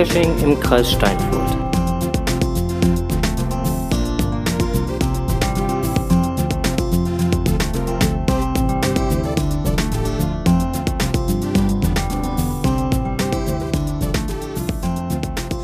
Geocaching 0.00 0.38
im 0.42 0.58
Kreis 0.58 0.92
Steinfurt. 0.92 1.50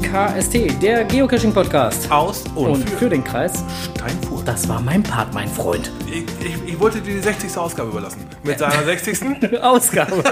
KST, 0.03 0.83
der 0.83 1.05
Geocaching-Podcast. 1.05 2.11
Aus 2.11 2.45
und, 2.55 2.67
Und 2.67 2.91
für 2.91 3.09
den 3.09 3.25
Kreis. 3.25 3.65
Steinfurt. 3.95 4.47
Das 4.47 4.69
war 4.69 4.83
mein 4.83 5.03
Part, 5.03 5.33
mein 5.33 5.49
Freund. 5.49 5.91
Ich, 6.07 6.25
ich, 6.45 6.63
ich 6.67 6.79
wollte 6.79 7.01
dir 7.01 7.15
die 7.15 7.21
60. 7.21 7.57
Ausgabe 7.57 7.89
überlassen. 7.89 8.27
Mit 8.43 8.59
seiner 8.59 8.85
60. 8.85 9.19
Ausgabe. 9.63 10.23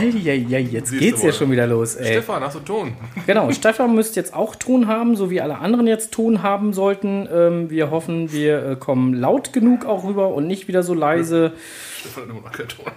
Eieiei, 0.00 0.60
jetzt 0.60 0.90
Siehst 0.90 1.02
geht's 1.02 1.22
ja 1.22 1.32
schon 1.32 1.50
wieder 1.50 1.66
los, 1.66 1.96
ey. 1.96 2.06
Stefan, 2.06 2.42
hast 2.42 2.56
du 2.56 2.60
Ton? 2.60 2.92
Genau, 3.26 3.50
Stefan 3.52 3.94
müsste 3.94 4.18
jetzt 4.18 4.34
auch 4.34 4.56
Ton 4.56 4.86
haben, 4.86 5.16
so 5.16 5.30
wie 5.30 5.40
alle 5.40 5.58
anderen 5.58 5.86
jetzt 5.86 6.12
Ton 6.12 6.42
haben 6.42 6.72
sollten. 6.72 7.28
Ähm, 7.32 7.70
wir 7.70 7.90
hoffen, 7.90 8.32
wir 8.32 8.64
äh, 8.64 8.76
kommen 8.76 9.14
laut 9.14 9.52
genug 9.52 9.84
auch 9.84 10.04
rüber 10.04 10.34
und 10.34 10.46
nicht 10.46 10.68
wieder 10.68 10.82
so 10.82 10.94
leise. 10.94 11.52
Stefan 11.98 12.24
hat 12.24 12.30
immer 12.30 12.40
noch 12.40 12.52
keinen 12.52 12.68
Ton. 12.68 12.86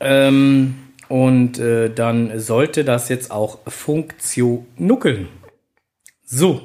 Ähm, 0.00 0.76
und 1.08 1.58
äh, 1.58 1.92
dann 1.92 2.38
sollte 2.38 2.84
das 2.84 3.08
jetzt 3.08 3.32
auch 3.32 3.58
funktionuckeln. 3.66 5.26
So. 6.24 6.60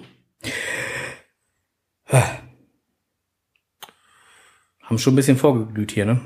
Haben 4.81 4.99
schon 4.99 5.13
ein 5.13 5.15
bisschen 5.15 5.37
vorgeglüht 5.37 5.91
hier, 5.91 6.05
ne? 6.05 6.21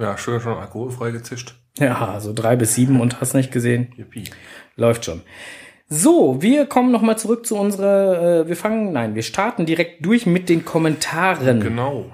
Ja, 0.00 0.16
schön 0.16 0.40
schon 0.40 0.56
alkoholfrei 0.56 1.10
gezischt. 1.10 1.54
Ja, 1.78 2.18
so 2.20 2.32
drei 2.32 2.56
bis 2.56 2.74
sieben 2.74 3.00
und 3.00 3.20
hast 3.20 3.34
nicht 3.34 3.52
gesehen. 3.52 3.92
Yippie. 3.96 4.30
Läuft 4.74 5.04
schon. 5.04 5.20
So, 5.88 6.40
wir 6.40 6.66
kommen 6.66 6.90
nochmal 6.90 7.18
zurück 7.18 7.44
zu 7.44 7.56
unserer, 7.56 8.40
äh, 8.42 8.48
wir 8.48 8.56
fangen, 8.56 8.92
nein, 8.92 9.14
wir 9.14 9.22
starten 9.22 9.66
direkt 9.66 10.06
durch 10.06 10.24
mit 10.24 10.48
den 10.48 10.64
Kommentaren. 10.64 11.60
Genau. 11.60 12.06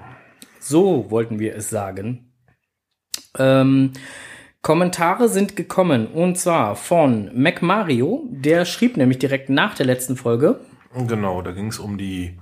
So 0.59 1.09
wollten 1.09 1.39
wir 1.39 1.55
es 1.55 1.69
sagen. 1.69 2.33
Ähm, 3.37 3.93
Kommentare 4.61 5.29
sind 5.29 5.55
gekommen 5.55 6.07
und 6.07 6.37
zwar 6.37 6.75
von 6.75 7.31
MacMario, 7.33 8.25
der 8.31 8.65
schrieb 8.65 8.97
nämlich 8.97 9.19
direkt 9.19 9.49
nach 9.49 9.75
der 9.75 9.85
letzten 9.85 10.17
Folge. 10.17 10.59
Genau, 11.07 11.41
da 11.41 11.51
ging 11.51 11.67
es 11.67 11.79
um 11.79 11.97
die 11.97 12.37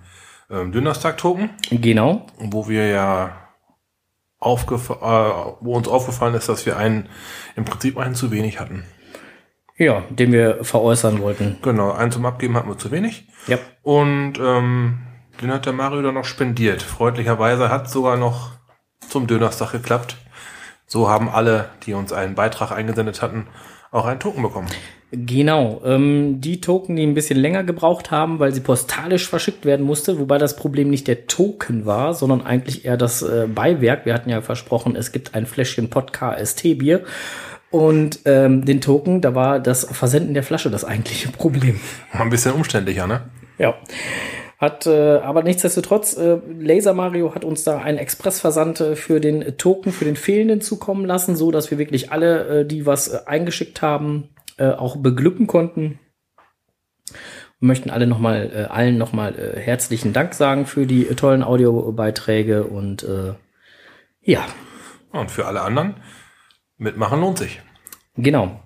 ähm, 0.49 0.71
Dünnerstag-Token, 0.71 1.51
Genau, 1.69 2.25
wo 2.39 2.67
wir 2.67 2.87
ja 2.87 3.44
aufgef 4.45 4.89
äh, 4.89 4.93
wo 5.59 5.75
uns 5.75 5.87
aufgefallen 5.87 6.35
ist, 6.35 6.47
dass 6.47 6.65
wir 6.65 6.77
einen 6.77 7.09
im 7.55 7.65
Prinzip 7.65 7.97
einen 7.97 8.15
zu 8.15 8.31
wenig 8.31 8.59
hatten. 8.59 8.85
ja, 9.77 10.03
den 10.09 10.31
wir 10.31 10.63
veräußern 10.63 11.19
wollten. 11.21 11.57
Genau, 11.61 11.91
einen 11.91 12.11
zum 12.11 12.25
Abgeben 12.25 12.55
hatten 12.55 12.69
wir 12.69 12.77
zu 12.77 12.91
wenig. 12.91 13.27
Ja, 13.47 13.57
Und 13.81 14.39
ähm, 14.39 14.99
den 15.41 15.51
hat 15.51 15.65
der 15.65 15.73
Mario 15.73 16.01
dann 16.01 16.13
noch 16.13 16.25
spendiert. 16.25 16.81
Freundlicherweise 16.81 17.69
hat 17.69 17.89
sogar 17.89 18.15
noch 18.15 18.51
zum 19.09 19.27
Dönerstag 19.27 19.71
geklappt. 19.71 20.15
So 20.87 21.09
haben 21.09 21.27
alle, 21.29 21.69
die 21.85 21.93
uns 21.93 22.13
einen 22.13 22.35
Beitrag 22.35 22.71
eingesendet 22.71 23.21
hatten, 23.21 23.47
auch 23.91 24.05
einen 24.05 24.19
Token 24.19 24.43
bekommen. 24.43 24.67
genau. 25.11 25.81
Ähm, 25.85 26.41
die 26.41 26.61
Token, 26.61 26.95
die 26.95 27.03
ein 27.03 27.13
bisschen 27.13 27.39
länger 27.39 27.63
gebraucht 27.63 28.11
haben, 28.11 28.39
weil 28.39 28.53
sie 28.53 28.61
postalisch 28.61 29.27
verschickt 29.27 29.65
werden 29.65 29.85
musste, 29.85 30.19
wobei 30.19 30.37
das 30.37 30.55
Problem 30.55 30.89
nicht 30.89 31.07
der 31.07 31.27
Token 31.27 31.85
war, 31.85 32.13
sondern 32.13 32.45
eigentlich 32.45 32.85
eher 32.85 32.97
das 32.97 33.21
äh, 33.21 33.47
Beiwerk. 33.47 34.05
Wir 34.05 34.13
hatten 34.13 34.29
ja 34.29 34.41
versprochen, 34.41 34.95
es 34.95 35.11
gibt 35.11 35.35
ein 35.35 35.45
Fläschchen 35.45 35.89
Podcast-Bier. 35.89 37.03
Und 37.71 38.19
ähm, 38.25 38.63
den 38.63 38.79
Token, 38.79 39.19
da 39.21 39.35
war 39.35 39.59
das 39.59 39.85
Versenden 39.85 40.33
der 40.33 40.43
Flasche 40.43 40.69
das 40.69 40.85
eigentliche 40.85 41.29
Problem. 41.29 41.79
Ein 42.11 42.29
bisschen 42.29 42.53
umständlicher, 42.53 43.05
ne? 43.05 43.23
Ja. 43.57 43.73
Hat, 44.65 44.87
äh, 44.87 45.17
aber 45.17 45.43
nichtsdestotrotz, 45.43 46.17
äh, 46.17 46.39
Laser 46.59 46.95
Mario 46.95 47.35
hat 47.35 47.45
uns 47.45 47.63
da 47.63 47.77
einen 47.77 47.99
Expressversand 47.99 48.81
äh, 48.81 48.95
für 48.95 49.19
den 49.19 49.57
Token, 49.57 49.91
für 49.91 50.05
den 50.05 50.15
fehlenden 50.15 50.59
zukommen 50.59 51.05
lassen, 51.05 51.35
so 51.35 51.51
dass 51.51 51.69
wir 51.69 51.77
wirklich 51.77 52.11
alle, 52.11 52.61
äh, 52.61 52.65
die 52.65 52.87
was 52.87 53.09
äh, 53.09 53.19
eingeschickt 53.27 53.83
haben, 53.83 54.29
äh, 54.57 54.69
auch 54.71 54.97
beglücken 54.97 55.45
konnten. 55.45 55.99
Wir 57.59 57.67
möchten 57.67 57.91
alle 57.91 58.07
noch 58.07 58.17
mal, 58.17 58.51
äh, 58.53 58.63
allen 58.63 58.97
nochmal 58.97 59.35
äh, 59.37 59.59
herzlichen 59.59 60.13
Dank 60.13 60.33
sagen 60.33 60.65
für 60.65 60.87
die 60.87 61.05
äh, 61.05 61.13
tollen 61.13 61.43
Audiobeiträge 61.43 62.63
und 62.63 63.03
äh, 63.03 63.33
ja, 64.21 64.45
Und 65.11 65.29
für 65.29 65.45
alle 65.45 65.61
anderen, 65.61 65.95
mitmachen 66.77 67.21
lohnt 67.21 67.37
sich. 67.37 67.61
Genau. 68.17 68.59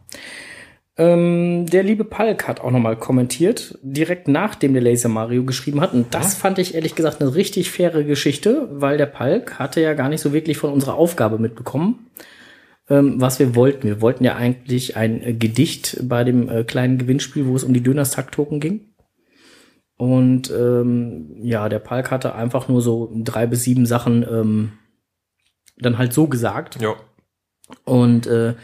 Ähm, 1.00 1.66
der 1.66 1.84
liebe 1.84 2.04
Palk 2.04 2.46
hat 2.46 2.60
auch 2.60 2.72
nochmal 2.72 2.98
kommentiert, 2.98 3.80
direkt 3.82 4.28
nachdem 4.28 4.74
der 4.74 4.82
Laser 4.82 5.08
Mario 5.08 5.46
geschrieben 5.46 5.80
hat. 5.80 5.94
Und 5.94 6.14
das 6.14 6.36
fand 6.36 6.60
ich 6.60 6.76
ehrlich 6.76 6.94
gesagt 6.94 7.22
eine 7.22 7.36
richtig 7.36 7.72
faire 7.72 8.04
Geschichte, 8.04 8.68
weil 8.70 8.98
der 8.98 9.06
Palk 9.06 9.60
hatte 9.60 9.80
ja 9.80 9.94
gar 9.94 10.10
nicht 10.10 10.20
so 10.20 10.34
wirklich 10.34 10.58
von 10.58 10.74
unserer 10.74 10.96
Aufgabe 10.96 11.40
mitbekommen, 11.40 12.10
ähm, 12.90 13.22
was 13.22 13.40
wir 13.40 13.56
wollten. 13.56 13.88
Wir 13.88 14.02
wollten 14.02 14.26
ja 14.26 14.36
eigentlich 14.36 14.98
ein 14.98 15.24
äh, 15.24 15.34
Gedicht 15.34 16.02
bei 16.04 16.26
dem 16.26 16.50
äh, 16.50 16.66
kleinen 16.66 16.98
Gewinnspiel, 16.98 17.46
wo 17.46 17.56
es 17.56 17.64
um 17.64 17.74
die 17.74 17.84
Dönerstag-Token 17.84 18.60
ging. 18.60 18.82
Und 19.96 20.52
ähm, 20.52 21.38
ja, 21.42 21.70
der 21.70 21.80
Palk 21.80 22.12
hatte 22.12 22.36
einfach 22.36 22.68
nur 22.68 22.82
so 22.82 23.10
drei 23.16 23.48
bis 23.48 23.64
sieben 23.64 23.86
Sachen 23.86 24.26
ähm, 24.30 24.74
dann 25.78 25.98
halt 25.98 26.12
so 26.12 26.28
gesagt. 26.28 26.82
Ja. 26.82 26.96
Und 27.86 28.28
äh, 28.28 28.56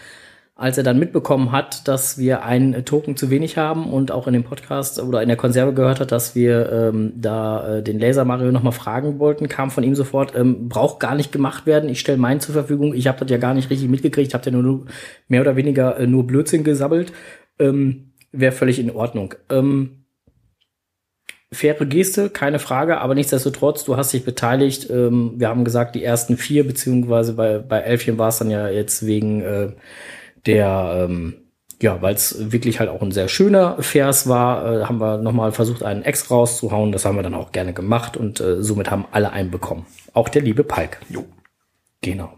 als 0.58 0.78
er 0.78 0.86
dann 0.86 0.98
mitbekommen 0.98 1.52
hat, 1.52 1.86
dass 1.86 2.18
wir 2.18 2.44
einen 2.44 2.86
Token 2.86 3.18
zu 3.18 3.30
wenig 3.30 3.58
haben 3.58 3.92
und 3.92 4.12
auch 4.12 4.26
in 4.26 4.34
dem 4.34 4.46
Podcast 4.46 5.02
oder 5.02 5.22
in 5.22 5.28
der 5.28 5.36
Konserve 5.36 5.74
gehört 5.74 6.00
hat, 6.00 6.14
dass 6.14 6.34
wir 6.34 6.72
ähm, 6.72 7.12
da 7.18 7.78
äh, 7.78 7.84
den 7.84 8.00
Laser 8.00 8.24
Mario 8.24 8.54
nochmal 8.54 8.72
fragen 8.72 9.20
wollten, 9.20 9.50
kam 9.50 9.70
von 9.70 9.84
ihm 9.84 9.96
sofort, 9.96 10.34
ähm, 10.34 10.70
braucht 10.70 11.02
gar 11.02 11.16
nicht 11.16 11.34
gemacht 11.34 11.66
werden, 11.66 11.90
ich 11.90 12.00
stelle 12.00 12.18
meinen 12.18 12.40
zur 12.40 12.54
Verfügung, 12.54 12.94
ich 12.94 13.08
habe 13.08 13.20
das 13.20 13.30
ja 13.30 13.38
gar 13.38 13.54
nicht 13.54 13.70
richtig 13.70 13.90
mitgekriegt, 13.90 14.34
habe 14.34 14.46
ja 14.46 14.52
nur, 14.54 14.64
nur 14.64 14.86
mehr 15.28 15.42
oder 15.42 15.58
weniger 15.58 16.00
äh, 16.00 16.08
nur 16.08 16.26
Blödsinn 16.26 16.64
gesabbelt, 16.64 17.12
ähm, 17.60 18.14
wäre 18.32 18.54
völlig 18.54 18.80
in 18.80 18.92
Ordnung. 18.92 19.34
Ähm, 19.50 20.06
faire 21.52 21.86
Geste, 21.86 22.30
keine 22.30 22.60
Frage, 22.60 23.00
aber 23.00 23.14
nichtsdestotrotz, 23.14 23.84
du 23.84 23.98
hast 23.98 24.14
dich 24.14 24.24
beteiligt. 24.24 24.90
Ähm, 24.90 25.34
wir 25.36 25.50
haben 25.50 25.66
gesagt, 25.66 25.96
die 25.96 26.04
ersten 26.04 26.38
vier, 26.38 26.66
beziehungsweise 26.66 27.34
bei, 27.34 27.60
bei 27.60 27.80
Elfchen 27.80 28.18
war 28.18 28.30
es 28.30 28.38
dann 28.38 28.50
ja 28.50 28.70
jetzt 28.70 29.06
wegen 29.06 29.42
äh, 29.42 29.72
der, 30.46 31.08
ähm, 31.08 31.36
ja, 31.82 32.02
weil 32.02 32.16
es 32.16 32.52
wirklich 32.52 32.80
halt 32.80 32.90
auch 32.90 33.02
ein 33.02 33.12
sehr 33.12 33.28
schöner 33.28 33.78
Vers 33.80 34.28
war, 34.28 34.66
äh, 34.66 34.86
haben 34.86 35.00
wir 35.00 35.18
nochmal 35.18 35.52
versucht, 35.52 35.84
einen 35.84 36.04
Ex 36.04 36.32
rauszuhauen. 36.32 36.92
Das 36.92 37.06
haben 37.06 37.16
wir 37.16 37.24
dann 37.24 37.34
auch 37.34 37.52
gerne 37.52 37.74
gemacht 37.74 38.18
und 38.18 38.40
äh, 38.40 38.62
somit 38.64 38.92
haben 38.92 39.06
alle 39.12 39.32
einen 39.32 39.52
bekommen. 39.52 39.86
Auch 40.14 40.30
der 40.30 40.42
liebe 40.42 40.64
Palk. 40.64 41.00
Jo. 41.10 41.26
Genau. 42.02 42.34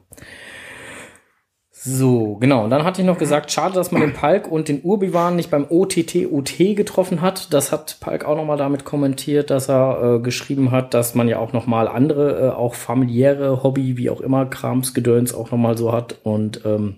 So, 1.90 2.36
genau. 2.36 2.66
Und 2.66 2.70
dann 2.72 2.84
hatte 2.84 3.02
ich 3.02 3.08
noch 3.08 3.18
gesagt, 3.18 3.50
schade, 3.52 3.76
dass 3.76 3.92
man 3.92 4.02
den 4.02 4.14
Palk 4.14 4.52
und 4.52 4.68
den 4.68 4.82
Urbiwan 4.84 5.38
nicht 5.38 5.52
beim 5.52 5.68
OTT-OT 5.70 6.76
getroffen 6.76 7.22
hat. 7.22 7.54
Das 7.54 7.72
hat 7.72 7.98
Palk 8.02 8.26
auch 8.26 8.36
nochmal 8.36 8.58
damit 8.58 8.84
kommentiert, 8.84 9.50
dass 9.50 9.70
er 9.70 10.16
äh, 10.16 10.20
geschrieben 10.20 10.72
hat, 10.72 10.94
dass 10.94 11.16
man 11.16 11.30
ja 11.30 11.40
auch 11.40 11.54
nochmal 11.54 11.88
andere, 11.88 12.48
äh, 12.48 12.50
auch 12.50 12.74
familiäre 12.74 13.64
Hobby, 13.64 13.96
wie 13.96 14.10
auch 14.10 14.20
immer, 14.20 14.46
Kramsgedöns 14.48 15.34
auch 15.34 15.52
nochmal 15.52 15.78
so 15.78 15.94
hat 15.94 16.18
und 16.24 16.62
ähm, 16.66 16.96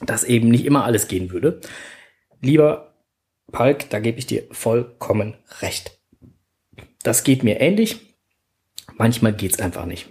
dass 0.00 0.24
eben 0.24 0.48
nicht 0.48 0.64
immer 0.64 0.84
alles 0.84 1.08
gehen 1.08 1.30
würde. 1.30 1.60
Lieber 2.40 2.94
Palk, 3.52 3.90
da 3.90 4.00
gebe 4.00 4.18
ich 4.18 4.26
dir 4.26 4.44
vollkommen 4.50 5.34
recht. 5.60 5.98
Das 7.02 7.24
geht 7.24 7.44
mir 7.44 7.60
ähnlich. 7.60 8.00
Manchmal 8.96 9.32
geht's 9.32 9.60
einfach 9.60 9.86
nicht 9.86 10.08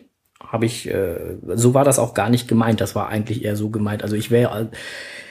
habe 0.53 0.67
ich, 0.67 0.87
äh, 0.87 1.37
so 1.55 1.73
war 1.73 1.83
das 1.83 1.97
auch 1.97 2.13
gar 2.13 2.29
nicht 2.29 2.47
gemeint. 2.47 2.79
Das 2.79 2.93
war 2.93 3.09
eigentlich 3.09 3.43
eher 3.43 3.55
so 3.55 3.71
gemeint. 3.71 4.03
Also 4.03 4.15
ich 4.15 4.29
wäre, 4.29 4.69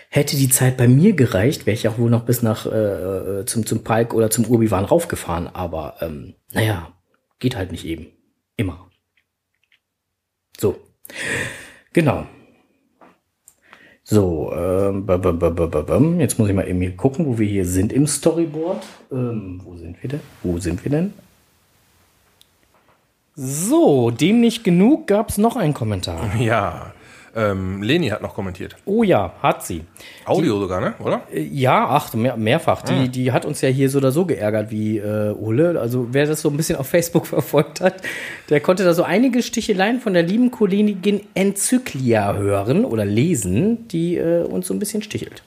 hätte 0.09 0.37
die 0.37 0.49
Zeit 0.49 0.77
bei 0.77 0.89
mir 0.89 1.13
gereicht, 1.13 1.65
wäre 1.65 1.77
ich 1.77 1.87
auch 1.87 1.97
wohl 1.97 2.11
noch 2.11 2.25
bis 2.25 2.43
nach 2.43 2.67
äh, 2.67 3.45
zum 3.47 3.65
zum 3.65 3.85
Palk 3.85 4.15
oder 4.15 4.31
zum 4.31 4.47
Urbiwan 4.47 4.85
raufgefahren. 4.85 5.47
Aber 5.47 5.95
ähm, 6.01 6.35
naja, 6.53 6.93
geht 7.39 7.55
halt 7.55 7.71
nicht 7.71 7.85
eben, 7.85 8.09
immer. 8.57 8.91
So, 10.59 10.81
genau. 11.93 12.27
So, 14.13 14.53
ähm, 14.55 16.21
jetzt 16.21 16.39
muss 16.39 16.47
ich 16.47 16.55
mal 16.55 16.69
eben 16.69 16.83
hier 16.83 16.95
gucken, 16.95 17.25
wo 17.25 17.39
wir 17.39 17.47
hier 17.47 17.65
sind 17.65 17.95
im 17.95 18.07
Storyboard. 18.07 18.85
Ähm, 19.11 19.63
wo 19.65 19.75
sind 19.77 20.03
wir 20.03 20.11
denn? 20.11 20.21
Wo 20.43 20.59
sind 20.59 20.85
wir 20.85 20.91
denn? 20.91 21.15
So, 23.35 24.11
dem 24.11 24.43
nicht 24.43 24.65
genug 24.65 25.07
gab 25.07 25.31
es 25.31 25.39
noch 25.39 25.57
einen 25.57 25.73
Kommentar. 25.73 26.37
Ja. 26.39 26.93
Ähm, 27.35 27.83
Leni 27.83 28.09
hat 28.09 28.21
noch 28.21 28.35
kommentiert. 28.35 28.77
Oh 28.85 29.03
ja, 29.03 29.33
hat 29.43 29.65
sie. 29.65 29.83
Audio 30.27 30.59
sogar, 30.59 30.81
ne? 30.81 30.95
Oder? 30.99 31.23
Äh, 31.33 31.41
Ja, 31.43 31.87
ach, 31.89 32.13
mehr, 32.15 32.37
mehrfach. 32.37 32.83
Die, 32.83 33.09
die 33.09 33.33
hat 33.33 33.45
uns 33.47 33.61
ja 33.63 33.69
hier 33.71 33.89
so 33.89 33.99
oder 33.99 34.13
so 34.13 34.27
geärgert 34.27 34.71
wie 34.71 34.99
äh, 34.99 35.31
Ole. 35.33 35.81
Also 35.81 36.09
wer 36.13 36.27
das 36.27 36.43
so 36.43 36.51
ein 36.51 36.57
bisschen 36.57 36.77
auf 36.77 36.89
Facebook 36.89 37.27
verfolgt 37.39 37.81
hat, 37.81 38.03
der 38.51 38.61
konnte 38.61 38.85
da 38.85 38.93
so 38.93 39.03
einige 39.03 39.43
Sticheleien 39.43 40.01
von 40.01 40.13
der 40.13 40.23
lieben 40.23 40.51
Kollegin 40.51 41.23
Enzyklia 41.35 42.35
hören 42.35 42.85
oder 42.85 43.05
lesen, 43.05 43.89
die 43.89 44.17
äh, 44.19 44.43
uns 44.45 44.67
so 44.67 44.75
ein 44.75 44.79
bisschen 44.79 45.03
stichelt. 45.03 45.43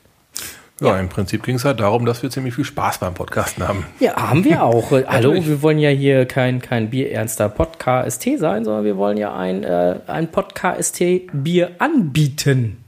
Ja, 0.82 0.88
ja. 0.88 1.00
im 1.00 1.08
Prinzip 1.08 1.44
ging 1.44 1.56
es 1.56 1.64
halt 1.64 1.80
darum, 1.80 2.06
dass 2.06 2.22
wir 2.22 2.30
ziemlich 2.30 2.54
viel 2.54 2.66
Spaß 2.66 2.98
beim 2.98 3.14
Podcasten 3.14 3.66
haben. 3.66 3.86
Ja, 4.02 4.16
haben 4.16 4.44
wir 4.44 4.62
auch. 4.62 4.92
Hallo, 5.08 5.34
wir 5.34 5.62
wollen 5.62 5.80
ja 5.80 5.90
hier 5.90 6.26
kein, 6.26 6.62
kein 6.62 6.90
bierernster 6.90 7.48
Podcast 7.48 8.24
sein, 8.24 8.66
sondern 8.66 8.84
wir 8.84 8.98
wollen 8.98 9.16
ja 9.18 9.34
ein, 9.34 9.64
äh, 9.64 10.00
ein 10.08 10.32
Podcast 10.32 11.02
Bier 11.32 11.72
anbieten. 11.80 12.84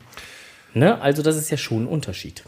Ne? 0.73 0.99
Also 1.01 1.23
das 1.23 1.37
ist 1.37 1.49
ja 1.49 1.55
schon 1.55 1.83
ein 1.83 1.87
Unterschied. 1.87 2.43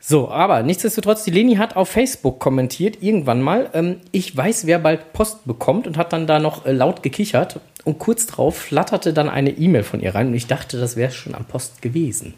So, 0.00 0.30
aber 0.30 0.62
nichtsdestotrotz, 0.62 1.24
die 1.24 1.30
Leni 1.30 1.56
hat 1.56 1.76
auf 1.76 1.90
Facebook 1.90 2.40
kommentiert, 2.40 3.02
irgendwann 3.02 3.42
mal, 3.42 3.68
ähm, 3.74 3.96
ich 4.12 4.34
weiß, 4.34 4.66
wer 4.66 4.78
bald 4.78 5.12
Post 5.12 5.44
bekommt 5.44 5.86
und 5.86 5.98
hat 5.98 6.14
dann 6.14 6.26
da 6.26 6.38
noch 6.38 6.64
äh, 6.64 6.72
laut 6.72 7.02
gekichert 7.02 7.60
und 7.84 7.98
kurz 7.98 8.26
drauf 8.26 8.56
flatterte 8.56 9.12
dann 9.12 9.28
eine 9.28 9.50
E-Mail 9.50 9.82
von 9.82 10.00
ihr 10.00 10.14
rein 10.14 10.28
und 10.28 10.34
ich 10.34 10.46
dachte, 10.46 10.80
das 10.80 10.96
wäre 10.96 11.10
schon 11.10 11.34
am 11.34 11.44
Post 11.44 11.82
gewesen. 11.82 12.32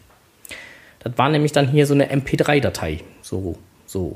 Das 1.03 1.17
war 1.17 1.29
nämlich 1.29 1.51
dann 1.51 1.67
hier 1.67 1.87
so 1.87 1.93
eine 1.93 2.11
MP3-Datei. 2.11 2.99
So, 3.21 3.55
so. 3.85 4.15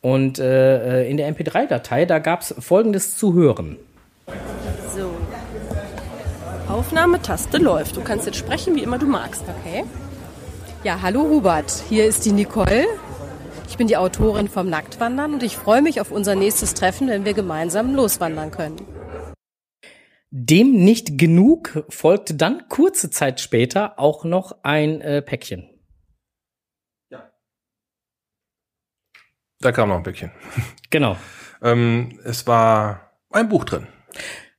Und 0.00 0.38
äh, 0.38 1.02
äh 1.02 1.10
in 1.10 1.16
der 1.16 1.32
MP3-Datei, 1.32 2.04
da 2.04 2.18
gab 2.18 2.40
es 2.40 2.54
folgendes 2.58 3.16
zu 3.16 3.34
hören. 3.34 3.76
So. 4.94 5.10
Aufnahmetaste 6.68 7.58
läuft. 7.58 7.96
Du 7.96 8.02
kannst 8.02 8.26
jetzt 8.26 8.38
sprechen, 8.38 8.74
wie 8.74 8.82
immer 8.82 8.98
du 8.98 9.06
magst, 9.06 9.44
okay? 9.48 9.84
Ja, 10.82 11.00
hallo 11.02 11.22
Hubert, 11.22 11.82
hier 11.88 12.04
ist 12.06 12.24
die 12.24 12.32
Nicole. 12.32 12.86
Ich 13.68 13.76
bin 13.76 13.86
die 13.86 13.96
Autorin 13.96 14.48
vom 14.48 14.68
Nacktwandern 14.68 15.34
und 15.34 15.42
ich 15.42 15.56
freue 15.56 15.82
mich 15.82 16.00
auf 16.00 16.10
unser 16.10 16.34
nächstes 16.34 16.74
Treffen, 16.74 17.08
wenn 17.08 17.24
wir 17.24 17.34
gemeinsam 17.34 17.94
loswandern 17.94 18.50
können. 18.50 18.76
Dem 20.30 20.84
nicht 20.84 21.18
genug 21.18 21.84
folgte 21.88 22.34
dann 22.34 22.68
kurze 22.68 23.10
Zeit 23.10 23.40
später 23.40 23.98
auch 23.98 24.24
noch 24.24 24.56
ein 24.62 25.00
äh, 25.00 25.22
Päckchen. 25.22 25.68
Da 29.60 29.72
kam 29.72 29.88
noch 29.88 29.96
ein 29.96 30.02
Päckchen. 30.02 30.30
Genau. 30.90 31.16
ähm, 31.62 32.20
es 32.24 32.46
war 32.46 33.10
ein 33.30 33.48
Buch 33.48 33.64
drin. 33.64 33.88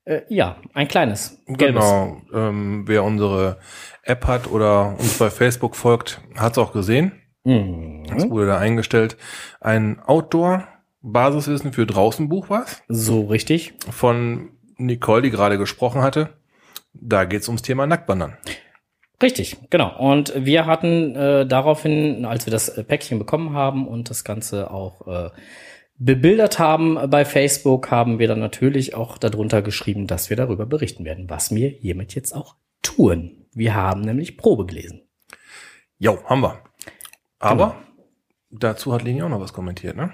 Äh, 0.04 0.22
ja, 0.28 0.58
ein 0.74 0.88
kleines. 0.88 1.42
Gelbes. 1.48 1.84
Genau. 1.84 2.22
Ähm, 2.34 2.84
wer 2.86 3.04
unsere 3.04 3.60
App 4.04 4.28
hat 4.28 4.48
oder 4.48 4.90
uns 5.00 5.18
bei 5.18 5.30
Facebook 5.30 5.76
folgt, 5.76 6.22
hat 6.36 6.52
es 6.54 6.58
auch 6.58 6.74
gesehen. 6.74 7.14
Mhm. 7.44 8.04
Das 8.08 8.30
wurde 8.30 8.48
da 8.48 8.58
eingestellt. 8.58 9.18
Ein 9.62 10.00
Outdoor-Basiswissen 10.02 11.72
für 11.74 11.86
draußen 11.86 12.28
Buch 12.30 12.50
was. 12.50 12.84
So 12.90 13.26
richtig. 13.26 13.74
Von 13.90 14.50
Nicole, 14.78 15.22
die 15.22 15.32
gerade 15.32 15.58
gesprochen 15.58 16.02
hatte. 16.02 16.38
Da 16.94 17.26
geht 17.26 17.42
es 17.42 17.48
ums 17.48 17.62
Thema 17.62 17.88
Nacktwandern. 17.88 18.38
Richtig, 19.22 19.58
genau. 19.70 19.98
Und 19.98 20.34
wir 20.36 20.68
hatten 20.68 21.16
äh, 21.16 21.46
daraufhin, 21.48 22.26
als 22.26 22.46
wir 22.46 22.52
das 22.52 22.84
Päckchen 22.86 23.18
bekommen 23.18 23.54
haben 23.54 23.88
und 23.88 24.10
das 24.10 24.24
Ganze 24.24 24.70
auch 24.70 25.08
äh, 25.08 25.30
bebildert 25.98 26.60
haben 26.60 27.10
bei 27.10 27.26
Facebook, 27.26 27.90
haben 27.90 28.20
wir 28.20 28.28
dann 28.28 28.40
natürlich 28.40 28.94
auch 28.94 29.18
darunter 29.18 29.64
geschrieben, 29.64 30.06
dass 30.06 30.30
wir 30.30 30.38
darüber 30.38 30.68
berichten 30.68 31.04
werden, 31.04 31.30
was 31.30 31.54
wir 31.54 31.70
hiermit 31.70 32.14
jetzt 32.14 32.34
auch 32.36 32.56
tun. 32.84 33.46
Wir 33.54 33.74
haben 33.74 34.02
nämlich 34.02 34.38
Probe 34.38 34.68
gelesen. 34.68 35.02
Jo, 35.98 36.20
haben 36.26 36.42
wir. 36.42 36.60
Aber 37.40 37.76
genau. 38.50 38.60
dazu 38.60 38.94
hat 38.94 39.02
Leni 39.02 39.24
auch 39.24 39.30
noch 39.30 39.42
was 39.42 39.54
kommentiert, 39.54 39.96
ne? 39.96 40.14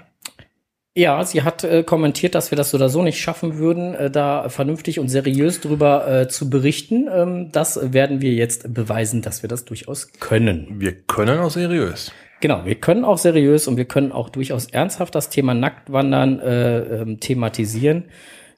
Ja, 0.96 1.24
sie 1.24 1.42
hat 1.42 1.64
äh, 1.64 1.82
kommentiert, 1.82 2.36
dass 2.36 2.52
wir 2.52 2.56
das 2.56 2.70
so 2.70 2.76
oder 2.76 2.88
so 2.88 3.02
nicht 3.02 3.20
schaffen 3.20 3.58
würden, 3.58 3.94
äh, 3.94 4.10
da 4.12 4.48
vernünftig 4.48 5.00
und 5.00 5.08
seriös 5.08 5.60
drüber 5.60 6.06
äh, 6.06 6.28
zu 6.28 6.48
berichten. 6.48 7.08
Ähm, 7.12 7.50
das 7.50 7.92
werden 7.92 8.20
wir 8.20 8.32
jetzt 8.32 8.72
beweisen, 8.72 9.20
dass 9.20 9.42
wir 9.42 9.48
das 9.48 9.64
durchaus 9.64 10.12
können. 10.12 10.76
Wir 10.78 10.92
können 10.92 11.40
auch 11.40 11.50
seriös. 11.50 12.12
Genau, 12.40 12.64
wir 12.64 12.76
können 12.76 13.04
auch 13.04 13.18
seriös 13.18 13.66
und 13.66 13.76
wir 13.76 13.86
können 13.86 14.12
auch 14.12 14.28
durchaus 14.28 14.66
ernsthaft 14.66 15.16
das 15.16 15.30
Thema 15.30 15.52
Nacktwandern 15.52 16.38
äh, 16.38 16.78
ähm, 16.78 17.18
thematisieren. 17.18 18.04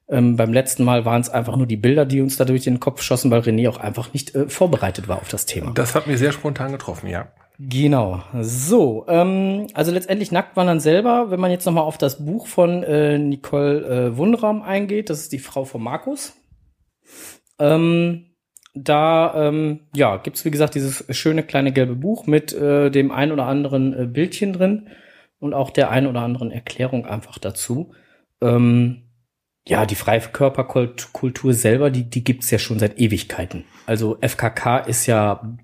Ähm, 0.08 0.36
beim 0.36 0.52
letzten 0.52 0.84
Mal 0.84 1.06
waren 1.06 1.22
es 1.22 1.30
einfach 1.30 1.56
nur 1.56 1.66
die 1.66 1.76
Bilder, 1.76 2.04
die 2.04 2.20
uns 2.20 2.36
da 2.36 2.44
durch 2.44 2.64
den 2.64 2.80
Kopf 2.80 3.00
schossen, 3.00 3.30
weil 3.30 3.40
René 3.40 3.68
auch 3.70 3.78
einfach 3.78 4.12
nicht 4.12 4.34
äh, 4.34 4.48
vorbereitet 4.48 5.08
war 5.08 5.16
auf 5.16 5.28
das 5.28 5.46
Thema. 5.46 5.72
Das 5.72 5.94
hat 5.94 6.06
mir 6.06 6.18
sehr 6.18 6.32
spontan 6.32 6.72
getroffen, 6.72 7.08
ja. 7.08 7.28
Genau. 7.58 8.23
So, 8.41 9.06
ähm, 9.08 9.69
also 9.73 9.91
letztendlich 9.91 10.31
Nacktwandern 10.31 10.81
selber, 10.81 11.31
wenn 11.31 11.41
man 11.41 11.50
jetzt 11.50 11.64
nochmal 11.64 11.85
auf 11.85 11.97
das 11.97 12.25
Buch 12.25 12.47
von 12.47 12.82
äh, 12.82 13.19
Nicole 13.19 13.85
äh, 13.87 14.17
Wundraum 14.17 14.62
eingeht, 14.62 15.08
das 15.08 15.20
ist 15.20 15.32
die 15.32 15.38
Frau 15.38 15.64
von 15.64 15.82
Markus. 15.82 16.35
Ähm, 17.58 18.26
da 18.75 19.49
ähm, 19.49 19.81
ja, 19.94 20.19
gibt's 20.19 20.44
wie 20.44 20.50
gesagt 20.50 20.75
dieses 20.75 21.05
schöne 21.17 21.43
kleine 21.43 21.73
gelbe 21.73 21.97
Buch 21.97 22.26
mit 22.26 22.53
äh, 22.53 22.91
dem 22.91 23.11
ein 23.11 23.32
oder 23.32 23.47
anderen 23.47 23.99
äh, 23.99 24.06
Bildchen 24.06 24.53
drin 24.53 24.88
und 25.38 25.55
auch 25.55 25.70
der 25.70 25.91
ein 25.91 26.06
oder 26.06 26.20
anderen 26.20 26.50
Erklärung 26.50 27.06
einfach 27.06 27.38
dazu. 27.38 27.94
Ähm, 28.43 29.03
ja, 29.67 29.87
die 29.87 29.94
Freikörperkultur 29.94 31.53
selber, 31.53 31.91
die, 31.91 32.08
die 32.08 32.23
gibt's 32.23 32.50
ja 32.50 32.58
schon 32.58 32.79
seit 32.79 33.00
Ewigkeiten. 33.00 33.64
Also 33.87 34.19
FKK 34.20 34.79
ist 34.79 35.06
ja. 35.06 35.56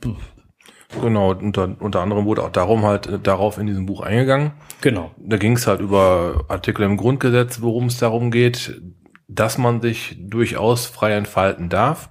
Genau, 1.00 1.30
unter, 1.30 1.74
unter 1.80 2.00
anderem 2.00 2.26
wurde 2.26 2.42
auch 2.42 2.50
darum 2.50 2.84
halt 2.84 3.06
äh, 3.06 3.18
darauf 3.18 3.58
in 3.58 3.66
diesem 3.66 3.86
Buch 3.86 4.00
eingegangen. 4.02 4.52
Genau. 4.80 5.12
Da 5.18 5.36
ging's 5.36 5.66
halt 5.66 5.80
über 5.80 6.44
Artikel 6.48 6.84
im 6.84 6.96
Grundgesetz, 6.96 7.62
worum 7.62 7.86
es 7.86 7.98
darum 7.98 8.30
geht, 8.30 8.80
dass 9.28 9.58
man 9.58 9.80
sich 9.80 10.16
durchaus 10.20 10.86
frei 10.86 11.12
entfalten 11.12 11.68
darf. 11.68 12.10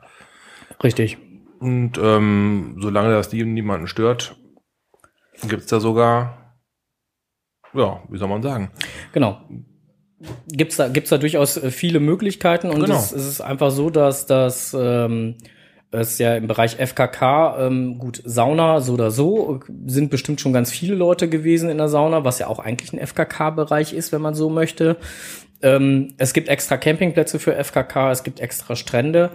Richtig. 0.84 1.18
Und 1.60 2.00
ähm, 2.02 2.78
solange 2.80 3.12
das 3.12 3.32
niemanden 3.32 3.88
stört, 3.88 4.36
gibt's 5.48 5.68
da 5.68 5.80
sogar, 5.80 6.56
ja, 7.74 8.02
wie 8.10 8.18
soll 8.18 8.28
man 8.28 8.42
sagen? 8.42 8.72
Genau 9.14 9.42
gibt's 10.48 10.78
da, 10.78 10.88
gibt's 10.88 11.10
da 11.10 11.18
durchaus 11.18 11.58
äh, 11.58 11.72
viele 11.72 12.00
Möglichkeiten 12.00 12.70
und 12.70 12.84
genau. 12.84 12.96
es, 12.96 13.12
es, 13.12 13.26
ist 13.26 13.42
einfach 13.42 13.72
so, 13.72 13.90
dass 13.90 14.26
das 14.26 14.76
ähm, 14.80 15.38
es 15.92 16.18
ja 16.18 16.36
im 16.36 16.48
Bereich 16.48 16.78
FKK, 16.78 17.68
ähm, 17.68 17.98
gut, 18.00 18.22
Sauna 18.24 18.82
so 18.82 18.94
oder 18.94 19.12
so, 19.12 19.60
sind 19.86 20.10
bestimmt 20.10 20.42
schon 20.42 20.54
ganz 20.54 20.72
viele 20.72 20.96
Leute 20.96 21.30
gewesen 21.30 21.70
in 21.70 21.78
der 21.78 21.90
Sauna, 21.90 22.24
was 22.24 22.40
ja 22.40 22.48
auch 22.48 22.60
eigentlich 22.60 22.94
ein 22.94 23.06
FKK-Bereich 23.06 23.94
ist, 23.94 24.12
wenn 24.12 24.22
man 24.22 24.34
so 24.34 24.50
möchte. 24.50 24.98
Ähm, 25.62 26.14
es 26.18 26.34
gibt 26.34 26.48
extra 26.48 26.78
Campingplätze 26.78 27.40
für 27.40 27.56
FKK, 27.62 28.12
es 28.12 28.24
gibt 28.24 28.40
extra 28.40 28.76
Strände 28.76 29.32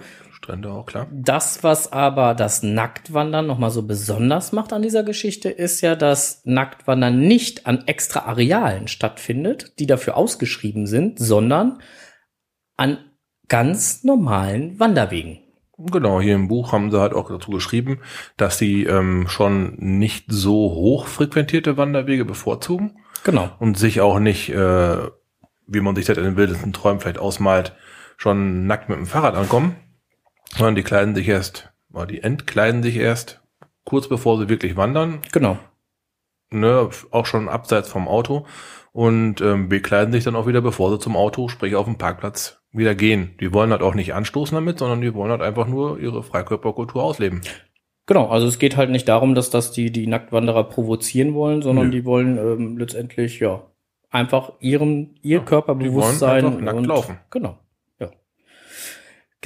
Strände 0.46 0.70
auch, 0.70 0.86
klar. 0.86 1.08
Das, 1.10 1.64
was 1.64 1.92
aber 1.92 2.34
das 2.34 2.62
Nacktwandern 2.62 3.46
nochmal 3.46 3.70
so 3.70 3.82
besonders 3.82 4.52
macht 4.52 4.72
an 4.72 4.82
dieser 4.82 5.02
Geschichte, 5.02 5.48
ist 5.48 5.80
ja, 5.80 5.96
dass 5.96 6.42
Nacktwandern 6.44 7.18
nicht 7.18 7.66
an 7.66 7.84
extra 7.86 8.20
Arealen 8.20 8.86
stattfindet, 8.86 9.72
die 9.78 9.86
dafür 9.86 10.16
ausgeschrieben 10.16 10.86
sind, 10.86 11.18
sondern 11.18 11.80
an 12.76 12.98
ganz 13.48 14.04
normalen 14.04 14.78
Wanderwegen. 14.78 15.40
Genau, 15.78 16.20
hier 16.20 16.34
im 16.34 16.48
Buch 16.48 16.72
haben 16.72 16.90
sie 16.90 17.00
halt 17.00 17.12
auch 17.12 17.28
dazu 17.28 17.50
geschrieben, 17.50 18.00
dass 18.36 18.56
sie 18.56 18.84
ähm, 18.84 19.28
schon 19.28 19.74
nicht 19.76 20.26
so 20.28 20.52
hoch 20.52 21.06
frequentierte 21.06 21.76
Wanderwege 21.76 22.24
bevorzugen. 22.24 22.98
Genau. 23.24 23.50
Und 23.58 23.78
sich 23.78 24.00
auch 24.00 24.18
nicht, 24.18 24.48
äh, 24.48 24.98
wie 25.66 25.80
man 25.80 25.94
sich 25.94 26.06
das 26.06 26.16
in 26.16 26.24
den 26.24 26.36
wildesten 26.36 26.72
Träumen 26.72 27.00
vielleicht 27.00 27.18
ausmalt, 27.18 27.74
schon 28.16 28.66
nackt 28.66 28.88
mit 28.88 28.98
dem 28.98 29.06
Fahrrad 29.06 29.34
ankommen, 29.34 29.76
sondern 30.56 30.76
die 30.76 30.82
kleiden 30.82 31.14
sich 31.14 31.28
erst, 31.28 31.72
oder 31.92 32.06
die 32.06 32.22
entkleiden 32.22 32.82
sich 32.82 32.96
erst 32.96 33.42
kurz 33.86 34.08
bevor 34.08 34.38
sie 34.38 34.50
wirklich 34.50 34.76
wandern. 34.76 35.20
Genau. 35.32 35.58
Ne, 36.50 36.90
auch 37.10 37.26
schon 37.26 37.48
abseits 37.48 37.88
vom 37.88 38.06
Auto 38.06 38.46
und 38.92 39.40
ähm, 39.40 39.68
bekleiden 39.68 40.12
sich 40.12 40.24
dann 40.24 40.36
auch 40.36 40.46
wieder, 40.46 40.60
bevor 40.60 40.90
sie 40.90 40.98
zum 40.98 41.16
Auto, 41.16 41.48
sprich 41.48 41.74
auf 41.74 41.86
dem 41.86 41.98
Parkplatz, 41.98 42.60
wieder 42.76 42.94
gehen. 42.94 43.30
Die 43.40 43.52
wollen 43.52 43.70
halt 43.70 43.82
auch 43.82 43.94
nicht 43.94 44.14
anstoßen 44.14 44.54
damit, 44.54 44.78
sondern 44.78 45.00
die 45.00 45.14
wollen 45.14 45.30
halt 45.30 45.42
einfach 45.42 45.66
nur 45.66 45.98
ihre 45.98 46.22
Freikörperkultur 46.22 47.02
ausleben. 47.02 47.40
Genau, 48.06 48.28
also 48.28 48.46
es 48.46 48.58
geht 48.58 48.76
halt 48.76 48.90
nicht 48.90 49.08
darum, 49.08 49.34
dass 49.34 49.50
das 49.50 49.72
die, 49.72 49.90
die 49.90 50.06
Nacktwanderer 50.06 50.64
provozieren 50.64 51.34
wollen, 51.34 51.62
sondern 51.62 51.86
Nö. 51.86 51.90
die 51.90 52.04
wollen 52.04 52.38
ähm, 52.38 52.78
letztendlich, 52.78 53.40
ja, 53.40 53.62
einfach 54.10 54.52
ihrem, 54.60 55.16
ihr 55.22 55.38
ja, 55.38 55.44
Körperbewusstsein. 55.44 56.44
Die 56.44 56.52
wollen 56.52 56.64
nackt 56.64 56.78
und, 56.78 56.86
laufen. 56.86 57.18
Genau. 57.30 57.58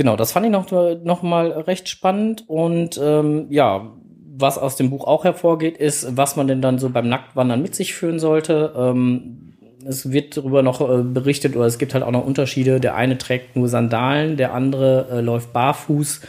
Genau, 0.00 0.16
das 0.16 0.32
fand 0.32 0.46
ich 0.46 0.52
noch, 0.52 0.70
noch 0.70 1.22
mal 1.22 1.50
recht 1.50 1.88
spannend 1.90 2.44
und 2.48 2.98
ähm, 3.02 3.48
ja, 3.50 3.92
was 4.40 4.56
aus 4.56 4.76
dem 4.76 4.88
Buch 4.88 5.06
auch 5.06 5.24
hervorgeht, 5.24 5.76
ist, 5.76 6.16
was 6.16 6.36
man 6.36 6.48
denn 6.48 6.62
dann 6.62 6.78
so 6.78 6.88
beim 6.88 7.08
Nacktwandern 7.08 7.60
mit 7.60 7.74
sich 7.74 7.92
führen 7.92 8.18
sollte. 8.18 8.72
Ähm, 8.74 9.58
es 9.86 10.10
wird 10.10 10.36
darüber 10.36 10.62
noch 10.62 10.80
äh, 10.80 11.02
berichtet 11.02 11.56
oder 11.56 11.66
es 11.66 11.78
gibt 11.78 11.94
halt 11.94 12.04
auch 12.04 12.10
noch 12.10 12.24
Unterschiede. 12.24 12.80
Der 12.80 12.94
eine 12.94 13.18
trägt 13.18 13.56
nur 13.56 13.68
Sandalen, 13.68 14.36
der 14.36 14.54
andere 14.54 15.06
äh, 15.10 15.20
läuft 15.20 15.52
barfuß. 15.52 16.20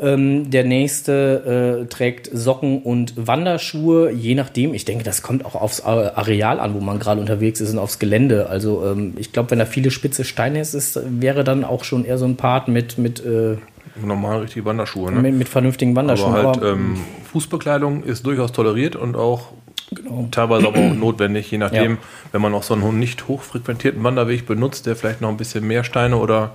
Ähm, 0.00 0.50
der 0.50 0.62
nächste 0.62 1.82
äh, 1.82 1.86
trägt 1.86 2.30
Socken 2.32 2.82
und 2.82 3.26
Wanderschuhe, 3.26 4.12
je 4.12 4.36
nachdem. 4.36 4.72
Ich 4.72 4.84
denke, 4.84 5.02
das 5.02 5.22
kommt 5.22 5.44
auch 5.44 5.56
aufs 5.56 5.80
Areal 5.80 6.60
an, 6.60 6.74
wo 6.74 6.80
man 6.80 7.00
gerade 7.00 7.20
unterwegs 7.20 7.60
ist 7.60 7.72
und 7.72 7.78
aufs 7.78 7.98
Gelände. 7.98 8.48
Also 8.48 8.84
ähm, 8.86 9.14
ich 9.16 9.32
glaube, 9.32 9.50
wenn 9.50 9.58
da 9.58 9.64
viele 9.64 9.90
spitze 9.90 10.22
Steine 10.22 10.60
ist, 10.60 10.74
ist, 10.74 11.00
wäre 11.20 11.42
dann 11.42 11.64
auch 11.64 11.82
schon 11.82 12.04
eher 12.04 12.16
so 12.16 12.26
ein 12.26 12.36
Part 12.36 12.68
mit 12.68 12.96
mit 12.96 13.24
äh, 13.24 13.56
normal 14.00 14.42
richtige 14.42 14.64
Wanderschuhe, 14.64 15.10
ne? 15.10 15.20
Mit, 15.20 15.34
mit 15.34 15.48
vernünftigen 15.48 15.96
Wanderschuhen. 15.96 16.34
Aber 16.34 16.52
halt 16.52 16.62
ähm, 16.62 16.96
Fußbekleidung 17.32 18.04
ist 18.04 18.24
durchaus 18.24 18.52
toleriert 18.52 18.94
und 18.94 19.16
auch 19.16 19.52
Genau. 19.90 20.28
Teilweise 20.30 20.66
aber 20.66 20.78
auch 20.78 20.94
notwendig, 20.94 21.50
je 21.50 21.58
nachdem, 21.58 21.92
ja. 21.92 21.98
wenn 22.32 22.42
man 22.42 22.54
auch 22.54 22.62
so 22.62 22.74
einen 22.74 22.98
nicht 22.98 23.28
hochfrequentierten 23.28 24.02
Wanderweg 24.04 24.46
benutzt, 24.46 24.86
der 24.86 24.96
vielleicht 24.96 25.20
noch 25.20 25.30
ein 25.30 25.36
bisschen 25.36 25.66
mehr 25.66 25.84
Steine 25.84 26.16
oder 26.16 26.54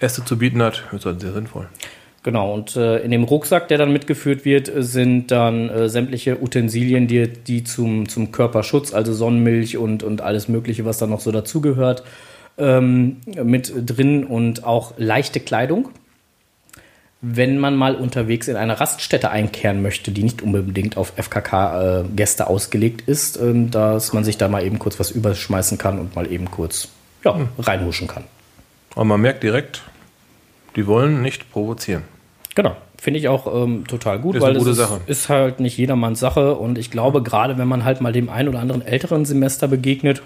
Äste 0.00 0.24
zu 0.24 0.38
bieten 0.38 0.62
hat, 0.62 0.84
ist 0.92 1.06
das 1.06 1.20
sehr 1.20 1.32
sinnvoll. 1.32 1.68
Genau, 2.22 2.54
und 2.54 2.74
äh, 2.76 3.00
in 3.00 3.10
dem 3.10 3.24
Rucksack, 3.24 3.68
der 3.68 3.76
dann 3.76 3.92
mitgeführt 3.92 4.46
wird, 4.46 4.70
sind 4.74 5.30
dann 5.30 5.68
äh, 5.68 5.88
sämtliche 5.90 6.42
Utensilien, 6.42 7.06
die, 7.06 7.28
die 7.28 7.64
zum, 7.64 8.08
zum 8.08 8.32
Körperschutz, 8.32 8.94
also 8.94 9.12
Sonnenmilch 9.12 9.76
und, 9.76 10.02
und 10.02 10.22
alles 10.22 10.48
Mögliche, 10.48 10.86
was 10.86 10.96
da 10.96 11.06
noch 11.06 11.20
so 11.20 11.32
dazugehört, 11.32 12.02
ähm, 12.56 13.18
mit 13.26 13.72
drin 13.76 14.24
und 14.24 14.64
auch 14.64 14.94
leichte 14.96 15.38
Kleidung. 15.40 15.90
Wenn 17.26 17.58
man 17.58 17.74
mal 17.74 17.94
unterwegs 17.94 18.48
in 18.48 18.56
eine 18.56 18.80
Raststätte 18.80 19.30
einkehren 19.30 19.80
möchte, 19.80 20.10
die 20.10 20.22
nicht 20.22 20.42
unbedingt 20.42 20.96
auf 20.96 21.14
FKK-Gäste 21.16 22.42
äh, 22.42 22.46
ausgelegt 22.46 23.08
ist, 23.08 23.40
ähm, 23.40 23.70
dass 23.70 24.12
man 24.12 24.24
sich 24.24 24.36
da 24.36 24.48
mal 24.48 24.64
eben 24.64 24.78
kurz 24.78 25.00
was 25.00 25.10
überschmeißen 25.10 25.78
kann 25.78 25.98
und 25.98 26.14
mal 26.14 26.30
eben 26.30 26.50
kurz 26.50 26.88
ja, 27.24 27.38
reinhuschen 27.58 28.08
kann. 28.08 28.24
Aber 28.94 29.04
man 29.04 29.20
merkt 29.20 29.42
direkt, 29.42 29.82
die 30.76 30.86
wollen 30.86 31.22
nicht 31.22 31.50
provozieren. 31.50 32.02
Genau. 32.54 32.76
Finde 33.00 33.20
ich 33.20 33.28
auch 33.28 33.64
ähm, 33.64 33.86
total 33.86 34.18
gut, 34.18 34.36
ist 34.36 34.42
weil 34.42 34.56
es 34.56 34.66
ist, 34.66 34.88
ist, 35.06 35.28
halt 35.28 35.60
nicht 35.60 35.76
jedermanns 35.76 36.20
Sache 36.20 36.54
und 36.54 36.78
ich 36.78 36.90
glaube, 36.90 37.22
gerade 37.22 37.58
wenn 37.58 37.68
man 37.68 37.84
halt 37.84 38.00
mal 38.00 38.12
dem 38.12 38.30
einen 38.30 38.48
oder 38.48 38.60
anderen 38.60 38.80
älteren 38.80 39.26
Semester 39.26 39.68
begegnet, 39.68 40.22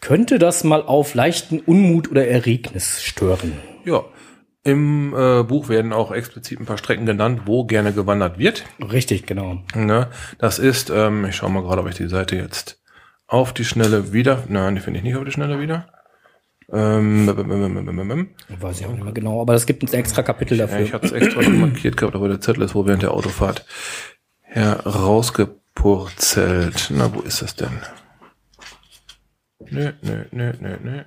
könnte 0.00 0.38
das 0.38 0.64
mal 0.64 0.82
auf 0.82 1.14
leichten 1.14 1.60
Unmut 1.60 2.10
oder 2.10 2.26
Erregnis 2.26 3.02
stören. 3.02 3.52
Ja. 3.84 4.04
Im 4.68 5.14
äh, 5.16 5.44
Buch 5.44 5.70
werden 5.70 5.94
auch 5.94 6.12
explizit 6.12 6.60
ein 6.60 6.66
paar 6.66 6.76
Strecken 6.76 7.06
genannt, 7.06 7.44
wo 7.46 7.64
gerne 7.64 7.94
gewandert 7.94 8.38
wird. 8.38 8.66
Richtig, 8.80 9.24
genau. 9.24 9.62
Ne? 9.74 10.10
Das 10.36 10.58
ist, 10.58 10.90
ähm, 10.90 11.24
ich 11.24 11.36
schaue 11.36 11.50
mal 11.50 11.62
gerade, 11.62 11.80
ob 11.80 11.88
ich 11.88 11.94
die 11.94 12.08
Seite 12.08 12.36
jetzt 12.36 12.78
auf 13.26 13.54
die 13.54 13.64
Schnelle 13.64 14.12
wieder. 14.12 14.44
Nein, 14.48 14.74
die 14.74 14.82
finde 14.82 14.98
ich 14.98 15.04
nicht 15.04 15.16
auf 15.16 15.24
die 15.24 15.30
Schnelle 15.30 15.58
wieder. 15.58 15.88
Ähm, 16.70 17.26
Weiß 17.26 18.78
ich 18.78 18.84
auch 18.84 18.92
nicht 18.92 19.04
mehr 19.04 19.14
genau, 19.14 19.40
aber 19.40 19.54
es 19.54 19.64
gibt 19.64 19.82
ein 19.82 19.90
extra 19.94 20.22
Kapitel 20.22 20.58
dafür. 20.58 20.80
Ja, 20.80 20.84
ich 20.84 20.92
hatte 20.92 21.06
es 21.06 21.12
extra 21.12 21.40
markiert 21.48 21.96
gehabt, 21.96 22.14
aber 22.14 22.28
der 22.28 22.42
Zettel 22.42 22.64
ist 22.64 22.74
wohl 22.74 22.86
während 22.86 23.02
der 23.02 23.12
Autofahrt 23.12 23.64
herausgepurzelt. 24.42 26.90
Na, 26.90 27.14
wo 27.14 27.20
ist 27.20 27.40
das 27.40 27.56
denn? 27.56 27.80
Nö, 29.70 29.92
nö, 30.02 30.24
nö, 30.30 30.52
nö, 30.60 30.76
nö, 30.82 31.04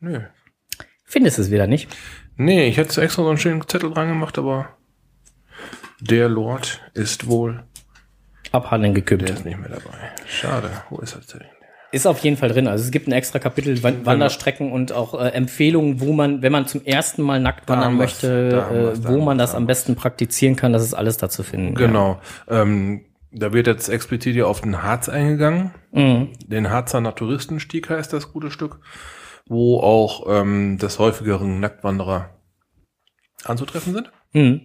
nö. 0.00 0.20
Findest 1.06 1.38
du 1.38 1.42
es 1.42 1.50
wieder 1.50 1.66
nicht? 1.66 1.88
Nee, 2.38 2.68
ich 2.68 2.76
hätte 2.78 3.02
extra 3.02 3.22
so 3.22 3.28
einen 3.28 3.38
schönen 3.38 3.66
Zettel 3.66 3.90
dran 3.92 4.08
gemacht, 4.08 4.38
aber 4.38 4.70
der 6.00 6.28
Lord 6.28 6.80
ist 6.94 7.26
wohl 7.26 7.64
abhandeln 8.52 8.94
gekümmert. 8.94 9.28
Der 9.28 9.36
ist 9.36 9.44
nicht 9.44 9.58
mehr 9.58 9.68
dabei. 9.68 9.98
Schade. 10.26 10.70
Wo 10.88 10.98
ist 10.98 11.16
das 11.16 11.26
denn? 11.26 11.42
Ist 11.90 12.06
auf 12.06 12.18
jeden 12.20 12.36
Fall 12.36 12.50
drin. 12.50 12.68
Also 12.68 12.84
es 12.84 12.90
gibt 12.90 13.08
ein 13.08 13.12
extra 13.12 13.38
Kapitel 13.38 13.82
Wanderstrecken 13.82 14.70
und 14.70 14.92
auch 14.92 15.18
äh, 15.18 15.28
Empfehlungen, 15.28 16.00
wo 16.00 16.12
man, 16.12 16.42
wenn 16.42 16.52
man 16.52 16.66
zum 16.66 16.84
ersten 16.84 17.22
Mal 17.22 17.40
nackt 17.40 17.68
wandern 17.68 17.96
möchte, 17.96 18.94
äh, 18.94 19.08
wo 19.08 19.20
man 19.20 19.38
das 19.38 19.54
am 19.54 19.66
besten 19.66 19.96
praktizieren 19.96 20.54
kann. 20.54 20.72
Das 20.72 20.84
ist 20.84 20.94
alles 20.94 21.16
da 21.16 21.28
zu 21.28 21.42
finden. 21.42 21.74
Genau. 21.74 22.20
Ja. 22.48 22.62
Ähm, 22.62 23.04
da 23.32 23.52
wird 23.52 23.66
jetzt 23.66 23.88
explizit 23.88 24.34
hier 24.34 24.48
auf 24.48 24.60
den 24.60 24.82
Harz 24.82 25.08
eingegangen. 25.08 25.72
Mhm. 25.92 26.28
Den 26.46 26.70
Harzer 26.70 27.00
Naturistenstieg 27.00 27.90
heißt 27.90 28.12
das 28.12 28.32
gute 28.32 28.50
Stück, 28.50 28.80
wo 29.48 29.80
auch 29.80 30.26
ähm, 30.28 30.78
des 30.78 30.98
häufigeren 30.98 31.60
Nacktwanderer 31.60 32.30
anzutreffen 33.44 33.94
sind. 33.94 34.12
Mhm. 34.32 34.60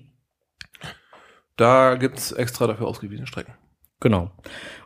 Da 1.56 1.96
gibt's 1.96 2.32
extra 2.32 2.68
dafür 2.68 2.88
ausgewiesene 2.88 3.28
Strecken. 3.28 3.54
Genau. 4.00 4.32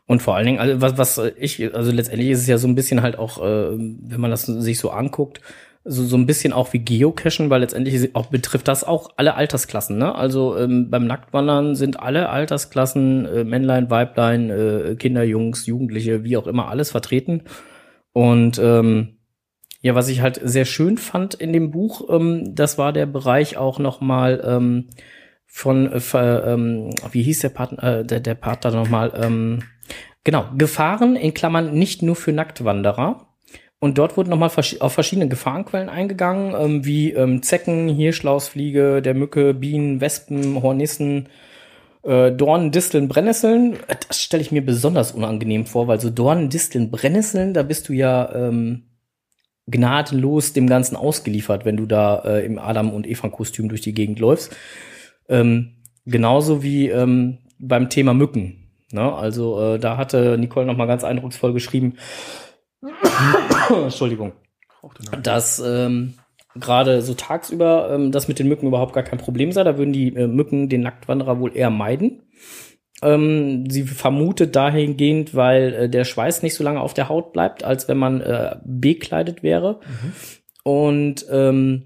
Und 0.05 0.21
vor 0.21 0.35
allen 0.35 0.45
Dingen, 0.45 0.59
also 0.59 0.81
was, 0.81 0.97
was 1.17 1.31
ich, 1.37 1.73
also 1.73 1.91
letztendlich 1.91 2.29
ist 2.29 2.41
es 2.41 2.47
ja 2.47 2.57
so 2.57 2.67
ein 2.67 2.75
bisschen 2.75 3.01
halt 3.01 3.17
auch, 3.17 3.39
äh, 3.39 3.71
wenn 3.71 4.21
man 4.21 4.31
das 4.31 4.45
sich 4.45 4.79
so 4.79 4.91
anguckt, 4.91 5.41
so, 5.83 6.03
so 6.03 6.17
ein 6.17 6.25
bisschen 6.25 6.53
auch 6.53 6.73
wie 6.73 6.79
Geocachen, 6.79 7.49
weil 7.49 7.61
letztendlich 7.61 8.15
auch 8.15 8.27
betrifft 8.27 8.67
das 8.67 8.83
auch 8.83 9.11
alle 9.15 9.35
Altersklassen. 9.35 9.97
Ne? 9.97 10.13
Also 10.13 10.57
ähm, 10.57 10.89
beim 10.89 11.07
Nacktwandern 11.07 11.75
sind 11.75 11.99
alle 11.99 12.29
Altersklassen, 12.29 13.25
äh, 13.25 13.43
Männlein, 13.43 13.89
Weiblein, 13.89 14.49
äh, 14.49 14.95
Kinder, 14.95 15.23
Jungs, 15.23 15.65
Jugendliche, 15.65 16.23
wie 16.23 16.37
auch 16.37 16.47
immer, 16.47 16.67
alles 16.67 16.91
vertreten. 16.91 17.43
Und 18.13 18.59
ähm, 18.59 19.16
ja, 19.87 19.95
was 19.95 20.09
ich 20.09 20.21
halt 20.21 20.39
sehr 20.43 20.65
schön 20.65 20.97
fand 20.97 21.33
in 21.33 21.53
dem 21.53 21.71
Buch, 21.71 22.09
ähm, 22.09 22.55
das 22.55 22.77
war 22.77 22.93
der 22.93 23.05
Bereich 23.05 23.57
auch 23.57 23.79
noch 23.79 24.01
mal 24.01 24.43
ähm, 24.45 24.87
von, 25.45 25.91
äh, 25.91 26.53
ähm, 26.53 26.91
wie 27.11 27.23
hieß 27.23 27.39
der 27.39 27.49
Part, 27.49 27.81
äh, 27.81 28.05
der, 28.05 28.19
der 28.19 28.35
Part 28.35 28.65
da 28.65 28.71
noch 28.71 28.89
mal, 28.89 29.13
ähm, 29.15 29.59
Genau, 30.27 30.45
Gefahren 30.57 31.15
in 31.15 31.33
Klammern 31.33 31.73
nicht 31.73 32.01
nur 32.01 32.17
für 32.17 32.33
Nacktwanderer. 32.33 33.29
Und 33.79 33.97
dort 33.97 34.17
wurden 34.17 34.29
nochmal 34.29 34.51
auf 34.81 34.93
verschiedene 34.93 35.29
Gefahrenquellen 35.29 35.87
eingegangen, 35.87 36.53
ähm, 36.53 36.85
wie 36.85 37.13
ähm, 37.13 37.41
Zecken, 37.43 37.87
Hirschlausfliege, 37.87 39.01
der 39.01 39.13
Mücke, 39.13 39.53
Bienen, 39.53 40.01
Wespen, 40.01 40.61
Hornissen, 40.61 41.29
äh, 42.03 42.33
Dornen, 42.33 42.71
Disteln, 42.71 43.07
Brennnesseln. 43.07 43.77
Das 44.09 44.21
stelle 44.21 44.41
ich 44.41 44.51
mir 44.51 44.65
besonders 44.65 45.13
unangenehm 45.13 45.65
vor, 45.65 45.87
weil 45.87 46.01
so 46.01 46.09
Dornen, 46.09 46.49
Disteln, 46.49 46.91
Brennnesseln, 46.91 47.53
da 47.53 47.63
bist 47.63 47.87
du 47.87 47.93
ja 47.93 48.29
ähm, 48.35 48.86
gnadenlos 49.67 50.53
dem 50.53 50.67
Ganzen 50.67 50.95
ausgeliefert, 50.95 51.65
wenn 51.65 51.77
du 51.77 51.85
da 51.85 52.19
äh, 52.19 52.45
im 52.45 52.57
Adam- 52.57 52.93
und 52.93 53.07
Eva-Kostüm 53.07 53.69
durch 53.69 53.81
die 53.81 53.93
Gegend 53.93 54.19
läufst. 54.19 54.55
Ähm, 55.29 55.75
genauso 56.05 56.63
wie 56.63 56.89
ähm, 56.89 57.39
beim 57.59 57.89
Thema 57.89 58.13
Mücken. 58.13 58.69
Ne? 58.91 59.13
Also 59.13 59.61
äh, 59.61 59.79
da 59.79 59.97
hatte 59.97 60.37
Nicole 60.37 60.65
noch 60.65 60.77
mal 60.77 60.85
ganz 60.85 61.03
eindrucksvoll 61.03 61.53
geschrieben, 61.53 61.95
Entschuldigung, 63.69 64.33
dass 65.21 65.59
ähm, 65.59 66.13
gerade 66.55 67.01
so 67.01 67.13
tagsüber 67.13 67.89
ähm, 67.91 68.11
das 68.11 68.27
mit 68.27 68.39
den 68.39 68.47
Mücken 68.47 68.67
überhaupt 68.67 68.93
gar 68.93 69.03
kein 69.03 69.19
Problem 69.19 69.51
sei. 69.51 69.63
Da 69.63 69.77
würden 69.77 69.93
die 69.93 70.15
äh, 70.15 70.27
Mücken 70.27 70.69
den 70.69 70.81
Nacktwanderer 70.81 71.39
wohl 71.39 71.55
eher 71.55 71.69
meiden. 71.69 72.23
Ähm, 73.03 73.69
sie 73.69 73.83
vermutet 73.83 74.55
dahingehend, 74.55 75.35
weil 75.35 75.73
äh, 75.73 75.89
der 75.89 76.03
Schweiß 76.03 76.41
nicht 76.41 76.55
so 76.55 76.63
lange 76.63 76.81
auf 76.81 76.93
der 76.93 77.09
Haut 77.09 77.31
bleibt, 77.31 77.63
als 77.63 77.87
wenn 77.87 77.97
man 77.97 78.21
äh, 78.21 78.55
bekleidet 78.65 79.43
wäre. 79.43 79.79
Mhm. 79.81 80.13
Und 80.63 81.25
ähm, 81.31 81.83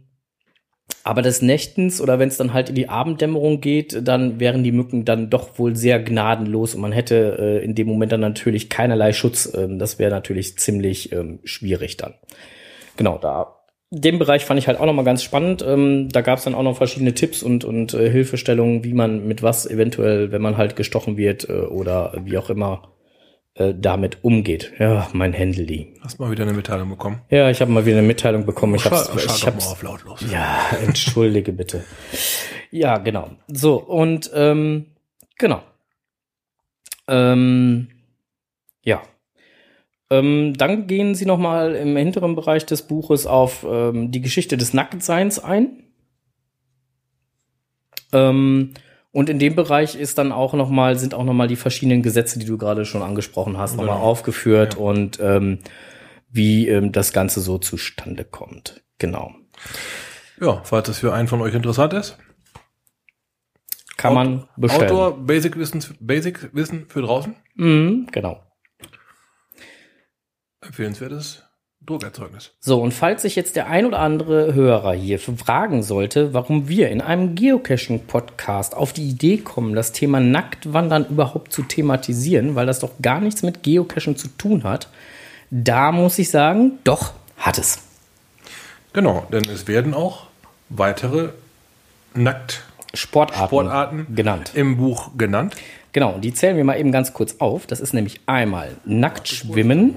aber 1.03 1.21
des 1.21 1.41
Nächtens 1.41 1.99
oder 1.99 2.19
wenn 2.19 2.29
es 2.29 2.37
dann 2.37 2.53
halt 2.53 2.69
in 2.69 2.75
die 2.75 2.89
Abenddämmerung 2.89 3.59
geht, 3.59 4.07
dann 4.07 4.39
wären 4.39 4.63
die 4.63 4.71
Mücken 4.71 5.03
dann 5.03 5.29
doch 5.29 5.57
wohl 5.57 5.75
sehr 5.75 5.99
gnadenlos 5.99 6.75
und 6.75 6.81
man 6.81 6.91
hätte 6.91 7.37
äh, 7.39 7.63
in 7.63 7.75
dem 7.75 7.87
Moment 7.87 8.11
dann 8.11 8.21
natürlich 8.21 8.69
keinerlei 8.69 9.11
Schutz. 9.11 9.51
Ähm, 9.55 9.79
das 9.79 9.99
wäre 9.99 10.11
natürlich 10.11 10.57
ziemlich 10.57 11.11
ähm, 11.11 11.39
schwierig 11.43 11.97
dann. 11.97 12.13
Genau, 12.97 13.17
da 13.17 13.60
den 13.91 14.19
Bereich 14.19 14.45
fand 14.45 14.57
ich 14.57 14.67
halt 14.67 14.79
auch 14.79 14.85
noch 14.85 14.93
mal 14.93 15.03
ganz 15.03 15.21
spannend. 15.21 15.63
Ähm, 15.67 16.07
da 16.09 16.21
gab 16.21 16.39
es 16.39 16.45
dann 16.45 16.55
auch 16.55 16.63
noch 16.63 16.77
verschiedene 16.77 17.13
Tipps 17.13 17.43
und, 17.43 17.65
und 17.65 17.93
äh, 17.93 18.09
Hilfestellungen, 18.09 18.85
wie 18.85 18.93
man 18.93 19.27
mit 19.27 19.43
was 19.43 19.69
eventuell, 19.69 20.31
wenn 20.31 20.41
man 20.41 20.55
halt 20.55 20.77
gestochen 20.77 21.17
wird 21.17 21.49
äh, 21.49 21.53
oder 21.53 22.13
wie 22.23 22.37
auch 22.37 22.49
immer, 22.49 22.93
äh, 23.55 23.73
damit 23.77 24.23
umgeht. 24.23 24.71
Ja, 24.79 25.09
mein 25.11 25.33
Handy. 25.33 25.93
Hast 25.99 26.21
mal 26.21 26.31
wieder 26.31 26.43
eine 26.43 26.53
Mitteilung 26.53 26.89
bekommen? 26.89 27.21
Ja, 27.29 27.49
ich 27.49 27.59
habe 27.59 27.69
mal 27.69 27.85
wieder 27.85 27.97
eine 27.97 28.07
Mitteilung 28.07 28.45
bekommen. 28.45 28.75
Ich 28.75 28.85
hab's, 28.85 29.11
ich 29.13 29.45
hab's, 29.45 29.67
auf 29.67 29.83
lautlos. 29.83 30.23
Ja, 30.31 30.69
entschuldige 30.87 31.51
bitte. 31.51 31.83
Ja, 32.71 32.97
genau. 32.97 33.31
So 33.47 33.75
und 33.75 34.31
ähm, 34.33 34.85
genau. 35.37 35.61
Ähm, 37.09 37.89
ja. 38.85 39.01
Ähm, 40.11 40.55
dann 40.57 40.87
gehen 40.87 41.15
Sie 41.15 41.25
noch 41.25 41.37
mal 41.37 41.73
im 41.73 41.95
hinteren 41.95 42.35
Bereich 42.35 42.65
des 42.65 42.81
Buches 42.81 43.25
auf 43.25 43.65
ähm, 43.67 44.11
die 44.11 44.19
Geschichte 44.19 44.57
des 44.57 44.73
Nacktseins 44.73 45.39
ein. 45.39 45.83
Ähm, 48.11 48.73
und 49.13 49.29
in 49.29 49.39
dem 49.39 49.55
Bereich 49.55 49.95
ist 49.95 50.17
dann 50.17 50.33
auch 50.33 50.53
noch 50.53 50.69
mal, 50.69 50.97
sind 50.97 51.13
auch 51.13 51.23
noch 51.23 51.33
mal 51.33 51.47
die 51.47 51.55
verschiedenen 51.55 52.03
Gesetze, 52.03 52.39
die 52.39 52.45
du 52.45 52.57
gerade 52.57 52.83
schon 52.83 53.01
angesprochen 53.01 53.57
hast, 53.57 53.71
genau. 53.71 53.85
noch 53.85 53.93
mal 53.93 54.01
aufgeführt 54.01 54.73
ja. 54.73 54.79
und 54.81 55.17
ähm, 55.21 55.59
wie 56.29 56.67
ähm, 56.67 56.91
das 56.91 57.13
Ganze 57.13 57.39
so 57.39 57.57
zustande 57.57 58.25
kommt. 58.25 58.83
Genau. 58.97 59.33
Ja, 60.41 60.61
falls 60.65 60.87
das 60.87 60.99
für 60.99 61.13
einen 61.13 61.29
von 61.29 61.39
euch 61.39 61.53
interessant 61.53 61.93
ist. 61.93 62.17
Kann 63.95 64.13
man 64.13 64.47
bestellen. 64.57 64.91
Outdoor 64.91 65.25
Basic 65.25 65.57
Wissen, 65.57 65.83
Basic 66.01 66.53
Wissen 66.53 66.85
für 66.89 67.01
draußen. 67.01 67.35
Mhm, 67.55 68.07
genau. 68.11 68.41
Empfehlenswertes 70.61 71.43
Druckerzeugnis. 71.83 72.51
So, 72.59 72.79
und 72.79 72.93
falls 72.93 73.23
sich 73.23 73.35
jetzt 73.35 73.55
der 73.55 73.67
ein 73.67 73.85
oder 73.85 73.99
andere 73.99 74.53
Hörer 74.53 74.93
hier 74.93 75.17
fragen 75.17 75.81
sollte, 75.81 76.33
warum 76.33 76.67
wir 76.67 76.89
in 76.89 77.01
einem 77.01 77.33
Geocaching-Podcast 77.33 78.75
auf 78.75 78.93
die 78.93 79.09
Idee 79.09 79.37
kommen, 79.37 79.73
das 79.73 79.91
Thema 79.91 80.19
Nacktwandern 80.19 81.07
überhaupt 81.07 81.51
zu 81.51 81.63
thematisieren, 81.63 82.53
weil 82.53 82.67
das 82.67 82.79
doch 82.79 82.91
gar 83.01 83.19
nichts 83.19 83.41
mit 83.41 83.63
Geocaching 83.63 84.15
zu 84.15 84.27
tun 84.27 84.63
hat, 84.63 84.89
da 85.49 85.91
muss 85.91 86.19
ich 86.19 86.29
sagen, 86.29 86.77
doch, 86.83 87.13
hat 87.37 87.57
es. 87.57 87.79
Genau, 88.93 89.25
denn 89.31 89.43
es 89.49 89.67
werden 89.67 89.95
auch 89.95 90.27
weitere 90.69 91.29
Nackt 92.13 92.63
Sportarten, 92.93 93.47
Sportarten 93.47 94.07
genannt. 94.15 94.51
im 94.55 94.77
Buch 94.77 95.11
genannt. 95.17 95.55
Genau, 95.93 96.13
und 96.13 96.21
die 96.21 96.33
zählen 96.33 96.55
wir 96.55 96.63
mal 96.63 96.79
eben 96.79 96.91
ganz 96.91 97.11
kurz 97.13 97.35
auf. 97.39 97.67
Das 97.67 97.81
ist 97.81 97.93
nämlich 97.93 98.21
einmal 98.25 98.71
Nacktschwimmen. 98.85 99.95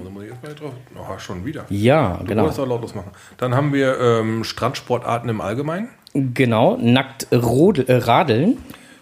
Oh, 0.97 1.17
schon 1.19 1.45
wieder. 1.45 1.65
Ja, 1.69 2.17
Du 2.21 2.25
genau. 2.25 2.47
auch 2.49 2.57
lautlos 2.67 2.95
machen. 2.95 3.11
Dann 3.37 3.55
haben 3.55 3.71
wir 3.73 3.97
ähm, 3.99 4.43
Strandsportarten 4.43 5.29
im 5.29 5.39
Allgemeinen. 5.41 5.89
Genau, 6.13 6.77
nackt 6.77 7.27
rodel, 7.33 7.85
äh, 7.87 7.95
radeln, 7.97 8.57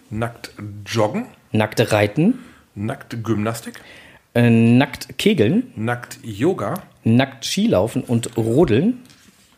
Nackt 0.09 0.51
joggen. 0.85 1.25
nackt 1.51 1.91
reiten, 1.91 2.39
Nackt 2.75 3.23
Gymnastik. 3.23 3.79
äh, 4.35 4.49
nackt 4.49 5.17
kegeln, 5.17 5.71
Nackt 5.75 6.19
Yoga. 6.23 6.75
nackt 7.03 7.45
Skilaufen 7.45 8.03
und 8.03 8.35
rodeln. 8.37 8.99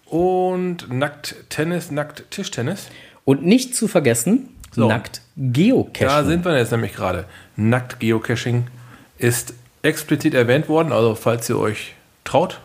Und 0.06 0.92
nackt 0.92 1.36
Tennis, 1.50 1.92
nackt 1.92 2.30
Tischtennis. 2.32 2.88
Und 3.25 3.46
nicht 3.46 3.75
zu 3.75 3.88
vergessen, 3.88 4.50
So. 4.72 4.88
nackt 4.88 5.22
Geocaching. 5.36 6.08
Da 6.08 6.24
sind 6.24 6.46
wir 6.46 6.58
jetzt 6.58 6.72
nämlich 6.72 6.94
gerade. 6.94 7.25
Nackt 7.58 8.00
Geocaching 8.00 8.67
ist 9.17 9.53
explizit 9.82 10.34
erwähnt 10.34 10.70
worden. 10.70 10.91
Also 10.91 11.15
falls 11.15 11.50
ihr 11.50 11.60
euch 11.60 11.94
traut, 12.24 12.60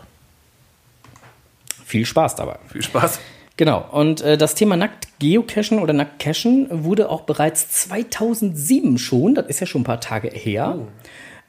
Viel 1.85 2.05
Spaß 2.05 2.35
dabei. 2.35 2.57
viel 2.71 2.81
Spaß. 2.81 3.19
Genau, 3.57 3.85
und 3.91 4.21
äh, 4.21 4.37
das 4.37 4.55
Thema 4.55 4.77
nackt 4.77 5.07
Geocachen 5.19 5.79
oder 5.79 5.91
nackt 5.93 6.19
Cachen 6.19 6.67
wurde 6.85 7.09
auch 7.09 7.21
bereits 7.21 7.69
2007 7.69 8.97
schon, 8.97 9.35
das 9.35 9.47
ist 9.47 9.59
ja 9.59 9.67
schon 9.67 9.81
ein 9.81 9.85
paar 9.85 9.99
Tage 9.99 10.29
her, 10.29 10.79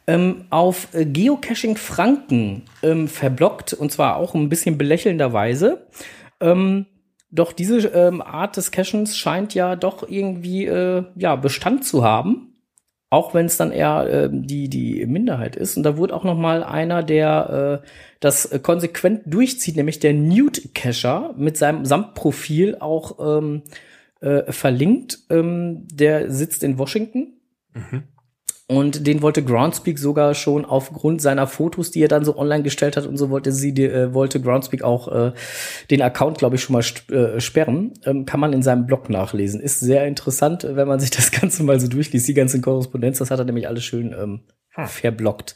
ähm, 0.08 0.44
auf 0.50 0.88
äh, 0.94 1.04
Geocaching 1.06 1.76
Franken 1.76 2.64
ähm, 2.82 3.06
verblockt 3.08 3.72
und 3.72 3.92
zwar 3.92 4.16
auch 4.16 4.34
ein 4.34 4.48
bisschen 4.48 4.76
belächelnderweise. 4.76 5.86
Ähm, 6.40 6.86
doch 7.32 7.52
diese 7.52 7.88
ähm, 7.88 8.20
Art 8.20 8.56
des 8.56 8.70
Cachens 8.70 9.16
scheint 9.16 9.54
ja 9.54 9.74
doch 9.74 10.08
irgendwie 10.08 10.66
äh, 10.66 11.04
ja, 11.16 11.34
Bestand 11.34 11.84
zu 11.84 12.04
haben. 12.04 12.48
Auch 13.08 13.34
wenn 13.34 13.44
es 13.44 13.58
dann 13.58 13.72
eher 13.72 14.06
äh, 14.06 14.30
die, 14.32 14.68
die 14.68 15.04
Minderheit 15.04 15.56
ist. 15.56 15.76
Und 15.76 15.82
da 15.82 15.98
wurde 15.98 16.14
auch 16.14 16.24
noch 16.24 16.36
mal 16.36 16.62
einer, 16.62 17.02
der 17.02 17.82
äh, 17.82 17.86
das 18.20 18.58
konsequent 18.62 19.22
durchzieht, 19.26 19.76
nämlich 19.76 19.98
der 19.98 20.14
Newt 20.14 20.74
Cacher 20.74 21.34
mit 21.36 21.58
seinem 21.58 21.84
Samtprofil 21.84 22.76
auch 22.80 23.38
ähm, 23.38 23.62
äh, 24.20 24.50
verlinkt. 24.50 25.18
Ähm, 25.28 25.86
der 25.92 26.30
sitzt 26.30 26.62
in 26.62 26.78
Washington. 26.78 27.34
Und 28.72 29.06
den 29.06 29.20
wollte 29.20 29.44
Groundspeak 29.44 29.98
sogar 29.98 30.32
schon 30.34 30.64
aufgrund 30.64 31.20
seiner 31.20 31.46
Fotos, 31.46 31.90
die 31.90 32.00
er 32.00 32.08
dann 32.08 32.24
so 32.24 32.38
online 32.38 32.62
gestellt 32.62 32.96
hat 32.96 33.04
und 33.04 33.18
so 33.18 33.28
wollte 33.28 33.52
sie, 33.52 33.74
die, 33.74 33.84
äh, 33.84 34.14
wollte 34.14 34.40
Groundspeak 34.40 34.82
auch 34.82 35.08
äh, 35.08 35.32
den 35.90 36.00
Account, 36.00 36.38
glaube 36.38 36.56
ich, 36.56 36.62
schon 36.62 36.72
mal 36.72 36.84
äh, 37.14 37.38
sperren. 37.38 37.92
Ähm, 38.06 38.24
kann 38.24 38.40
man 38.40 38.54
in 38.54 38.62
seinem 38.62 38.86
Blog 38.86 39.10
nachlesen. 39.10 39.60
Ist 39.60 39.80
sehr 39.80 40.06
interessant, 40.06 40.66
wenn 40.66 40.88
man 40.88 41.00
sich 41.00 41.10
das 41.10 41.30
Ganze 41.40 41.64
mal 41.64 41.78
so 41.80 41.86
durchliest, 41.86 42.26
die 42.26 42.32
ganzen 42.32 42.62
Korrespondenz. 42.62 43.18
Das 43.18 43.30
hat 43.30 43.38
er 43.38 43.44
nämlich 43.44 43.68
alles 43.68 43.84
schön 43.84 44.14
ähm, 44.18 44.40
verblockt. 44.86 45.54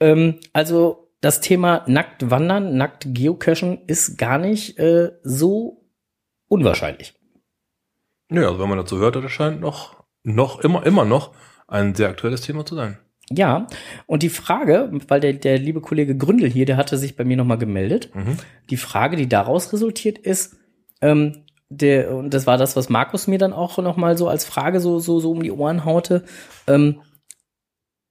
Ähm, 0.00 0.40
also 0.52 1.12
das 1.20 1.40
Thema 1.40 1.84
nackt 1.86 2.30
wandern, 2.30 2.76
nackt 2.76 3.06
geocachen 3.14 3.78
ist 3.86 4.18
gar 4.18 4.38
nicht 4.38 4.76
äh, 4.80 5.12
so 5.22 5.86
unwahrscheinlich. 6.48 7.14
Ja, 8.28 8.48
also 8.48 8.58
wenn 8.58 8.68
man 8.68 8.78
dazu 8.78 8.98
hört, 8.98 9.14
das 9.14 9.30
scheint 9.30 9.60
noch, 9.60 10.02
noch 10.24 10.58
immer, 10.58 10.84
immer 10.84 11.04
noch 11.04 11.32
ein 11.66 11.94
sehr 11.94 12.08
aktuelles 12.08 12.42
Thema 12.42 12.64
zu 12.66 12.74
sein. 12.74 12.98
Ja, 13.30 13.66
und 14.06 14.22
die 14.22 14.28
Frage, 14.28 14.90
weil 15.08 15.20
der, 15.20 15.32
der 15.32 15.58
liebe 15.58 15.80
Kollege 15.80 16.16
Gründel 16.16 16.50
hier, 16.50 16.66
der 16.66 16.76
hatte 16.76 16.98
sich 16.98 17.16
bei 17.16 17.24
mir 17.24 17.36
nochmal 17.38 17.58
gemeldet. 17.58 18.10
Die 18.70 18.76
Frage, 18.76 19.16
die 19.16 19.28
daraus 19.28 19.72
resultiert 19.72 20.18
ist, 20.18 20.56
ähm, 21.00 21.44
der, 21.70 22.14
und 22.14 22.34
das 22.34 22.46
war 22.46 22.58
das, 22.58 22.76
was 22.76 22.88
Markus 22.88 23.26
mir 23.26 23.38
dann 23.38 23.52
auch 23.52 23.78
nochmal 23.78 24.18
so 24.18 24.28
als 24.28 24.44
Frage 24.44 24.80
so, 24.80 24.98
so, 24.98 25.20
so 25.20 25.30
um 25.32 25.42
die 25.42 25.50
Ohren 25.50 25.84
haute, 25.84 26.24
ähm, 26.66 27.00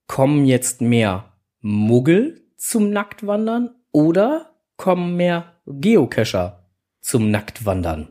kommen 0.06 0.44
jetzt 0.44 0.80
mehr 0.80 1.32
Muggel 1.60 2.42
zum 2.56 2.90
Nacktwandern 2.90 3.70
oder 3.92 4.54
kommen 4.76 5.16
mehr 5.16 5.54
Geocacher 5.66 6.68
zum 7.00 7.30
Nacktwandern? 7.30 8.08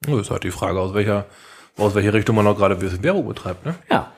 Das 0.00 0.20
ist 0.20 0.30
halt 0.30 0.44
die 0.44 0.50
Frage, 0.50 0.80
aus 0.80 0.94
welcher, 0.94 1.26
aus 1.76 1.94
welcher 1.94 2.12
Richtung 2.12 2.36
man 2.36 2.44
noch 2.44 2.56
gerade 2.56 2.80
Werbung 3.02 3.26
betreibt, 3.26 3.64
ne? 3.66 3.74
Ja. 3.90 4.12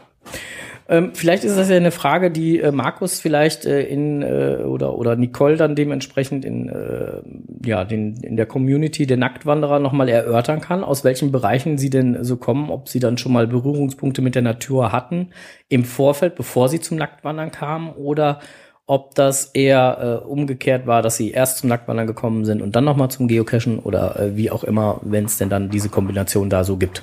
Ähm, 0.88 1.10
vielleicht 1.14 1.42
ist 1.42 1.58
das 1.58 1.68
ja 1.68 1.76
eine 1.76 1.90
Frage, 1.90 2.30
die 2.30 2.60
äh, 2.60 2.70
Markus 2.70 3.18
vielleicht 3.18 3.66
äh, 3.66 3.82
in 3.82 4.22
äh, 4.22 4.62
oder 4.64 4.96
oder 4.96 5.16
Nicole 5.16 5.56
dann 5.56 5.74
dementsprechend 5.74 6.44
in 6.44 6.68
äh, 6.68 7.22
ja 7.64 7.84
den 7.84 8.16
in 8.22 8.36
der 8.36 8.46
Community 8.46 9.04
der 9.04 9.16
Nacktwanderer 9.16 9.80
noch 9.80 9.92
mal 9.92 10.08
erörtern 10.08 10.60
kann, 10.60 10.84
aus 10.84 11.02
welchen 11.02 11.32
Bereichen 11.32 11.76
sie 11.76 11.90
denn 11.90 12.22
so 12.22 12.36
kommen, 12.36 12.70
ob 12.70 12.88
sie 12.88 13.00
dann 13.00 13.18
schon 13.18 13.32
mal 13.32 13.48
Berührungspunkte 13.48 14.22
mit 14.22 14.36
der 14.36 14.42
Natur 14.42 14.92
hatten 14.92 15.30
im 15.68 15.84
Vorfeld, 15.84 16.36
bevor 16.36 16.68
sie 16.68 16.80
zum 16.80 16.98
Nacktwandern 16.98 17.50
kamen, 17.50 17.90
oder 17.90 18.38
ob 18.86 19.16
das 19.16 19.46
eher 19.46 20.22
äh, 20.22 20.24
umgekehrt 20.24 20.86
war, 20.86 21.02
dass 21.02 21.16
sie 21.16 21.32
erst 21.32 21.58
zum 21.58 21.68
Nacktwandern 21.68 22.06
gekommen 22.06 22.44
sind 22.44 22.62
und 22.62 22.76
dann 22.76 22.84
noch 22.84 22.96
mal 22.96 23.08
zum 23.08 23.26
Geocachen 23.26 23.80
oder 23.80 24.20
äh, 24.20 24.36
wie 24.36 24.52
auch 24.52 24.62
immer, 24.62 25.00
wenn 25.02 25.24
es 25.24 25.38
denn 25.38 25.48
dann 25.48 25.70
diese 25.70 25.88
Kombination 25.88 26.48
da 26.48 26.62
so 26.62 26.76
gibt. 26.76 27.02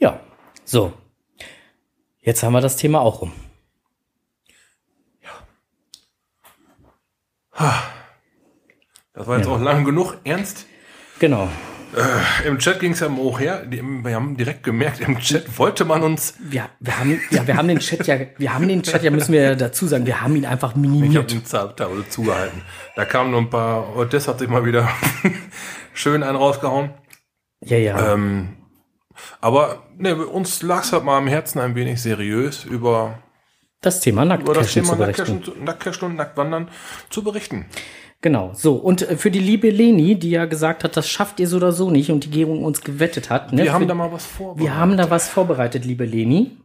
Ja, 0.00 0.18
so. 0.64 0.92
Jetzt 2.20 2.42
haben 2.42 2.52
wir 2.52 2.60
das 2.60 2.76
Thema 2.76 3.00
auch 3.00 3.20
rum. 3.22 3.32
Das 9.12 9.26
war 9.26 9.36
jetzt 9.36 9.46
Ja. 9.46 9.52
auch 9.52 9.60
lang 9.60 9.84
genug. 9.84 10.16
Ernst? 10.24 10.66
Genau. 11.18 11.48
Im 12.46 12.58
Chat 12.60 12.78
ging 12.78 12.92
es 12.92 13.00
ja 13.00 13.08
hoch 13.10 13.40
her. 13.40 13.64
Wir 13.68 14.14
haben 14.14 14.36
direkt 14.36 14.62
gemerkt, 14.62 15.00
im 15.00 15.18
Chat 15.18 15.58
wollte 15.58 15.84
man 15.84 16.02
uns. 16.04 16.34
Wir, 16.38 16.68
wir 16.78 16.98
haben, 16.98 17.20
ja, 17.32 17.44
wir 17.46 17.56
haben 17.56 17.66
den 17.66 17.80
Chat 17.80 18.06
ja, 18.06 18.16
wir 18.38 18.54
haben 18.54 18.68
den 18.68 18.84
Chat 18.84 19.02
ja, 19.02 19.10
müssen 19.10 19.32
wir 19.32 19.42
ja 19.42 19.54
dazu 19.56 19.88
sagen, 19.88 20.06
wir 20.06 20.20
haben 20.20 20.36
ihn 20.36 20.46
einfach 20.46 20.70
Ich 20.70 20.76
habe 20.76 20.86
minimiert. 20.88 21.32
den 21.32 21.44
Zahntabelle 21.44 22.08
zugehalten. 22.08 22.62
Da 22.94 23.04
kamen 23.04 23.32
nur 23.32 23.40
ein 23.40 23.50
paar. 23.50 23.96
Odess 23.96 24.28
hat 24.28 24.38
sich 24.38 24.48
mal 24.48 24.64
wieder 24.64 24.88
schön 25.92 26.22
einen 26.22 26.36
rausgehauen. 26.36 26.90
Ja, 27.60 27.76
ja. 27.76 28.14
Ähm, 28.14 28.56
aber 29.40 29.82
ne, 29.98 30.16
uns 30.26 30.62
lag 30.62 30.82
es 30.84 30.92
halt 30.92 31.04
mal 31.04 31.18
am 31.18 31.26
Herzen 31.26 31.58
ein 31.60 31.74
wenig 31.74 32.00
seriös 32.02 32.64
über, 32.64 33.18
das 33.80 34.00
Thema 34.00 34.22
über 34.24 34.54
das 34.54 34.74
Nacktcachen 34.74 34.82
Thema 34.82 34.92
zu 34.92 34.96
berichten. 34.98 35.32
Nacktcashen 35.34 35.64
Nacktcashen 35.64 36.08
und 36.08 36.16
Nacktwandern 36.16 36.68
zu 37.10 37.22
berichten. 37.24 37.66
Genau. 38.22 38.52
So. 38.54 38.74
Und 38.74 39.02
äh, 39.02 39.16
für 39.16 39.30
die 39.30 39.38
liebe 39.38 39.70
Leni, 39.70 40.18
die 40.18 40.30
ja 40.30 40.44
gesagt 40.44 40.84
hat, 40.84 40.96
das 40.96 41.08
schafft 41.08 41.40
ihr 41.40 41.48
so 41.48 41.56
oder 41.56 41.72
so 41.72 41.90
nicht 41.90 42.10
und 42.10 42.24
die 42.24 42.30
gegen 42.30 42.62
uns 42.64 42.82
gewettet 42.82 43.30
hat. 43.30 43.52
Ne, 43.52 43.64
Wir 43.64 43.72
haben 43.72 43.82
für, 43.82 43.88
da 43.88 43.94
mal 43.94 44.12
was 44.12 44.26
vorbereitet. 44.26 44.62
wir 44.62 44.76
haben 44.76 44.96
da 44.96 45.10
was 45.10 45.28
vorbereitet, 45.28 45.84
liebe 45.84 46.04
Leni. 46.04 46.58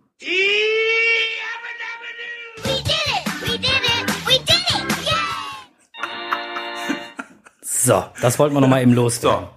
So, 7.62 8.04
das 8.22 8.40
wollten 8.40 8.56
wir 8.56 8.62
noch 8.62 8.68
mal 8.68 8.82
eben 8.82 8.94
loswerden. 8.94 9.48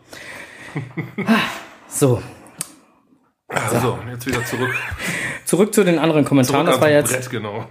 So, 1.88 2.16
So. 2.16 2.22
Also, 3.74 3.98
jetzt 4.10 4.26
wieder 4.26 4.44
zurück. 4.44 4.70
Zurück 5.44 5.74
zu 5.74 5.84
den 5.84 5.98
anderen 5.98 6.24
Kommentaren. 6.24 6.66
Zurück 6.66 6.80
das 6.80 6.82
war 6.82 6.90
jetzt. 6.90 7.12
Brett, 7.12 7.30
genau. 7.30 7.66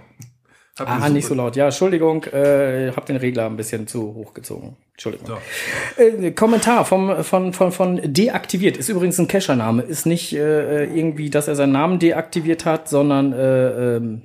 Hab 0.78 0.88
Ah, 0.88 1.08
nicht 1.08 1.26
so 1.26 1.34
laut. 1.34 1.56
Ja, 1.56 1.66
Entschuldigung, 1.66 2.24
äh, 2.24 2.92
hab 2.94 3.06
den 3.06 3.16
Regler 3.16 3.46
ein 3.46 3.56
bisschen 3.56 3.86
zu 3.88 4.14
hoch 4.14 4.32
gezogen. 4.32 4.76
Entschuldigung. 4.92 5.26
So. 5.26 6.02
Äh, 6.02 6.30
Kommentar 6.32 6.84
vom, 6.84 7.24
von, 7.24 7.52
von, 7.52 7.72
von 7.72 8.00
deaktiviert. 8.04 8.76
Ist 8.76 8.88
übrigens 8.88 9.18
ein 9.18 9.26
Cacher-Name. 9.26 9.82
Ist 9.82 10.06
nicht 10.06 10.32
äh, 10.34 10.84
irgendwie, 10.84 11.30
dass 11.30 11.48
er 11.48 11.56
seinen 11.56 11.72
Namen 11.72 11.98
deaktiviert 11.98 12.64
hat, 12.64 12.88
sondern 12.88 13.32
äh, 13.32 13.96
ähm, 13.96 14.22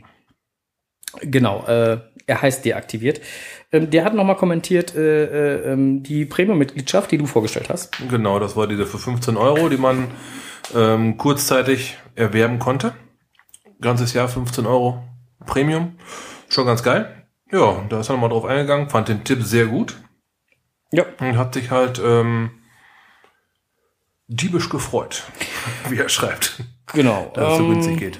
genau, 1.21 1.65
äh, 1.65 1.97
er 2.27 2.41
heißt 2.41 2.63
deaktiviert. 2.65 3.21
Ähm, 3.71 3.89
der 3.89 4.05
hat 4.05 4.13
nochmal 4.13 4.37
kommentiert 4.37 4.95
äh, 4.95 5.23
äh, 5.23 5.71
ähm, 5.73 6.03
die 6.03 6.25
Premium-Mitgliedschaft, 6.25 7.11
die 7.11 7.17
du 7.17 7.25
vorgestellt 7.25 7.69
hast. 7.69 7.97
Genau, 8.09 8.39
das 8.39 8.55
war 8.55 8.67
diese 8.67 8.85
für 8.85 8.99
15 8.99 9.37
Euro, 9.37 9.69
die 9.69 9.77
man 9.77 10.09
ähm, 10.75 11.17
kurzzeitig 11.17 11.97
erwerben 12.15 12.59
konnte. 12.59 12.93
Ganzes 13.81 14.13
Jahr 14.13 14.27
15 14.27 14.65
Euro 14.65 15.03
Premium. 15.45 15.95
Schon 16.49 16.65
ganz 16.65 16.83
geil. 16.83 17.25
Ja, 17.51 17.83
da 17.89 17.99
ist 17.99 18.09
er 18.09 18.13
nochmal 18.13 18.29
drauf 18.29 18.45
eingegangen, 18.45 18.89
fand 18.89 19.09
den 19.09 19.23
Tipp 19.23 19.43
sehr 19.43 19.65
gut 19.67 19.95
Ja. 20.91 21.05
und 21.19 21.37
hat 21.37 21.53
sich 21.53 21.69
halt 21.71 22.01
ähm, 22.03 22.51
diebisch 24.27 24.69
gefreut, 24.69 25.23
wie 25.89 25.97
er 25.99 26.09
schreibt, 26.09 26.63
Genau. 26.93 27.31
dass 27.35 27.53
es 27.53 27.57
so 27.57 27.63
Ähm, 27.65 27.69
günstig 27.73 27.97
geht. 27.97 28.19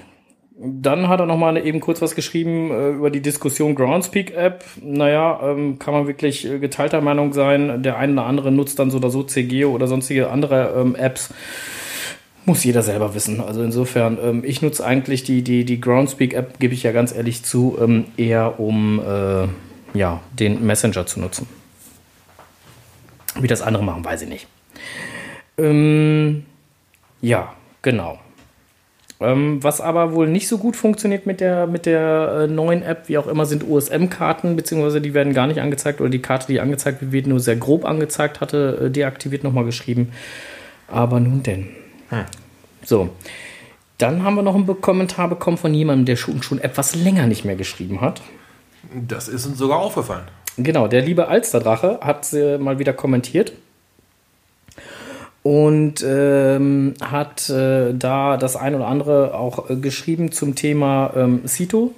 Dann 0.55 1.07
hat 1.09 1.19
er 1.19 1.25
noch 1.25 1.37
mal 1.37 1.57
eben 1.57 1.79
kurz 1.79 1.99
was 2.01 2.13
geschrieben 2.13 2.69
äh, 2.71 2.89
über 2.91 3.09
die 3.09 3.21
Diskussion 3.21 3.73
Groundspeak 3.73 4.31
App. 4.35 4.63
Naja, 4.81 5.39
ähm, 5.43 5.79
kann 5.79 5.93
man 5.95 6.05
wirklich 6.07 6.45
äh, 6.45 6.59
geteilter 6.59 7.01
Meinung 7.01 7.33
sein. 7.33 7.81
Der 7.81 7.97
eine 7.97 8.13
oder 8.13 8.25
andere 8.25 8.51
nutzt 8.51 8.77
dann 8.77 8.91
so 8.91 8.97
oder 8.97 9.09
so 9.09 9.23
CGO 9.23 9.71
oder 9.71 9.87
sonstige 9.87 10.29
andere 10.29 10.75
ähm, 10.79 10.95
Apps. 10.95 11.33
Muss 12.45 12.63
jeder 12.63 12.82
selber 12.82 13.15
wissen. 13.15 13.39
Also 13.39 13.63
insofern, 13.63 14.17
ähm, 14.21 14.43
ich 14.45 14.62
nutze 14.62 14.86
eigentlich 14.86 15.23
die, 15.23 15.43
die, 15.43 15.63
die 15.63 15.79
Groundspeak 15.79 16.34
App, 16.34 16.60
gebe 16.60 16.73
ich 16.73 16.84
ja 16.84 16.91
ganz 16.91 17.15
ehrlich 17.15 17.43
zu, 17.43 17.77
ähm, 17.82 18.06
eher 18.17 18.60
um 18.60 18.99
äh, 18.99 19.47
ja, 19.97 20.19
den 20.38 20.65
Messenger 20.65 21.06
zu 21.06 21.19
nutzen. 21.21 21.47
Wie 23.39 23.47
das 23.47 23.62
andere 23.62 23.84
machen, 23.84 24.03
weiß 24.03 24.23
ich 24.23 24.29
nicht. 24.29 24.47
Ähm, 25.58 26.45
Ja, 27.21 27.53
genau. 27.82 28.19
Ähm, 29.21 29.63
was 29.63 29.79
aber 29.79 30.13
wohl 30.13 30.27
nicht 30.27 30.49
so 30.49 30.58
gut 30.58 30.75
funktioniert 30.75 31.25
mit 31.25 31.39
der, 31.39 31.65
mit 31.67 31.86
der 31.86 32.41
äh, 32.43 32.47
neuen 32.47 32.84
App, 32.84 33.08
wie 33.08 33.17
auch 33.17 33.27
immer, 33.27 33.45
sind 33.45 33.63
USM-Karten, 33.63 34.58
beziehungsweise 34.58 34.99
die 34.99 35.13
werden 35.13 35.34
gar 35.34 35.47
nicht 35.47 35.62
angezeigt 35.62 36.01
oder 36.01 36.10
die 36.10 36.21
Karte, 36.21 36.47
die 36.47 36.60
angezeigt 36.60 37.01
wird, 37.01 37.12
wird 37.13 37.27
nur 37.27 37.39
sehr 37.39 37.56
grob 37.56 37.86
angezeigt, 37.86 38.41
hatte 38.41 38.86
äh, 38.86 38.89
deaktiviert 38.89 39.45
nochmal 39.45 39.63
geschrieben. 39.63 40.12
Aber 40.88 41.21
nun 41.21 41.43
denn. 41.43 41.69
So. 42.84 43.10
Dann 43.97 44.23
haben 44.23 44.36
wir 44.36 44.41
noch 44.41 44.56
einen 44.56 44.82
Kommentar 44.82 45.30
bekommen 45.30 45.58
von 45.58 45.73
jemandem, 45.73 46.06
der 46.06 46.15
schon, 46.15 46.43
schon 46.43 46.60
etwas 46.60 46.95
länger 46.95 47.28
nicht 47.28 47.45
mehr 47.45 47.56
geschrieben 47.56 48.02
hat. 48.02 48.21
Das 48.91 49.28
ist 49.28 49.45
uns 49.45 49.58
sogar 49.58 49.80
aufgefallen. 49.80 50.26
Genau, 50.58 50.88
der 50.88 51.02
liebe 51.02 51.28
Alsterdrache 51.28 51.99
hat 52.02 52.32
äh, 52.34 52.58
mal 52.58 52.80
wieder 52.80 52.93
kommentiert 52.93 53.54
und 55.41 56.04
ähm, 56.06 56.93
hat 57.02 57.49
äh, 57.49 57.93
da 57.93 58.38
das 58.38 58.56
ein 58.56 58.76
oder 58.76 58.88
andere 58.88 59.34
auch 59.34 59.69
äh, 59.69 59.76
geschrieben 59.76 60.32
zum 60.32 60.56
Thema 60.56 61.12
ähm, 61.15 61.47
Cito 61.47 61.93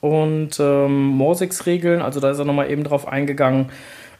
und 0.00 0.58
ähm, 0.60 1.06
Morsix-Regeln. 1.08 2.00
Also 2.00 2.20
da 2.20 2.30
ist 2.30 2.38
er 2.38 2.44
nochmal 2.44 2.70
eben 2.70 2.84
drauf 2.84 3.06
eingegangen. 3.08 3.70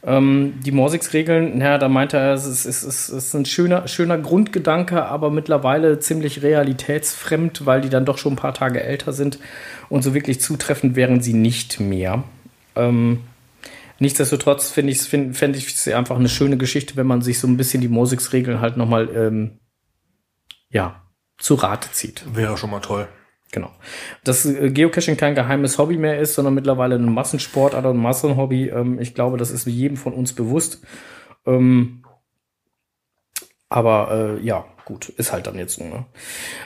Ähm, 0.07 0.61
die 0.65 0.73
Morsix-Regeln, 0.73 1.59
naja, 1.59 1.79
da 1.79 1.89
meinte 1.89 2.19
er, 2.19 2.35
es 2.35 2.45
ist, 2.45 2.67
es 2.67 2.83
ist, 2.83 3.09
es 3.09 3.27
ist 3.27 3.35
ein 3.35 3.47
schöner, 3.47 3.89
schöner 3.89 4.19
Grundgedanke, 4.19 5.05
aber 5.07 5.31
mittlerweile 5.31 5.99
ziemlich 5.99 6.43
realitätsfremd, 6.43 7.65
weil 7.65 7.81
die 7.81 7.89
dann 7.89 8.05
doch 8.05 8.19
schon 8.19 8.35
ein 8.35 8.37
paar 8.37 8.53
Tage 8.53 8.83
älter 8.83 9.15
sind 9.15 9.39
und 9.89 10.03
so 10.03 10.13
wirklich 10.13 10.41
zutreffend 10.41 10.95
wären 10.95 11.23
sie 11.23 11.33
nicht 11.33 11.81
mehr. 11.81 12.25
Ähm, 12.77 13.21
nichtsdestotrotz 13.99 14.71
finde 14.71 14.93
ich 14.93 14.99
es 14.99 15.07
find, 15.07 15.37
fänd 15.37 15.57
einfach 15.95 16.17
eine 16.17 16.29
schöne 16.29 16.59
Geschichte, 16.59 16.97
wenn 16.97 17.07
man 17.07 17.23
sich 17.23 17.39
so 17.39 17.47
ein 17.47 17.57
bisschen 17.57 17.81
die 17.81 17.89
Morsix-Regeln 17.89 18.61
halt 18.61 18.77
nochmal 18.77 19.09
ähm, 19.17 19.59
ja, 20.69 21.03
zu 21.39 21.55
Rate 21.55 21.91
zieht. 21.93 22.25
Wäre 22.35 22.59
schon 22.59 22.71
mal 22.71 22.81
toll. 22.81 23.09
Genau. 23.55 23.71
Dass 24.25 24.45
äh, 24.45 24.71
Geocaching 24.71 25.17
kein 25.17 25.37
geheimes 25.37 25.79
Hobby 25.79 25.97
mehr 25.97 26.19
ist, 26.19 26.35
sondern 26.35 26.55
mittlerweile 26.55 26.97
ein 26.97 27.15
Massensport 27.15 27.75
oder 27.75 27.91
ein 27.91 27.97
Massenhobby. 27.97 28.69
Ähm, 28.69 28.99
ich 28.99 29.15
glaube, 29.15 29.37
das 29.37 29.53
ist 29.53 29.65
jedem 29.69 29.97
von 29.97 30.13
uns 30.13 30.33
bewusst. 30.33 30.83
Ähm, 31.47 32.03
aber 33.69 34.39
äh, 34.41 34.45
ja, 34.45 34.65
gut, 34.85 35.09
ist 35.11 35.33
halt 35.33 35.47
dann 35.47 35.57
jetzt 35.57 35.77
so. 35.77 35.85
Ne? 35.85 36.05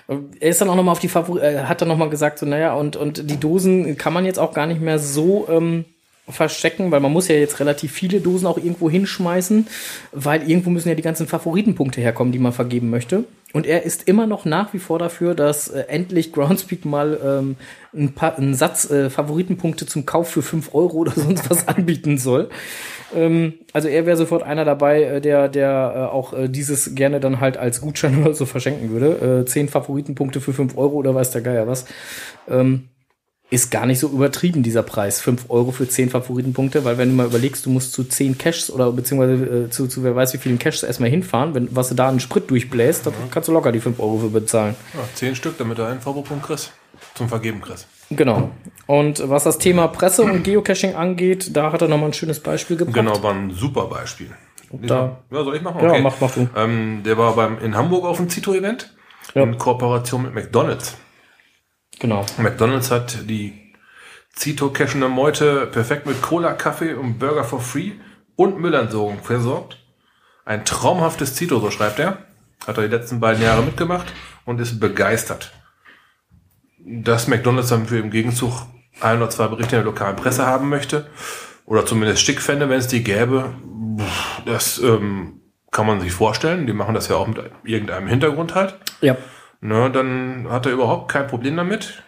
Äh, 0.08 0.16
Er 0.40 0.48
ist 0.48 0.62
dann 0.62 0.70
auch 0.70 0.76
nochmal 0.76 0.92
auf 0.92 0.98
die 0.98 1.08
Favori 1.08 1.42
äh, 1.42 1.64
hat 1.64 1.82
dann 1.82 1.88
nochmal 1.88 2.08
gesagt, 2.08 2.38
so, 2.38 2.46
naja, 2.46 2.72
und, 2.72 2.96
und 2.96 3.30
die 3.30 3.38
Dosen 3.38 3.98
kann 3.98 4.14
man 4.14 4.24
jetzt 4.24 4.38
auch 4.38 4.54
gar 4.54 4.66
nicht 4.66 4.80
mehr 4.80 4.98
so 4.98 5.46
ähm, 5.50 5.84
verstecken, 6.26 6.90
weil 6.90 7.00
man 7.00 7.12
muss 7.12 7.28
ja 7.28 7.34
jetzt 7.34 7.60
relativ 7.60 7.92
viele 7.92 8.22
Dosen 8.22 8.46
auch 8.46 8.56
irgendwo 8.56 8.88
hinschmeißen, 8.88 9.66
weil 10.12 10.48
irgendwo 10.48 10.70
müssen 10.70 10.88
ja 10.88 10.94
die 10.94 11.02
ganzen 11.02 11.26
Favoritenpunkte 11.26 12.00
herkommen, 12.00 12.32
die 12.32 12.38
man 12.38 12.54
vergeben 12.54 12.88
möchte. 12.88 13.24
Und 13.54 13.66
er 13.66 13.82
ist 13.84 14.06
immer 14.06 14.26
noch 14.26 14.44
nach 14.44 14.74
wie 14.74 14.78
vor 14.78 14.98
dafür, 14.98 15.34
dass 15.34 15.68
äh, 15.68 15.84
endlich 15.88 16.32
Groundspeak 16.32 16.84
mal 16.84 17.18
ähm, 17.24 17.56
ein 17.94 18.12
paar, 18.12 18.36
einen 18.36 18.54
Satz 18.54 18.90
äh, 18.90 19.08
Favoritenpunkte 19.08 19.86
zum 19.86 20.04
Kauf 20.04 20.28
für 20.28 20.42
5 20.42 20.74
Euro 20.74 20.98
oder 20.98 21.12
sonst 21.12 21.48
was 21.48 21.66
anbieten 21.68 22.18
soll. 22.18 22.50
Ähm, 23.14 23.54
also 23.72 23.88
er 23.88 24.04
wäre 24.04 24.18
sofort 24.18 24.42
einer 24.42 24.66
dabei, 24.66 25.02
äh, 25.02 25.20
der, 25.22 25.48
der 25.48 25.92
äh, 25.96 26.14
auch 26.14 26.34
äh, 26.34 26.48
dieses 26.48 26.94
gerne 26.94 27.20
dann 27.20 27.40
halt 27.40 27.56
als 27.56 27.80
Gutschein 27.80 28.18
oder 28.22 28.34
so 28.34 28.44
verschenken 28.44 28.90
würde. 28.90 29.40
Äh, 29.42 29.46
10 29.46 29.68
Favoritenpunkte 29.68 30.42
für 30.42 30.52
5 30.52 30.76
Euro 30.76 30.96
oder 30.96 31.14
weiß 31.14 31.30
der 31.30 31.40
Geier 31.40 31.66
was. 31.66 31.86
Ähm, 32.50 32.88
ist 33.50 33.70
gar 33.70 33.86
nicht 33.86 33.98
so 33.98 34.08
übertrieben, 34.08 34.62
dieser 34.62 34.82
Preis. 34.82 35.20
5 35.20 35.46
Euro 35.48 35.70
für 35.70 35.88
10 35.88 36.10
Favoritenpunkte, 36.10 36.84
weil 36.84 36.98
wenn 36.98 37.08
du 37.08 37.14
mal 37.14 37.26
überlegst, 37.26 37.64
du 37.64 37.70
musst 37.70 37.92
zu 37.94 38.04
10 38.04 38.36
Caches 38.36 38.70
oder 38.70 38.92
beziehungsweise 38.92 39.64
äh, 39.66 39.70
zu, 39.70 39.86
zu 39.86 40.04
wer 40.04 40.14
weiß 40.14 40.34
wie 40.34 40.38
vielen 40.38 40.58
Caches 40.58 40.82
erstmal 40.82 41.08
hinfahren, 41.08 41.54
wenn 41.54 41.74
was 41.74 41.88
du 41.88 41.94
da 41.94 42.08
einen 42.10 42.20
Sprit 42.20 42.50
durchbläst, 42.50 43.06
dann 43.06 43.14
kannst 43.30 43.48
du 43.48 43.52
locker 43.52 43.72
die 43.72 43.80
5 43.80 43.98
Euro 44.00 44.18
für 44.18 44.28
bezahlen. 44.28 44.74
Ja, 44.92 45.00
zehn 45.14 45.34
Stück, 45.34 45.56
damit 45.56 45.78
du 45.78 45.84
einen 45.86 46.00
Vorwurfpunkt 46.00 46.44
kriegst. 46.44 46.72
Zum 47.14 47.28
Vergeben 47.28 47.60
kriegst. 47.60 47.86
Genau. 48.10 48.50
Und 48.86 49.26
was 49.28 49.44
das 49.44 49.58
Thema 49.58 49.86
Presse 49.88 50.22
und 50.24 50.42
Geocaching 50.42 50.94
angeht, 50.94 51.56
da 51.56 51.70
hat 51.72 51.80
er 51.80 51.88
nochmal 51.88 52.10
ein 52.10 52.12
schönes 52.14 52.40
Beispiel 52.40 52.76
gebracht. 52.76 52.94
Genau, 52.96 53.22
war 53.22 53.32
ein 53.34 53.50
super 53.52 53.84
Beispiel. 53.86 54.28
da- 54.72 55.18
ja, 55.30 55.44
soll 55.44 55.56
ich 55.56 55.62
machen? 55.62 55.80
Ja, 55.82 55.98
mach- 56.00 56.16
mach 56.20 56.32
du. 56.32 56.48
Ähm, 56.56 57.02
der 57.04 57.16
war 57.16 57.34
beim, 57.36 57.58
in 57.60 57.74
Hamburg 57.76 58.04
auf 58.04 58.16
dem 58.18 58.28
Zito-Event 58.28 58.94
Ja. 59.34 59.42
in 59.44 59.56
Kooperation 59.58 60.22
mit 60.24 60.34
McDonalds. 60.34 60.96
Genau. 61.98 62.24
McDonalds 62.38 62.90
hat 62.90 63.28
die 63.28 63.72
Zito-Cashene 64.34 65.08
Meute 65.08 65.66
perfekt 65.66 66.06
mit 66.06 66.22
Cola, 66.22 66.52
Kaffee 66.52 66.94
und 66.94 67.18
Burger 67.18 67.44
for 67.44 67.60
free 67.60 67.92
und 68.36 68.60
Müllentsorgung 68.60 69.22
versorgt. 69.22 69.78
Ein 70.44 70.64
traumhaftes 70.64 71.34
Zito, 71.34 71.58
so 71.60 71.70
schreibt 71.70 71.98
er. 71.98 72.18
Hat 72.66 72.76
er 72.76 72.84
die 72.84 72.94
letzten 72.94 73.20
beiden 73.20 73.42
Jahre 73.42 73.62
mitgemacht 73.62 74.12
und 74.44 74.60
ist 74.60 74.80
begeistert. 74.80 75.52
Dass 76.78 77.28
McDonalds 77.28 77.68
dann 77.68 77.86
für 77.86 77.98
im 77.98 78.10
Gegenzug 78.10 78.52
ein 79.00 79.18
oder 79.18 79.30
zwei 79.30 79.48
Berichte 79.48 79.76
in 79.76 79.82
der 79.82 79.92
lokalen 79.92 80.16
Presse 80.16 80.46
haben 80.46 80.68
möchte, 80.68 81.06
oder 81.66 81.84
zumindest 81.84 82.22
schick 82.22 82.40
fände, 82.40 82.68
wenn 82.70 82.78
es 82.78 82.88
die 82.88 83.04
gäbe, 83.04 83.54
das 84.46 84.78
ähm, 84.78 85.42
kann 85.70 85.86
man 85.86 86.00
sich 86.00 86.12
vorstellen. 86.12 86.66
Die 86.66 86.72
machen 86.72 86.94
das 86.94 87.08
ja 87.08 87.16
auch 87.16 87.26
mit 87.26 87.38
irgendeinem 87.62 88.08
Hintergrund 88.08 88.54
halt. 88.54 88.78
Ja, 89.02 89.16
Ne, 89.60 89.90
dann 89.90 90.46
hat 90.50 90.66
er 90.66 90.72
überhaupt 90.72 91.10
kein 91.10 91.26
Problem 91.26 91.56
damit. 91.56 92.02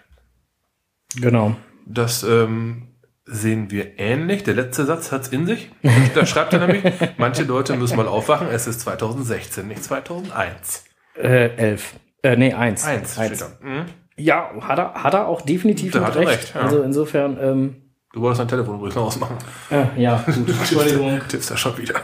genau. 1.16 1.56
Das 1.86 2.22
ähm, 2.22 2.86
sehen 3.24 3.70
wir 3.72 3.98
ähnlich. 3.98 4.44
Der 4.44 4.54
letzte 4.54 4.84
Satz 4.84 5.10
hat's 5.10 5.28
in 5.28 5.46
sich. 5.46 5.70
Da 6.14 6.24
schreibt 6.26 6.52
er 6.52 6.66
nämlich, 6.66 6.84
manche 7.18 7.42
Leute 7.42 7.74
müssen 7.76 7.96
mal 7.96 8.06
aufwachen, 8.06 8.46
es 8.48 8.66
ist 8.68 8.80
2016, 8.82 9.66
nicht 9.66 9.82
2001. 9.82 10.84
Äh, 11.16 11.48
elf. 11.56 11.94
Äh, 12.22 12.36
nee, 12.36 12.52
eins. 12.52 12.84
Eins, 12.84 13.16
da. 13.16 13.48
Mhm. 13.60 13.86
Ja, 14.16 14.50
hat 14.60 14.78
er, 14.78 14.94
hat 15.02 15.14
er 15.14 15.26
auch 15.26 15.40
definitiv 15.40 15.92
Da 15.92 16.04
hat 16.04 16.14
recht. 16.16 16.28
recht, 16.28 16.54
ja. 16.54 16.60
Also 16.60 16.82
insofern, 16.82 17.36
ähm, 17.40 17.76
Du 18.12 18.20
wolltest 18.20 18.40
dein 18.40 18.48
Telefon 18.48 18.74
übrigens 18.76 18.96
noch 18.96 19.06
ausmachen. 19.06 19.36
äh, 19.70 20.00
ja, 20.00 20.22
gut. 20.26 20.48
Entschuldigung. 20.60 21.20
Tippst 21.28 21.50
da 21.50 21.56
schon 21.56 21.76
wieder. 21.78 21.94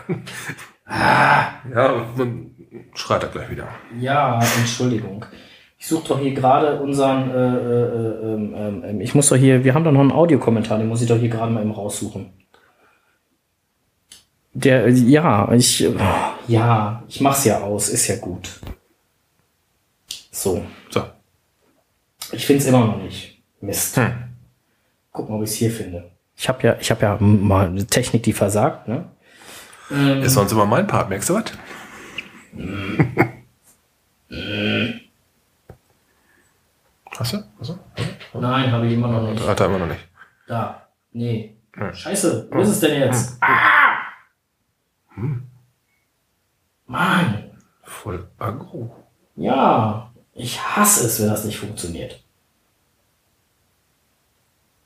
Ja, 0.88 2.06
dann 2.16 2.54
schreit 2.94 3.22
er 3.22 3.28
gleich 3.28 3.50
wieder. 3.50 3.68
Ja, 3.98 4.40
Entschuldigung. 4.58 5.24
Ich 5.78 5.88
suche 5.88 6.08
doch 6.08 6.18
hier 6.18 6.32
gerade 6.32 6.80
unseren, 6.80 7.30
äh, 7.30 7.34
äh, 7.34 8.88
ähm, 8.90 9.00
ich 9.00 9.14
muss 9.14 9.28
doch 9.28 9.36
hier, 9.36 9.62
wir 9.64 9.74
haben 9.74 9.84
doch 9.84 9.92
noch 9.92 10.00
einen 10.00 10.12
Audiokommentar, 10.12 10.78
den 10.78 10.88
muss 10.88 11.02
ich 11.02 11.08
doch 11.08 11.18
hier 11.18 11.28
gerade 11.28 11.52
mal 11.52 11.60
eben 11.60 11.72
raussuchen. 11.72 12.32
Der, 14.54 14.88
ja, 14.88 15.52
ich, 15.52 15.84
äh, 15.84 15.94
ja, 16.48 17.02
ich 17.08 17.20
mach's 17.20 17.44
ja 17.44 17.60
aus, 17.60 17.90
ist 17.90 18.08
ja 18.08 18.16
gut. 18.16 18.58
So, 20.30 20.62
So. 20.88 21.02
ich 22.32 22.46
find's 22.46 22.64
immer 22.64 22.86
noch 22.86 23.02
nicht. 23.02 23.42
Mist. 23.60 23.96
Hm. 23.98 24.12
Gucken, 25.12 25.34
ob 25.34 25.42
ich's 25.42 25.54
hier 25.54 25.70
finde. 25.70 26.10
Ich 26.36 26.48
habe 26.48 26.66
ja, 26.66 26.76
ich 26.80 26.90
habe 26.90 27.02
ja 27.02 27.18
mal 27.20 27.66
eine 27.66 27.86
Technik, 27.86 28.22
die 28.22 28.32
versagt, 28.32 28.88
ne? 28.88 29.04
Ist 29.90 30.34
sonst 30.34 30.52
immer 30.52 30.66
mein 30.66 30.86
Part, 30.86 31.08
merkst 31.08 31.28
du 31.28 31.34
was? 31.34 31.44
Hast 37.18 37.32
du? 37.32 37.44
Hast 37.58 37.70
du? 37.70 38.38
Nein, 38.38 38.72
habe 38.72 38.86
ich 38.86 38.94
immer 38.94 39.08
noch 39.08 39.30
nicht. 39.30 39.46
Hat 39.46 39.60
er 39.60 39.66
immer 39.66 39.78
noch 39.78 39.86
nicht. 39.86 40.06
Da. 40.46 40.88
Nee. 41.12 41.56
Hm. 41.74 41.94
Scheiße, 41.94 42.48
wo 42.50 42.60
ist 42.60 42.68
es 42.68 42.80
denn 42.80 43.00
jetzt? 43.00 43.38
Ah! 43.40 43.98
Mann. 46.86 47.50
Voll 47.82 48.28
aggro. 48.38 48.94
Ja. 49.36 50.10
Ich 50.34 50.60
hasse 50.60 51.06
es, 51.06 51.20
wenn 51.20 51.28
das 51.28 51.44
nicht 51.44 51.58
funktioniert. 51.58 52.22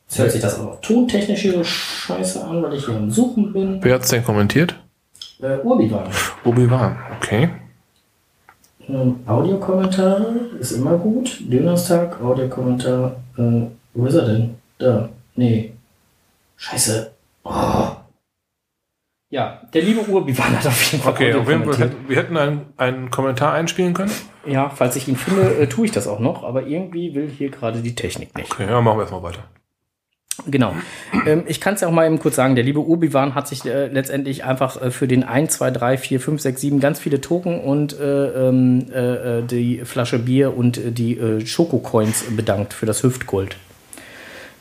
Jetzt 0.07 0.19
hört 0.19 0.33
sich 0.33 0.41
das 0.41 0.59
auch 0.59 0.65
noch 0.65 0.81
tontechnisch 0.81 1.41
hier 1.43 1.53
so 1.53 1.65
scheiße 1.65 2.45
an, 2.45 2.63
weil 2.63 2.75
ich 2.75 2.85
hier 2.85 2.97
am 2.97 3.11
Suchen 3.11 3.53
bin. 3.53 3.83
Wer 3.83 3.95
hat's 3.95 4.09
denn 4.09 4.25
kommentiert? 4.25 4.77
Äh, 5.43 5.59
Urbiwan. 5.63 6.09
Obi-Wan. 6.45 6.99
Okay. 7.17 7.49
Ähm, 8.89 9.21
Audiokommentar 9.27 10.27
ist 10.59 10.73
immer 10.73 10.99
gut. 10.99 11.41
Donnerstag, 11.49 12.21
Audiokommentar. 12.21 13.17
Äh, 13.39 13.63
wo 13.95 14.07
ist 14.07 14.15
er 14.15 14.27
denn? 14.27 14.55
Da. 14.79 15.09
Nee. 15.37 15.73
Scheiße. 16.57 17.11
Oh. 17.45 17.87
Ja, 19.31 19.63
der 19.73 19.83
liebe 19.83 20.01
Urbiwan 20.01 20.59
hat 20.59 20.67
auf 20.67 20.91
jeden 20.91 21.05
Fall 21.05 21.13
Okay, 21.13 21.35
auf 21.35 21.49
jeden 21.49 21.73
Fall, 21.73 21.93
wir 22.09 22.17
hätten 22.17 22.37
einen, 22.37 22.67
einen 22.77 23.11
Kommentar 23.11 23.53
einspielen 23.53 23.95
können. 23.95 24.11
Ja, 24.45 24.71
falls 24.71 24.97
ich 24.97 25.07
ihn 25.07 25.17
finde, 25.17 25.55
äh, 25.55 25.69
tue 25.69 25.87
ich 25.87 25.93
das 25.93 26.09
auch 26.09 26.19
noch, 26.19 26.43
aber 26.43 26.67
irgendwie 26.67 27.15
will 27.15 27.31
hier 27.31 27.51
gerade 27.51 27.81
die 27.81 27.95
Technik 27.95 28.37
nicht. 28.37 28.51
Okay, 28.51 28.67
ja, 28.67 28.81
machen 28.81 28.99
wir 28.99 29.03
erstmal 29.03 29.23
weiter. 29.23 29.45
Genau. 30.47 30.75
Ähm, 31.27 31.45
ich 31.47 31.61
kann 31.61 31.75
es 31.75 31.81
ja 31.81 31.89
auch 31.89 31.93
mal 31.93 32.07
eben 32.07 32.19
kurz 32.19 32.37
sagen, 32.37 32.55
der 32.55 32.65
liebe 32.65 32.81
Urbiwan 32.81 33.35
hat 33.35 33.49
sich 33.49 33.65
äh, 33.65 33.87
letztendlich 33.87 34.45
einfach 34.45 34.81
äh, 34.81 34.91
für 34.91 35.09
den 35.09 35.25
1, 35.25 35.53
2, 35.55 35.71
3, 35.71 35.99
4, 35.99 36.21
5, 36.21 36.41
6, 36.41 36.61
7 36.61 36.81
ganz 36.81 36.99
viele 36.99 37.21
Token 37.21 37.61
und 37.61 37.99
äh, 37.99 38.49
ähm, 38.49 38.87
äh, 38.93 39.39
äh, 39.39 39.43
die 39.43 39.83
Flasche 39.85 40.19
Bier 40.19 40.57
und 40.57 40.79
äh, 40.79 40.93
die 40.93 41.19
äh, 41.19 41.45
Schokocoins 41.47 42.25
bedankt 42.37 42.73
für 42.73 42.87
das 42.87 43.03
Hüftgold. 43.03 43.57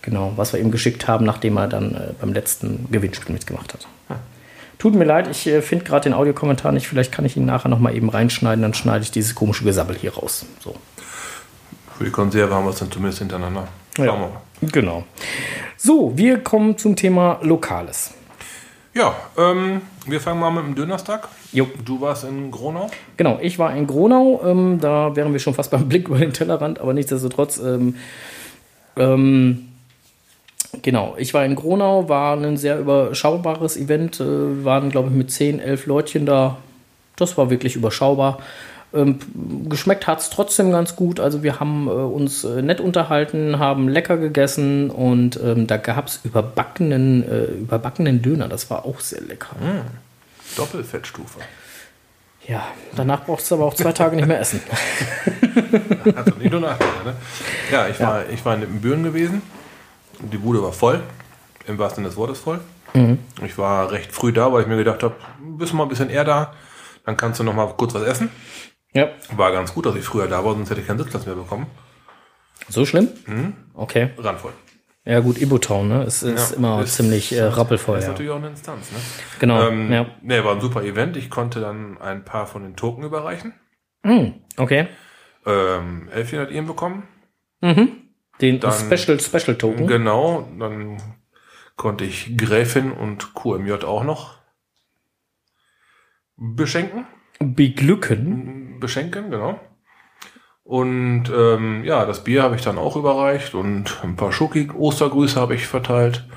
Genau, 0.01 0.33
was 0.35 0.53
wir 0.53 0.59
ihm 0.59 0.71
geschickt 0.71 1.07
haben, 1.07 1.25
nachdem 1.25 1.57
er 1.57 1.67
dann 1.67 2.15
beim 2.21 2.31
letzten 2.31 2.87
Gewinnspiel 2.89 3.33
mitgemacht 3.33 3.73
hat. 3.73 3.85
Tut 4.77 4.95
mir 4.95 5.03
leid, 5.03 5.27
ich 5.27 5.41
finde 5.61 5.83
gerade 5.83 6.03
den 6.03 6.13
Audiokommentar 6.13 6.71
nicht. 6.71 6.87
Vielleicht 6.87 7.11
kann 7.11 7.25
ich 7.25 7.35
ihn 7.35 7.45
nachher 7.45 7.67
noch 7.67 7.79
mal 7.79 7.93
eben 7.93 8.07
reinschneiden, 8.07 8.61
dann 8.61 8.73
schneide 8.73 9.03
ich 9.03 9.11
dieses 9.11 9.35
komische 9.35 9.65
Gesabbel 9.65 9.97
hier 9.97 10.13
raus. 10.13 10.45
So. 10.61 10.73
Für 11.97 12.05
die 12.05 12.11
Konserve 12.11 12.55
haben 12.55 12.63
wir 12.63 12.69
es 12.69 12.79
dann 12.79 12.89
zumindest 12.89 13.19
hintereinander. 13.19 13.67
Schauen 13.97 14.21
wir 14.21 14.27
mal. 14.27 14.41
Genau. 14.61 15.03
So, 15.77 16.17
wir 16.17 16.39
kommen 16.39 16.77
zum 16.77 16.95
Thema 16.95 17.39
Lokales. 17.41 18.13
Ja, 18.93 19.15
ähm, 19.37 19.81
wir 20.05 20.19
fangen 20.19 20.39
mal 20.39 20.51
mit 20.51 20.65
dem 20.65 20.75
Dönerstag. 20.75 21.29
Jo. 21.53 21.67
Du 21.85 22.01
warst 22.01 22.25
in 22.25 22.51
Gronau. 22.51 22.89
Genau, 23.17 23.39
ich 23.41 23.57
war 23.59 23.73
in 23.75 23.87
Gronau, 23.87 24.41
ähm, 24.43 24.79
da 24.81 25.15
wären 25.15 25.31
wir 25.31 25.39
schon 25.39 25.53
fast 25.53 25.71
beim 25.71 25.87
Blick 25.89 26.07
über 26.07 26.19
den 26.19 26.33
Tellerrand, 26.33 26.79
aber 26.79 26.93
nichtsdestotrotz, 26.93 27.59
ähm, 27.59 27.95
ähm, 28.97 29.69
genau, 30.81 31.15
ich 31.17 31.33
war 31.33 31.45
in 31.45 31.55
Gronau, 31.55 32.09
war 32.09 32.35
ein 32.35 32.57
sehr 32.57 32.79
überschaubares 32.79 33.77
Event, 33.77 34.19
äh, 34.19 34.65
waren 34.65 34.89
glaube 34.89 35.09
ich 35.09 35.15
mit 35.15 35.31
10, 35.31 35.59
11 35.59 35.85
Leutchen 35.85 36.25
da, 36.25 36.57
das 37.15 37.37
war 37.37 37.49
wirklich 37.49 37.75
überschaubar. 37.75 38.39
Ähm, 38.91 39.19
geschmeckt 39.69 40.07
hat 40.07 40.19
es 40.19 40.31
trotzdem 40.31 40.71
ganz 40.71 40.95
gut, 40.95 41.19
also 41.19 41.43
wir 41.43 41.59
haben 41.59 41.87
äh, 41.87 41.91
uns 41.91 42.43
äh, 42.43 42.63
nett 42.63 42.81
unterhalten, 42.81 43.59
haben 43.59 43.87
lecker 43.87 44.17
gegessen 44.17 44.89
und 44.89 45.39
ähm, 45.43 45.67
da 45.67 45.77
gab 45.77 46.07
es 46.07 46.21
überbackenen, 46.23 47.23
äh, 47.29 47.43
überbackenen 47.45 48.23
Döner, 48.23 48.47
das 48.47 48.71
war 48.71 48.85
auch 48.85 48.99
sehr 48.99 49.21
lecker. 49.21 49.55
Doppelfettstufe. 50.57 51.39
Ja, 52.47 52.63
danach 52.95 53.25
brauchst 53.25 53.51
du 53.51 53.55
aber 53.55 53.65
auch 53.65 53.75
zwei 53.75 53.91
Tage 53.91 54.15
nicht 54.15 54.27
mehr 54.27 54.39
essen. 54.39 54.59
Also 56.15 56.31
nicht 56.39 56.51
nur 56.51 56.61
Nachteile, 56.61 57.03
ne? 57.05 57.13
Ja, 57.71 57.87
ich 57.87 57.99
war, 57.99 58.27
ich 58.27 58.43
war 58.43 58.55
in 58.55 58.81
Büren 58.81 59.03
gewesen. 59.03 59.43
Die 60.19 60.37
Bude 60.37 60.63
war 60.63 60.73
voll. 60.73 61.01
Im 61.67 61.77
wahrsten 61.77 61.97
Sinne 61.97 62.07
des 62.07 62.17
Wortes 62.17 62.39
voll. 62.39 62.59
Ich 63.45 63.57
war 63.59 63.91
recht 63.91 64.11
früh 64.11 64.33
da, 64.33 64.51
weil 64.51 64.63
ich 64.63 64.67
mir 64.67 64.77
gedacht 64.77 65.03
habe, 65.03 65.13
bist 65.57 65.73
du 65.73 65.75
mal 65.77 65.83
ein 65.83 65.89
bisschen 65.89 66.09
eher 66.09 66.23
da, 66.23 66.53
dann 67.05 67.15
kannst 67.15 67.39
du 67.39 67.43
noch 67.43 67.53
mal 67.53 67.67
kurz 67.77 67.93
was 67.93 68.03
essen. 68.03 68.31
Ja. 68.93 69.09
War 69.35 69.51
ganz 69.51 69.73
gut, 69.73 69.85
dass 69.85 69.95
ich 69.95 70.03
früher 70.05 70.27
da 70.27 70.43
war, 70.43 70.53
sonst 70.55 70.69
hätte 70.69 70.81
ich 70.81 70.87
keinen 70.87 70.97
Sitzplatz 70.99 71.25
mehr 71.25 71.35
bekommen. 71.35 71.67
So 72.69 72.85
schlimm? 72.85 73.09
Okay. 73.73 74.11
Randvoll. 74.17 74.53
Ja 75.05 75.21
gut, 75.21 75.39
Ibutown, 75.41 75.87
ne? 75.87 76.03
Es 76.03 76.21
ist 76.23 76.51
Ja, 76.51 76.57
immer 76.57 76.81
ist- 76.83 76.95
ziemlich 76.95 77.31
äh, 77.31 77.41
rappelvoll. 77.43 77.95
Das 77.95 78.03
ist 78.03 78.07
Ja. 78.07 78.11
natürlich 78.13 78.31
auch 78.31 78.35
eine 78.37 78.49
Instanz, 78.49 78.91
ne? 78.91 78.97
Genau. 79.39 79.67
Ähm, 79.67 79.91
ja. 79.91 80.05
Nee, 80.21 80.43
war 80.43 80.53
ein 80.55 80.61
super 80.61 80.83
Event. 80.83 81.17
Ich 81.17 81.29
konnte 81.29 81.61
dann 81.61 81.97
ein 81.99 82.25
paar 82.25 82.45
von 82.47 82.63
den 82.63 82.75
Token 82.75 83.03
überreichen. 83.03 83.53
Hm, 84.03 84.35
okay. 84.57 84.87
Ähm, 85.45 86.09
Elfchen 86.11 86.39
hat 86.39 86.51
ihn 86.51 86.67
bekommen. 86.67 87.07
Den 87.61 88.59
Dann- 88.59 88.71
Special 88.73 89.19
Special 89.19 89.57
Token. 89.57 89.87
Genau, 89.87 90.47
dann 90.59 91.01
konnte 91.75 92.03
ich 92.05 92.37
Gräfin 92.37 92.91
und 92.91 93.33
QMJ 93.35 93.83
auch 93.85 94.03
noch 94.03 94.37
beschenken. 96.37 97.05
Beglücken. 97.39 98.68
Beschenken, 98.79 99.29
genau. 99.31 99.59
Und 100.63 101.31
ähm, 101.35 101.83
ja, 101.83 102.05
das 102.05 102.23
Bier 102.23 102.43
habe 102.43 102.55
ich 102.55 102.61
dann 102.61 102.77
auch 102.77 102.95
überreicht 102.95 103.55
und 103.55 104.03
ein 104.03 104.15
paar 104.15 104.31
Schoki-Ostergrüße 104.31 105.39
habe 105.39 105.55
ich 105.55 105.65
verteilt. 105.65 106.27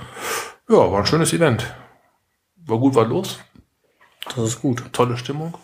Ja, 0.68 0.90
war 0.90 1.00
ein 1.00 1.06
schönes 1.06 1.32
Event. 1.34 1.74
War 2.64 2.78
gut, 2.78 2.94
war 2.94 3.04
los. 3.06 3.40
Das 4.34 4.38
ist 4.44 4.62
gut. 4.62 4.84
Tolle 4.92 5.16
Stimmung. 5.18 5.54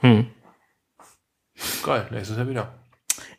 Hm. 0.00 0.26
Geil, 1.84 2.08
nächstes 2.10 2.36
Jahr 2.36 2.48
wieder. 2.48 2.74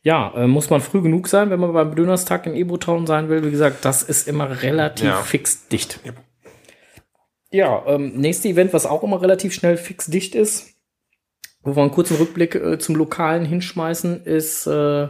Ja, 0.02 0.34
äh, 0.36 0.48
muss 0.48 0.70
man 0.70 0.80
früh 0.82 1.02
genug 1.02 1.28
sein, 1.28 1.50
wenn 1.50 1.60
man 1.60 1.74
beim 1.74 1.94
Dönerstag 1.96 2.46
in 2.46 2.56
Ibutown 2.56 3.06
sein 3.06 3.28
will. 3.30 3.44
Wie 3.44 3.52
gesagt, 3.52 3.84
das 3.84 4.02
ist 4.04 4.28
immer 4.28 4.62
relativ 4.62 5.08
Ja. 5.08 5.22
fix 5.22 5.68
dicht. 5.68 6.00
Yep. 6.06 6.16
Ja, 7.52 7.84
ähm, 7.88 8.14
nächste 8.16 8.48
Event, 8.48 8.74
was 8.74 8.86
auch 8.86 9.04
immer 9.04 9.22
relativ 9.22 9.54
schnell 9.54 9.76
fix 9.76 10.06
dicht 10.06 10.36
ist, 10.36 10.74
wo 11.64 11.76
wir 11.76 11.82
einen 11.82 11.92
kurzen 11.92 12.18
Rückblick 12.18 12.56
äh, 12.56 12.80
zum 12.80 12.96
Lokalen 12.96 13.46
hinschmeißen, 13.46 14.24
ist 14.24 14.68
äh, 14.68 15.08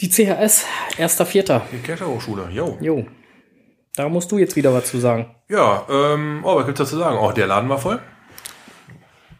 die 0.00 0.08
CHS, 0.08 0.64
1.4. 0.96 1.60
Die 1.72 1.78
Kescher-Hochschule, 1.78 2.48
jo. 2.50 2.78
Jo. 2.80 3.06
Da 3.96 4.08
musst 4.08 4.30
du 4.32 4.38
jetzt 4.38 4.56
wieder 4.56 4.72
was 4.72 4.86
zu 4.86 4.98
sagen. 4.98 5.34
Ja, 5.48 5.84
ähm, 5.90 6.40
oh, 6.44 6.56
was 6.56 6.64
gibt's 6.64 6.78
dazu 6.78 6.96
sagen? 6.96 7.18
Auch 7.18 7.34
der 7.34 7.46
Laden 7.46 7.68
war 7.68 7.78
voll. 7.78 8.00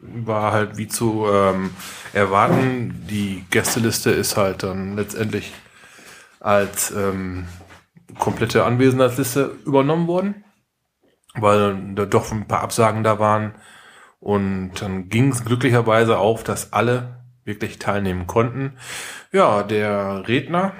War 0.00 0.52
halt 0.52 0.76
wie 0.76 0.88
zu 0.88 1.26
ähm, 1.30 1.70
erwarten. 2.12 3.06
Die 3.08 3.44
Gästeliste 3.50 4.10
ist 4.10 4.36
halt 4.36 4.62
dann 4.62 4.96
letztendlich 4.96 5.52
als 6.40 6.90
ähm, 6.90 7.46
komplette 8.18 8.64
Anwesenheitsliste 8.64 9.56
übernommen 9.64 10.08
worden, 10.08 10.44
weil 11.34 11.94
da 11.94 12.06
doch 12.06 12.32
ein 12.32 12.48
paar 12.48 12.62
Absagen 12.62 13.04
da 13.04 13.18
waren. 13.18 13.54
Und 14.20 14.72
dann 14.82 15.08
ging 15.08 15.32
es 15.32 15.44
glücklicherweise 15.44 16.18
auf, 16.18 16.44
dass 16.44 16.72
alle 16.72 17.24
wirklich 17.44 17.78
teilnehmen 17.78 18.26
konnten. 18.26 18.76
Ja, 19.32 19.62
der 19.62 20.28
Redner 20.28 20.72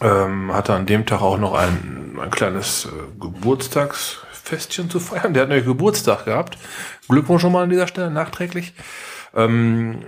ähm, 0.00 0.52
hatte 0.52 0.74
an 0.74 0.86
dem 0.86 1.06
Tag 1.06 1.20
auch 1.20 1.38
noch 1.38 1.54
ein, 1.54 2.18
ein 2.20 2.30
kleines 2.30 2.86
äh, 2.86 2.88
Geburtstagsfestchen 3.20 4.88
zu 4.88 5.00
feiern. 5.00 5.34
Der 5.34 5.42
hat 5.42 5.48
nämlich 5.50 5.66
Geburtstag 5.66 6.24
gehabt. 6.24 6.58
Glückwunsch 7.08 7.42
schon 7.42 7.52
mal 7.52 7.64
an 7.64 7.70
dieser 7.70 7.86
Stelle 7.86 8.10
nachträglich. 8.10 8.74
Ähm, 9.34 10.06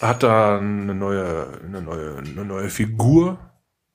hat 0.00 0.22
da 0.22 0.58
eine 0.58 0.94
neue, 0.94 1.60
eine 1.64 1.80
neue, 1.80 2.18
eine 2.18 2.44
neue 2.44 2.68
Figur 2.68 3.38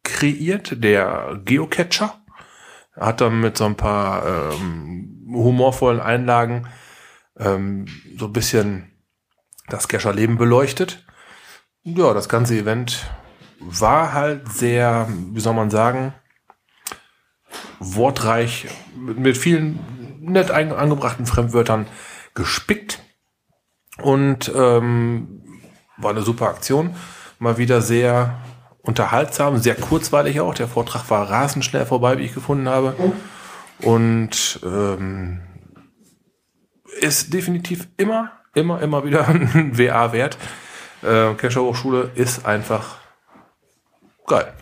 kreiert, 0.04 0.84
der 0.84 1.40
Geocacher. 1.44 2.16
Hat 2.96 3.22
dann 3.22 3.42
mit 3.42 3.58
so 3.58 3.66
ein 3.66 3.76
paar 3.76 4.26
ähm, 4.26 5.28
humorvollen 5.32 6.00
Einlagen 6.00 6.68
ähm, 7.40 7.86
so 8.18 8.26
ein 8.26 8.34
bisschen 8.34 8.92
das 9.68 9.88
Cacher-Leben 9.88 10.38
beleuchtet. 10.38 11.06
Ja, 11.84 12.14
das 12.14 12.30
ganze 12.30 12.58
Event 12.58 13.10
war 13.60 14.14
halt 14.14 14.52
sehr, 14.52 15.08
wie 15.32 15.40
soll 15.40 15.54
man 15.54 15.70
sagen, 15.70 16.14
wortreich, 17.80 18.68
mit, 18.96 19.38
vielen 19.38 19.80
nett 20.20 20.52
angebrachten 20.52 21.26
Fremdwörtern 21.26 21.88
gespickt. 22.34 23.02
Und 24.02 24.52
ähm, 24.56 25.44
war 25.98 26.12
eine 26.12 26.22
super 26.22 26.50
Aktion. 26.50 26.96
Mal 27.40 27.58
wieder 27.58 27.82
sehr 27.82 28.40
unterhaltsam, 28.82 29.58
sehr 29.58 29.76
kurzweilig 29.76 30.40
auch. 30.40 30.54
Der 30.54 30.68
Vortrag 30.68 31.10
war 31.10 31.30
rasend 31.30 31.66
schnell 31.66 31.86
vorbei, 31.86 32.18
wie 32.18 32.24
ich 32.24 32.34
gefunden 32.34 32.70
habe. 32.70 32.96
Und 33.82 34.60
ähm, 34.64 35.42
ist 37.02 37.34
definitiv 37.34 37.88
immer, 37.98 38.32
immer, 38.54 38.82
immer 38.82 39.04
wieder 39.04 39.28
ein 39.28 39.78
WA 39.78 40.12
wert. 40.14 40.38
Äh, 41.04 41.34
Kescher 41.36 41.62
Hochschule 41.62 42.12
ist 42.16 42.46
einfach 42.46 42.98
geil. 44.26 44.54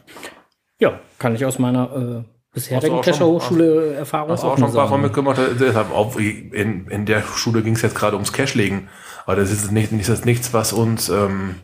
Ja, 0.80 1.00
kann 1.18 1.36
ich 1.36 1.46
aus 1.46 1.60
meiner 1.60 1.96
äh, 1.96 2.24
bisherigen 2.54 3.02
Kescher 3.02 3.26
Hochschule 3.26 3.94
Erfahrung 3.94 4.32
Hast 4.32 4.44
du 4.44 4.48
auch, 4.48 4.54
auch 4.54 4.58
schon 4.58 4.72
sagen. 4.72 5.02
mitgemacht? 5.02 5.40
Deshalb 5.60 5.92
auch 5.92 6.18
in, 6.18 6.88
in 6.88 7.06
der 7.06 7.22
Schule 7.22 7.62
ging 7.64 7.76
es 7.76 7.82
jetzt 7.82 7.96
gerade 7.96 8.16
ums 8.16 8.34
Cashlegen. 8.34 8.90
Aber 9.26 9.36
das 9.38 9.52
ist 9.52 9.72
nicht, 9.72 9.92
nicht 9.92 10.10
das 10.10 10.20
ist 10.20 10.26
nichts, 10.26 10.54
was 10.54 10.74
uns 10.74 11.10
ähm, 11.10 11.56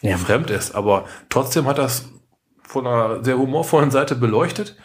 Ja, 0.00 0.16
fremd 0.18 0.50
ist. 0.50 0.74
Aber 0.74 1.06
trotzdem 1.28 1.66
hat 1.66 1.78
das 1.78 2.10
von 2.62 2.86
einer 2.86 3.24
sehr 3.24 3.38
humorvollen 3.38 3.90
Seite 3.90 4.16
beleuchtet. 4.16 4.76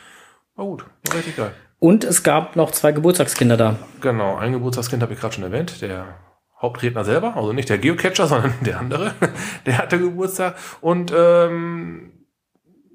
War 0.56 0.66
gut, 0.66 0.86
war 1.08 1.18
richtig 1.18 1.36
geil. 1.36 1.54
Und 1.84 2.04
es 2.04 2.22
gab 2.22 2.56
noch 2.56 2.70
zwei 2.70 2.92
Geburtstagskinder 2.92 3.58
da. 3.58 3.76
Genau, 4.02 4.36
ein 4.36 4.52
Geburtstagskind 4.54 5.02
habe 5.02 5.14
ich 5.16 5.20
gerade 5.20 5.34
schon 5.34 5.44
erwähnt. 5.44 5.82
Der 5.82 6.20
Hauptredner 6.62 7.04
selber, 7.04 7.36
also 7.36 7.54
nicht 7.54 7.70
der 7.70 7.80
Geocacher, 7.80 8.28
sondern 8.28 8.54
der 8.62 8.80
andere, 8.80 9.16
der 9.66 9.80
hatte 9.80 9.98
Geburtstag. 9.98 10.56
Und 10.82 11.12
ähm, 11.16 12.12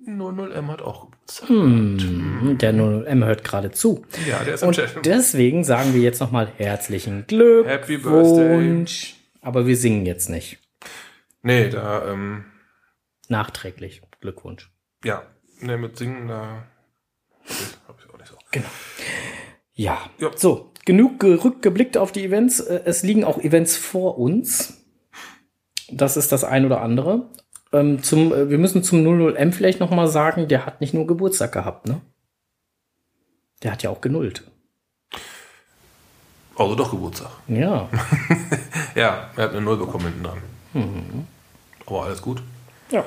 00M 0.06 0.68
hat 0.68 0.82
auch 0.82 1.10
Geburtstag. 1.10 1.48
Hm, 1.48 2.58
der 2.60 2.72
0M 2.72 3.24
hört 3.24 3.42
gerade 3.42 3.72
zu. 3.72 4.04
Ja, 4.24 4.44
der 4.44 4.54
ist 4.54 4.62
im 4.62 4.68
Und 4.68 4.74
Chat. 4.76 5.04
deswegen 5.04 5.64
sagen 5.64 5.92
wir 5.92 6.00
jetzt 6.00 6.20
nochmal 6.20 6.46
herzlichen 6.56 7.26
Glückwunsch. 7.26 7.68
Happy 7.68 7.96
Birthday. 7.98 8.86
Aber 9.40 9.66
wir 9.66 9.76
singen 9.76 10.06
jetzt 10.06 10.30
nicht. 10.30 10.60
Nee, 11.42 11.70
da, 11.70 12.06
ähm, 12.12 12.44
Nachträglich. 13.28 14.02
Glückwunsch. 14.20 14.70
ja, 15.02 15.22
nee, 15.58 15.76
mit 15.76 15.98
Singen, 15.98 16.28
da 16.28 16.62
so. 18.60 19.02
Ja. 19.74 19.98
Ja. 20.18 20.30
So, 20.36 20.70
genug 20.84 21.20
gerückgeblickt 21.20 21.96
auf 21.96 22.12
die 22.12 22.24
Events. 22.24 22.60
Äh, 22.60 22.82
Es 22.84 23.02
liegen 23.02 23.24
auch 23.24 23.38
Events 23.38 23.76
vor 23.76 24.18
uns. 24.18 24.82
Das 25.90 26.16
ist 26.16 26.32
das 26.32 26.44
ein 26.44 26.64
oder 26.64 26.80
andere. 26.82 27.28
Ähm, 27.72 28.02
zum, 28.02 28.32
äh, 28.32 28.48
wir 28.50 28.58
müssen 28.58 28.82
zum 28.82 29.04
00M 29.06 29.52
vielleicht 29.52 29.80
noch 29.80 29.90
mal 29.90 30.08
sagen, 30.08 30.48
der 30.48 30.66
hat 30.66 30.80
nicht 30.80 30.94
nur 30.94 31.06
Geburtstag 31.06 31.52
gehabt, 31.52 31.86
ne? 31.86 32.00
Der 33.62 33.72
hat 33.72 33.82
ja 33.82 33.90
auch 33.90 34.00
genullt. 34.00 34.44
Also 36.56 36.74
doch 36.74 36.90
Geburtstag. 36.90 37.30
Ja. 37.48 37.88
Ja, 38.94 39.28
er 39.36 39.44
hat 39.44 39.50
eine 39.50 39.60
Null 39.60 39.76
bekommen 39.76 40.06
hinten 40.06 40.22
dran. 40.22 40.38
Mhm. 40.72 41.26
Aber 41.84 42.04
alles 42.04 42.22
gut. 42.22 42.42
ja. 42.90 43.04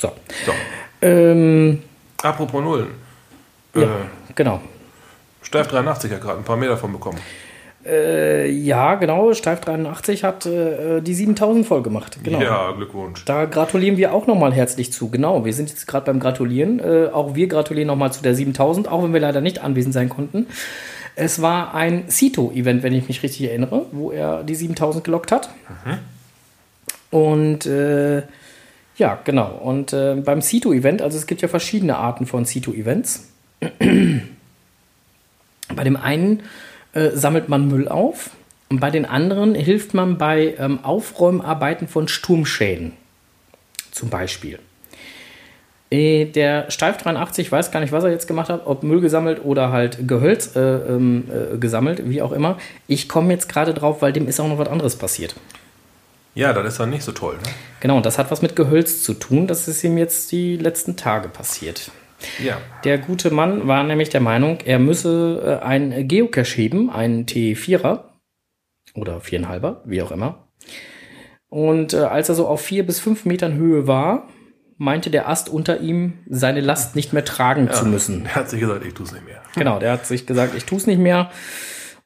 So. 0.00 0.10
So, 0.46 0.52
Ähm, 1.02 1.82
apropos 2.22 2.62
Nullen. 2.62 2.88
Ja, 3.74 3.82
Äh, 3.82 3.86
genau. 4.34 4.60
Steif 5.42 5.68
83 5.68 6.12
hat 6.12 6.20
gerade 6.20 6.38
ein 6.38 6.44
paar 6.44 6.56
mehr 6.56 6.68
davon 6.68 6.92
bekommen. 6.92 7.18
Äh, 7.84 8.48
ja, 8.48 8.94
genau. 8.94 9.34
Steif 9.34 9.60
83 9.60 10.22
hat 10.22 10.46
äh, 10.46 11.00
die 11.00 11.14
7000 11.14 11.66
voll 11.66 11.82
gemacht. 11.82 12.18
Genau. 12.22 12.40
Ja, 12.40 12.70
Glückwunsch. 12.72 13.24
Da 13.24 13.46
gratulieren 13.46 13.96
wir 13.96 14.14
auch 14.14 14.28
nochmal 14.28 14.52
herzlich 14.52 14.92
zu. 14.92 15.10
Genau, 15.10 15.44
wir 15.44 15.52
sind 15.52 15.68
jetzt 15.68 15.88
gerade 15.88 16.06
beim 16.06 16.20
Gratulieren. 16.20 16.78
Äh, 16.78 17.08
auch 17.12 17.34
wir 17.34 17.48
gratulieren 17.48 17.88
nochmal 17.88 18.12
zu 18.12 18.22
der 18.22 18.36
7000, 18.36 18.86
auch 18.88 19.02
wenn 19.02 19.12
wir 19.12 19.20
leider 19.20 19.40
nicht 19.40 19.62
anwesend 19.64 19.94
sein 19.94 20.08
konnten. 20.08 20.46
Es 21.16 21.42
war 21.42 21.74
ein 21.74 22.08
Cito-Event, 22.08 22.82
wenn 22.84 22.92
ich 22.94 23.08
mich 23.08 23.22
richtig 23.22 23.48
erinnere, 23.48 23.86
wo 23.90 24.12
er 24.12 24.44
die 24.44 24.54
7000 24.54 25.04
gelockt 25.04 25.32
hat. 25.32 25.50
Und 27.10 27.66
äh, 27.66 28.22
ja, 28.96 29.18
genau. 29.24 29.58
Und 29.62 29.92
äh, 29.92 30.14
beim 30.14 30.40
Cito-Event, 30.40 31.02
also 31.02 31.18
es 31.18 31.26
gibt 31.26 31.42
ja 31.42 31.48
verschiedene 31.48 31.96
Arten 31.96 32.26
von 32.26 32.46
Cito-Events. 32.46 33.28
Bei 35.74 35.84
dem 35.84 35.96
einen 35.96 36.42
äh, 36.92 37.10
sammelt 37.10 37.48
man 37.48 37.68
Müll 37.68 37.88
auf 37.88 38.30
und 38.68 38.80
bei 38.80 38.90
den 38.90 39.04
anderen 39.04 39.54
hilft 39.54 39.94
man 39.94 40.18
bei 40.18 40.54
ähm, 40.58 40.80
Aufräumarbeiten 40.82 41.88
von 41.88 42.08
Sturmschäden. 42.08 42.92
Zum 43.90 44.10
Beispiel. 44.10 44.58
Äh, 45.90 46.26
Der 46.26 46.70
Steif 46.70 46.96
83 46.98 47.50
weiß 47.52 47.70
gar 47.70 47.80
nicht, 47.80 47.92
was 47.92 48.04
er 48.04 48.10
jetzt 48.10 48.26
gemacht 48.26 48.48
hat, 48.48 48.62
ob 48.66 48.82
Müll 48.82 49.00
gesammelt 49.00 49.44
oder 49.44 49.72
halt 49.72 50.08
Gehölz 50.08 50.56
äh, 50.56 50.60
ähm, 50.60 51.24
äh, 51.30 51.58
gesammelt, 51.58 52.08
wie 52.08 52.22
auch 52.22 52.32
immer. 52.32 52.58
Ich 52.86 53.08
komme 53.08 53.32
jetzt 53.32 53.48
gerade 53.48 53.74
drauf, 53.74 54.02
weil 54.02 54.12
dem 54.12 54.26
ist 54.28 54.40
auch 54.40 54.48
noch 54.48 54.58
was 54.58 54.68
anderes 54.68 54.96
passiert. 54.96 55.34
Ja, 56.34 56.54
das 56.54 56.66
ist 56.66 56.80
dann 56.80 56.90
nicht 56.90 57.04
so 57.04 57.12
toll. 57.12 57.34
Ne? 57.34 57.50
Genau, 57.80 57.98
und 57.98 58.06
das 58.06 58.16
hat 58.16 58.30
was 58.30 58.40
mit 58.40 58.56
Gehölz 58.56 59.02
zu 59.02 59.12
tun. 59.12 59.46
Das 59.46 59.68
ist 59.68 59.84
ihm 59.84 59.98
jetzt 59.98 60.32
die 60.32 60.56
letzten 60.56 60.96
Tage 60.96 61.28
passiert. 61.28 61.90
Ja. 62.42 62.58
Der 62.84 62.98
gute 62.98 63.30
Mann 63.30 63.66
war 63.68 63.82
nämlich 63.84 64.08
der 64.08 64.20
Meinung, 64.20 64.58
er 64.64 64.78
müsse 64.78 65.60
äh, 65.60 65.64
ein 65.64 66.08
Geocache 66.08 66.56
heben, 66.56 66.90
einen 66.90 67.26
T4er 67.26 68.04
oder 68.94 69.18
4,5er, 69.18 69.78
wie 69.84 70.02
auch 70.02 70.10
immer. 70.10 70.48
Und 71.48 71.94
äh, 71.94 71.98
als 71.98 72.28
er 72.28 72.34
so 72.34 72.46
auf 72.46 72.62
vier 72.62 72.86
bis 72.86 73.00
fünf 73.00 73.24
Metern 73.24 73.54
Höhe 73.54 73.86
war, 73.86 74.28
meinte 74.78 75.10
der 75.10 75.28
Ast 75.28 75.48
unter 75.48 75.80
ihm, 75.80 76.14
seine 76.28 76.60
Last 76.60 76.96
nicht 76.96 77.12
mehr 77.12 77.24
tragen 77.24 77.70
zu 77.70 77.86
müssen. 77.86 78.26
Er 78.26 78.34
hat 78.34 78.50
sich 78.50 78.60
gesagt, 78.60 78.84
ich 78.84 78.94
tue 78.94 79.06
es 79.06 79.12
nicht 79.12 79.24
mehr. 79.24 79.42
Genau, 79.54 79.78
der 79.78 79.92
hat 79.92 80.06
sich 80.06 80.26
gesagt, 80.26 80.54
ich 80.56 80.64
tu's 80.64 80.86
nicht 80.86 80.98
mehr. 80.98 81.30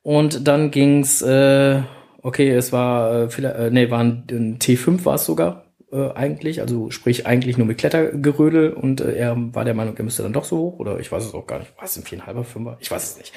Und 0.03 0.47
dann 0.47 0.71
ging's, 0.71 1.23
äh, 1.23 1.81
okay, 2.23 2.51
es 2.51 2.73
war, 2.73 3.23
äh, 3.23 3.31
vielleicht, 3.31 3.57
äh, 3.57 3.71
nee, 3.71 3.91
war 3.91 4.01
ein, 4.01 4.25
ein 4.31 4.59
T5 4.59 5.05
war 5.05 5.15
es 5.15 5.25
sogar 5.25 5.66
äh, 5.93 6.11
eigentlich, 6.13 6.61
also 6.61 6.91
sprich 6.91 7.27
eigentlich 7.27 7.59
nur 7.59 7.67
mit 7.67 7.79
Klettergerödel 7.79 8.73
und 8.73 9.01
äh, 9.01 9.15
er 9.15 9.37
war 9.55 9.65
der 9.65 9.75
Meinung, 9.75 9.97
er 9.97 10.05
müsste 10.05 10.23
dann 10.23 10.33
doch 10.33 10.45
so 10.45 10.59
hoch 10.59 10.79
oder 10.79 10.99
ich 10.99 11.11
weiß 11.13 11.25
es 11.25 11.35
auch 11.35 11.47
gar 11.47 11.61
nicht. 11.61 11.73
Was 11.81 11.95
sind 11.95 12.09
viereinhalber, 12.09 12.45
fünfer? 12.45 12.77
Ich 12.81 12.91
weiß 12.91 13.05
es 13.05 13.19
nicht. 13.19 13.33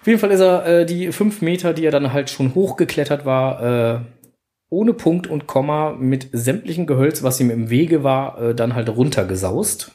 Auf 0.00 0.06
jeden 0.06 0.18
Fall 0.18 0.30
ist 0.30 0.40
er 0.40 0.66
äh, 0.66 0.86
die 0.86 1.12
fünf 1.12 1.40
Meter, 1.40 1.72
die 1.72 1.86
er 1.86 1.90
dann 1.90 2.12
halt 2.12 2.30
schon 2.30 2.54
hochgeklettert 2.54 3.24
war, 3.24 3.62
äh, 3.62 4.00
ohne 4.70 4.92
Punkt 4.92 5.26
und 5.26 5.46
Komma 5.46 5.92
mit 5.92 6.28
sämtlichen 6.32 6.86
Gehölz, 6.86 7.22
was 7.22 7.40
ihm 7.40 7.50
im 7.50 7.70
Wege 7.70 8.04
war, 8.04 8.40
äh, 8.40 8.54
dann 8.54 8.74
halt 8.74 8.88
runtergesaust. 8.90 9.92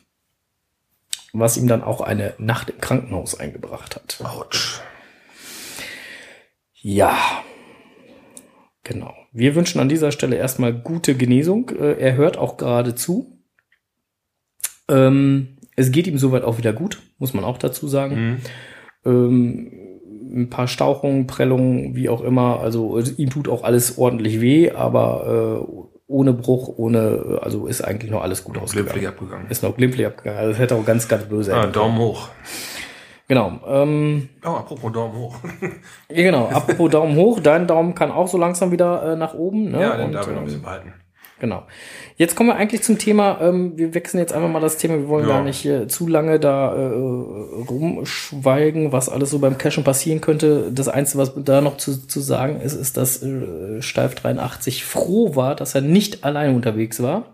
Was 1.32 1.58
ihm 1.58 1.67
dann 1.67 1.84
auch 1.84 2.01
eine 2.01 2.34
Nacht 2.38 2.69
im 2.69 2.79
Krankenhaus 2.79 3.39
eingebracht 3.39 3.95
hat. 3.95 4.19
Autsch. 4.23 4.82
Ja. 6.82 7.15
Genau. 8.84 9.13
Wir 9.34 9.56
wünschen 9.56 9.80
an 9.82 9.89
dieser 9.89 10.12
Stelle 10.12 10.36
erstmal 10.36 10.74
gute 10.74 11.15
Genesung. 11.15 11.69
Äh, 11.72 11.93
Er 12.00 12.15
hört 12.15 12.38
auch 12.38 12.58
gerade 12.58 12.96
zu. 12.96 13.39
Ähm, 14.89 15.58
es 15.76 15.91
geht 15.91 16.08
ihm 16.08 16.17
soweit 16.17 16.43
auch 16.43 16.58
wieder 16.58 16.74
gut, 16.74 17.02
muss 17.17 17.34
man 17.34 17.43
auch 17.43 17.58
dazu 17.58 17.88
sagen. 17.88 18.41
Ähm, 19.06 19.72
ein 20.36 20.50
paar 20.50 20.67
Stauchungen, 20.67 21.28
Prellungen, 21.28 21.96
wie 21.96 22.10
auch 22.10 22.22
immer. 22.22 22.60
Also 22.60 23.00
äh, 23.00 23.04
ihm 23.17 23.30
tut 23.30 23.50
auch 23.50 23.63
alles 23.63 23.98
ordentlich 23.98 24.39
weh, 24.41 24.72
aber 24.72 25.65
äh, 25.67 25.84
ohne 26.08 26.34
Bruch, 26.34 26.67
ohne, 26.78 27.39
also 27.41 27.65
ist 27.65 27.82
eigentlich 27.82 28.12
noch 28.12 28.22
alles 28.22 28.43
gut 28.43 28.56
Glimpflich 28.56 28.84
ausgegangen. 28.86 29.08
abgegangen. 29.08 29.50
Ist 29.50 29.63
noch 29.63 29.76
glimpflich 29.76 30.06
abgegangen. 30.06 30.39
Also 30.39 30.52
es 30.52 30.60
hätte 30.60 30.76
auch 30.76 30.86
ganz, 30.86 31.08
ganz 31.08 31.26
böse 31.26 31.56
Ah, 31.56 31.65
Daumen 31.67 31.98
hoch. 31.98 32.30
Genau. 33.34 33.60
Ähm, 33.67 34.30
Oh, 34.46 34.50
apropos 34.50 34.91
Daumen 34.91 35.17
hoch. 35.17 35.36
genau. 36.10 36.50
Apropos 36.50 36.91
Daumen 36.91 37.15
hoch. 37.15 37.39
Dein 37.39 37.65
Daumen 37.65 37.96
kann 37.96 38.12
auch 38.12 38.28
so 38.28 38.38
langsam 38.38 38.72
wieder 38.72 39.13
äh, 39.13 39.15
nach 39.15 39.34
oben. 39.34 39.72
Ne? 39.72 39.82
ja, 39.82 39.98
den 39.98 40.06
Und, 40.08 40.12
darf 40.12 40.28
ich 40.28 40.34
noch 40.34 40.36
ein 40.36 40.39
ähm, 40.39 40.46
bisschen 40.46 40.62
behalten. 40.62 40.93
Genau. 41.39 41.63
Jetzt 42.15 42.36
kommen 42.36 42.50
wir 42.50 42.56
eigentlich 42.58 42.84
zum 42.84 43.00
Thema, 43.00 43.39
ähm, 43.41 43.74
wir 43.76 43.96
wechseln 43.96 44.19
jetzt 44.19 44.34
einfach 44.34 44.50
mal 44.50 44.60
das 44.62 44.78
Thema, 44.78 44.98
wir 44.98 45.08
wollen 45.10 45.28
Ja. 45.28 45.34
gar 45.38 45.43
nicht 45.43 45.65
äh, 45.65 45.88
zu 45.88 46.08
lange 46.08 46.39
da 46.39 46.74
äh, 46.76 46.93
rumschweigen, 47.69 48.91
was 48.91 49.10
alles 49.10 49.32
so 49.32 49.39
beim 49.39 49.58
Cashen 49.58 49.84
passieren 49.84 50.22
könnte. 50.22 50.72
Das 50.72 50.88
Einzige, 50.88 51.17
was 51.17 51.34
da 51.36 51.62
noch 51.62 51.78
zu, 51.78 52.08
zu 52.08 52.19
sagen 52.19 52.62
ist, 52.62 52.76
ist, 52.76 52.98
dass 52.98 53.24
äh, 53.24 53.82
Steif 53.82 54.13
83 54.15 54.86
froh 54.86 55.36
war, 55.36 55.56
dass 55.56 55.74
er 55.76 55.82
nicht 55.82 56.24
allein 56.24 56.56
unterwegs 56.56 57.02
war. 57.02 57.26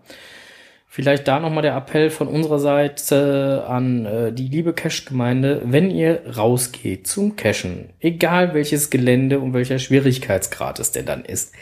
Vielleicht 0.92 1.28
da 1.28 1.38
nochmal 1.38 1.62
der 1.62 1.76
Appell 1.76 2.10
von 2.10 2.26
unserer 2.26 2.58
Seite 2.58 3.64
an 3.68 4.06
äh, 4.06 4.32
die 4.32 4.48
liebe 4.48 4.72
Cache-Gemeinde, 4.72 5.62
wenn 5.64 5.88
ihr 5.88 6.36
rausgeht 6.36 7.06
zum 7.06 7.36
Cashen, 7.36 7.90
egal 8.00 8.54
welches 8.54 8.90
Gelände 8.90 9.38
und 9.38 9.54
welcher 9.54 9.78
Schwierigkeitsgrad 9.78 10.80
es 10.80 10.90
denn 10.90 11.06
dann 11.06 11.24
ist, 11.24 11.52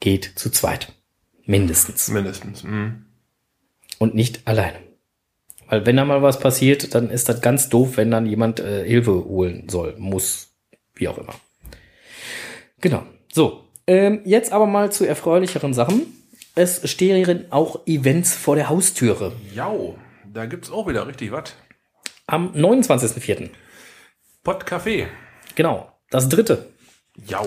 geht 0.00 0.32
zu 0.34 0.50
zweit. 0.50 0.92
Mindestens. 1.44 2.08
Mindestens. 2.08 2.64
Mhm. 2.64 3.04
Und 4.00 4.16
nicht 4.16 4.48
alleine. 4.48 4.78
Weil 5.68 5.86
wenn 5.86 5.96
da 5.96 6.04
mal 6.04 6.22
was 6.22 6.40
passiert, 6.40 6.92
dann 6.92 7.08
ist 7.08 7.28
das 7.28 7.40
ganz 7.40 7.68
doof, 7.68 7.96
wenn 7.96 8.10
dann 8.10 8.26
jemand 8.26 8.58
äh, 8.58 8.84
Hilfe 8.84 9.12
holen 9.12 9.68
soll, 9.68 9.94
muss, 9.96 10.56
wie 10.96 11.06
auch 11.06 11.18
immer. 11.18 11.36
Genau. 12.80 13.04
So, 13.32 13.62
ähm, 13.86 14.22
jetzt 14.24 14.50
aber 14.50 14.66
mal 14.66 14.90
zu 14.90 15.04
erfreulicheren 15.04 15.72
Sachen. 15.72 16.02
Es 16.58 16.90
stehen 16.90 17.52
auch 17.52 17.86
Events 17.86 18.34
vor 18.34 18.56
der 18.56 18.70
Haustüre. 18.70 19.32
Jau, 19.54 19.98
da 20.24 20.46
gibt's 20.46 20.70
auch 20.70 20.88
wieder 20.88 21.06
richtig 21.06 21.30
was. 21.30 21.54
Am 22.26 22.52
29.04. 22.54 23.50
Pot 24.42 24.64
Café. 24.64 25.06
Genau. 25.54 25.92
Das 26.08 26.30
dritte. 26.30 26.72
Jau. 27.26 27.46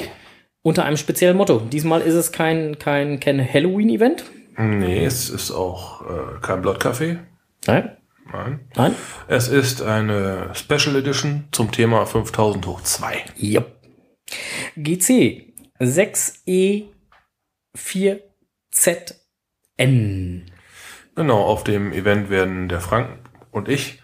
Unter 0.62 0.86
einem 0.86 0.98
speziellen 0.98 1.38
Motto. 1.38 1.58
Diesmal 1.60 2.02
ist 2.02 2.14
es 2.14 2.32
kein, 2.32 2.78
kein, 2.78 3.20
kein 3.20 3.42
Halloween-Event. 3.42 4.26
Nee, 4.60 5.06
es 5.06 5.32
ist 5.32 5.50
auch 5.50 6.02
äh, 6.04 6.40
kein 6.42 6.62
Blood 6.62 6.80
Café. 6.80 7.18
Nein. 7.66 7.98
Nein. 8.32 8.60
Nein. 8.76 8.96
Es 9.28 9.48
ist 9.48 9.82
eine 9.82 10.52
Special 10.54 10.96
Edition 10.96 11.48
zum 11.52 11.72
Thema 11.72 12.06
5000 12.06 12.68
hoch 12.68 12.82
2. 12.82 13.26
Yep. 13.42 13.76
GC 14.76 15.52
6E4ZN. 18.80 20.44
Genau, 21.16 21.42
auf 21.44 21.64
dem 21.64 21.92
Event 21.92 22.30
werden 22.30 22.70
der 22.70 22.80
Frank 22.80 23.10
und 23.52 23.68
ich 23.68 24.02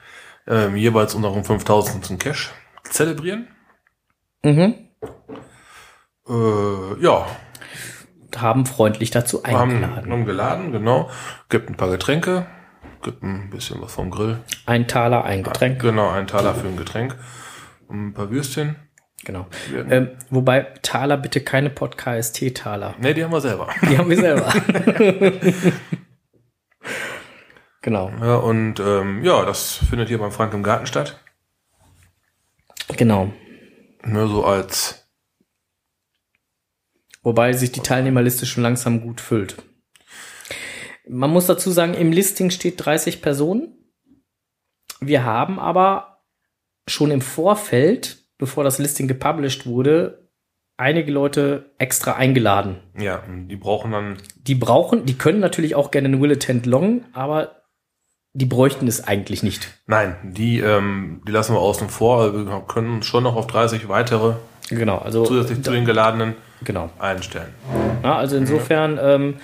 ähm, 0.47 0.75
jeweils 0.75 1.15
unseren 1.15 1.43
5000. 1.43 2.19
Cash 2.19 2.51
zelebrieren. 2.83 3.47
Mhm. 4.43 4.75
Äh, 6.27 7.01
ja, 7.01 7.25
Haben 8.35 8.65
freundlich 8.65 9.11
dazu 9.11 9.41
wir 9.43 9.57
haben, 9.57 9.71
eingeladen. 9.71 10.11
haben 10.11 10.25
geladen, 10.25 10.71
genau. 10.71 11.09
Gibt 11.49 11.69
ein 11.69 11.77
paar 11.77 11.89
Getränke, 11.89 12.45
gibt 13.01 13.23
ein 13.23 13.49
bisschen 13.49 13.81
was 13.81 13.93
vom 13.93 14.11
Grill. 14.11 14.39
Ein 14.65 14.87
Taler, 14.87 15.23
ein 15.23 15.43
Getränk. 15.43 15.81
Genau, 15.81 16.09
ein 16.09 16.27
Taler 16.27 16.53
für 16.53 16.67
ein 16.67 16.75
Getränk. 16.77 17.15
Ein 17.89 18.13
paar 18.13 18.29
Würstchen. 18.29 18.75
Genau. 19.23 19.47
Ähm, 19.89 20.09
wobei 20.29 20.61
Taler 20.81 21.17
bitte 21.17 21.41
keine 21.41 21.69
Pod-KST-Taler. 21.69 22.95
Ne, 22.99 23.13
die 23.13 23.23
haben 23.23 23.31
wir 23.31 23.41
selber. 23.41 23.69
Die 23.89 23.97
haben 23.97 24.09
wir 24.09 24.17
selber. 24.17 24.53
genau. 27.81 28.11
Ja, 28.21 28.35
und 28.35 28.79
ähm, 28.79 29.23
ja, 29.23 29.45
das 29.45 29.77
findet 29.89 30.09
hier 30.09 30.19
beim 30.19 30.31
Frank 30.31 30.53
im 30.53 30.61
Garten 30.61 30.85
statt. 30.85 31.19
Genau. 32.95 33.33
Ne, 34.03 34.27
so 34.27 34.45
als 34.45 35.05
Wobei 37.25 37.53
sich 37.53 37.71
die 37.71 37.79
Teilnehmerliste 37.79 38.45
schon 38.45 38.61
langsam 38.61 39.01
gut 39.01 39.19
füllt. 39.19 39.55
Man 41.09 41.31
muss 41.31 41.47
dazu 41.47 41.71
sagen, 41.71 41.95
im 41.95 42.11
Listing 42.11 42.51
steht 42.51 42.85
30 42.85 43.19
Personen. 43.23 43.91
Wir 44.99 45.23
haben 45.23 45.59
aber 45.59 46.23
schon 46.87 47.09
im 47.09 47.21
Vorfeld, 47.21 48.24
bevor 48.37 48.63
das 48.63 48.79
Listing 48.79 49.07
gepublished 49.07 49.65
wurde, 49.65 50.29
einige 50.77 51.11
Leute 51.11 51.71
extra 51.77 52.13
eingeladen. 52.13 52.77
Ja, 52.97 53.23
die 53.27 53.55
brauchen 53.55 53.91
dann, 53.91 54.17
Die 54.37 54.55
brauchen, 54.55 55.05
die 55.05 55.17
können 55.17 55.39
natürlich 55.39 55.75
auch 55.75 55.91
gerne 55.91 56.07
einen 56.07 56.21
Will 56.21 56.31
Attend 56.33 56.65
Long, 56.65 57.05
aber 57.13 57.61
die 58.33 58.45
bräuchten 58.45 58.87
es 58.87 59.01
eigentlich 59.07 59.43
nicht. 59.43 59.79
nein, 59.87 60.15
die, 60.23 60.59
ähm, 60.59 61.21
die 61.25 61.31
lassen 61.31 61.53
wir 61.53 61.59
außen 61.59 61.87
vor. 61.89 62.21
Also 62.21 62.45
wir 62.45 62.63
können 62.67 63.01
schon 63.03 63.23
noch 63.23 63.35
auf 63.37 63.47
30 63.47 63.87
weitere 63.87 64.33
Genau, 64.69 64.97
also 64.97 65.23
zusätzlich 65.25 65.61
zu 65.61 65.71
den 65.71 65.85
geladenen 65.85 66.35
genau. 66.63 66.89
einstellen. 66.99 67.53
Ja, 68.03 68.17
also 68.17 68.35
insofern, 68.35 68.99
ähm, 69.01 69.35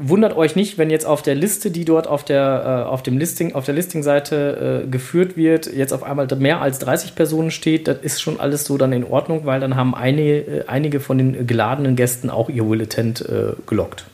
wundert 0.00 0.34
euch 0.36 0.56
nicht, 0.56 0.78
wenn 0.78 0.90
jetzt 0.90 1.04
auf 1.04 1.22
der 1.22 1.34
Liste, 1.34 1.70
die 1.70 1.84
dort 1.84 2.06
auf 2.06 2.24
der, 2.24 2.84
äh, 2.86 2.88
auf 2.88 3.02
dem 3.02 3.18
Listing, 3.18 3.54
auf 3.54 3.66
der 3.66 3.74
Listingseite 3.74 4.84
äh, 4.84 4.90
geführt 4.90 5.36
wird, 5.36 5.72
jetzt 5.72 5.92
auf 5.92 6.02
einmal 6.02 6.26
mehr 6.38 6.60
als 6.60 6.78
30 6.78 7.14
Personen 7.14 7.50
steht, 7.50 7.86
das 7.86 7.98
ist 8.00 8.22
schon 8.22 8.40
alles 8.40 8.64
so 8.64 8.78
dann 8.78 8.92
in 8.92 9.04
Ordnung, 9.04 9.44
weil 9.44 9.60
dann 9.60 9.76
haben 9.76 9.94
einige, 9.94 10.38
äh, 10.38 10.64
einige 10.66 11.00
von 11.00 11.18
den 11.18 11.46
geladenen 11.46 11.96
Gästen 11.96 12.30
auch 12.30 12.48
ihr 12.48 12.68
Will 12.68 12.82
Attend 12.82 13.20
äh, 13.20 13.52
gelockt. 13.66 14.06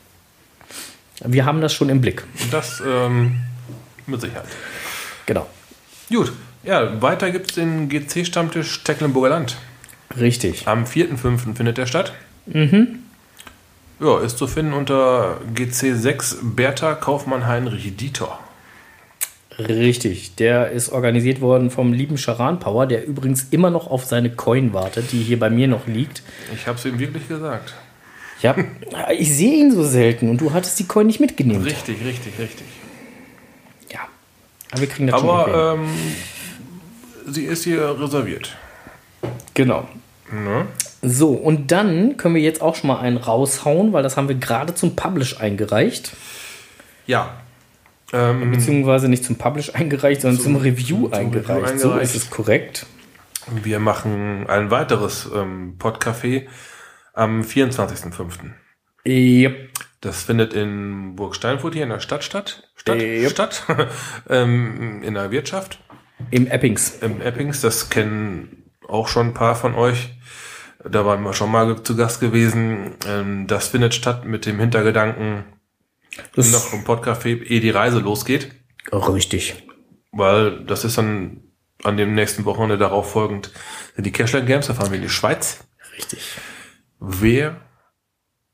Wir 1.25 1.47
haben 1.47 1.61
das 1.61 1.73
schon 1.73 1.89
im 1.89 2.01
Blick. 2.01 2.25
Das 2.51 2.83
ähm, 2.87 3.37
mit 4.07 4.21
Sicherheit. 4.21 4.45
Genau. 5.25 5.47
Gut. 6.11 6.33
Ja, 6.63 7.01
weiter 7.01 7.31
gibt 7.31 7.51
es 7.51 7.55
den 7.55 7.89
GC-Stammtisch 7.89 8.83
Tecklenburger 8.83 9.29
Land. 9.29 9.57
Richtig. 10.19 10.67
Am 10.67 10.85
4.5. 10.85 11.55
findet 11.55 11.79
der 11.79 11.87
statt. 11.87 12.13
Mhm. 12.47 13.06
Ja, 13.99 14.21
ist 14.21 14.37
zu 14.37 14.47
finden 14.47 14.75
unter 14.75 15.41
GC6 15.55 16.37
Bertha 16.55 16.95
Kaufmann 16.95 17.47
Heinrich 17.47 17.97
Dieter. 17.97 18.39
Richtig. 19.59 20.35
Der 20.35 20.71
ist 20.71 20.91
organisiert 20.91 21.41
worden 21.41 21.71
vom 21.71 21.95
lieben 21.95 22.19
Charan 22.19 22.59
Power, 22.59 22.87
der 22.87 23.07
übrigens 23.07 23.47
immer 23.51 23.71
noch 23.71 23.91
auf 23.91 24.05
seine 24.05 24.31
Coin 24.31 24.75
wartet, 24.75 25.13
die 25.13 25.23
hier 25.23 25.39
bei 25.39 25.49
mir 25.49 25.67
noch 25.67 25.87
liegt. 25.87 26.23
Ich 26.55 26.67
habe 26.67 26.79
es 26.79 26.85
ihm 26.85 26.99
wirklich 26.99 27.27
gesagt. 27.27 27.75
Ja, 28.43 28.55
ich 29.19 29.35
sehe 29.35 29.61
ihn 29.61 29.73
so 29.73 29.83
selten 29.83 30.29
und 30.29 30.43
du 30.43 30.53
hattest 30.53 30.79
die 30.79 30.87
Coin 30.87 31.07
nicht 31.07 31.21
mitgenommen. 31.21 31.63
Richtig, 31.63 32.05
richtig, 32.05 32.39
richtig. 32.39 32.67
Ja. 33.91 34.01
Aber 34.73 34.81
wir 34.83 34.89
kriegen 34.89 35.07
das 35.07 35.21
schon. 35.21 35.31
Aber 35.31 35.75
ähm, 35.75 35.89
sie 37.27 37.45
ist 37.45 37.65
hier 37.65 37.99
reserviert. 37.99 38.57
Genau. 39.55 39.89
Ne? 40.31 40.67
So, 41.09 41.31
und 41.35 41.71
dann 41.71 42.17
können 42.17 42.35
wir 42.35 42.43
jetzt 42.43 42.61
auch 42.61 42.75
schon 42.75 42.89
mal 42.89 42.99
einen 42.99 43.17
raushauen, 43.17 43.93
weil 43.93 44.03
das 44.03 44.17
haben 44.17 44.27
wir 44.29 44.35
gerade 44.35 44.75
zum 44.75 44.97
Publish 44.97 45.41
eingereicht. 45.41 46.13
Ja. 47.07 47.35
Ähm, 48.13 48.51
Beziehungsweise 48.51 49.09
nicht 49.09 49.25
zum 49.25 49.37
Publish 49.37 49.73
eingereicht, 49.75 50.23
sondern 50.23 50.41
zum, 50.41 50.55
Zum- 50.55 50.63
Review, 50.63 51.05
zum 51.05 51.13
eingereicht. 51.15 51.49
Review 51.67 51.79
So 51.79 51.89
eingereicht. 51.91 52.15
ist 52.17 52.25
es 52.25 52.31
korrekt. 52.31 52.87
wir 53.63 53.79
machen 53.79 54.49
ein 54.49 54.73
weiteres 54.73 55.31
ähm, 55.33 55.77
Podcafé 55.79 56.47
am 57.15 57.43
24.05. 57.43 58.51
Yep. 59.07 59.71
Das 60.01 60.25
findet 60.25 60.53
in 60.55 61.15
Burg 61.15 61.37
Steinfurt 61.37 61.75
hier 61.75 61.85
in 61.85 61.91
der 61.91 62.01
Stadt 62.01 62.25
statt. 62.25 62.69
Stadt? 62.75 63.01
Yep. 63.01 63.31
Stadt? 63.31 63.65
ähm, 64.29 65.05
in 65.05 65.15
der 65.15 65.31
Wirtschaft. 65.31 65.79
Im 66.33 66.49
Eppings. 66.49 66.99
Im 67.01 67.21
Eppings, 67.21 67.61
das 67.61 67.91
kennen 67.91 68.65
auch 68.89 69.07
schon 69.07 69.29
ein 69.29 69.35
paar 69.35 69.55
von 69.55 69.75
euch. 69.77 70.16
Da 70.85 71.05
waren 71.05 71.23
wir 71.23 71.33
schon 71.33 71.51
mal 71.51 71.83
zu 71.83 71.97
Gast 71.97 72.21
gewesen. 72.21 72.95
Ähm, 73.07 73.47
das 73.47 73.69
findet 73.69 73.95
statt 73.95 74.25
mit 74.25 74.47
dem 74.47 74.59
Hintergedanken, 74.61 75.45
Das 76.35 76.53
noch 76.53 76.73
im 76.73 76.85
Podcafé, 76.85 77.43
ehe 77.43 77.61
die 77.61 77.71
Reise 77.71 77.99
losgeht. 77.99 78.55
richtig. 78.93 79.67
Weil 80.13 80.65
das 80.65 80.85
ist 80.85 80.97
dann 80.99 81.43
an 81.83 81.97
dem 81.97 82.15
nächsten 82.15 82.45
Wochenende 82.45 82.79
darauf 82.79 83.11
folgend 83.13 83.53
sind 83.95 84.05
die 84.05 84.13
Cashland 84.13 84.47
Games, 84.47 84.67
da 84.67 84.75
fahren 84.75 84.91
wir 84.91 84.97
in 84.97 85.03
die 85.03 85.09
Schweiz. 85.09 85.65
Richtig. 85.97 86.37
Wer 87.01 87.57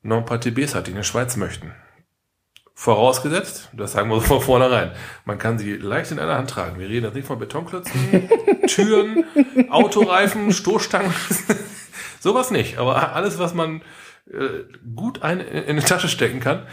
noch 0.01 0.17
ein 0.17 0.25
paar 0.25 0.39
TBs 0.41 0.75
hat, 0.75 0.87
die 0.87 0.91
in 0.91 0.97
die 0.97 1.03
Schweiz 1.03 1.35
möchten. 1.37 1.71
Vorausgesetzt, 2.75 3.69
das 3.73 3.93
sagen 3.93 4.09
wir 4.09 4.15
so 4.15 4.21
von 4.25 4.41
vornherein, 4.41 4.91
man 5.25 5.37
kann 5.37 5.57
sie 5.57 5.73
leicht 5.77 6.11
in 6.11 6.19
einer 6.19 6.37
Hand 6.37 6.49
tragen. 6.49 6.79
Wir 6.79 6.89
reden 6.89 7.05
jetzt 7.05 7.15
nicht 7.15 7.27
von 7.27 7.39
Betonklötzen, 7.39 8.29
Türen, 8.67 9.23
Autoreifen, 9.69 10.51
Stoßstangen, 10.51 11.13
sowas 12.23 12.49
nicht. 12.49 12.77
Aber 12.77 13.15
alles, 13.15 13.37
was 13.37 13.53
man 13.53 13.81
äh, 14.31 14.63
gut 14.95 15.21
ein, 15.21 15.39
in 15.39 15.75
die 15.75 15.83
Tasche 15.83 16.07
stecken 16.07 16.39
kann, 16.39 16.65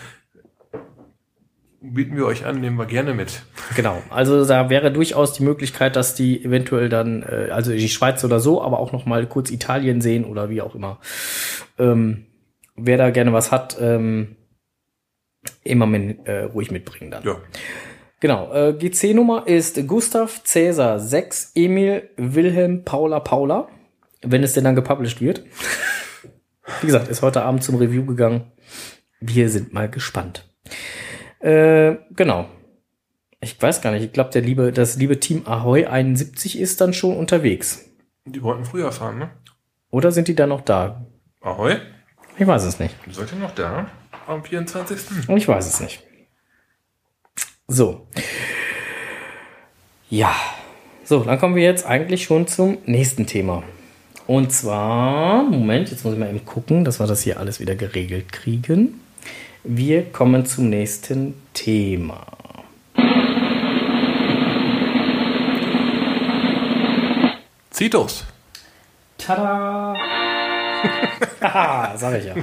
bieten 1.83 2.17
wir 2.17 2.27
euch 2.27 2.45
an, 2.47 2.61
nehmen 2.61 2.77
wir 2.77 2.87
gerne 2.87 3.15
mit. 3.15 3.43
Genau. 3.75 4.03
Also 4.11 4.45
da 4.45 4.71
wäre 4.71 4.93
durchaus 4.93 5.33
die 5.33 5.43
Möglichkeit, 5.43 5.97
dass 5.97 6.15
die 6.15 6.45
eventuell 6.45 6.89
dann, 6.89 7.23
äh, 7.23 7.51
also 7.51 7.73
die 7.73 7.89
Schweiz 7.89 8.25
oder 8.25 8.41
so, 8.41 8.63
aber 8.63 8.79
auch 8.79 8.93
noch 8.93 9.07
mal 9.07 9.27
kurz 9.27 9.51
Italien 9.51 10.01
sehen 10.01 10.25
oder 10.25 10.51
wie 10.51 10.63
auch 10.63 10.75
immer. 10.75 10.99
Ähm, 11.79 12.27
wer 12.77 12.99
da 12.99 13.11
gerne 13.11 13.33
was 13.33 13.51
hat, 13.51 13.77
ähm, 13.81 14.37
immer 15.65 15.87
mit, 15.87 16.27
äh, 16.27 16.45
ruhig 16.45 16.71
mitbringen 16.71 17.11
dann. 17.11 17.25
Ja. 17.25 17.37
Genau. 18.21 18.53
Äh, 18.53 18.75
GC-Nummer 18.75 19.47
ist 19.47 19.87
Gustav 19.89 20.45
Cäsar 20.45 21.01
6 21.01 21.53
Emil 21.55 22.11
Wilhelm 22.17 22.85
Paula 22.85 23.21
Paula, 23.21 23.69
wenn 24.23 24.43
es 24.43 24.53
denn 24.53 24.64
dann 24.64 24.75
gepublished 24.75 25.21
wird. 25.21 25.45
Wie 26.81 26.87
gesagt, 26.87 27.09
ist 27.09 27.23
heute 27.23 27.43
Abend 27.43 27.62
zum 27.64 27.77
Review 27.77 28.05
gegangen. 28.05 28.51
Wir 29.21 29.49
sind 29.51 29.73
mal 29.73 29.89
gespannt. 29.91 30.49
Äh, 31.41 31.97
genau. 32.11 32.49
Ich 33.41 33.61
weiß 33.61 33.81
gar 33.81 33.93
nicht. 33.93 34.05
Ich 34.05 34.12
glaube, 34.12 34.31
der 34.31 34.43
liebe, 34.43 34.73
das 34.73 34.97
liebe 34.97 35.18
Team 35.21 35.43
Ahoy 35.47 35.87
71 35.87 36.59
ist 36.59 36.81
dann 36.81 36.93
schon 36.93 37.16
unterwegs. 37.16 37.87
Die 38.27 38.43
wollten 38.43 38.64
früher 38.64 38.93
fahren, 38.93 39.18
ne? 39.18 39.31
Oder 39.91 40.12
sind 40.12 40.29
die 40.29 40.35
da 40.37 40.47
noch 40.47 40.61
da? 40.61 41.07
Ahoi, 41.41 41.77
Ich 42.39 42.47
weiß 42.47 42.64
es 42.64 42.79
nicht. 42.79 42.95
seid 43.11 43.33
ihr 43.33 43.39
noch 43.39 43.55
da? 43.55 43.91
Am 44.27 44.45
24. 44.45 44.99
Ich 45.37 45.49
weiß 45.49 45.66
es 45.66 45.81
nicht. 45.81 46.05
So. 47.66 48.07
Ja. 50.09 50.35
So, 51.05 51.25
dann 51.25 51.39
kommen 51.39 51.57
wir 51.57 51.62
jetzt 51.64 51.87
eigentlich 51.87 52.25
schon 52.25 52.47
zum 52.47 52.79
nächsten 52.85 53.27
Thema. 53.27 53.62
Und 54.31 54.53
zwar, 54.53 55.43
Moment, 55.43 55.91
jetzt 55.91 56.05
muss 56.05 56.14
ich 56.14 56.20
mal 56.20 56.28
eben 56.28 56.45
gucken, 56.45 56.85
dass 56.85 57.01
wir 57.01 57.09
das 57.09 57.22
hier 57.22 57.41
alles 57.41 57.59
wieder 57.59 57.74
geregelt 57.74 58.31
kriegen. 58.31 59.01
Wir 59.64 60.05
kommen 60.05 60.47
zum 60.47 60.68
nächsten 60.68 61.35
Thema. 61.53 62.24
Zitos. 67.70 68.24
Tada! 69.18 69.97
Haha, 71.41 71.99
sag 71.99 72.20
ich 72.20 72.26
ja. 72.26 72.35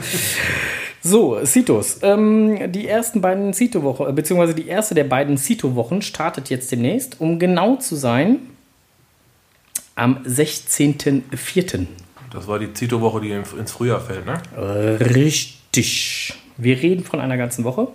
So, 1.01 1.39
Citos. 1.45 1.99
Ähm, 2.01 2.69
die 2.73 2.85
ersten 2.85 3.21
beiden 3.21 3.53
Cito-Wochen, 3.53 4.13
beziehungsweise 4.13 4.53
die 4.53 4.67
erste 4.67 4.93
der 4.93 5.05
beiden 5.05 5.37
Cito-Wochen 5.37 6.01
startet 6.01 6.49
jetzt 6.49 6.69
demnächst. 6.69 7.21
Um 7.21 7.39
genau 7.39 7.77
zu 7.77 7.95
sein, 7.95 8.39
am 9.97 10.19
16.04. 10.23 11.87
Das 12.31 12.47
war 12.47 12.59
die 12.59 12.71
Zito-Woche, 12.71 13.19
die 13.19 13.31
ins 13.31 13.71
Frühjahr 13.71 13.99
fällt, 13.99 14.25
ne? 14.25 14.41
Richtig. 14.99 16.33
Wir 16.55 16.81
reden 16.81 17.03
von 17.03 17.19
einer 17.19 17.35
ganzen 17.35 17.63
Woche. 17.63 17.87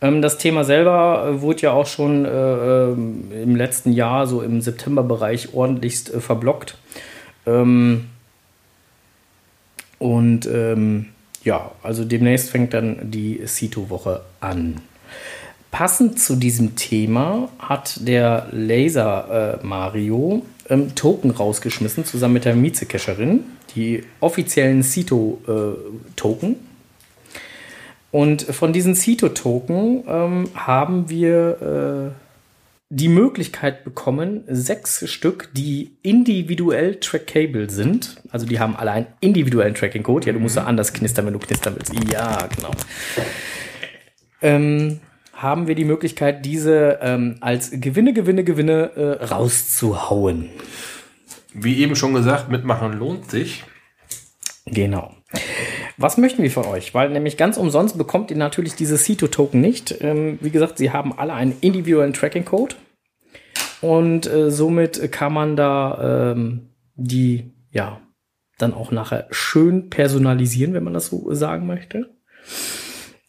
Ähm, 0.00 0.22
das 0.22 0.38
Thema 0.38 0.64
selber 0.64 1.26
äh, 1.28 1.40
wurde 1.40 1.62
ja 1.62 1.72
auch 1.72 1.86
schon 1.86 2.24
äh, 2.24 2.28
ähm, 2.28 3.32
im 3.32 3.56
letzten 3.56 3.92
Jahr, 3.92 4.26
so 4.26 4.40
im 4.40 4.60
Septemberbereich, 4.60 5.52
ordentlichst 5.52 6.14
äh, 6.14 6.20
verblockt. 6.20 6.76
Ähm, 7.44 8.06
und 9.98 10.48
ja, 11.42 11.70
also 11.82 12.04
demnächst 12.04 12.50
fängt 12.50 12.74
dann 12.74 13.10
die 13.10 13.40
Cito-Woche 13.46 14.22
an. 14.40 14.82
Passend 15.70 16.20
zu 16.20 16.36
diesem 16.36 16.76
Thema 16.76 17.48
hat 17.58 18.06
der 18.06 18.48
Laser 18.50 19.60
äh, 19.62 19.64
Mario 19.66 20.42
ähm, 20.68 20.94
Token 20.94 21.30
rausgeschmissen, 21.30 22.04
zusammen 22.04 22.34
mit 22.34 22.44
der 22.44 22.54
Mieze-Cacherin. 22.54 23.44
Die 23.74 24.04
offiziellen 24.20 24.82
Cito-Token. 24.82 26.56
Und 28.10 28.42
von 28.42 28.72
diesen 28.72 28.94
Cito-Token 28.94 30.04
ähm, 30.08 30.48
haben 30.54 31.10
wir 31.10 32.12
äh, 32.12 32.26
die 32.88 33.08
Möglichkeit 33.08 33.84
bekommen, 33.84 34.44
sechs 34.46 35.10
Stück, 35.10 35.50
die 35.52 35.90
individuell 36.02 36.96
trackable 36.96 37.68
sind. 37.68 38.16
Also 38.30 38.46
die 38.46 38.60
haben 38.60 38.76
alle 38.76 38.92
einen 38.92 39.06
individuellen 39.20 39.74
Tracking-Code. 39.74 40.26
Ja, 40.26 40.32
du 40.32 40.38
musst 40.38 40.56
ja 40.56 40.64
anders 40.64 40.92
knistern, 40.92 41.26
wenn 41.26 41.32
du 41.32 41.40
knistern 41.40 41.74
willst. 41.76 41.92
Ja, 42.10 42.48
genau. 42.54 42.70
Ähm, 44.40 45.00
haben 45.36 45.68
wir 45.68 45.74
die 45.74 45.84
Möglichkeit, 45.84 46.44
diese 46.44 46.98
ähm, 47.02 47.36
als 47.40 47.70
Gewinne, 47.70 48.12
Gewinne, 48.12 48.42
Gewinne 48.42 48.90
äh, 48.96 49.24
rauszuhauen. 49.24 50.48
Wie 51.52 51.78
eben 51.78 51.94
schon 51.94 52.14
gesagt, 52.14 52.50
mitmachen 52.50 52.92
lohnt 52.94 53.30
sich. 53.30 53.64
Genau. 54.64 55.14
Was 55.98 56.18
möchten 56.18 56.42
wir 56.42 56.50
von 56.50 56.64
euch? 56.64 56.94
Weil 56.94 57.10
nämlich 57.10 57.36
ganz 57.36 57.56
umsonst 57.56 57.96
bekommt 57.96 58.30
ihr 58.30 58.36
natürlich 58.36 58.74
diese 58.74 58.98
Cito-Token 58.98 59.60
nicht. 59.60 59.96
Ähm, 60.00 60.38
wie 60.40 60.50
gesagt, 60.50 60.78
sie 60.78 60.90
haben 60.90 61.16
alle 61.16 61.34
einen 61.34 61.56
individuellen 61.60 62.12
Tracking-Code. 62.12 62.74
Und 63.80 64.26
äh, 64.26 64.50
somit 64.50 65.12
kann 65.12 65.32
man 65.32 65.56
da 65.56 66.32
ähm, 66.32 66.70
die, 66.94 67.52
ja, 67.70 68.00
dann 68.58 68.72
auch 68.72 68.90
nachher 68.90 69.28
schön 69.30 69.90
personalisieren, 69.90 70.72
wenn 70.72 70.84
man 70.84 70.94
das 70.94 71.08
so 71.08 71.32
sagen 71.34 71.66
möchte. 71.66 72.16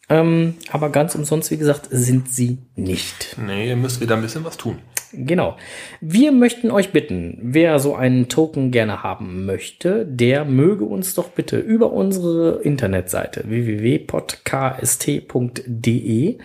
Ähm, 0.10 0.56
aber 0.72 0.90
ganz 0.90 1.16
umsonst, 1.16 1.52
wie 1.52 1.58
gesagt, 1.58 1.90
sind 1.92 2.30
sie 2.30 2.60
nicht. 2.76 3.36
Nee, 3.38 3.68
ihr 3.68 3.76
müsst 3.76 4.00
wieder 4.00 4.16
ein 4.16 4.22
bisschen 4.22 4.46
was 4.46 4.56
tun. 4.58 4.78
Genau. 5.14 5.56
Wir 6.02 6.32
möchten 6.32 6.72
euch 6.72 6.92
bitten, 6.92 7.38
wer 7.42 7.78
so 7.80 7.96
einen 7.96 8.30
Token 8.30 8.72
gerne 8.72 9.04
haben 9.04 9.46
möchte, 9.46 10.06
der 10.06 10.46
möge 10.46 10.86
uns 10.86 11.16
doch 11.16 11.30
bitte 11.30 11.58
über 11.60 11.92
unsere 11.92 12.62
Internetseite 12.62 13.44
www.podcast.de 13.48 16.38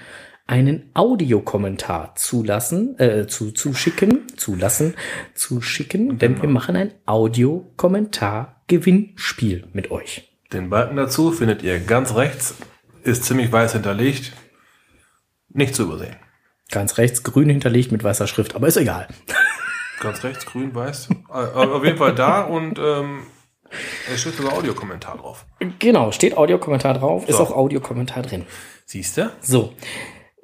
einen 0.47 0.91
Audiokommentar 0.95 2.15
zulassen, 2.17 2.99
äh, 2.99 3.27
zu, 3.27 3.51
zu 3.53 3.75
schicken, 3.75 4.23
zulassen, 4.37 4.95
zu 5.35 5.61
schicken, 5.61 6.19
denn 6.19 6.41
wir 6.43 6.49
machen 6.49 6.75
ein 6.77 6.93
Audiokommentar-Gewinnspiel 7.07 9.65
mit 9.73 9.91
euch. 9.91 10.29
Den 10.53 10.69
Balken 10.69 10.97
dazu 10.97 11.33
findet 11.33 11.63
ihr 11.63 11.79
ganz 11.79 12.15
rechts, 12.15 12.57
ist 13.05 13.25
ziemlich 13.25 13.51
weiß 13.53 13.73
hinterlegt. 13.73 14.33
Nicht 15.49 15.75
zu 15.75 15.83
übersehen. 15.85 16.17
Ganz 16.71 16.97
rechts 16.99 17.23
grün 17.23 17.49
hinterlegt 17.51 17.93
mit 17.93 18.03
weißer 18.03 18.27
Schrift, 18.27 18.55
aber 18.55 18.67
ist 18.69 18.77
egal. 18.79 19.07
Ganz 20.01 20.25
rechts, 20.25 20.47
grün, 20.47 20.75
weiß. 20.75 21.11
Äh, 21.29 21.33
Auf 21.33 21.85
jeden 21.85 21.99
Fall 21.99 22.15
da 22.15 22.41
und 22.43 22.79
ähm, 22.79 23.25
es 24.13 24.21
steht 24.21 24.35
sogar 24.37 24.55
Audiokommentar 24.55 25.19
drauf. 25.19 25.47
Genau, 25.79 26.11
steht 26.13 26.37
Audiokommentar 26.37 26.95
drauf, 26.95 27.29
ist 27.29 27.37
So. 27.37 27.43
auch 27.43 27.51
Audiokommentar 27.53 28.23
drin. 28.23 28.47
Siehst 28.87 29.17
du? 29.19 29.31
So, 29.41 29.75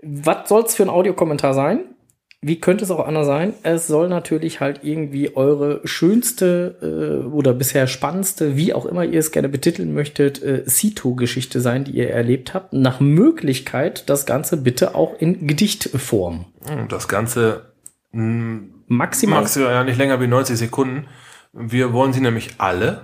was 0.03 0.49
soll's 0.49 0.75
für 0.77 0.83
ein 0.85 0.91
Audiokommentar 0.91 1.55
sein? 1.55 1.95
Wie 2.41 2.61
könnte 2.61 2.85
es 2.85 2.91
auch 2.93 3.05
anders 3.05 3.27
sein? 3.27 3.53
Es 3.65 3.89
soll 3.89 4.09
natürlich 4.09 4.61
halt 4.61 4.81
irgendwie 4.85 5.35
eure 5.35 5.81
schönste 5.85 6.77
äh, 6.81 7.27
oder 7.27 7.53
bisher 7.53 7.89
spannendste, 7.89 8.57
wie 8.57 8.73
auch 8.73 8.87
immer 8.87 9.05
ihr 9.05 9.19
es 9.19 9.33
gerne 9.33 9.49
betiteln 9.49 9.93
möchtet, 9.93 10.41
äh, 10.43 10.65
Cito-Geschichte 10.65 11.61
sein, 11.61 11.85
die 11.85 11.93
ihr 11.93 12.11
erlebt 12.11 12.55
habt. 12.55 12.73
Nach 12.73 13.01
Möglichkeit 13.01 14.09
das 14.09 14.25
Ganze 14.25 14.57
bitte 14.57 14.95
auch 14.95 15.19
in 15.19 15.49
Gedichtform. 15.49 16.45
Und 16.71 16.93
das 16.93 17.09
Ganze 17.09 17.73
mh, 18.13 18.61
Maximal, 18.89 19.43
maximal 19.43 19.73
ja 19.73 19.85
nicht 19.85 19.99
länger 19.99 20.21
wie 20.21 20.27
90 20.27 20.57
Sekunden. 20.57 21.09
Wir 21.53 21.93
wollen 21.93 22.15
sie 22.15 22.23
nämlich 22.23 22.55
alle, 22.57 23.03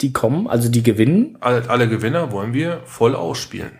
die 0.00 0.12
kommen, 0.12 0.48
also 0.48 0.68
die 0.68 0.82
gewinnen. 0.82 1.38
alle, 1.40 1.70
alle 1.70 1.88
Gewinner 1.88 2.32
wollen 2.32 2.52
wir 2.52 2.80
voll 2.84 3.14
ausspielen. 3.14 3.70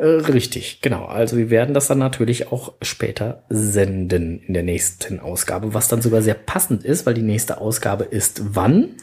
Äh, 0.00 0.06
richtig, 0.32 0.80
genau. 0.80 1.04
Also 1.04 1.36
wir 1.36 1.50
werden 1.50 1.74
das 1.74 1.86
dann 1.86 1.98
natürlich 1.98 2.50
auch 2.52 2.72
später 2.80 3.44
senden 3.50 4.40
in 4.40 4.54
der 4.54 4.62
nächsten 4.62 5.20
Ausgabe, 5.20 5.74
was 5.74 5.88
dann 5.88 6.00
sogar 6.00 6.22
sehr 6.22 6.34
passend 6.34 6.84
ist, 6.84 7.04
weil 7.06 7.14
die 7.14 7.22
nächste 7.22 7.58
Ausgabe 7.60 8.04
ist 8.04 8.40
wann? 8.54 8.96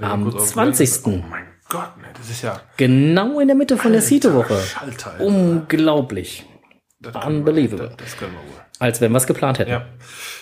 Am 0.00 0.24
kurz 0.24 0.34
auf- 0.42 0.48
20.. 0.52 0.90
Oh 1.06 1.10
mein 1.30 1.44
Gott, 1.68 1.96
ne, 1.98 2.04
das 2.16 2.30
ist 2.30 2.42
ja 2.42 2.60
Genau 2.76 3.38
in 3.38 3.46
der 3.48 3.56
Mitte 3.56 3.76
von 3.76 3.92
der. 3.92 4.02
Alter. 4.02 5.20
Unglaublich. 5.20 6.44
Das 7.00 7.14
unbelievable. 7.24 7.90
Wir, 7.90 7.96
das, 7.96 8.06
das 8.08 8.16
können 8.16 8.32
wir 8.32 8.40
wohl. 8.40 8.60
Als 8.80 9.00
wenn 9.00 9.12
wir 9.12 9.18
es 9.18 9.26
geplant 9.26 9.58
hätten. 9.60 9.70
Ja. 9.70 9.86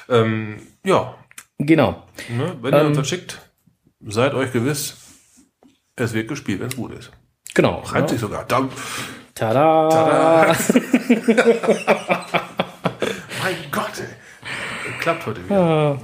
Ähm, 0.08 0.56
ja, 0.84 1.14
Genau. 1.58 2.02
ne, 2.30 2.56
wenn 2.62 2.72
ihr 2.74 2.80
Ähm. 2.80 2.86
uns 2.88 2.96
das 2.96 3.08
schickt, 3.08 3.40
seid 4.00 4.32
euch 4.34 4.52
gewiss, 4.52 4.96
es 5.96 6.12
wird 6.14 6.28
gespielt, 6.28 6.60
wenn 6.60 6.68
es 6.68 6.76
gut 6.76 6.92
ist. 6.98 7.10
Genau. 7.54 7.80
Reimt 7.80 8.08
sich 8.08 8.20
sogar. 8.20 8.44
Da, 8.46 8.68
Tada. 9.34 9.88
Tada. 9.88 10.46
mein 13.42 13.56
Gott, 13.70 13.98
ey. 13.98 14.06
Klappt 15.00 15.26
heute 15.26 15.44
wieder. 15.44 15.98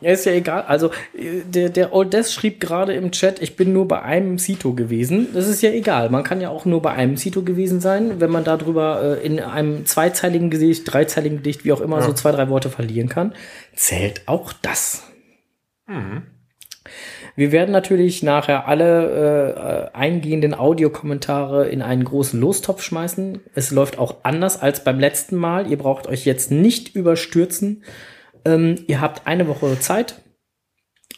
Ja, 0.00 0.10
ist 0.10 0.26
ja 0.26 0.32
egal. 0.32 0.64
Also, 0.68 0.90
der, 1.14 1.70
der 1.70 1.94
Old 1.94 2.12
Death 2.12 2.30
schrieb 2.30 2.60
gerade 2.60 2.92
im 2.92 3.10
Chat, 3.10 3.40
ich 3.40 3.56
bin 3.56 3.72
nur 3.72 3.88
bei 3.88 4.02
einem 4.02 4.38
Cito 4.38 4.74
gewesen. 4.74 5.28
Das 5.32 5.48
ist 5.48 5.62
ja 5.62 5.70
egal. 5.70 6.10
Man 6.10 6.24
kann 6.24 6.42
ja 6.42 6.50
auch 6.50 6.66
nur 6.66 6.82
bei 6.82 6.92
einem 6.92 7.16
Cito 7.16 7.42
gewesen 7.42 7.80
sein, 7.80 8.20
wenn 8.20 8.30
man 8.30 8.44
darüber 8.44 9.02
äh, 9.02 9.26
in 9.26 9.40
einem 9.40 9.86
zweizeiligen 9.86 10.50
Gedicht, 10.50 10.92
dreizeiligen 10.92 11.38
Gedicht, 11.38 11.64
wie 11.64 11.72
auch 11.72 11.80
immer, 11.80 12.02
so 12.02 12.12
zwei, 12.12 12.32
drei 12.32 12.50
Worte 12.50 12.68
verlieren 12.68 13.08
kann. 13.08 13.32
Zählt 13.74 14.28
auch 14.28 14.52
das. 14.52 15.04
Wir 17.36 17.50
werden 17.50 17.72
natürlich 17.72 18.22
nachher 18.22 18.68
alle 18.68 19.90
äh, 19.92 19.96
eingehenden 19.96 20.54
Audiokommentare 20.54 21.68
in 21.68 21.82
einen 21.82 22.04
großen 22.04 22.40
Lostopf 22.40 22.82
schmeißen. 22.82 23.40
Es 23.54 23.72
läuft 23.72 23.98
auch 23.98 24.18
anders 24.22 24.60
als 24.62 24.84
beim 24.84 25.00
letzten 25.00 25.36
Mal. 25.36 25.68
Ihr 25.68 25.78
braucht 25.78 26.06
euch 26.06 26.24
jetzt 26.24 26.52
nicht 26.52 26.94
überstürzen. 26.94 27.82
Ähm, 28.44 28.76
ihr 28.86 29.00
habt 29.00 29.26
eine 29.26 29.48
Woche 29.48 29.78
Zeit, 29.80 30.22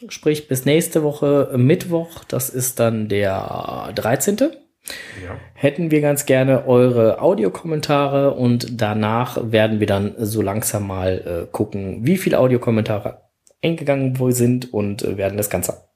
sprich 0.09 0.47
bis 0.47 0.65
nächste 0.65 1.03
Woche 1.03 1.51
Mittwoch, 1.55 2.23
das 2.23 2.49
ist 2.49 2.79
dann 2.79 3.09
der 3.09 3.91
13. 3.93 4.37
Ja. 4.39 5.37
Hätten 5.53 5.91
wir 5.91 6.01
ganz 6.01 6.25
gerne 6.25 6.65
eure 6.65 7.21
Audiokommentare 7.21 8.33
und 8.33 8.81
danach 8.81 9.51
werden 9.51 9.79
wir 9.79 9.87
dann 9.87 10.15
so 10.17 10.41
langsam 10.41 10.87
mal 10.87 11.45
äh, 11.45 11.51
gucken, 11.51 12.05
wie 12.05 12.17
viele 12.17 12.39
Audiokommentare 12.39 13.21
eingegangen 13.61 14.15
sind 14.31 14.73
und 14.73 15.03
äh, 15.03 15.17
werden 15.17 15.37
das 15.37 15.49
Ganze 15.49 15.86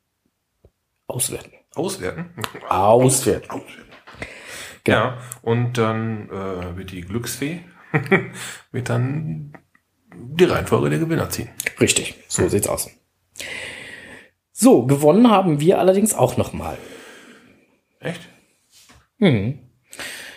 auswerten. 1.12 1.51
Auswerten. 1.76 2.34
Auswerten. 2.70 3.49
Auswerten. 3.49 3.82
Genau. 4.84 4.97
Ja, 4.97 5.18
und 5.41 5.78
dann 5.78 6.30
äh, 6.30 6.76
wird 6.76 6.91
die 6.91 7.01
Glücksfee 7.01 7.62
wird 8.72 8.89
dann 8.89 9.53
die 10.14 10.43
Reihenfolge 10.43 10.89
der 10.89 10.99
Gewinner 10.99 11.30
ziehen. 11.30 11.49
Richtig, 11.80 12.16
so 12.28 12.47
sieht's 12.47 12.68
aus. 12.68 12.89
So, 14.51 14.86
gewonnen 14.86 15.30
haben 15.30 15.59
wir 15.59 15.80
allerdings 15.80 16.14
auch 16.14 16.38
noch 16.38 16.53
mal. 16.53 16.78
Echt? 17.99 18.22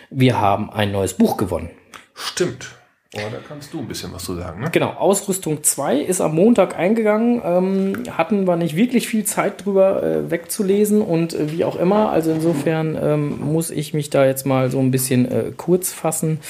Wir 0.09 0.39
haben 0.39 0.69
ein 0.69 0.91
neues 0.91 1.15
Buch 1.15 1.37
gewonnen. 1.37 1.71
Stimmt. 2.13 2.74
Oh, 3.17 3.21
da 3.31 3.37
kannst 3.47 3.73
du 3.73 3.79
ein 3.79 3.87
bisschen 3.87 4.11
was 4.11 4.25
zu 4.25 4.35
sagen, 4.35 4.61
ne? 4.61 4.69
Genau, 4.71 4.89
Ausrüstung 4.89 5.63
2 5.63 5.99
ist 5.99 6.19
am 6.19 6.35
Montag 6.35 6.77
eingegangen. 6.77 7.41
Ähm, 7.45 8.03
hatten 8.11 8.45
wir 8.45 8.57
nicht 8.57 8.75
wirklich 8.75 9.07
viel 9.07 9.23
Zeit 9.23 9.63
drüber 9.63 10.03
äh, 10.03 10.31
wegzulesen 10.31 11.01
und 11.01 11.33
äh, 11.33 11.49
wie 11.51 11.63
auch 11.63 11.77
immer. 11.77 12.09
Also 12.09 12.31
insofern 12.31 12.97
ähm, 13.01 13.39
muss 13.39 13.71
ich 13.71 13.93
mich 13.93 14.09
da 14.09 14.25
jetzt 14.25 14.45
mal 14.45 14.69
so 14.69 14.79
ein 14.79 14.91
bisschen 14.91 15.31
äh, 15.31 15.51
kurz 15.55 15.93
fassen. 15.93 16.41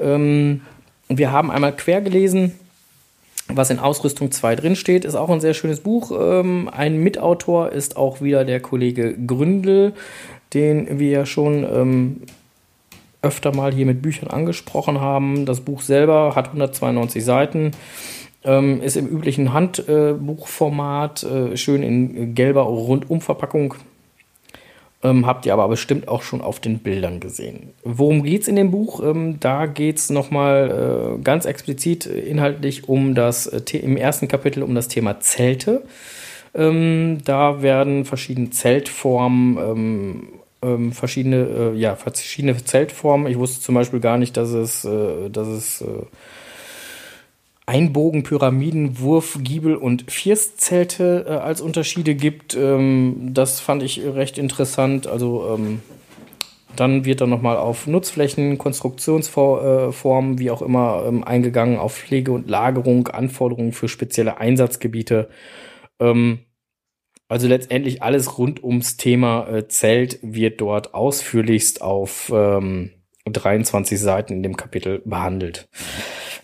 Ähm, 0.00 0.62
wir 1.08 1.30
haben 1.30 1.52
einmal 1.52 1.76
quer 1.76 2.00
gelesen, 2.00 2.58
was 3.46 3.70
in 3.70 3.78
Ausrüstung 3.78 4.32
2 4.32 4.56
drin 4.56 4.76
steht. 4.76 5.04
Ist 5.04 5.14
auch 5.14 5.30
ein 5.30 5.40
sehr 5.40 5.54
schönes 5.54 5.80
Buch. 5.80 6.10
Ähm, 6.10 6.68
ein 6.68 6.98
Mitautor 6.98 7.70
ist 7.70 7.96
auch 7.96 8.20
wieder 8.20 8.44
der 8.44 8.58
Kollege 8.58 9.16
Gründel, 9.16 9.92
den 10.52 10.98
wir 10.98 11.10
ja 11.10 11.26
schon 11.26 11.64
ähm, 11.64 12.22
öfter 13.22 13.54
mal 13.54 13.72
hier 13.72 13.86
mit 13.86 14.02
Büchern 14.02 14.28
angesprochen 14.28 15.00
haben. 15.00 15.46
Das 15.46 15.60
Buch 15.60 15.80
selber 15.80 16.34
hat 16.34 16.48
192 16.48 17.24
Seiten, 17.24 17.70
ähm, 18.44 18.82
ist 18.82 18.96
im 18.96 19.06
üblichen 19.06 19.52
Handbuchformat, 19.52 21.22
äh, 21.22 21.56
schön 21.56 21.82
in 21.82 22.34
gelber 22.34 22.62
Rundumverpackung. 22.62 23.74
Ähm, 25.04 25.26
habt 25.26 25.46
ihr 25.46 25.52
aber 25.52 25.66
bestimmt 25.68 26.06
auch 26.06 26.22
schon 26.22 26.40
auf 26.40 26.60
den 26.60 26.78
Bildern 26.78 27.18
gesehen. 27.18 27.70
Worum 27.82 28.22
geht's 28.22 28.46
in 28.46 28.54
dem 28.54 28.70
Buch? 28.70 29.02
Ähm, 29.02 29.40
da 29.40 29.66
geht's 29.66 30.10
nochmal 30.10 31.16
äh, 31.18 31.22
ganz 31.22 31.44
explizit 31.44 32.06
äh, 32.06 32.20
inhaltlich 32.20 32.88
um 32.88 33.16
das, 33.16 33.46
äh, 33.48 33.78
im 33.78 33.96
ersten 33.96 34.28
Kapitel 34.28 34.62
um 34.62 34.76
das 34.76 34.86
Thema 34.86 35.18
Zelte. 35.18 35.82
Ähm, 36.54 37.18
da 37.24 37.62
werden 37.62 38.04
verschiedene 38.04 38.50
Zeltformen, 38.50 40.28
ähm, 40.62 40.92
verschiedene, 40.92 41.72
äh, 41.74 41.76
ja, 41.76 41.96
verschiedene 41.96 42.56
Zeltformen. 42.56 43.26
Ich 43.30 43.38
wusste 43.38 43.60
zum 43.60 43.74
Beispiel 43.74 44.00
gar 44.00 44.18
nicht, 44.18 44.36
dass 44.36 44.50
es, 44.50 44.84
äh, 44.84 45.30
dass 45.30 45.48
es 45.48 45.80
äh, 45.82 45.86
Einbogen, 47.66 48.22
Pyramiden, 48.22 48.98
Wurf, 48.98 49.38
Giebel 49.40 49.76
und 49.76 50.10
Firstzelte 50.10 51.26
äh, 51.28 51.32
als 51.32 51.60
Unterschiede 51.60 52.14
gibt. 52.14 52.56
Ähm, 52.56 53.30
das 53.32 53.60
fand 53.60 53.82
ich 53.82 54.02
recht 54.04 54.38
interessant. 54.38 55.06
Also 55.06 55.54
ähm, 55.54 55.80
dann 56.76 57.04
wird 57.04 57.20
dann 57.20 57.30
nochmal 57.30 57.56
auf 57.56 57.86
Nutzflächen, 57.86 58.58
Konstruktionsformen, 58.58 60.38
wie 60.38 60.50
auch 60.50 60.62
immer, 60.62 61.04
ähm, 61.06 61.22
eingegangen, 61.22 61.78
auf 61.78 61.96
Pflege 61.96 62.32
und 62.32 62.48
Lagerung, 62.48 63.08
Anforderungen 63.08 63.72
für 63.72 63.88
spezielle 63.88 64.38
Einsatzgebiete. 64.38 65.28
Ähm, 66.00 66.40
also 67.32 67.48
letztendlich 67.48 68.02
alles 68.02 68.36
rund 68.36 68.62
ums 68.62 68.98
Thema 68.98 69.48
äh, 69.48 69.66
Zelt 69.66 70.18
wird 70.22 70.60
dort 70.60 70.92
ausführlichst 70.92 71.80
auf 71.80 72.30
ähm, 72.34 72.90
23 73.24 73.98
Seiten 73.98 74.34
in 74.34 74.42
dem 74.42 74.56
Kapitel 74.56 75.00
behandelt. 75.04 75.66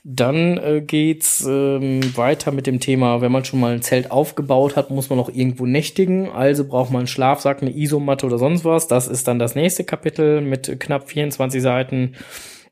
Dann 0.02 0.56
äh, 0.56 0.80
geht's 0.80 1.44
ähm, 1.46 2.00
weiter 2.16 2.52
mit 2.52 2.66
dem 2.66 2.80
Thema, 2.80 3.20
wenn 3.20 3.30
man 3.30 3.44
schon 3.44 3.60
mal 3.60 3.74
ein 3.74 3.82
Zelt 3.82 4.10
aufgebaut 4.10 4.76
hat, 4.76 4.90
muss 4.90 5.10
man 5.10 5.18
auch 5.18 5.28
irgendwo 5.28 5.66
nächtigen. 5.66 6.30
Also 6.30 6.66
braucht 6.66 6.90
man 6.90 7.00
einen 7.00 7.06
Schlafsack, 7.08 7.60
eine 7.60 7.76
Isomatte 7.76 8.24
oder 8.24 8.38
sonst 8.38 8.64
was. 8.64 8.88
Das 8.88 9.08
ist 9.08 9.28
dann 9.28 9.38
das 9.38 9.54
nächste 9.54 9.84
Kapitel 9.84 10.40
mit 10.40 10.80
knapp 10.80 11.10
24 11.10 11.60
Seiten. 11.60 12.14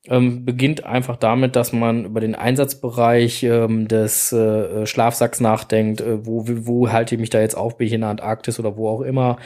Ähm, 0.08 0.44
beginnt 0.44 0.86
einfach 0.86 1.16
damit, 1.16 1.56
dass 1.56 1.72
man 1.72 2.04
über 2.04 2.20
den 2.20 2.34
Einsatzbereich 2.34 3.42
ähm, 3.42 3.88
des 3.88 4.32
äh, 4.32 4.86
Schlafsacks 4.86 5.40
nachdenkt. 5.40 6.00
Äh, 6.00 6.24
wo, 6.24 6.44
wo 6.46 6.92
halte 6.92 7.14
ich 7.16 7.20
mich 7.20 7.30
da 7.30 7.40
jetzt 7.40 7.56
auf? 7.56 7.76
Bin 7.76 7.88
ich 7.88 7.92
in 7.92 8.02
der 8.02 8.10
Antarktis 8.10 8.60
oder 8.60 8.76
wo 8.76 8.88
auch 8.88 9.00
immer? 9.00 9.38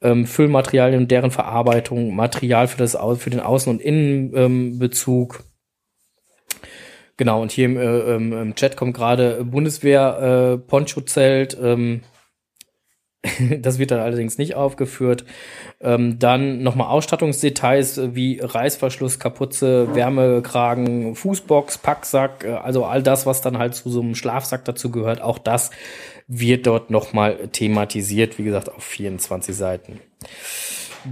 Ähm, 0.00 0.26
Füllmaterialien 0.26 1.02
und 1.02 1.10
deren 1.10 1.30
Verarbeitung, 1.30 2.14
Material 2.16 2.66
für, 2.66 2.78
das, 2.78 2.96
für 3.18 3.30
den 3.30 3.40
Außen- 3.40 3.70
und 3.70 3.80
Innenbezug. 3.80 5.44
Genau, 7.16 7.42
und 7.42 7.50
hier 7.50 7.66
im, 7.66 7.76
äh, 7.76 8.14
im 8.14 8.54
Chat 8.54 8.76
kommt 8.76 8.96
gerade 8.96 9.44
Bundeswehr 9.44 10.54
äh, 10.54 10.58
das 13.60 13.78
wird 13.78 13.90
dann 13.90 14.00
allerdings 14.00 14.38
nicht 14.38 14.54
aufgeführt. 14.54 15.24
Ähm, 15.80 16.18
dann 16.18 16.62
nochmal 16.62 16.88
Ausstattungsdetails 16.88 17.98
äh, 17.98 18.14
wie 18.14 18.40
Reißverschluss, 18.40 19.18
Kapuze, 19.18 19.94
Wärmekragen, 19.94 21.14
Fußbox, 21.14 21.78
Packsack, 21.78 22.44
äh, 22.44 22.52
also 22.52 22.84
all 22.84 23.02
das, 23.02 23.26
was 23.26 23.40
dann 23.40 23.58
halt 23.58 23.74
zu 23.74 23.90
so 23.90 24.00
einem 24.00 24.14
Schlafsack 24.14 24.64
dazu 24.64 24.90
gehört, 24.90 25.20
auch 25.20 25.38
das 25.38 25.70
wird 26.28 26.66
dort 26.66 26.90
nochmal 26.90 27.48
thematisiert, 27.48 28.38
wie 28.38 28.44
gesagt, 28.44 28.70
auf 28.70 28.84
24 28.84 29.56
Seiten. 29.56 30.00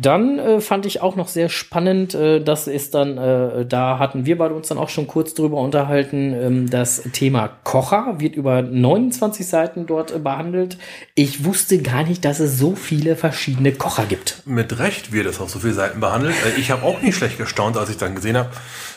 Dann 0.01 0.39
äh, 0.39 0.61
fand 0.61 0.87
ich 0.87 1.03
auch 1.03 1.17
noch 1.17 1.29
sehr 1.29 1.49
spannend, 1.49 2.15
äh, 2.15 2.41
das 2.43 2.67
ist 2.67 2.95
dann, 2.95 3.19
äh, 3.19 3.67
da 3.67 3.99
hatten 3.99 4.27
wir 4.27 4.39
beide 4.39 4.55
uns 4.55 4.69
dann 4.69 4.79
auch 4.79 4.89
schon 4.89 5.07
kurz 5.07 5.35
drüber 5.35 5.59
unterhalten, 5.59 6.35
ähm, 6.35 6.71
das 6.71 7.03
Thema 7.13 7.51
Kocher 7.65 8.17
wird 8.19 8.37
über 8.37 8.63
29 8.63 9.47
Seiten 9.47 9.87
dort 9.87 10.13
äh, 10.13 10.19
behandelt. 10.19 10.79
Ich 11.15 11.45
wusste 11.45 11.79
gar 11.79 12.03
nicht, 12.05 12.25
dass 12.25 12.41
es 12.41 12.59
so 12.59 12.75
viele 12.75 13.17
verschiedene 13.17 13.73
Kocher 13.73 14.05
gibt. 14.05 14.43
Mit 14.47 14.79
Recht 14.79 15.13
wird 15.13 15.27
es 15.27 15.41
auf 15.41 15.51
so 15.51 15.59
viele 15.59 15.75
Seiten 15.75 16.01
behandelt. 16.01 16.35
Äh, 16.45 16.61
Ich 16.61 16.71
habe 16.71 16.83
auch 16.85 17.01
nicht 17.03 17.17
schlecht 17.17 17.39
gestaunt, 17.39 17.77
als 17.77 17.91
ich 17.91 17.97
dann 17.97 18.15
gesehen 18.15 18.37
habe. 18.37 18.51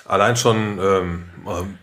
Allein 0.05 0.35
schon 0.35 0.79
ähm, 0.81 1.23
ähm, 1.47 1.77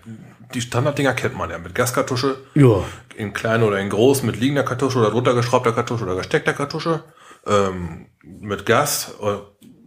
die 0.55 0.61
Standarddinger 0.61 1.15
kennt 1.15 1.37
man 1.37 1.51
ja 1.51 1.59
mit 1.59 1.75
Gaskartusche. 1.75 2.37
Ja. 2.55 2.85
In 3.17 3.33
klein 3.33 3.63
oder 3.63 3.79
in 3.79 3.89
groß, 3.89 4.23
mit 4.23 4.39
liegender 4.39 4.63
Kartusche 4.63 4.99
oder 4.99 5.11
drunter 5.11 5.35
geschraubter 5.35 5.73
Kartusche 5.73 6.05
oder 6.05 6.17
gesteckter 6.17 6.53
Kartusche. 6.53 7.03
Ähm, 7.47 8.07
mit 8.23 8.67
Gas 8.67 9.15
äh, 9.21 9.37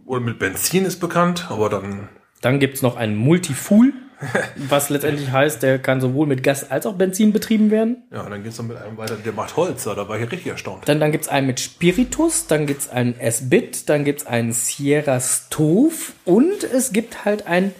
oder 0.06 0.20
mit 0.20 0.38
Benzin 0.38 0.84
ist 0.84 0.98
bekannt, 0.98 1.46
aber 1.50 1.68
dann 1.68 2.08
Dann 2.40 2.58
gibt's 2.58 2.82
noch 2.82 2.96
einen 2.96 3.16
Multifool, 3.16 3.92
was 4.56 4.90
letztendlich 4.90 5.30
heißt, 5.30 5.62
der 5.62 5.78
kann 5.78 6.00
sowohl 6.00 6.26
mit 6.26 6.42
Gas 6.42 6.70
als 6.70 6.84
auch 6.86 6.94
Benzin 6.94 7.32
betrieben 7.32 7.70
werden. 7.70 8.04
ja, 8.12 8.28
dann 8.28 8.42
geht's 8.42 8.58
noch 8.58 8.66
mit 8.66 8.76
einem 8.76 8.96
weiter, 8.98 9.16
der 9.16 9.32
macht 9.32 9.56
Holz, 9.56 9.84
da 9.84 10.08
war 10.08 10.18
ich 10.18 10.30
richtig 10.30 10.46
erstaunt. 10.46 10.88
Dann, 10.88 11.00
dann 11.00 11.12
gibt's 11.12 11.28
einen 11.28 11.46
mit 11.46 11.60
Spiritus, 11.60 12.46
dann 12.46 12.66
gibt's 12.66 12.88
einen 12.88 13.18
S-Bit, 13.18 13.88
dann 13.88 14.04
gibt's 14.04 14.26
einen 14.26 14.52
Sierra 14.52 15.20
Stove 15.20 15.94
und 16.24 16.64
es 16.64 16.92
gibt 16.92 17.24
halt 17.24 17.46
ein, 17.46 17.72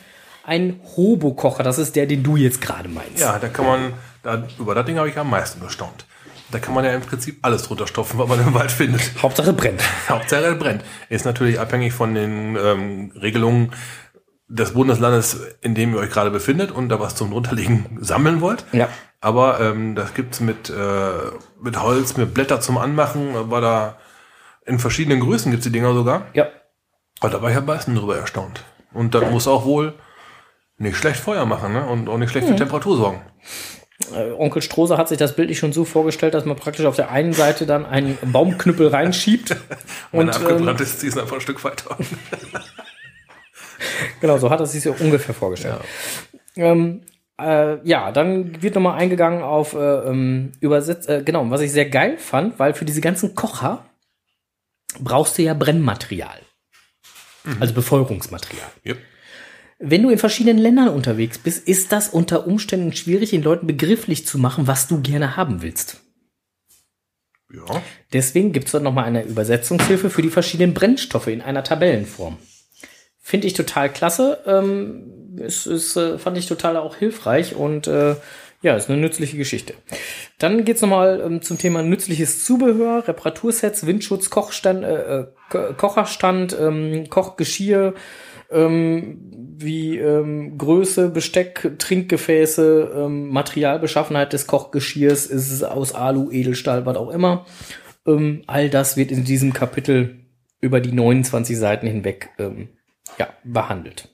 ein 0.44 0.80
Hobo-Kocher. 0.96 1.62
Das 1.62 1.78
ist 1.78 1.96
der, 1.96 2.06
den 2.06 2.22
du 2.22 2.36
jetzt 2.36 2.60
gerade 2.60 2.88
meinst. 2.88 3.20
Ja, 3.20 3.38
da 3.38 3.48
kann 3.48 3.66
man, 3.66 3.92
da, 4.22 4.46
über 4.58 4.74
das 4.74 4.86
Ding 4.86 4.98
habe 4.98 5.08
ich 5.08 5.18
am 5.18 5.30
meisten 5.30 5.60
gestaunt. 5.60 6.06
Da 6.50 6.58
kann 6.58 6.74
man 6.74 6.84
ja 6.84 6.92
im 6.92 7.02
Prinzip 7.02 7.38
alles 7.42 7.62
drunter 7.62 7.86
stopfen, 7.86 8.18
was 8.18 8.28
man 8.28 8.40
im 8.40 8.54
Wald 8.54 8.72
findet. 8.72 9.12
Hauptsache 9.22 9.52
brennt. 9.52 9.82
Hauptsache 10.08 10.54
brennt. 10.54 10.84
Ist 11.08 11.24
natürlich 11.24 11.60
abhängig 11.60 11.92
von 11.92 12.14
den 12.14 12.56
ähm, 12.56 13.12
Regelungen 13.20 13.72
des 14.48 14.74
Bundeslandes, 14.74 15.40
in 15.60 15.74
dem 15.74 15.94
ihr 15.94 16.00
euch 16.00 16.10
gerade 16.10 16.30
befindet 16.30 16.72
und 16.72 16.88
da 16.88 16.98
was 16.98 17.14
zum 17.14 17.30
drunterlegen 17.30 17.98
sammeln 18.00 18.40
wollt. 18.40 18.64
Ja. 18.72 18.88
Aber 19.20 19.60
ähm, 19.60 19.94
das 19.94 20.14
gibt's 20.14 20.40
mit, 20.40 20.70
äh, 20.70 21.12
mit 21.62 21.80
Holz, 21.80 22.16
mit 22.16 22.34
Blätter 22.34 22.60
zum 22.60 22.78
Anmachen, 22.78 23.36
aber 23.36 23.60
da 23.60 23.98
in 24.66 24.78
verschiedenen 24.78 25.20
Größen 25.20 25.50
gibt's 25.50 25.64
die 25.64 25.72
Dinger 25.72 25.94
sogar. 25.94 26.26
Ja. 26.32 26.48
Aber 27.20 27.30
da 27.30 27.42
war 27.42 27.50
ich 27.50 27.56
am 27.56 27.66
meisten 27.66 27.94
drüber 27.94 28.16
erstaunt. 28.16 28.64
Und 28.92 29.14
das 29.14 29.30
muss 29.30 29.46
auch 29.46 29.64
wohl 29.64 29.94
nicht 30.78 30.96
schlecht 30.96 31.20
Feuer 31.20 31.44
machen 31.44 31.74
ne? 31.74 31.86
und 31.86 32.08
auch 32.08 32.18
nicht 32.18 32.30
schlecht 32.30 32.48
für 32.48 32.56
Temperatur 32.56 32.96
sorgen. 32.96 33.20
Äh, 34.14 34.32
Onkel 34.32 34.62
Strohser 34.62 34.96
hat 34.96 35.08
sich 35.08 35.18
das 35.18 35.36
bildlich 35.36 35.58
schon 35.58 35.72
so 35.72 35.84
vorgestellt, 35.84 36.34
dass 36.34 36.44
man 36.44 36.56
praktisch 36.56 36.86
auf 36.86 36.96
der 36.96 37.10
einen 37.10 37.32
Seite 37.32 37.66
dann 37.66 37.86
einen 37.86 38.18
Baumknüppel 38.22 38.88
reinschiebt. 38.88 39.56
Und 40.12 40.28
ähm, 40.28 40.30
abgebrannte 40.30 40.82
ist 40.82 41.00
ziehst 41.00 41.18
einfach 41.18 41.36
ein 41.36 41.40
Stück 41.40 41.62
weiter. 41.64 41.96
genau, 44.20 44.38
so 44.38 44.50
hat 44.50 44.60
er 44.60 44.66
sich 44.66 44.82
so 44.82 44.92
ungefähr 44.98 45.34
vorgestellt. 45.34 45.76
Ähm, 46.56 47.02
äh, 47.40 47.86
ja, 47.86 48.12
dann 48.12 48.62
wird 48.62 48.74
nochmal 48.74 48.98
eingegangen 48.98 49.42
auf 49.42 49.74
äh, 49.74 49.78
ähm, 49.78 50.52
Übersetz, 50.60 51.08
äh, 51.08 51.22
genau, 51.22 51.48
was 51.50 51.60
ich 51.60 51.72
sehr 51.72 51.88
geil 51.88 52.18
fand, 52.18 52.58
weil 52.58 52.74
für 52.74 52.84
diese 52.84 53.00
ganzen 53.00 53.34
Kocher 53.34 53.84
brauchst 54.98 55.38
du 55.38 55.42
ja 55.42 55.54
Brennmaterial. 55.54 56.40
Also 57.58 57.72
Befeuerungsmaterial. 57.72 58.68
Yep. 58.84 58.98
Wenn 59.82 60.02
du 60.02 60.10
in 60.10 60.18
verschiedenen 60.18 60.58
Ländern 60.58 60.88
unterwegs 60.88 61.38
bist, 61.38 61.66
ist 61.66 61.90
das 61.90 62.10
unter 62.10 62.46
Umständen 62.46 62.92
schwierig, 62.92 63.30
den 63.30 63.42
Leuten 63.42 63.66
begrifflich 63.66 64.26
zu 64.26 64.38
machen, 64.38 64.66
was 64.66 64.88
du 64.88 65.00
gerne 65.00 65.38
haben 65.38 65.62
willst. 65.62 66.02
Ja. 67.52 67.82
Deswegen 68.12 68.52
gibt 68.52 68.66
es 68.66 68.72
dort 68.72 68.84
nochmal 68.84 69.06
eine 69.06 69.24
Übersetzungshilfe 69.24 70.10
für 70.10 70.22
die 70.22 70.28
verschiedenen 70.28 70.74
Brennstoffe 70.74 71.28
in 71.28 71.40
einer 71.40 71.64
Tabellenform. 71.64 72.36
Finde 73.22 73.46
ich 73.46 73.54
total 73.54 73.90
klasse. 73.90 74.40
Ähm, 74.46 75.38
es 75.38 75.66
ist, 75.66 75.96
äh, 75.96 76.18
fand 76.18 76.36
ich 76.36 76.46
total 76.46 76.76
auch 76.76 76.96
hilfreich 76.96 77.54
und 77.54 77.86
äh, 77.86 78.16
ja, 78.62 78.76
ist 78.76 78.90
eine 78.90 79.00
nützliche 79.00 79.38
Geschichte. 79.38 79.72
Dann 80.38 80.66
geht's 80.66 80.82
nochmal 80.82 81.22
ähm, 81.24 81.40
zum 81.40 81.56
Thema 81.56 81.82
nützliches 81.82 82.44
Zubehör, 82.44 83.08
Reparatursets, 83.08 83.86
Windschutz, 83.86 84.28
Kochstand, 84.28 84.84
äh, 84.84 85.20
äh, 85.20 85.26
Ko- 85.48 85.72
Kocherstand, 85.74 86.54
ähm, 86.60 87.08
Kochgeschirr, 87.08 87.94
ähm, 88.50 89.18
wie 89.56 89.98
ähm, 89.98 90.56
Größe, 90.58 91.10
Besteck, 91.10 91.72
Trinkgefäße, 91.78 92.92
ähm, 92.96 93.28
Materialbeschaffenheit 93.28 94.32
des 94.32 94.46
Kochgeschirrs, 94.46 95.26
ist 95.26 95.50
es 95.50 95.62
aus 95.62 95.94
Alu, 95.94 96.30
Edelstahl, 96.30 96.86
was 96.86 96.96
auch 96.96 97.10
immer. 97.10 97.46
Ähm, 98.06 98.42
all 98.46 98.70
das 98.70 98.96
wird 98.96 99.10
in 99.10 99.24
diesem 99.24 99.52
Kapitel 99.52 100.20
über 100.60 100.80
die 100.80 100.92
29 100.92 101.56
Seiten 101.58 101.86
hinweg 101.86 102.30
ähm, 102.38 102.68
ja, 103.18 103.28
behandelt. 103.44 104.08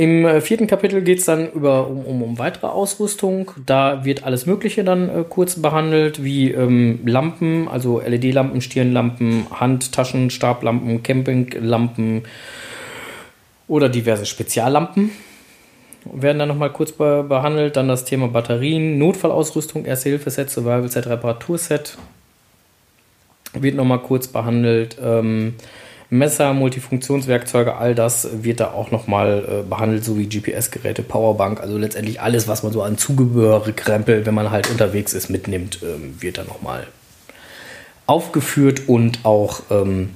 Im 0.00 0.24
äh, 0.24 0.40
vierten 0.40 0.68
Kapitel 0.68 1.02
geht's 1.02 1.24
dann 1.24 1.50
über, 1.50 1.88
um, 1.88 2.04
um, 2.04 2.22
um 2.22 2.38
weitere 2.38 2.68
Ausrüstung. 2.68 3.50
Da 3.66 4.04
wird 4.04 4.22
alles 4.22 4.46
Mögliche 4.46 4.84
dann 4.84 5.08
äh, 5.08 5.24
kurz 5.28 5.60
behandelt, 5.60 6.22
wie 6.22 6.52
ähm, 6.52 7.00
Lampen, 7.04 7.66
also 7.66 8.00
LED-Lampen, 8.00 8.60
Stirnlampen, 8.60 9.46
Handtaschen, 9.50 10.30
Stablampen, 10.30 11.02
Campinglampen 11.02 12.22
oder 13.68 13.88
diverse 13.88 14.26
Speziallampen 14.26 15.12
werden 16.04 16.38
dann 16.38 16.48
nochmal 16.48 16.72
kurz 16.72 16.92
be 16.92 17.24
behandelt. 17.28 17.76
Dann 17.76 17.88
das 17.88 18.04
Thema 18.04 18.28
Batterien, 18.28 18.98
Notfallausrüstung, 18.98 19.84
Erste-Hilfe-Set, 19.84 20.50
Survival-Set, 20.50 21.06
Reparaturset 21.06 21.98
wird 23.52 23.76
nochmal 23.76 24.00
kurz 24.00 24.28
behandelt. 24.28 24.96
Ähm, 25.02 25.54
Messer, 26.10 26.54
Multifunktionswerkzeuge, 26.54 27.76
all 27.76 27.94
das 27.94 28.42
wird 28.42 28.60
da 28.60 28.72
auch 28.72 28.90
nochmal 28.90 29.44
äh, 29.46 29.68
behandelt, 29.68 30.04
sowie 30.04 30.26
GPS-Geräte, 30.26 31.02
Powerbank, 31.02 31.60
also 31.60 31.76
letztendlich 31.76 32.22
alles, 32.22 32.48
was 32.48 32.62
man 32.62 32.72
so 32.72 32.82
an 32.82 32.96
Zubehör, 32.96 33.62
Krempel, 33.76 34.24
wenn 34.24 34.34
man 34.34 34.50
halt 34.50 34.70
unterwegs 34.70 35.12
ist, 35.12 35.28
mitnimmt, 35.28 35.80
ähm, 35.82 36.16
wird 36.20 36.38
da 36.38 36.44
nochmal 36.44 36.86
aufgeführt 38.06 38.88
und 38.88 39.26
auch 39.26 39.60
ähm, 39.70 40.10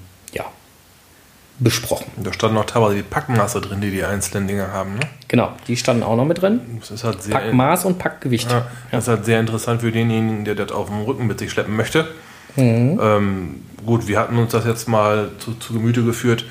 besprochen. 1.62 2.06
Da 2.16 2.32
stand 2.32 2.54
noch 2.54 2.64
teilweise 2.64 2.96
die 2.96 3.02
Packmaße 3.02 3.60
drin, 3.60 3.80
die 3.80 3.90
die 3.90 4.04
einzelnen 4.04 4.48
Dinge 4.48 4.72
haben. 4.72 4.94
Ne? 4.94 5.00
Genau, 5.28 5.52
die 5.68 5.76
standen 5.76 6.02
auch 6.02 6.16
noch 6.16 6.24
mit 6.24 6.40
drin. 6.42 6.60
Das 6.80 6.90
ist 6.90 7.04
halt 7.04 7.22
sehr, 7.22 7.34
Packmaß 7.34 7.84
und 7.84 7.98
Packgewicht. 7.98 8.50
ja, 8.50 8.66
das 8.90 9.04
ist 9.04 9.08
halt 9.08 9.24
sehr 9.24 9.40
interessant 9.40 9.80
für 9.80 9.92
denjenigen, 9.92 10.44
der 10.44 10.54
das 10.54 10.72
auf 10.72 10.88
dem 10.88 11.02
Rücken 11.02 11.26
mit 11.26 11.38
sich 11.38 11.50
schleppen 11.50 11.76
möchte. 11.76 12.08
Ähm, 12.56 13.62
gut, 13.84 14.08
wir 14.08 14.18
hatten 14.18 14.36
uns 14.36 14.52
das 14.52 14.66
jetzt 14.66 14.88
mal 14.88 15.30
zu, 15.38 15.54
zu 15.54 15.72
Gemüte 15.72 16.04
geführt, 16.04 16.44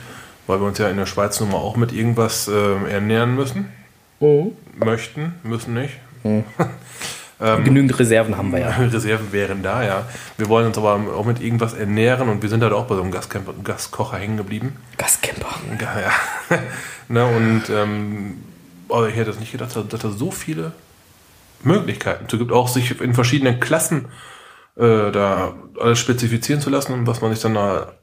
weil 0.48 0.60
wir 0.60 0.68
uns 0.68 0.78
ja 0.78 0.90
in 0.90 0.98
der 0.98 1.06
Schweiz 1.06 1.40
nun 1.40 1.52
mal 1.52 1.58
auch 1.58 1.76
mit 1.76 1.92
irgendwas 1.92 2.48
ähm, 2.48 2.88
ernähren 2.88 3.36
müssen. 3.36 3.70
Möchten, 4.78 5.36
müssen 5.44 5.74
nicht. 5.74 5.94
Genügend 7.64 7.98
Reserven 7.98 8.38
haben 8.38 8.52
wir 8.52 8.60
ja. 8.60 8.70
Reserven 8.80 9.32
wären 9.32 9.64
da, 9.64 9.84
ja. 9.84 10.08
Wir 10.38 10.48
wollen 10.48 10.68
uns 10.68 10.78
aber 10.78 10.94
auch 11.16 11.26
mit 11.26 11.42
irgendwas 11.42 11.74
ernähren 11.74 12.30
und 12.30 12.44
wir 12.44 12.50
sind 12.50 12.62
halt 12.62 12.72
auch 12.72 12.86
bei 12.86 12.96
so 12.96 13.02
einem 13.02 13.12
Gascamper, 13.12 13.54
Gaskocher 13.64 14.18
hängen 14.18 14.38
geblieben. 14.38 14.78
Gascamper. 14.98 15.50
Ja, 15.80 16.02
ja. 16.02 16.60
ne, 17.08 17.26
und 17.26 17.64
ähm, 17.70 18.44
aber 18.90 19.10
ich 19.10 19.16
hätte 19.16 19.32
es 19.32 19.40
nicht 19.40 19.52
gedacht, 19.52 19.76
dass 19.76 20.02
da 20.02 20.12
so 20.12 20.30
viele 20.30 20.74
Möglichkeiten 21.64 22.30
zu 22.30 22.38
gibt, 22.38 22.52
auch 22.52 22.68
sich 22.68 23.00
in 23.02 23.14
verschiedenen 23.14 23.60
Klassen 23.60 24.06
äh, 24.76 25.12
da 25.12 25.56
alles 25.80 26.00
spezifizieren 26.00 26.62
zu 26.62 26.70
lassen 26.70 26.94
und 26.94 27.08
was 27.08 27.22
man 27.22 27.32
sich 27.32 27.42
dann 27.42 27.56
da 27.56 27.94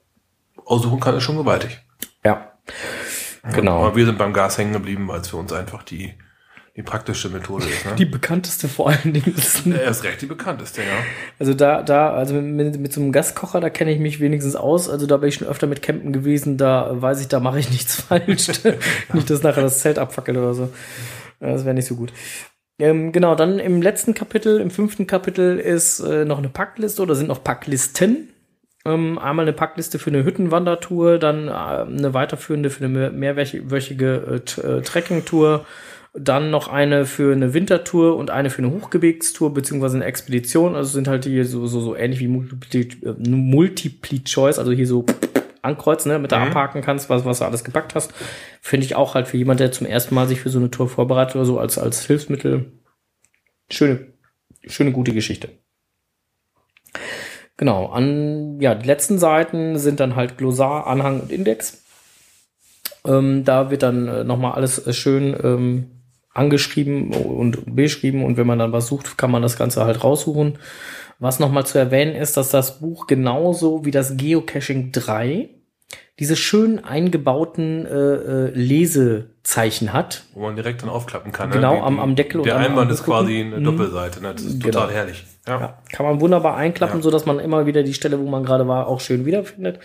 aussuchen 0.64 1.00
kann, 1.00 1.16
ist 1.16 1.22
schon 1.22 1.36
gewaltig. 1.36 1.80
Ja. 2.24 2.52
Genau. 3.52 3.86
Aber 3.86 3.96
wir 3.96 4.04
sind 4.04 4.18
beim 4.18 4.32
Gas 4.32 4.58
hängen 4.58 4.72
geblieben, 4.72 5.08
weil 5.08 5.20
es 5.20 5.28
für 5.28 5.36
uns 5.36 5.52
einfach 5.52 5.82
die, 5.82 6.14
die 6.78 6.84
praktische 6.84 7.28
Methode 7.28 7.64
ist. 7.64 7.84
Ne? 7.84 7.96
Die 7.98 8.04
bekannteste 8.04 8.68
vor 8.68 8.90
allen 8.90 9.12
Dingen 9.12 9.34
ist. 9.36 9.66
Er 9.66 9.90
ist 9.90 10.04
recht 10.04 10.22
die 10.22 10.26
bekannteste, 10.26 10.82
ja. 10.82 10.86
Also 11.36 11.52
da, 11.52 11.82
da, 11.82 12.12
also 12.12 12.34
mit, 12.34 12.78
mit 12.78 12.92
so 12.92 13.00
einem 13.00 13.10
Gaskocher, 13.10 13.60
da 13.60 13.68
kenne 13.68 13.90
ich 13.92 13.98
mich 13.98 14.20
wenigstens 14.20 14.54
aus. 14.54 14.88
Also 14.88 15.06
da 15.06 15.16
bin 15.16 15.28
ich 15.28 15.34
schon 15.34 15.48
öfter 15.48 15.66
mit 15.66 15.82
Campen 15.82 16.12
gewesen, 16.12 16.56
da 16.56 16.88
weiß 17.02 17.20
ich, 17.20 17.26
da 17.26 17.40
mache 17.40 17.58
ich 17.58 17.70
nichts 17.70 17.96
falsch. 18.02 18.48
nicht, 19.12 19.28
dass 19.28 19.42
nachher 19.42 19.62
das 19.62 19.80
Zelt 19.80 19.98
abfackelt 19.98 20.38
oder 20.38 20.54
so. 20.54 20.70
Das 21.40 21.64
wäre 21.64 21.74
nicht 21.74 21.86
so 21.86 21.96
gut. 21.96 22.12
Ähm, 22.78 23.10
genau, 23.10 23.34
dann 23.34 23.58
im 23.58 23.82
letzten 23.82 24.14
Kapitel, 24.14 24.60
im 24.60 24.70
fünften 24.70 25.08
Kapitel 25.08 25.58
ist 25.58 25.98
äh, 25.98 26.24
noch 26.24 26.38
eine 26.38 26.48
Packliste 26.48 27.02
oder 27.02 27.16
sind 27.16 27.26
noch 27.26 27.42
Packlisten. 27.42 28.28
Ähm, 28.84 29.18
einmal 29.18 29.46
eine 29.46 29.52
Packliste 29.52 29.98
für 29.98 30.10
eine 30.10 30.24
Hüttenwandertour, 30.24 31.18
dann 31.18 31.48
äh, 31.48 31.50
eine 31.50 32.14
weiterführende 32.14 32.70
für 32.70 32.84
eine 32.84 33.10
mehr- 33.10 33.34
mehrwöchige 33.34 34.40
äh, 34.56 34.60
äh, 34.60 34.82
Trekkingtour, 34.82 35.66
Dann 36.20 36.50
noch 36.50 36.68
eine 36.68 37.04
für 37.06 37.32
eine 37.32 37.54
Wintertour 37.54 38.16
und 38.16 38.30
eine 38.30 38.50
für 38.50 38.62
eine 38.62 38.72
Hochgebirgstour 38.72 39.54
beziehungsweise 39.54 39.96
eine 39.96 40.04
Expedition. 40.04 40.74
Also 40.74 40.90
sind 40.90 41.08
halt 41.08 41.24
hier 41.24 41.44
so, 41.44 41.66
so, 41.66 41.80
so 41.80 41.94
ähnlich 41.94 42.20
wie 42.20 42.28
Multiple, 42.28 42.80
äh, 42.80 43.14
Multiple 43.28 44.24
Choice, 44.24 44.58
also 44.58 44.72
hier 44.72 44.86
so 44.86 45.04
ankreuzen, 45.62 46.10
ne, 46.10 46.18
mit 46.18 46.30
der 46.30 46.40
Mhm. 46.40 46.48
abhaken 46.48 46.82
kannst, 46.82 47.10
was, 47.10 47.24
was 47.24 47.38
du 47.40 47.44
alles 47.44 47.64
gepackt 47.64 47.94
hast. 47.94 48.12
Finde 48.60 48.86
ich 48.86 48.96
auch 48.96 49.14
halt 49.14 49.28
für 49.28 49.36
jemand, 49.36 49.60
der 49.60 49.72
zum 49.72 49.86
ersten 49.86 50.14
Mal 50.14 50.28
sich 50.28 50.40
für 50.40 50.50
so 50.50 50.58
eine 50.58 50.70
Tour 50.70 50.88
vorbereitet 50.88 51.36
oder 51.36 51.44
so 51.44 51.58
als, 51.58 51.78
als 51.78 52.04
Hilfsmittel. 52.06 52.72
Schöne, 53.70 54.06
schöne, 54.66 54.92
gute 54.92 55.12
Geschichte. 55.12 55.50
Genau, 57.56 57.86
an, 57.86 58.60
ja, 58.60 58.74
die 58.74 58.86
letzten 58.86 59.18
Seiten 59.18 59.78
sind 59.78 60.00
dann 60.00 60.16
halt 60.16 60.38
Glossar, 60.38 60.86
Anhang 60.86 61.20
und 61.20 61.32
Index. 61.32 61.82
Ähm, 63.04 63.44
da 63.44 63.70
wird 63.70 63.82
dann 63.82 64.08
äh, 64.08 64.24
nochmal 64.24 64.52
alles 64.52 64.86
äh, 64.86 64.92
schön 64.92 65.36
ähm, 65.42 65.90
angeschrieben 66.38 67.10
und 67.10 67.74
beschrieben 67.76 68.24
und 68.24 68.36
wenn 68.36 68.46
man 68.46 68.58
dann 68.58 68.72
was 68.72 68.86
sucht, 68.86 69.18
kann 69.18 69.30
man 69.30 69.42
das 69.42 69.58
Ganze 69.58 69.84
halt 69.84 70.02
raussuchen. 70.04 70.58
Was 71.18 71.40
nochmal 71.40 71.66
zu 71.66 71.78
erwähnen 71.78 72.14
ist, 72.14 72.36
dass 72.36 72.48
das 72.50 72.78
Buch 72.80 73.06
genauso 73.08 73.84
wie 73.84 73.90
das 73.90 74.16
Geocaching 74.16 74.92
3 74.92 75.48
diese 76.20 76.36
schön 76.36 76.84
eingebauten 76.84 77.86
äh, 77.86 77.90
äh, 77.90 78.50
Lesezeichen 78.52 79.92
hat. 79.92 80.24
Wo 80.34 80.40
man 80.42 80.56
direkt 80.56 80.82
dann 80.82 80.88
aufklappen 80.90 81.30
kann. 81.32 81.50
Genau, 81.50 81.74
ne? 81.76 81.82
am- 81.82 82.00
am 82.00 82.16
Deckel 82.16 82.40
und 82.40 82.46
Der 82.46 82.56
Einband 82.56 82.88
am 82.88 82.94
ist 82.94 83.04
quasi 83.04 83.40
eine 83.40 83.58
Mhm. 83.58 83.64
Doppelseite. 83.64 84.20
Ne? 84.22 84.32
Das 84.32 84.42
ist 84.42 84.60
Genau. 84.62 84.80
total 84.80 84.94
herrlich. 84.94 85.24
Ja. 85.46 85.60
Ja, 85.60 85.78
kann 85.92 86.06
man 86.06 86.20
wunderbar 86.20 86.56
einklappen, 86.56 86.98
Ja. 86.98 87.02
so 87.02 87.10
dass 87.10 87.24
man 87.26 87.38
immer 87.38 87.66
wieder 87.66 87.82
die 87.82 87.94
Stelle, 87.94 88.18
wo 88.20 88.28
man 88.28 88.44
gerade 88.44 88.66
war, 88.68 88.86
auch 88.88 89.00
schön 89.00 89.24
wiederfindet. 89.26 89.78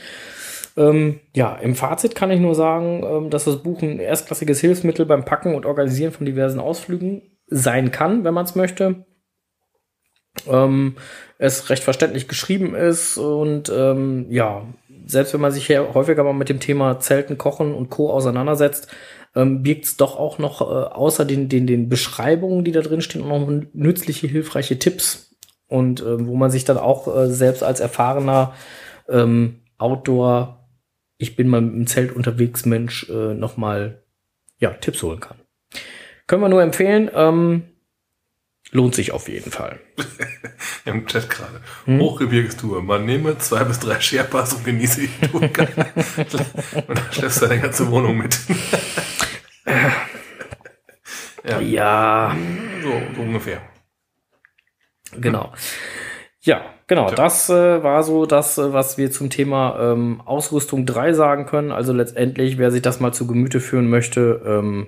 Ähm, 0.76 1.20
ja, 1.36 1.56
im 1.56 1.76
Fazit 1.76 2.16
kann 2.16 2.32
ich 2.32 2.40
nur 2.40 2.56
sagen, 2.56 3.04
ähm, 3.04 3.30
dass 3.30 3.46
das 3.46 3.62
Buch 3.62 3.82
ein 3.82 4.00
erstklassiges 4.00 4.60
Hilfsmittel 4.60 5.06
beim 5.06 5.26
Packen 5.26 5.56
und 5.56 5.66
Organisieren 5.66 6.12
von 6.12 6.26
diversen 6.26 6.60
Ausflügen 6.60 7.22
sein 7.48 7.92
kann, 7.92 8.24
wenn 8.24 8.34
man 8.34 8.46
es 8.46 8.56
möchte. 8.56 9.06
Ähm, 10.48 10.96
es 11.38 11.70
recht 11.70 11.84
verständlich 11.84 12.28
geschrieben 12.28 12.74
ist 12.74 13.18
und 13.18 13.70
ähm, 13.70 14.26
ja, 14.30 14.66
selbst 15.06 15.34
wenn 15.34 15.42
man 15.42 15.52
sich 15.52 15.68
hier 15.68 15.94
häufiger 15.94 16.24
mal 16.24 16.34
mit 16.34 16.50
dem 16.50 16.60
Thema 16.60 17.00
Zelten, 17.00 17.38
Kochen 17.38 17.74
und 17.74 17.90
Co. 17.90 18.10
auseinandersetzt, 18.10 18.88
ähm, 19.36 19.64
birgt 19.64 19.86
es 19.86 19.98
doch 19.98 20.18
auch 20.18 20.40
noch 20.40 20.62
äh, 20.62 20.64
außer 20.64 21.26
den, 21.26 21.50
den, 21.50 21.68
den 21.68 21.90
Beschreibungen, 21.90 22.64
die 22.64 22.72
da 22.72 22.82
drin 22.82 23.02
stehen, 23.02 23.28
noch 23.28 23.48
nützliche, 23.74 24.28
hilfreiche 24.28 24.80
Tipps. 24.80 25.36
Und 25.68 26.02
ähm, 26.02 26.28
wo 26.28 26.36
man 26.36 26.52
sich 26.52 26.66
dann 26.66 26.78
auch 26.78 27.08
äh, 27.16 27.28
selbst 27.28 27.64
als 27.64 27.80
erfahrener 27.80 28.54
ähm, 29.10 29.62
Outdoor, 29.78 30.63
ich 31.24 31.36
bin 31.38 31.48
mal 31.48 31.60
im 31.60 31.88
Zelt 31.88 32.12
unterwegs 32.12 32.66
Mensch, 32.66 33.10
äh, 33.10 33.34
nochmal 33.34 34.04
ja, 34.60 34.72
Tipps 34.72 35.02
holen 35.02 35.22
kann. 35.22 35.38
Können 36.28 36.42
wir 36.42 36.50
nur 36.50 36.62
empfehlen. 36.62 37.10
Ähm, 37.14 37.64
lohnt 38.72 38.94
sich 38.94 39.12
auf 39.14 39.30
jeden 39.30 39.52
Fall. 39.52 39.80
Im 40.86 41.06
Chat 41.08 41.30
gerade. 41.30 41.62
Hm? 41.86 42.00
Hochgebirgstour. 42.00 42.82
Man 42.82 43.06
nehme 43.06 43.38
zwei 43.38 43.64
bis 43.64 43.80
drei 43.80 44.00
Sherpas 44.02 44.54
und 44.54 44.66
genieße 44.66 45.02
die 45.02 45.28
Tour. 45.28 45.42
und 46.88 46.98
dann 46.98 47.12
schleppst 47.14 47.42
du 47.42 47.48
deine 47.48 47.62
ganze 47.62 47.90
Wohnung 47.90 48.18
mit. 48.18 48.38
ja, 51.48 51.60
Ja, 51.62 52.38
so, 52.82 53.02
so 53.16 53.22
ungefähr. 53.22 53.62
genau. 55.20 55.54
Ja, 56.42 56.74
genau. 56.96 57.08
Tja. 57.08 57.16
Das 57.16 57.50
äh, 57.50 57.84
war 57.84 58.04
so 58.04 58.26
das, 58.26 58.58
äh, 58.58 58.74
was 58.74 58.98
wir 58.98 59.12
zum 59.12 59.30
Thema 59.30 59.78
ähm, 59.80 60.22
Ausrüstung 60.26 60.86
3 60.86 61.14
sagen 61.14 61.46
können. 61.46 61.72
Also 61.72 61.94
letztendlich, 61.94 62.58
wer 62.58 62.72
sich 62.72 62.82
das 62.82 63.00
mal 63.00 63.14
zu 63.14 63.28
Gemüte 63.28 63.60
führen 63.60 63.90
möchte, 63.90 64.42
ähm, 64.46 64.88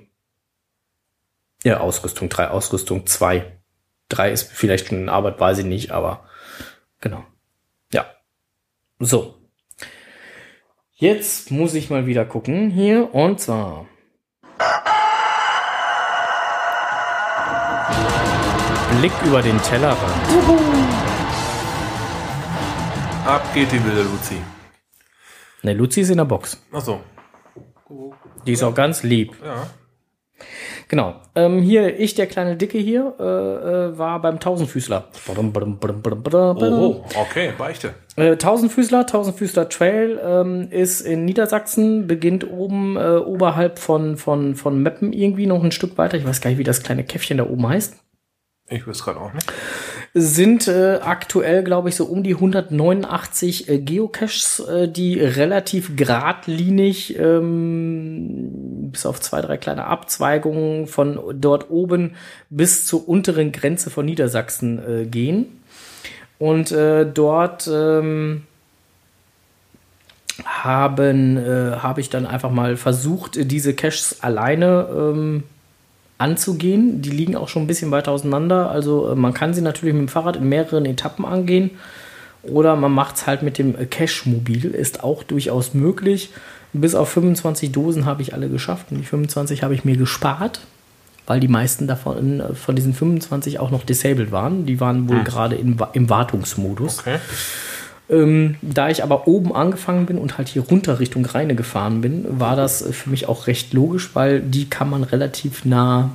ja, 1.63 1.79
Ausrüstung 1.79 2.29
3, 2.29 2.49
Ausrüstung 2.49 3.07
2. 3.07 3.45
3 4.09 4.31
ist 4.31 4.51
vielleicht 4.51 4.87
schon 4.87 4.99
in 4.99 5.09
Arbeit, 5.09 5.39
weiß 5.39 5.59
ich 5.59 5.65
nicht, 5.65 5.91
aber 5.91 6.25
genau. 7.01 7.23
Ja. 7.91 8.05
So. 8.99 9.35
Jetzt 10.93 11.51
muss 11.51 11.73
ich 11.73 11.89
mal 11.89 12.05
wieder 12.05 12.23
gucken 12.23 12.69
hier 12.69 13.13
und 13.13 13.39
zwar. 13.39 13.87
Blick 18.99 19.11
über 19.25 19.41
den 19.41 19.61
Tellerrand. 19.61 21.14
Ab 23.25 23.41
geht 23.55 23.71
die 23.71 23.83
wilde 23.83 24.03
Luzi. 24.03 24.35
Ne, 25.63 25.73
Luzi 25.73 26.01
ist 26.01 26.11
in 26.11 26.17
der 26.17 26.25
Box. 26.25 26.61
Achso. 26.71 27.01
Die 28.45 28.51
ist 28.51 28.61
auch 28.61 28.75
ganz 28.75 29.01
lieb. 29.01 29.33
Ja. 29.43 29.65
Genau. 30.89 31.15
Ähm, 31.33 31.59
hier, 31.59 31.99
ich, 31.99 32.13
der 32.13 32.27
kleine 32.27 32.55
Dicke 32.55 32.77
hier, 32.77 33.15
äh, 33.19 33.23
äh, 33.23 33.97
war 33.97 34.21
beim 34.21 34.39
Tausendfüßler. 34.39 35.07
Oh, 35.27 37.03
okay, 37.19 37.51
Beichte. 37.57 37.95
Äh, 38.15 38.37
Tausendfüßler, 38.37 39.07
Tausendfüßler 39.07 39.69
Trail 39.69 40.21
ähm, 40.23 40.67
ist 40.69 41.01
in 41.01 41.25
Niedersachsen, 41.25 42.05
beginnt 42.05 42.47
oben 42.47 42.95
äh, 42.95 43.17
oberhalb 43.17 43.79
von, 43.79 44.17
von, 44.17 44.53
von 44.53 44.83
Meppen 44.83 45.13
irgendwie 45.13 45.47
noch 45.47 45.63
ein 45.63 45.71
Stück 45.71 45.97
weiter. 45.97 46.15
Ich 46.15 46.27
weiß 46.27 46.41
gar 46.41 46.51
nicht, 46.51 46.59
wie 46.59 46.63
das 46.63 46.83
kleine 46.83 47.03
Käffchen 47.03 47.39
da 47.39 47.45
oben 47.47 47.67
heißt. 47.67 47.95
Ich 48.69 48.85
wüsste 48.85 49.05
gerade 49.05 49.19
auch 49.19 49.33
nicht. 49.33 49.51
Sind 50.17 50.69
äh, 50.69 50.99
aktuell, 51.01 51.61
glaube 51.61 51.89
ich, 51.89 51.97
so 51.97 52.05
um 52.05 52.23
die 52.23 52.35
189 52.35 53.67
äh, 53.67 53.79
Geocaches, 53.79 54.61
äh, 54.61 54.87
die 54.87 55.19
relativ 55.19 55.97
geradlinig, 55.97 57.19
ähm, 57.19 58.91
bis 58.93 59.05
auf 59.05 59.19
zwei, 59.19 59.41
drei 59.41 59.57
kleine 59.57 59.87
Abzweigungen 59.87 60.87
von 60.87 61.19
dort 61.33 61.69
oben 61.69 62.15
bis 62.49 62.85
zur 62.85 63.09
unteren 63.09 63.51
Grenze 63.51 63.89
von 63.89 64.05
Niedersachsen 64.05 64.79
äh, 64.79 65.05
gehen. 65.05 65.47
Und 66.39 66.71
äh, 66.71 67.05
dort 67.05 67.69
ähm, 67.69 68.43
haben 70.45 71.35
äh, 71.35 71.77
habe 71.77 71.99
ich 71.99 72.09
dann 72.09 72.25
einfach 72.25 72.51
mal 72.51 72.77
versucht, 72.77 73.51
diese 73.51 73.73
Caches 73.73 74.23
alleine 74.23 74.87
ähm, 74.89 75.43
anzugehen. 76.17 77.01
Die 77.01 77.09
liegen 77.11 77.35
auch 77.35 77.49
schon 77.49 77.63
ein 77.63 77.67
bisschen 77.67 77.91
weiter 77.91 78.11
auseinander. 78.11 78.69
Also 78.71 79.11
äh, 79.11 79.15
man 79.15 79.33
kann 79.33 79.53
sie 79.53 79.61
natürlich 79.61 79.93
mit 79.93 80.01
dem 80.03 80.07
Fahrrad 80.09 80.37
in 80.37 80.47
mehreren 80.49 80.85
Etappen 80.85 81.25
angehen. 81.25 81.71
Oder 82.43 82.75
man 82.75 82.91
macht 82.91 83.15
es 83.15 83.27
halt 83.27 83.41
mit 83.43 83.57
dem 83.57 83.75
äh, 83.77 83.85
Cache-Mobil. 83.85 84.65
Ist 84.65 85.03
auch 85.03 85.23
durchaus 85.23 85.73
möglich. 85.73 86.29
Bis 86.73 86.93
auf 86.95 87.09
25 87.09 87.71
Dosen 87.71 88.05
habe 88.05 88.21
ich 88.21 88.33
alle 88.33 88.49
geschafft. 88.49 88.87
Und 88.91 88.97
die 88.99 89.03
25 89.05 89.63
habe 89.63 89.73
ich 89.73 89.83
mir 89.85 89.97
gespart, 89.97 90.59
weil 91.25 91.39
die 91.39 91.47
meisten 91.47 91.87
davon 91.87 92.39
äh, 92.39 92.53
von 92.53 92.75
diesen 92.75 92.93
25 92.93 93.59
auch 93.59 93.71
noch 93.71 93.83
disabled 93.83 94.31
waren. 94.31 94.65
Die 94.65 94.79
waren 94.79 95.09
wohl 95.09 95.23
gerade 95.23 95.55
in, 95.55 95.79
Wa- 95.79 95.89
im 95.93 96.09
Wartungsmodus. 96.09 96.99
Okay. 96.99 97.17
Ähm, 98.07 98.55
da 98.61 98.89
ich 98.89 99.03
aber 99.03 99.27
oben 99.27 99.55
angefangen 99.55 100.05
bin 100.05 100.19
und 100.19 100.37
halt 100.37 100.47
hier 100.47 100.61
runter 100.61 100.99
Richtung 100.99 101.25
Rheine 101.25 101.55
gefahren 101.55 102.01
bin, 102.01 102.39
war 102.39 102.55
das 102.55 102.85
für 102.91 103.09
mich 103.09 103.27
auch 103.27 103.47
recht 103.47 103.73
logisch, 103.73 104.11
weil 104.13 104.41
die 104.41 104.69
kann 104.69 104.89
man 104.89 105.03
relativ 105.03 105.65
nah. 105.65 106.11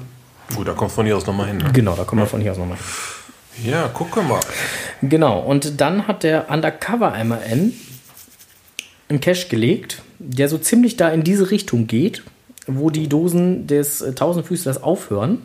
Gut, 0.54 0.68
da 0.68 0.72
kommst 0.72 0.94
du 0.94 0.96
von 0.96 1.06
hier 1.06 1.16
aus 1.16 1.26
nochmal 1.26 1.48
hin. 1.48 1.58
Ne? 1.58 1.70
Genau, 1.72 1.96
da 1.96 2.04
kommen 2.04 2.22
wir 2.22 2.26
von 2.26 2.40
hier 2.40 2.52
aus 2.52 2.58
nochmal. 2.58 2.78
Ja, 3.64 3.88
gucke 3.88 4.22
mal. 4.22 4.40
Genau, 5.02 5.40
und 5.40 5.80
dann 5.80 6.06
hat 6.06 6.22
der 6.22 6.48
Undercover 6.50 7.12
MAN 7.24 7.72
einen 9.08 9.20
Cache 9.20 9.48
gelegt, 9.48 10.02
der 10.18 10.48
so 10.48 10.58
ziemlich 10.58 10.96
da 10.96 11.08
in 11.08 11.24
diese 11.24 11.50
Richtung 11.50 11.86
geht, 11.86 12.22
wo 12.66 12.90
die 12.90 13.08
Dosen 13.08 13.66
des 13.66 14.00
äh, 14.00 14.14
Tausendfüßlers 14.14 14.82
aufhören 14.82 15.42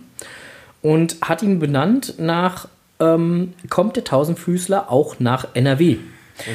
und 0.83 1.17
hat 1.21 1.41
ihn 1.41 1.57
benannt 1.57 2.15
nach, 2.19 2.67
ähm, 2.99 3.53
kommt 3.69 3.95
der 3.95 4.03
Tausendfüßler 4.03 4.91
auch 4.91 5.19
nach 5.19 5.47
NRW. 5.55 5.97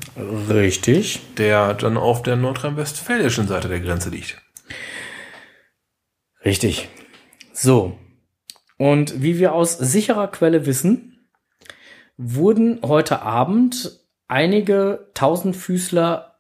Richtig. 0.49 1.21
der 1.39 1.75
dann 1.75 1.97
auf 1.97 2.23
der 2.23 2.37
nordrhein-westfälischen 2.37 3.49
Seite 3.49 3.67
der 3.69 3.81
Grenze 3.81 4.11
liegt. 4.11 4.41
Richtig. 6.45 6.89
So. 7.53 7.99
Und 8.77 9.23
wie 9.23 9.39
wir 9.39 9.55
aus 9.55 9.79
sicherer 9.79 10.29
Quelle 10.29 10.67
wissen, 10.67 11.29
wurden 12.19 12.81
heute 12.83 13.23
Abend 13.23 14.01
einige 14.29 15.09
Tausendfüßler 15.15 16.39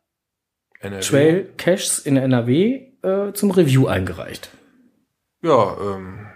NRW. 0.81 1.01
Trail 1.01 1.49
Caches 1.57 1.99
in 1.99 2.17
NRW 2.17 2.92
äh, 3.03 3.33
zum 3.33 3.51
Review 3.51 3.87
eingereicht. 3.87 4.51
Ja, 5.43 5.77
ähm, 5.81 6.27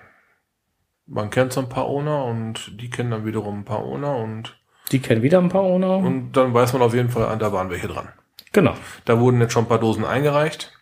man 1.07 1.31
kennt 1.31 1.53
so 1.53 1.61
ein 1.61 1.69
paar 1.69 1.87
Owner 1.87 2.25
und 2.25 2.81
die 2.81 2.91
kennen 2.91 3.11
dann 3.11 3.25
wiederum 3.25 3.61
ein 3.61 3.64
paar 3.64 3.85
Owner 3.85 4.17
und, 4.17 4.59
Die 4.93 4.99
kennen 5.01 5.23
wieder 5.23 5.39
ein 5.39 5.49
paar 5.49 5.62
Owner. 5.62 5.97
und 5.97 6.33
dann 6.33 6.53
weiß 6.53 6.73
man 6.73 6.83
auf 6.83 6.95
jeden 6.95 7.11
Fall, 7.11 7.25
ah, 7.27 7.37
da 7.37 7.53
waren 7.53 7.71
welche 7.71 7.89
dran. 7.89 8.09
genau. 8.53 8.75
Da 9.05 9.21
wurden 9.21 9.41
jetzt 9.41 9.53
schon 9.53 9.64
ein 9.64 9.69
paar 9.69 9.79
Dosen 9.79 10.05
eingereicht. 10.05 10.73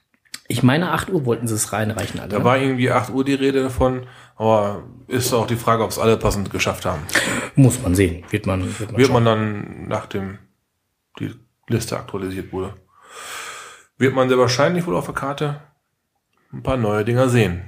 Ich 0.47 0.63
meine, 0.63 0.93
8 0.93 1.11
Uhr 1.11 1.25
wollten 1.25 1.49
sie 1.49 1.55
es 1.55 1.73
reinreichen 1.73 2.21
alle. 2.21 2.29
Da 2.29 2.39
ne? 2.39 2.45
war 2.45 2.59
irgendwie 2.59 2.91
8 2.91 3.11
Uhr 3.11 3.25
die 3.25 3.35
Rede 3.35 3.63
davon, 3.63 4.07
aber 4.37 4.83
ist 5.07 5.33
auch 5.33 5.47
die 5.47 5.57
Frage, 5.57 5.83
ob 5.83 5.91
es 5.91 5.99
alle 5.99 6.19
passend 6.19 6.51
geschafft 6.51 6.85
haben. 6.85 7.03
Muss 7.55 7.81
man 7.83 7.95
sehen. 7.95 8.25
Wird 8.31 8.47
man, 8.47 8.63
wird 8.79 8.93
man 8.93 9.01
Wird 9.01 9.13
man 9.13 9.25
dann, 9.25 9.89
nachdem 9.89 10.39
die 11.19 11.35
Liste 11.69 11.97
aktualisiert 11.97 12.53
wurde, 12.53 12.75
wird 13.97 14.15
man 14.15 14.29
sehr 14.29 14.39
wahrscheinlich 14.39 14.87
wohl 14.87 14.97
auf 14.97 15.07
der 15.07 15.15
Karte 15.15 15.61
ein 16.55 16.63
paar 16.63 16.77
neue 16.77 17.05
Dinger 17.05 17.29
sehen. 17.29 17.63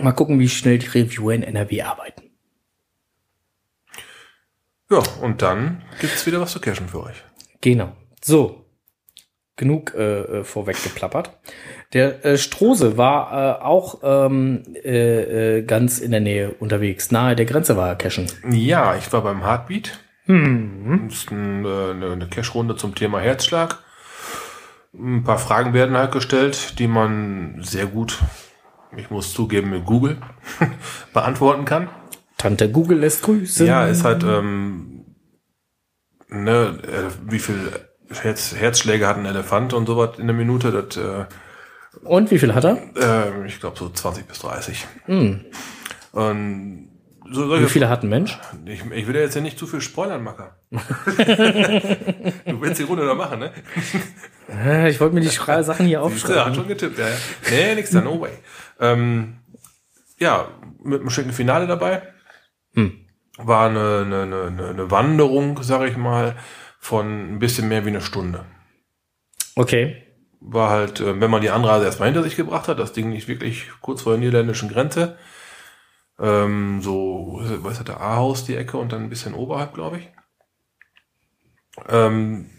Mal 0.00 0.12
gucken, 0.12 0.38
wie 0.38 0.48
schnell 0.48 0.78
die 0.78 0.86
Reviewer 0.86 1.34
in 1.34 1.42
NRW 1.42 1.82
arbeiten. 1.82 2.22
Ja, 4.90 5.02
und 5.22 5.42
dann 5.42 5.82
gibt's 6.00 6.26
wieder 6.26 6.40
was 6.40 6.52
zu 6.52 6.60
cashen 6.60 6.88
für 6.88 7.04
euch. 7.04 7.22
Genau. 7.60 7.92
So. 8.22 8.64
Genug 9.56 9.94
äh, 9.94 10.20
äh, 10.20 10.44
vorweg 10.44 10.82
geplappert. 10.82 11.38
Der 11.92 12.24
äh, 12.24 12.38
Strose 12.38 12.96
war 12.96 13.60
äh, 13.60 13.62
auch 13.62 14.00
ähm, 14.02 14.62
äh, 14.82 15.58
äh, 15.58 15.62
ganz 15.62 15.98
in 15.98 16.12
der 16.12 16.20
Nähe 16.20 16.52
unterwegs. 16.52 17.10
Nahe 17.10 17.36
der 17.36 17.44
Grenze 17.44 17.76
war 17.76 17.88
er 17.88 17.96
cashen. 17.96 18.26
Ja, 18.50 18.96
ich 18.96 19.12
war 19.12 19.22
beim 19.22 19.44
Heartbeat. 19.44 19.98
Hm. 20.24 21.08
Das 21.08 21.18
ist 21.18 21.30
ein, 21.30 21.64
äh, 21.66 22.12
eine 22.12 22.26
Cash-Runde 22.28 22.76
zum 22.76 22.94
Thema 22.94 23.20
Herzschlag. 23.20 23.80
Ein 24.92 25.22
paar 25.24 25.38
Fragen 25.38 25.72
werden 25.72 25.96
halt 25.96 26.12
gestellt, 26.12 26.78
die 26.78 26.88
man 26.88 27.62
sehr 27.62 27.86
gut, 27.86 28.18
ich 28.96 29.10
muss 29.10 29.32
zugeben, 29.32 29.70
mit 29.70 29.84
Google 29.84 30.18
beantworten 31.14 31.64
kann. 31.64 31.88
Tante 32.38 32.70
Google 32.70 32.98
lässt 32.98 33.22
grüßen. 33.22 33.66
Ja, 33.66 33.86
ist 33.86 34.02
halt, 34.04 34.24
ähm, 34.24 35.04
ne, 36.28 36.78
äh, 36.82 37.30
wie 37.30 37.38
viel 37.38 37.70
Herz, 38.10 38.54
Herzschläge 38.56 39.06
hat 39.06 39.18
ein 39.18 39.26
Elefant 39.26 39.72
und 39.74 39.86
sowas 39.86 40.18
in 40.18 40.26
der 40.26 40.34
Minute, 40.34 40.72
das, 40.72 40.96
äh, 40.96 41.26
Und 42.02 42.30
wie 42.30 42.38
viel 42.38 42.54
hat 42.54 42.64
er? 42.64 42.78
äh, 42.96 43.46
ich 43.46 43.60
glaube 43.60 43.78
so 43.78 43.88
20 43.90 44.26
bis 44.26 44.40
30. 44.40 44.86
Hm. 45.04 45.44
Und 46.12 46.89
so 47.30 47.60
Wie 47.60 47.66
viele 47.66 47.88
hat 47.88 48.02
ein 48.02 48.08
Mensch? 48.08 48.38
ich, 48.66 48.84
ich 48.90 49.06
will 49.06 49.14
ja 49.14 49.22
jetzt 49.22 49.34
ja 49.34 49.40
nicht 49.40 49.58
zu 49.58 49.66
viel 49.66 49.80
spoilern, 49.80 50.22
Macker. 50.22 50.56
du 50.70 52.60
willst 52.60 52.78
die 52.80 52.84
Runde 52.84 53.04
noch 53.04 53.16
machen, 53.16 53.40
ne? 53.40 53.52
Ich 54.88 55.00
wollte 55.00 55.14
mir 55.14 55.20
die 55.20 55.28
Schra- 55.30 55.62
Sachen 55.62 55.86
hier 55.86 55.98
Ja, 55.98 56.04
hat 56.04 56.06
aufschreiben. 56.12 56.54
schon 56.54 56.68
getippt, 56.68 56.98
ja. 56.98 57.08
ja. 57.08 57.14
Nee, 57.50 57.74
nix 57.76 57.90
da, 57.90 58.00
no 58.00 58.20
way. 58.20 58.32
Ähm, 58.80 59.38
ja, 60.18 60.48
mit 60.82 61.00
einem 61.00 61.10
schicken 61.10 61.32
Finale 61.32 61.66
dabei. 61.66 62.02
Hm. 62.74 62.92
War 63.38 63.68
eine, 63.70 64.02
eine, 64.04 64.22
eine, 64.46 64.68
eine 64.68 64.90
Wanderung, 64.90 65.62
sag 65.62 65.88
ich 65.88 65.96
mal, 65.96 66.36
von 66.78 67.34
ein 67.34 67.38
bisschen 67.38 67.68
mehr 67.68 67.84
wie 67.84 67.88
eine 67.90 68.00
Stunde. 68.00 68.44
Okay. 69.56 70.02
War 70.40 70.70
halt, 70.70 71.00
äh, 71.00 71.20
wenn 71.20 71.30
man 71.30 71.42
die 71.42 71.50
Anreise 71.50 71.84
erstmal 71.84 72.08
hinter 72.08 72.22
sich 72.22 72.36
gebracht 72.36 72.68
hat, 72.68 72.78
das 72.78 72.92
Ding 72.92 73.10
nicht 73.10 73.28
wirklich 73.28 73.68
kurz 73.80 74.02
vor 74.02 74.12
der 74.12 74.20
niederländischen 74.20 74.68
Grenze. 74.68 75.16
Ähm, 76.20 76.82
so, 76.82 77.40
was 77.62 77.78
das, 77.78 77.84
der 77.86 78.00
A-Haus, 78.00 78.44
die 78.44 78.56
Ecke 78.56 78.76
und 78.76 78.92
dann 78.92 79.04
ein 79.04 79.08
bisschen 79.08 79.34
oberhalb, 79.34 79.74
glaube 79.74 79.98
ich. 79.98 80.10
Ähm, 81.88 82.50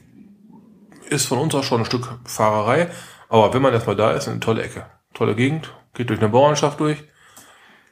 ist 1.09 1.27
von 1.27 1.37
uns 1.37 1.53
auch 1.53 1.63
schon 1.63 1.81
ein 1.81 1.85
Stück 1.85 2.19
Fahrerei, 2.25 2.89
aber 3.29 3.53
wenn 3.53 3.61
man 3.61 3.73
erstmal 3.73 3.95
da 3.95 4.11
ist, 4.11 4.27
eine 4.27 4.39
tolle 4.39 4.63
Ecke. 4.63 4.85
Tolle 5.13 5.35
Gegend, 5.35 5.73
geht 5.93 6.09
durch 6.09 6.19
eine 6.19 6.29
Bauernschaft 6.29 6.79
durch. 6.79 7.03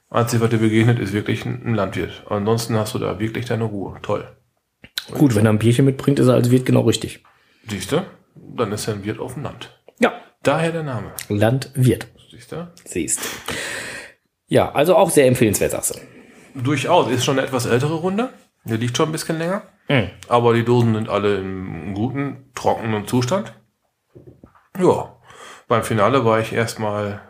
Einzig, 0.09 0.41
was 0.41 0.49
dir 0.49 0.57
begegnet, 0.57 0.97
ist 0.97 1.13
wirklich 1.13 1.45
ein 1.45 1.75
Landwirt. 1.75 2.23
Ansonsten 2.29 2.75
hast 2.75 2.95
du 2.95 2.99
da 2.99 3.19
wirklich 3.19 3.45
deine 3.45 3.65
Ruhe. 3.65 3.99
Toll. 4.01 4.27
Gut, 5.11 5.35
wenn 5.35 5.45
er 5.45 5.51
ein 5.51 5.59
Bierchen 5.59 5.85
mitbringt, 5.85 6.19
ist 6.19 6.27
er 6.27 6.33
als 6.33 6.49
Wirt 6.49 6.65
genau 6.65 6.81
richtig. 6.81 7.23
Siehst 7.67 7.91
du? 7.91 8.05
Dann 8.35 8.71
ist 8.71 8.87
er 8.87 8.95
ein 8.95 9.03
Wirt 9.03 9.19
auf 9.19 9.35
dem 9.35 9.43
Land. 9.43 9.79
Ja. 9.99 10.13
Daher 10.41 10.71
der 10.71 10.83
Name. 10.83 11.11
Landwirt. 11.27 12.07
Siehst 12.31 12.51
du? 12.51 12.71
Siehst. 12.85 13.21
Ja, 14.49 14.71
also 14.71 14.95
auch 14.95 15.11
sehr 15.11 15.27
empfehlenswert, 15.27 15.71
sagst 15.71 15.95
du. 15.95 16.61
Durchaus. 16.61 17.09
Ist 17.09 17.23
schon 17.23 17.37
eine 17.37 17.47
etwas 17.47 17.65
ältere 17.65 17.93
Runde. 17.93 18.29
Die 18.65 18.75
liegt 18.75 18.97
schon 18.97 19.09
ein 19.09 19.11
bisschen 19.11 19.37
länger. 19.37 19.61
Mhm. 19.87 20.09
Aber 20.27 20.53
die 20.53 20.65
Dosen 20.65 20.95
sind 20.95 21.07
alle 21.07 21.37
im 21.37 21.93
guten, 21.93 22.51
trockenen 22.55 23.07
Zustand. 23.07 23.53
Ja. 24.77 25.15
Beim 25.67 25.83
Finale 25.83 26.25
war 26.25 26.39
ich 26.39 26.51
erstmal, 26.51 27.21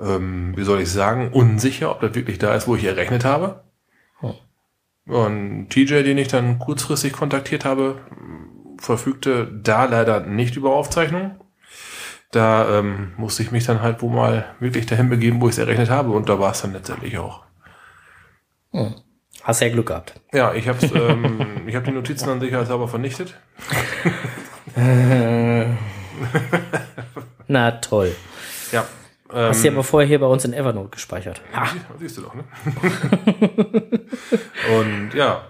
ähm, 0.00 0.56
wie 0.56 0.64
soll 0.64 0.80
ich 0.80 0.90
sagen, 0.90 1.32
unsicher, 1.32 1.90
ob 1.90 2.00
das 2.00 2.14
wirklich 2.14 2.38
da 2.38 2.54
ist, 2.54 2.66
wo 2.66 2.74
ich 2.74 2.84
errechnet 2.84 3.26
habe. 3.26 3.64
Oh. 4.22 4.34
Und 5.06 5.68
TJ, 5.68 6.02
den 6.02 6.18
ich 6.18 6.28
dann 6.28 6.58
kurzfristig 6.58 7.12
kontaktiert 7.12 7.66
habe, 7.66 8.00
verfügte 8.78 9.46
da 9.52 9.84
leider 9.84 10.20
nicht 10.20 10.56
über 10.56 10.74
Aufzeichnung. 10.74 11.38
Da 12.30 12.78
ähm, 12.78 13.12
musste 13.16 13.42
ich 13.42 13.50
mich 13.50 13.64
dann 13.64 13.80
halt 13.80 14.02
wohl 14.02 14.10
mal 14.10 14.44
wirklich 14.60 14.84
dahin 14.86 15.08
begeben, 15.08 15.40
wo 15.40 15.46
ich 15.48 15.52
es 15.54 15.58
errechnet 15.58 15.88
habe. 15.88 16.10
Und 16.10 16.28
da 16.28 16.38
war 16.38 16.52
es 16.52 16.60
dann 16.60 16.72
letztendlich 16.74 17.16
auch. 17.18 17.42
Hast 19.42 19.60
ja 19.62 19.68
Glück 19.70 19.86
gehabt. 19.86 20.20
Ja, 20.32 20.52
ich 20.52 20.68
habe 20.68 20.84
ähm, 20.86 21.62
ich 21.66 21.74
hab 21.74 21.84
die 21.84 21.90
Notizen 21.90 22.26
dann 22.26 22.40
sicherheitshalber 22.40 22.86
vernichtet. 22.86 23.34
Na 27.46 27.70
toll. 27.72 28.14
Ja. 28.72 28.84
Ähm, 29.32 29.48
Hast 29.48 29.64
du 29.64 29.68
aber 29.70 29.84
vorher 29.84 30.06
hier 30.08 30.20
bei 30.20 30.26
uns 30.26 30.44
in 30.44 30.52
Evernote 30.52 30.90
gespeichert. 30.90 31.40
Ha. 31.54 31.68
siehst 31.98 32.18
du 32.18 32.22
doch, 32.22 32.34
ne? 32.34 32.44
und 34.78 35.14
ja, 35.14 35.42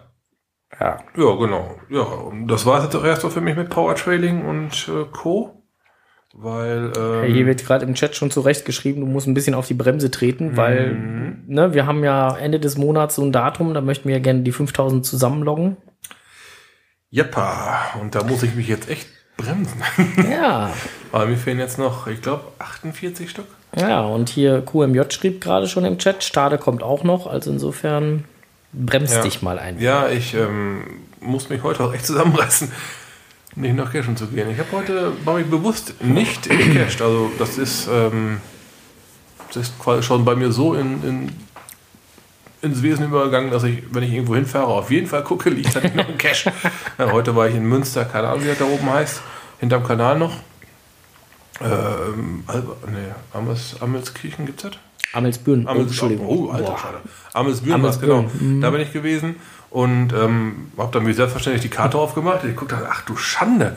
Ja. 0.80 0.98
ja, 1.16 1.34
genau. 1.36 1.76
Ja, 1.88 2.02
und 2.02 2.46
das 2.48 2.66
war 2.66 2.82
jetzt 2.84 2.94
auch 2.94 3.04
erst 3.04 3.22
so 3.22 3.30
für 3.30 3.40
mich 3.40 3.56
mit 3.56 3.70
Power 3.70 3.94
Trailing 3.94 4.44
und 4.44 4.88
äh, 4.88 5.04
Co. 5.12 5.57
Weil, 6.40 6.92
ähm, 6.96 7.32
Hier 7.34 7.46
wird 7.46 7.64
gerade 7.66 7.84
im 7.84 7.94
Chat 7.94 8.14
schon 8.14 8.30
zurecht 8.30 8.64
geschrieben, 8.64 9.00
du 9.00 9.06
musst 9.08 9.26
ein 9.26 9.34
bisschen 9.34 9.54
auf 9.54 9.66
die 9.66 9.74
Bremse 9.74 10.10
treten, 10.10 10.56
weil 10.56 10.94
ne, 11.48 11.74
wir 11.74 11.84
haben 11.86 12.04
ja 12.04 12.36
Ende 12.36 12.60
des 12.60 12.78
Monats 12.78 13.16
so 13.16 13.24
ein 13.24 13.32
Datum, 13.32 13.74
da 13.74 13.80
möchten 13.80 14.08
wir 14.08 14.16
ja 14.16 14.22
gerne 14.22 14.42
die 14.42 14.52
5000 14.52 15.04
zusammenloggen. 15.04 15.76
Jeppa, 17.10 17.80
und 18.00 18.14
da 18.14 18.22
muss 18.22 18.42
ich 18.42 18.54
mich 18.54 18.68
jetzt 18.68 18.88
echt 18.88 19.08
bremsen. 19.36 19.82
Ja, 20.30 20.72
Aber 21.12 21.26
mir 21.26 21.36
fehlen 21.36 21.58
jetzt 21.58 21.78
noch, 21.78 22.06
ich 22.06 22.20
glaube, 22.22 22.44
48 22.58 23.30
Stück. 23.30 23.46
ja, 23.76 24.02
und 24.04 24.28
hier 24.28 24.60
QMJ 24.62 25.02
schrieb 25.10 25.40
gerade 25.40 25.66
schon 25.68 25.84
im 25.84 25.98
Chat, 25.98 26.22
Stade 26.22 26.58
kommt 26.58 26.82
auch 26.82 27.02
noch, 27.04 27.26
also 27.26 27.50
insofern 27.50 28.24
bremst 28.72 29.14
Ja. 29.14 29.22
dich 29.22 29.40
mal 29.42 29.58
ein. 29.58 29.80
Ja, 29.80 30.08
ich 30.08 30.34
ähm, 30.34 30.82
muss 31.20 31.48
mich 31.48 31.62
heute 31.62 31.82
auch 31.84 31.94
echt 31.94 32.06
zusammenreißen, 32.06 32.70
nicht 33.58 33.74
nach 33.74 33.92
Cashen 33.92 34.16
zu 34.16 34.26
gehen. 34.26 34.50
Ich 34.50 34.58
habe 34.58 34.70
heute, 34.72 35.12
war 35.24 35.38
ich 35.38 35.46
bewusst 35.46 36.02
nicht 36.02 36.48
gecached. 36.48 37.02
Also 37.02 37.30
das 37.38 37.58
ist, 37.58 37.88
ähm, 37.92 38.40
das 39.48 39.68
ist 39.68 39.78
quasi 39.78 40.02
schon 40.02 40.24
bei 40.24 40.34
mir 40.36 40.52
so 40.52 40.74
in, 40.74 41.02
in, 41.02 41.32
ins 42.62 42.82
Wesen 42.82 43.06
übergegangen, 43.06 43.50
dass 43.50 43.64
ich, 43.64 43.82
wenn 43.90 44.02
ich 44.02 44.12
irgendwo 44.12 44.34
hinfahre, 44.34 44.66
auf 44.66 44.90
jeden 44.90 45.06
Fall 45.06 45.24
gucke, 45.24 45.50
liegt 45.50 45.74
da 45.74 45.80
noch 45.80 46.08
ein 46.08 46.18
Cash. 46.18 46.46
Ja, 46.98 47.12
heute 47.12 47.34
war 47.34 47.48
ich 47.48 47.54
in 47.54 47.64
Münster, 47.64 48.04
keine 48.04 48.28
Ahnung, 48.28 48.44
wie 48.44 48.48
das 48.48 48.58
da 48.58 48.64
oben 48.64 48.90
heißt, 48.90 49.20
hinterm 49.60 49.84
Kanal 49.84 50.18
noch. 50.18 50.36
Ähm, 51.60 52.44
Alba, 52.46 52.76
nee, 52.86 53.12
Amels, 53.32 53.76
Amelskirchen 53.80 54.46
gibt's 54.46 54.62
das? 54.62 54.72
Amelsbüren, 55.12 55.66
oh, 55.66 55.70
Amels, 55.70 55.86
Entschuldigung. 55.88 56.26
Oh, 56.26 56.50
alter. 56.50 56.76
Schade. 56.78 57.00
Amelsbüren 57.32 57.82
war 57.82 57.90
es, 57.90 58.00
genau. 58.00 58.30
Da 58.60 58.70
bin 58.70 58.80
ich 58.80 58.92
gewesen 58.92 59.36
und 59.70 60.12
ähm, 60.12 60.72
habe 60.78 60.90
dann 60.92 61.06
wie 61.06 61.12
selbstverständlich 61.12 61.62
die 61.62 61.68
Karte 61.68 61.98
aufgemacht. 61.98 62.44
Ich 62.44 62.56
guckte 62.56 62.76
dann, 62.76 62.86
ach 62.90 63.02
du 63.02 63.16
Schande. 63.16 63.76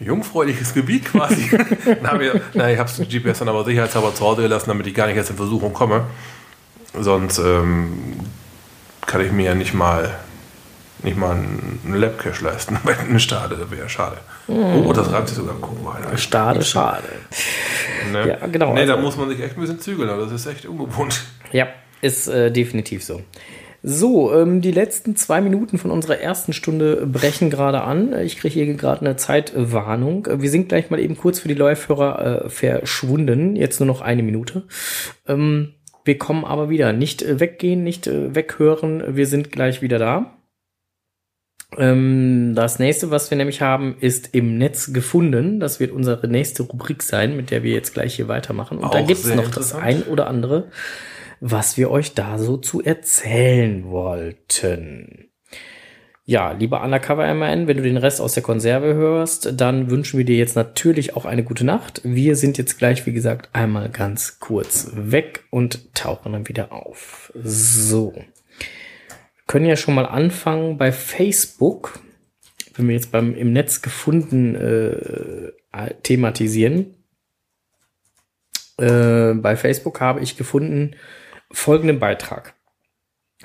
Jungfräuliches 0.00 0.74
Gebiet 0.74 1.04
quasi. 1.06 1.50
dann 2.02 2.20
ich, 2.20 2.32
na, 2.54 2.70
ich 2.70 2.78
habe 2.78 2.90
das 2.96 3.08
GPS 3.08 3.38
dann 3.38 3.48
aber 3.48 3.64
sicherheitshalber 3.64 4.14
zu 4.14 4.24
Hause 4.24 4.42
gelassen, 4.42 4.68
damit 4.68 4.86
ich 4.86 4.94
gar 4.94 5.06
nicht 5.06 5.16
erst 5.16 5.30
in 5.30 5.36
Versuchung 5.36 5.72
komme. 5.72 6.04
Sonst 6.98 7.38
ähm, 7.38 8.20
kann 9.06 9.24
ich 9.24 9.32
mir 9.32 9.46
ja 9.46 9.54
nicht 9.54 9.74
mal 9.74 10.10
nicht 11.04 11.16
mal 11.16 11.32
einen 11.32 11.94
Labcache 11.94 12.44
leisten 12.44 12.78
bei 12.84 12.96
einem 12.96 13.18
Stade, 13.18 13.70
wäre 13.70 13.88
schade. 13.88 14.18
Oh, 14.46 14.92
das 14.92 15.10
reibt 15.12 15.28
sich 15.28 15.36
sogar. 15.36 15.56
Guck 15.60 15.82
mal. 15.82 15.96
Alter. 15.96 16.16
Stade, 16.16 16.62
schade. 16.62 17.08
Ne? 18.12 18.28
Ja, 18.40 18.46
genau, 18.46 18.72
Nee, 18.74 18.86
da 18.86 18.94
also- 18.94 19.04
muss 19.04 19.16
man 19.16 19.28
sich 19.28 19.40
echt 19.40 19.56
ein 19.56 19.60
bisschen 19.60 19.80
zügeln, 19.80 20.08
aber 20.10 20.22
das 20.22 20.32
ist 20.32 20.46
echt 20.46 20.66
ungewohnt. 20.66 21.22
Ja, 21.52 21.68
ist 22.00 22.28
äh, 22.28 22.50
definitiv 22.50 23.04
so. 23.04 23.22
So, 23.84 24.32
ähm, 24.32 24.60
die 24.60 24.70
letzten 24.70 25.16
zwei 25.16 25.40
Minuten 25.40 25.76
von 25.76 25.90
unserer 25.90 26.18
ersten 26.18 26.52
Stunde 26.52 27.04
brechen 27.06 27.50
gerade 27.50 27.82
an. 27.82 28.16
Ich 28.20 28.38
kriege 28.38 28.54
hier 28.54 28.74
gerade 28.74 29.00
eine 29.00 29.16
Zeitwarnung. 29.16 30.28
Wir 30.40 30.50
sind 30.50 30.68
gleich 30.68 30.90
mal 30.90 31.00
eben 31.00 31.16
kurz 31.16 31.40
für 31.40 31.48
die 31.48 31.54
Live-Hörer 31.54 32.44
äh, 32.44 32.48
verschwunden. 32.48 33.56
Jetzt 33.56 33.80
nur 33.80 33.88
noch 33.88 34.00
eine 34.00 34.22
Minute. 34.22 34.64
Ähm, 35.26 35.74
wir 36.04 36.16
kommen 36.16 36.44
aber 36.44 36.70
wieder. 36.70 36.92
Nicht 36.92 37.22
äh, 37.22 37.40
weggehen, 37.40 37.82
nicht 37.82 38.06
äh, 38.06 38.34
weghören. 38.34 39.16
Wir 39.16 39.26
sind 39.26 39.50
gleich 39.50 39.82
wieder 39.82 39.98
da. 39.98 40.38
Ähm, 41.76 42.52
das 42.54 42.78
nächste, 42.78 43.10
was 43.10 43.30
wir 43.30 43.36
nämlich 43.38 43.62
haben, 43.62 43.96
ist 43.98 44.34
im 44.34 44.58
Netz 44.58 44.92
gefunden. 44.92 45.58
Das 45.58 45.80
wird 45.80 45.90
unsere 45.90 46.28
nächste 46.28 46.64
Rubrik 46.64 47.02
sein, 47.02 47.36
mit 47.36 47.50
der 47.50 47.62
wir 47.62 47.72
jetzt 47.72 47.94
gleich 47.94 48.14
hier 48.14 48.28
weitermachen. 48.28 48.78
Und 48.78 48.94
da 48.94 49.00
Auch 49.00 49.06
gibt's 49.06 49.24
sehr 49.24 49.36
noch 49.36 49.50
das 49.50 49.74
ein 49.74 50.02
oder 50.04 50.26
andere, 50.26 50.68
was 51.44 51.76
wir 51.76 51.90
euch 51.90 52.14
da 52.14 52.38
so 52.38 52.56
zu 52.56 52.80
erzählen 52.80 53.90
wollten. 53.90 55.28
Ja, 56.24 56.52
lieber 56.52 56.84
Undercover 56.84 57.34
MAN, 57.34 57.66
wenn 57.66 57.78
du 57.78 57.82
den 57.82 57.96
Rest 57.96 58.20
aus 58.20 58.34
der 58.34 58.44
Konserve 58.44 58.94
hörst, 58.94 59.60
dann 59.60 59.90
wünschen 59.90 60.18
wir 60.18 60.24
dir 60.24 60.36
jetzt 60.36 60.54
natürlich 60.54 61.16
auch 61.16 61.24
eine 61.24 61.42
gute 61.42 61.64
Nacht. 61.64 62.00
Wir 62.04 62.36
sind 62.36 62.58
jetzt 62.58 62.78
gleich, 62.78 63.06
wie 63.06 63.12
gesagt, 63.12 63.48
einmal 63.54 63.88
ganz 63.88 64.38
kurz 64.38 64.92
weg 64.94 65.42
und 65.50 65.92
tauchen 65.96 66.32
dann 66.32 66.48
wieder 66.48 66.70
auf. 66.70 67.32
So. 67.34 68.12
Wir 68.14 69.44
können 69.48 69.66
ja 69.66 69.76
schon 69.76 69.96
mal 69.96 70.06
anfangen 70.06 70.78
bei 70.78 70.92
Facebook, 70.92 71.98
wenn 72.76 72.86
wir 72.86 72.94
jetzt 72.94 73.10
beim 73.10 73.34
im 73.34 73.52
Netz 73.52 73.82
gefunden 73.82 74.54
äh, 74.54 75.90
thematisieren. 76.04 76.94
Äh, 78.78 79.34
bei 79.34 79.56
Facebook 79.56 80.00
habe 80.00 80.20
ich 80.20 80.36
gefunden 80.36 80.94
folgenden 81.52 81.98
Beitrag. 81.98 82.54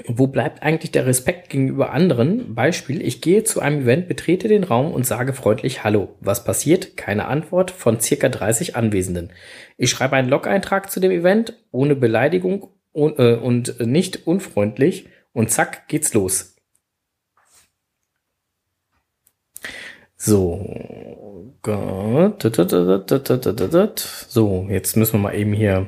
Wo 0.06 0.28
bleibt 0.28 0.62
eigentlich 0.62 0.92
der 0.92 1.08
Respekt 1.08 1.50
gegenüber 1.50 1.92
anderen? 1.92 2.54
Beispiel, 2.54 3.02
ich 3.02 3.22
gehe 3.22 3.44
zu 3.44 3.62
einem 3.62 3.82
Event, 3.82 4.08
betrete 4.08 4.48
den 4.48 4.64
Raum 4.64 4.92
und 4.92 5.08
sage 5.08 5.34
freundlich 5.34 5.84
Hallo. 5.84 6.16
Was 6.20 6.44
passiert? 6.44 6.98
Keine 6.98 7.26
Antwort 7.26 7.72
von 7.72 8.00
circa 8.00 8.30
30 8.30 8.76
Anwesenden. 8.76 9.32
Ich 9.76 9.90
schreibe 9.90 10.16
einen 10.16 10.30
Log-Eintrag 10.30 10.92
zu 10.92 11.00
dem 11.00 11.12
Event, 11.12 11.54
ohne 11.72 11.96
Beleidigung 11.96 12.70
und, 12.92 13.18
äh, 13.18 13.36
und 13.36 13.80
nicht 13.80 14.28
unfreundlich 14.28 15.08
und 15.34 15.50
zack, 15.50 15.88
geht's 15.88 16.14
los. 16.14 16.56
So. 20.16 21.56
So, 24.30 24.68
jetzt 24.70 24.96
müssen 24.96 25.14
wir 25.14 25.20
mal 25.20 25.36
eben 25.36 25.54
hier 25.54 25.88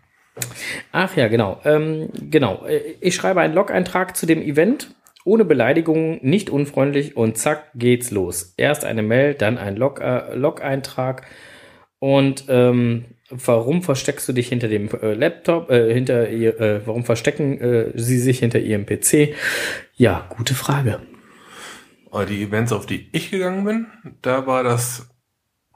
Ach 0.91 1.15
ja, 1.15 1.27
genau. 1.27 1.59
Ähm, 1.65 2.09
genau. 2.29 2.65
Äh, 2.65 2.95
Ich 3.01 3.15
schreibe 3.15 3.41
einen 3.41 3.53
Log-Eintrag 3.53 4.15
zu 4.15 4.25
dem 4.25 4.41
Event. 4.41 4.95
Ohne 5.23 5.45
Beleidigung, 5.45 6.19
nicht 6.23 6.49
unfreundlich 6.49 7.15
und 7.15 7.37
zack 7.37 7.71
geht's 7.75 8.09
los. 8.09 8.55
Erst 8.57 8.85
eine 8.85 9.03
Mail, 9.03 9.35
dann 9.35 9.59
ein 9.59 9.75
äh, 9.79 10.35
Log-Eintrag. 10.35 11.27
Und 11.99 12.45
ähm, 12.47 13.05
warum 13.29 13.83
versteckst 13.83 14.27
du 14.27 14.33
dich 14.33 14.49
hinter 14.49 14.67
dem 14.67 14.89
äh, 14.89 15.13
Laptop, 15.13 15.69
äh, 15.69 15.93
hinter 15.93 16.29
ihr, 16.29 16.59
äh, 16.59 16.87
warum 16.87 17.05
verstecken 17.05 17.59
äh, 17.61 17.91
sie 17.93 18.17
sich 18.17 18.39
hinter 18.39 18.59
ihrem 18.59 18.87
PC? 18.87 19.35
Ja, 19.95 20.27
gute 20.35 20.55
Frage. 20.55 20.99
Die 22.27 22.43
Events, 22.43 22.73
auf 22.73 22.85
die 22.87 23.07
ich 23.13 23.31
gegangen 23.31 23.63
bin, 23.63 23.87
da 24.21 24.45
war 24.47 24.63
das 24.63 25.07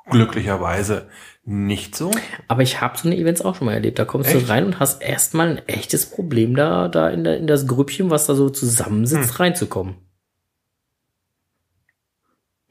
glücklicherweise 0.10 1.08
nicht 1.48 1.96
so. 1.96 2.12
Aber 2.48 2.64
ich 2.64 2.82
habe 2.82 2.98
so 2.98 3.08
eine 3.08 3.16
Events 3.18 3.42
auch 3.42 3.56
schon 3.56 3.66
mal 3.66 3.74
erlebt. 3.74 4.00
Da 4.00 4.06
kommst 4.06 4.34
Echt? 4.34 4.48
du 4.48 4.50
rein 4.50 4.66
und 4.66 4.80
hast 4.80 5.02
erstmal 5.02 5.50
ein 5.50 5.68
echtes 5.68 6.10
Problem 6.10 6.56
da, 6.56 6.88
da 6.88 7.10
in, 7.10 7.24
der, 7.24 7.38
in 7.38 7.46
das 7.48 7.68
Grüppchen, 7.68 8.10
was 8.10 8.26
da 8.26 8.34
so 8.36 8.50
zusammensitzt, 8.50 9.30
Hm. 9.32 9.36
reinzukommen. 9.38 9.96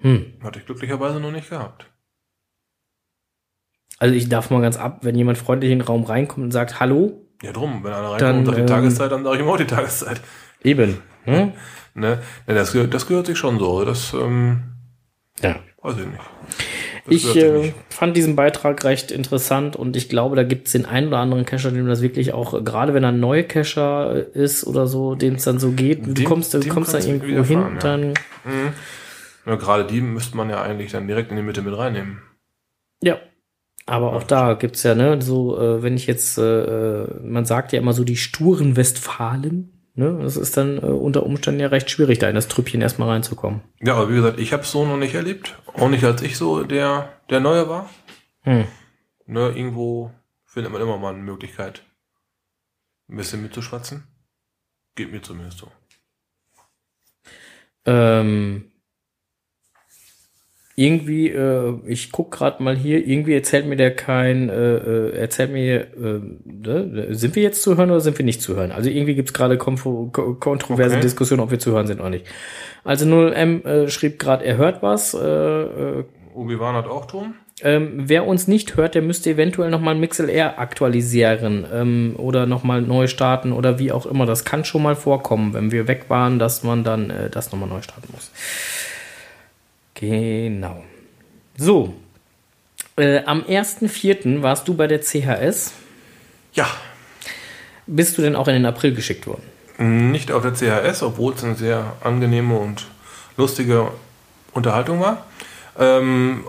Hm. 0.01 0.35
Hatte 0.43 0.59
ich 0.59 0.67
glücklicherweise 0.67 1.21
noch 1.21 1.31
nicht 1.31 1.49
gehabt. 1.51 1.87
Also 3.99 4.15
ich 4.15 4.29
darf 4.29 4.51
mal 4.51 4.61
ganz 4.61 4.77
ab, 4.77 4.99
wenn 5.03 5.15
jemand 5.15 5.39
freundlich 5.39 5.71
in 5.71 5.79
den 5.79 5.87
Raum 5.87 6.03
reinkommt 6.05 6.45
und 6.45 6.51
sagt 6.51 6.81
Hallo, 6.81 7.23
Ja, 7.43 7.53
drum, 7.53 7.85
wenn 7.85 7.93
einer 7.93 8.11
reinkommt 8.11 8.23
Dann, 8.23 8.39
und 8.41 8.45
sagt 8.47 8.57
die 8.59 8.61
ähm, 8.63 8.67
Tageszeit, 8.67 9.13
dann 9.13 9.25
sage 9.25 9.37
ich 9.37 9.43
ihm 9.43 9.49
auch 9.49 9.57
die 9.57 9.67
Tageszeit. 9.67 10.21
eben. 10.63 11.01
Hm? 11.25 11.53
Ne? 11.97 12.21
Ne, 12.49 12.55
das, 12.57 12.73
gehört- 12.73 12.93
das 12.93 13.07
gehört 13.07 13.27
sich 13.27 13.39
schon 13.39 13.61
so. 13.61 13.85
Das, 13.85 14.13
ähm, 14.15 14.65
Ja. 15.41 15.61
weiß 15.81 15.97
ich 15.99 16.07
nicht. 16.07 16.21
Ich 17.07 17.37
äh, 17.37 17.73
fand 17.91 18.17
diesen 18.17 18.35
Beitrag 18.35 18.83
recht 18.85 19.11
interessant 19.11 19.77
und 19.77 19.95
ich 19.97 20.09
glaube, 20.09 20.37
da 20.37 20.43
gibt 20.43 20.67
es 20.67 20.73
den 20.73 20.87
einen 20.87 21.09
oder 21.09 21.19
anderen 21.19 21.45
Cacher, 21.45 21.71
dem 21.71 21.87
das 21.87 22.01
wirklich 22.01 22.33
auch, 22.33 22.55
äh, 22.55 22.63
gerade 22.63 22.95
wenn 22.95 23.03
er 23.03 23.11
ein 23.11 23.21
neuer 23.21 23.43
Cacher 23.43 24.27
äh, 24.35 24.43
ist 24.43 24.67
oder 24.67 24.87
so, 24.87 25.15
dem 25.15 25.35
es 25.35 25.45
dann 25.45 25.59
so 25.59 25.73
geht, 25.73 26.07
du 26.07 26.15
Dem- 26.15 26.25
kommst, 26.25 26.55
du 26.55 26.61
kommst 26.69 26.95
da 26.95 26.99
irgendwo 26.99 27.45
hin, 27.45 27.61
ja. 27.61 27.79
dann 27.81 28.15
Mhm. 28.45 28.73
Ja, 29.47 29.57
gerade 29.57 29.85
die 29.85 30.01
müsste 30.01 30.37
man 30.37 30.49
ja 30.49 30.63
eigentlich 30.63 30.93
dann 30.93 31.07
direkt 31.07 31.31
in 31.31 31.37
die 31.37 31.43
Mitte 31.43 31.63
mit 31.63 31.77
reinnehmen. 31.77 32.23
Ja. 33.03 33.19
Aber 33.87 34.15
auch 34.15 34.23
da 34.23 34.55
gibt's 34.55 34.83
ja, 34.83 34.95
ne, 34.95 35.21
so, 35.21 35.61
äh, 35.61 35.83
wenn 35.83 35.95
ich 35.97 36.07
jetzt, 36.07 36.39
äh, 36.39 37.03
äh, 37.03 37.21
man 37.23 37.45
sagt 37.45 37.73
ja 37.73 37.79
immer 37.79 37.93
so 37.93 38.03
die 38.05 38.17
sturen 38.17 38.77
Westfalen, 38.77 39.74
ne, 39.95 40.19
das 40.23 40.37
ist 40.37 40.57
dann 40.57 40.79
äh, 40.79 40.87
unter 40.87 41.25
Umständen 41.25 41.61
ja 41.61 41.69
recht 41.69 41.91
schwierig, 41.91 42.19
da 42.19 42.29
in 42.29 42.35
das 42.35 42.49
Trüppchen 42.49 42.81
erstmal 42.81 43.09
reinzukommen. 43.09 43.63
Ja, 43.81 43.95
aber 43.95 44.11
wie 44.11 44.17
gesagt, 44.17 44.39
ich 44.39 44.53
habe 44.53 44.63
es 44.63 44.71
so 44.71 44.85
noch 44.85 44.97
nicht 44.97 45.15
erlebt. 45.15 45.57
Auch 45.75 45.89
nicht, 45.89 46.05
als 46.05 46.23
ich 46.23 46.37
so 46.37 46.63
der, 46.65 47.13
der 47.31 47.41
Neue 47.41 47.69
war. 47.69 47.89
Hm. 48.43 48.67
Ne, 49.27 49.49
irgendwo 49.49 50.13
findet 50.45 50.73
man 50.73 50.83
immer 50.83 50.99
mal 50.99 51.15
eine 51.15 51.23
Möglichkeit, 51.23 51.83
ein 53.09 53.17
bisschen 53.17 53.43
mitzuschwatzen. 53.43 54.05
Geht 54.95 55.11
mir 55.11 55.23
zumindest 55.23 55.59
so. 55.59 55.73
Ähm, 57.87 58.71
irgendwie, 60.77 61.29
äh, 61.29 61.75
ich 61.87 62.11
guck 62.11 62.33
gerade 62.33 62.63
mal 62.63 62.77
hier, 62.77 63.07
irgendwie 63.07 63.35
erzählt 63.35 63.67
mir 63.67 63.77
der 63.77 63.95
kein, 63.95 64.49
äh, 64.49 64.77
äh, 64.77 65.17
erzählt 65.17 65.53
mir, 65.53 65.83
äh, 65.83 66.21
ne, 66.45 67.09
sind 67.11 67.37
wir 67.37 67.43
jetzt 67.43 67.63
zu 67.63 67.77
hören 67.77 67.91
oder 67.91 68.01
sind 68.01 68.19
wir 68.19 68.25
nicht 68.25 68.43
zu 68.43 68.57
hören? 68.57 68.73
Also 68.73 68.91
irgendwie 68.91 69.15
gibt's 69.15 69.33
gerade 69.33 69.57
kontroverse 69.57 70.95
Okay. 70.95 71.01
Diskussionen, 71.01 71.43
ob 71.43 71.51
wir 71.51 71.61
zu 71.61 71.73
hören 71.73 71.87
sind 71.87 72.01
oder 72.01 72.11
nicht. 72.11 72.27
Also 72.83 73.07
0M 73.07 73.65
äh, 73.65 73.89
schrieb 73.89 74.19
gerade, 74.19 74.45
er 74.45 74.57
hört 74.57 74.83
was, 74.83 75.15
äh, 75.15 75.19
äh, 75.19 76.05
Obi-Wan 76.35 76.75
hat 76.75 76.87
auch 76.87 77.07
Ton. 77.07 77.35
Ähm, 77.63 77.93
wer 77.97 78.27
uns 78.27 78.49
nicht 78.49 78.77
hört, 78.77 78.97
der 78.97 79.03
müsste 79.03 79.31
eventuell 79.31 79.71
nochmal 79.71 79.95
MixLR 79.95 80.59
aktualisieren 80.59 81.65
ähm, 81.73 82.15
oder 82.19 82.47
nochmal 82.47 82.83
neu 82.83 83.07
starten 83.07 83.53
oder 83.53 83.79
wie 83.79 83.93
auch 83.93 84.07
immer. 84.07 84.27
Das 84.27 84.45
kann 84.45 84.65
schon 84.65 84.83
mal 84.83 84.97
vorkommen, 84.97 85.55
wenn 85.55 85.71
wir 85.71 85.87
weg 85.87 86.07
waren, 86.09 86.41
dass 86.41 86.65
man 86.65 86.83
dann 86.83 87.11
äh, 87.11 87.31
das 87.31 87.53
nochmal 87.53 87.69
neu 87.69 87.81
starten 87.81 88.09
muss. 88.13 88.33
Genau. 89.95 90.85
So. 91.57 91.95
Äh, 92.97 93.25
am 93.25 93.43
1.4. 93.43 94.43
warst 94.43 94.69
du 94.69 94.75
bei 94.75 94.87
der 94.87 95.01
CHS. 95.01 95.73
Ja, 96.53 96.69
Bist 97.87 98.17
du 98.17 98.23
denn 98.23 98.37
auch 98.37 98.49
in 98.49 98.55
den 98.55 98.67
April 98.67 98.95
geschickt 98.95 99.27
worden? 99.27 99.43
nicht 99.77 100.31
auf 100.31 100.43
der 100.43 100.53
CHS, 100.55 101.03
obwohl 101.03 101.35
es 101.35 101.43
eine 101.43 101.57
sehr 101.57 101.97
angenehme 102.01 102.57
und 102.57 102.87
lustige 103.37 103.91
Unterhaltung 104.53 105.01
war. 105.01 105.27
Ähm, 105.77 106.45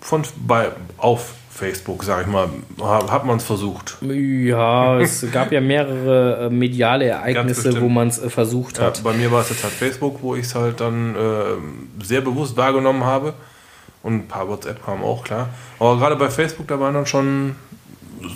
von 0.00 0.22
bei 0.46 0.72
auf 0.98 1.32
Facebook, 1.58 2.04
sag 2.04 2.22
ich 2.22 2.26
mal, 2.28 2.48
ha- 2.80 3.10
hat 3.10 3.24
man 3.26 3.36
es 3.38 3.44
versucht. 3.44 3.96
Ja, 4.02 4.98
es 5.00 5.26
gab 5.32 5.50
ja 5.52 5.60
mehrere 5.60 6.46
äh, 6.46 6.50
mediale 6.50 7.06
Ereignisse, 7.06 7.80
wo 7.80 7.88
man 7.88 8.08
es 8.08 8.18
äh, 8.18 8.30
versucht 8.30 8.78
Ja, 8.78 8.84
hat. 8.84 9.02
bei 9.02 9.12
mir 9.12 9.30
war 9.32 9.40
es 9.42 9.50
jetzt 9.50 9.64
halt 9.64 9.72
Facebook, 9.72 10.22
wo 10.22 10.34
ich 10.36 10.46
es 10.46 10.54
halt 10.54 10.80
dann 10.80 11.14
äh, 11.16 12.04
sehr 12.04 12.20
bewusst 12.20 12.56
wahrgenommen 12.56 13.04
habe. 13.04 13.34
Und 14.02 14.14
ein 14.14 14.28
paar 14.28 14.48
WhatsApp 14.48 14.84
kamen 14.84 15.02
auch, 15.02 15.24
klar. 15.24 15.48
Aber 15.80 15.96
gerade 15.98 16.14
bei 16.16 16.30
Facebook, 16.30 16.68
da 16.68 16.78
waren 16.78 16.94
dann 16.94 17.06
schon 17.06 17.56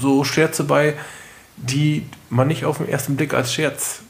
so 0.00 0.24
Scherze 0.24 0.64
bei, 0.64 0.94
die 1.56 2.04
man 2.30 2.48
nicht 2.48 2.64
auf 2.64 2.78
den 2.78 2.88
ersten 2.88 3.14
Blick 3.16 3.32
als 3.32 3.52
Scherz 3.54 4.00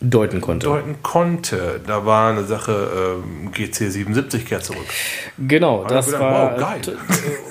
deuten 0.00 0.40
konnte. 0.40 0.66
deuten 0.66 0.96
konnte. 1.02 1.80
Da 1.86 2.06
war 2.06 2.30
eine 2.30 2.44
Sache, 2.44 2.88
ähm, 3.22 3.50
GC77 3.52 4.44
kehrt 4.44 4.64
zurück. 4.64 4.86
Genau, 5.38 5.84
Hat 5.84 5.90
das 5.90 6.06
gedacht, 6.06 6.22
war 6.22 6.52
wow, 6.52 6.60
geil. 6.60 6.96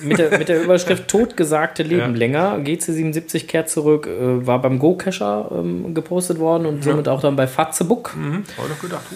mit, 0.02 0.18
der, 0.18 0.38
mit 0.38 0.50
der 0.50 0.64
Überschrift 0.64 1.08
Totgesagte 1.08 1.84
Leben 1.84 2.00
Ja. 2.00 2.08
länger. 2.08 2.56
GC77 2.58 3.45
kehrt 3.45 3.70
zurück, 3.70 4.08
äh, 4.08 4.45
war 4.47 4.62
beim 4.62 4.80
Go-Cacher 4.80 5.52
ähm, 5.54 5.93
gepostet 5.93 6.39
worden 6.39 6.66
und 6.66 6.84
somit 6.84 7.08
auch 7.08 7.22
dann 7.22 7.36
bei 7.36 7.45
Fatzebook. 7.47 8.16
Mhm, 8.16 8.43
habe 8.58 8.68
ich 8.68 8.74
doch 8.76 8.82
gedacht, 8.82 9.04
uh, 9.12 9.16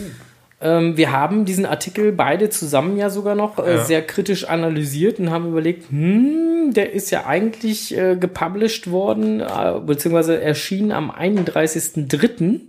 Ähm, 0.62 0.96
wir 0.96 1.12
haben 1.12 1.44
diesen 1.46 1.66
Artikel 1.66 2.12
beide 2.12 2.50
zusammen 2.50 2.98
ja 2.98 3.10
sogar 3.10 3.36
noch 3.36 3.58
äh, 3.58 3.76
Ja. 3.76 3.84
sehr 3.84 4.02
kritisch 4.02 4.48
analysiert 4.48 5.20
und 5.20 5.30
haben 5.32 5.48
überlegt, 5.50 5.90
hm, 5.92 6.72
der 6.74 6.94
ist 6.94 7.10
ja 7.12 7.26
eigentlich 7.26 7.98
äh, 7.98 8.16
gepublished 8.16 8.90
worden, 8.92 9.42
äh, 9.42 9.46
beziehungsweise 9.86 10.40
erschienen 10.42 10.92
am 10.92 11.12
31.03. 11.12 12.62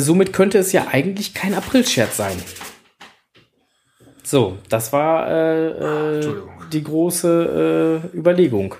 Somit 0.00 0.32
könnte 0.32 0.58
es 0.58 0.72
ja 0.72 0.88
eigentlich 0.90 1.34
kein 1.34 1.54
Aprilscherz 1.54 2.16
sein. 2.16 2.36
So, 4.22 4.58
das 4.68 4.92
war 4.92 5.30
äh, 5.30 5.68
äh, 5.68 6.14
Entschuldigung. 6.16 6.64
die 6.72 6.82
große 6.82 8.02
äh, 8.12 8.16
Überlegung. 8.16 8.74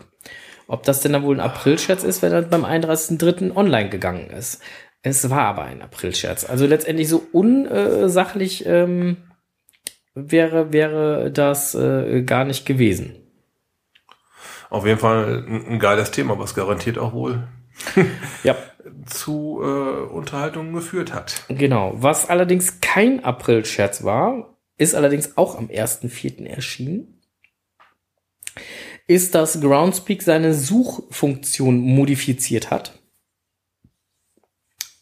Ob 0.66 0.82
das 0.82 1.00
denn 1.00 1.12
dann 1.12 1.22
wohl 1.22 1.36
ein 1.36 1.40
Aprilscherz 1.40 2.02
ist, 2.02 2.22
wenn 2.22 2.32
er 2.32 2.42
beim 2.42 2.64
31.03. 2.64 3.54
online 3.54 3.88
gegangen 3.88 4.30
ist. 4.30 4.60
Es 5.02 5.30
war 5.30 5.42
aber 5.42 5.62
ein 5.62 5.82
Aprilscherz. 5.82 6.44
Also 6.44 6.66
letztendlich 6.66 7.08
so 7.08 7.24
unsachlich 7.32 8.66
ähm, 8.66 9.18
wäre, 10.14 10.72
wäre 10.72 11.30
das 11.30 11.76
äh, 11.76 12.22
gar 12.22 12.44
nicht 12.44 12.66
gewesen. 12.66 13.14
Auf 14.68 14.84
jeden 14.84 14.98
Fall 14.98 15.44
ein, 15.46 15.66
ein 15.66 15.78
geiles 15.78 16.10
Thema, 16.10 16.40
was 16.40 16.56
garantiert 16.56 16.98
auch 16.98 17.12
wohl 17.12 17.46
Ja, 18.42 18.56
zu 19.06 19.60
äh, 19.62 20.12
Unterhaltungen 20.12 20.72
geführt 20.72 21.14
hat. 21.14 21.44
genau. 21.48 21.92
Was 21.96 22.28
allerdings 22.28 22.80
kein 22.80 23.24
April-Scherz 23.24 24.04
war, 24.04 24.56
ist 24.78 24.94
allerdings 24.94 25.36
auch 25.36 25.56
am 25.56 25.68
1.4. 25.68 26.46
erschienen, 26.46 27.20
ist, 29.06 29.34
dass 29.34 29.60
Groundspeak 29.60 30.22
seine 30.22 30.54
Suchfunktion 30.54 31.78
modifiziert 31.78 32.70
hat. 32.70 32.98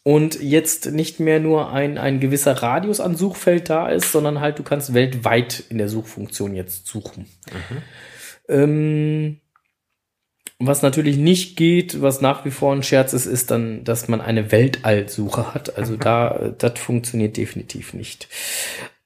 Und 0.03 0.39
jetzt 0.39 0.91
nicht 0.91 1.19
mehr 1.19 1.39
nur 1.39 1.71
ein, 1.71 1.97
ein 1.97 2.19
gewisser 2.19 2.53
Radius 2.61 2.99
an 2.99 3.15
Suchfeld 3.15 3.71
da 3.71 3.89
ist, 3.89 4.11
sondern 4.11 4.39
halt 4.39 4.59
du 4.59 4.63
kannst 4.63 4.93
weltweit 4.93 5.63
in 5.69 5.79
der 5.79 5.89
Suchfunktion 5.89 6.53
jetzt 6.53 6.85
suchen. 6.85 7.25
Ähm, 8.47 9.41
was 10.59 10.81
natürlich 10.81 11.17
nicht 11.17 11.57
geht, 11.57 12.01
was 12.01 12.21
nach 12.21 12.45
wie 12.45 12.51
vor 12.51 12.73
ein 12.73 12.83
Scherz 12.83 13.13
ist, 13.13 13.25
ist 13.25 13.51
dann, 13.51 13.83
dass 13.83 14.07
man 14.07 14.21
eine 14.21 14.51
Weltallsuche 14.51 15.53
hat. 15.53 15.77
Also 15.77 15.97
da, 15.97 16.53
das 16.57 16.79
funktioniert 16.79 17.37
definitiv 17.37 17.93
nicht. 17.93 18.27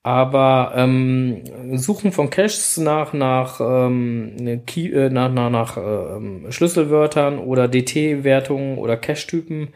Aber 0.02 0.74
ähm, 0.76 1.42
Suchen 1.74 2.14
von 2.14 2.30
Caches 2.30 2.78
nach 2.78 3.12
nach 3.12 3.60
ähm, 3.60 4.36
ne 4.38 4.60
Key, 4.66 4.92
äh, 4.92 5.10
nach 5.10 5.32
nach, 5.32 5.50
nach 5.50 5.78
ähm, 5.78 6.46
Schlüsselwörtern 6.52 7.38
oder 7.38 7.68
DT-Wertungen 7.68 8.78
oder 8.78 8.96
Cache-Typen 8.96 9.70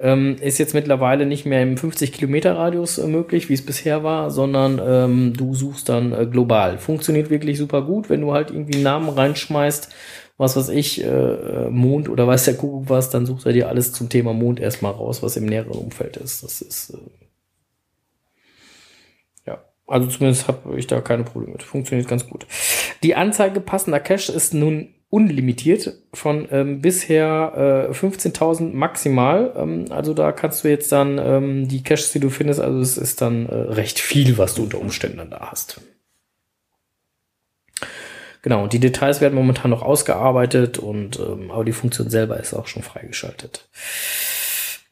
ähm, 0.00 0.36
ist 0.40 0.58
jetzt 0.58 0.74
mittlerweile 0.74 1.24
nicht 1.24 1.46
mehr 1.46 1.62
im 1.62 1.76
50 1.76 2.12
Kilometer 2.12 2.56
Radius 2.56 2.98
äh, 2.98 3.06
möglich, 3.06 3.48
wie 3.48 3.54
es 3.54 3.64
bisher 3.64 4.02
war, 4.02 4.30
sondern 4.30 4.80
ähm, 4.84 5.34
du 5.36 5.54
suchst 5.54 5.88
dann 5.88 6.12
äh, 6.12 6.26
global. 6.26 6.78
Funktioniert 6.78 7.30
wirklich 7.30 7.58
super 7.58 7.82
gut, 7.82 8.10
wenn 8.10 8.22
du 8.22 8.32
halt 8.32 8.50
irgendwie 8.50 8.74
einen 8.74 8.84
Namen 8.84 9.08
reinschmeißt, 9.10 9.94
was 10.40 10.56
weiß 10.56 10.70
ich, 10.70 11.04
äh, 11.04 11.06
äh, 11.06 11.68
Mond 11.68 12.08
oder 12.08 12.26
weiß 12.26 12.46
der 12.46 12.56
Kuckuck 12.56 12.88
was, 12.88 13.10
dann 13.10 13.26
sucht 13.26 13.44
er 13.44 13.52
dir 13.52 13.68
alles 13.68 13.92
zum 13.92 14.08
Thema 14.08 14.32
Mond 14.32 14.58
erstmal 14.58 14.92
raus, 14.92 15.22
was 15.22 15.36
im 15.36 15.44
näheren 15.44 15.72
Umfeld 15.72 16.16
ist. 16.16 16.42
Das 16.42 16.62
ist 16.62 16.94
äh, 16.94 16.96
ja, 19.46 19.62
also 19.86 20.06
zumindest 20.06 20.48
habe 20.48 20.78
ich 20.78 20.86
da 20.86 21.02
keine 21.02 21.24
Probleme 21.24 21.52
mit. 21.52 21.62
Funktioniert 21.62 22.08
ganz 22.08 22.26
gut. 22.26 22.46
Die 23.02 23.14
Anzeige 23.14 23.60
passender 23.60 24.00
Cache 24.00 24.32
ist 24.32 24.54
nun 24.54 24.94
unlimitiert 25.10 25.92
von 26.14 26.48
ähm, 26.50 26.80
bisher 26.80 27.90
äh, 27.90 27.92
15.000 27.92 28.72
maximal. 28.72 29.52
Ähm, 29.54 29.84
also 29.90 30.14
da 30.14 30.32
kannst 30.32 30.64
du 30.64 30.68
jetzt 30.68 30.90
dann 30.90 31.18
ähm, 31.18 31.68
die 31.68 31.82
Caches, 31.82 32.12
die 32.12 32.20
du 32.20 32.30
findest, 32.30 32.60
also 32.60 32.80
es 32.80 32.96
ist 32.96 33.20
dann 33.20 33.44
äh, 33.46 33.54
recht 33.54 34.00
viel, 34.00 34.38
was 34.38 34.54
du 34.54 34.62
unter 34.62 34.80
Umständen 34.80 35.18
dann 35.18 35.30
da 35.30 35.50
hast. 35.50 35.82
Genau, 38.42 38.62
und 38.62 38.72
die 38.72 38.80
Details 38.80 39.20
werden 39.20 39.34
momentan 39.34 39.70
noch 39.70 39.82
ausgearbeitet 39.82 40.78
und 40.78 41.18
ähm, 41.18 41.50
aber 41.50 41.64
die 41.64 41.72
Funktion 41.72 42.08
selber 42.10 42.38
ist 42.38 42.54
auch 42.54 42.66
schon 42.66 42.82
freigeschaltet. 42.82 43.68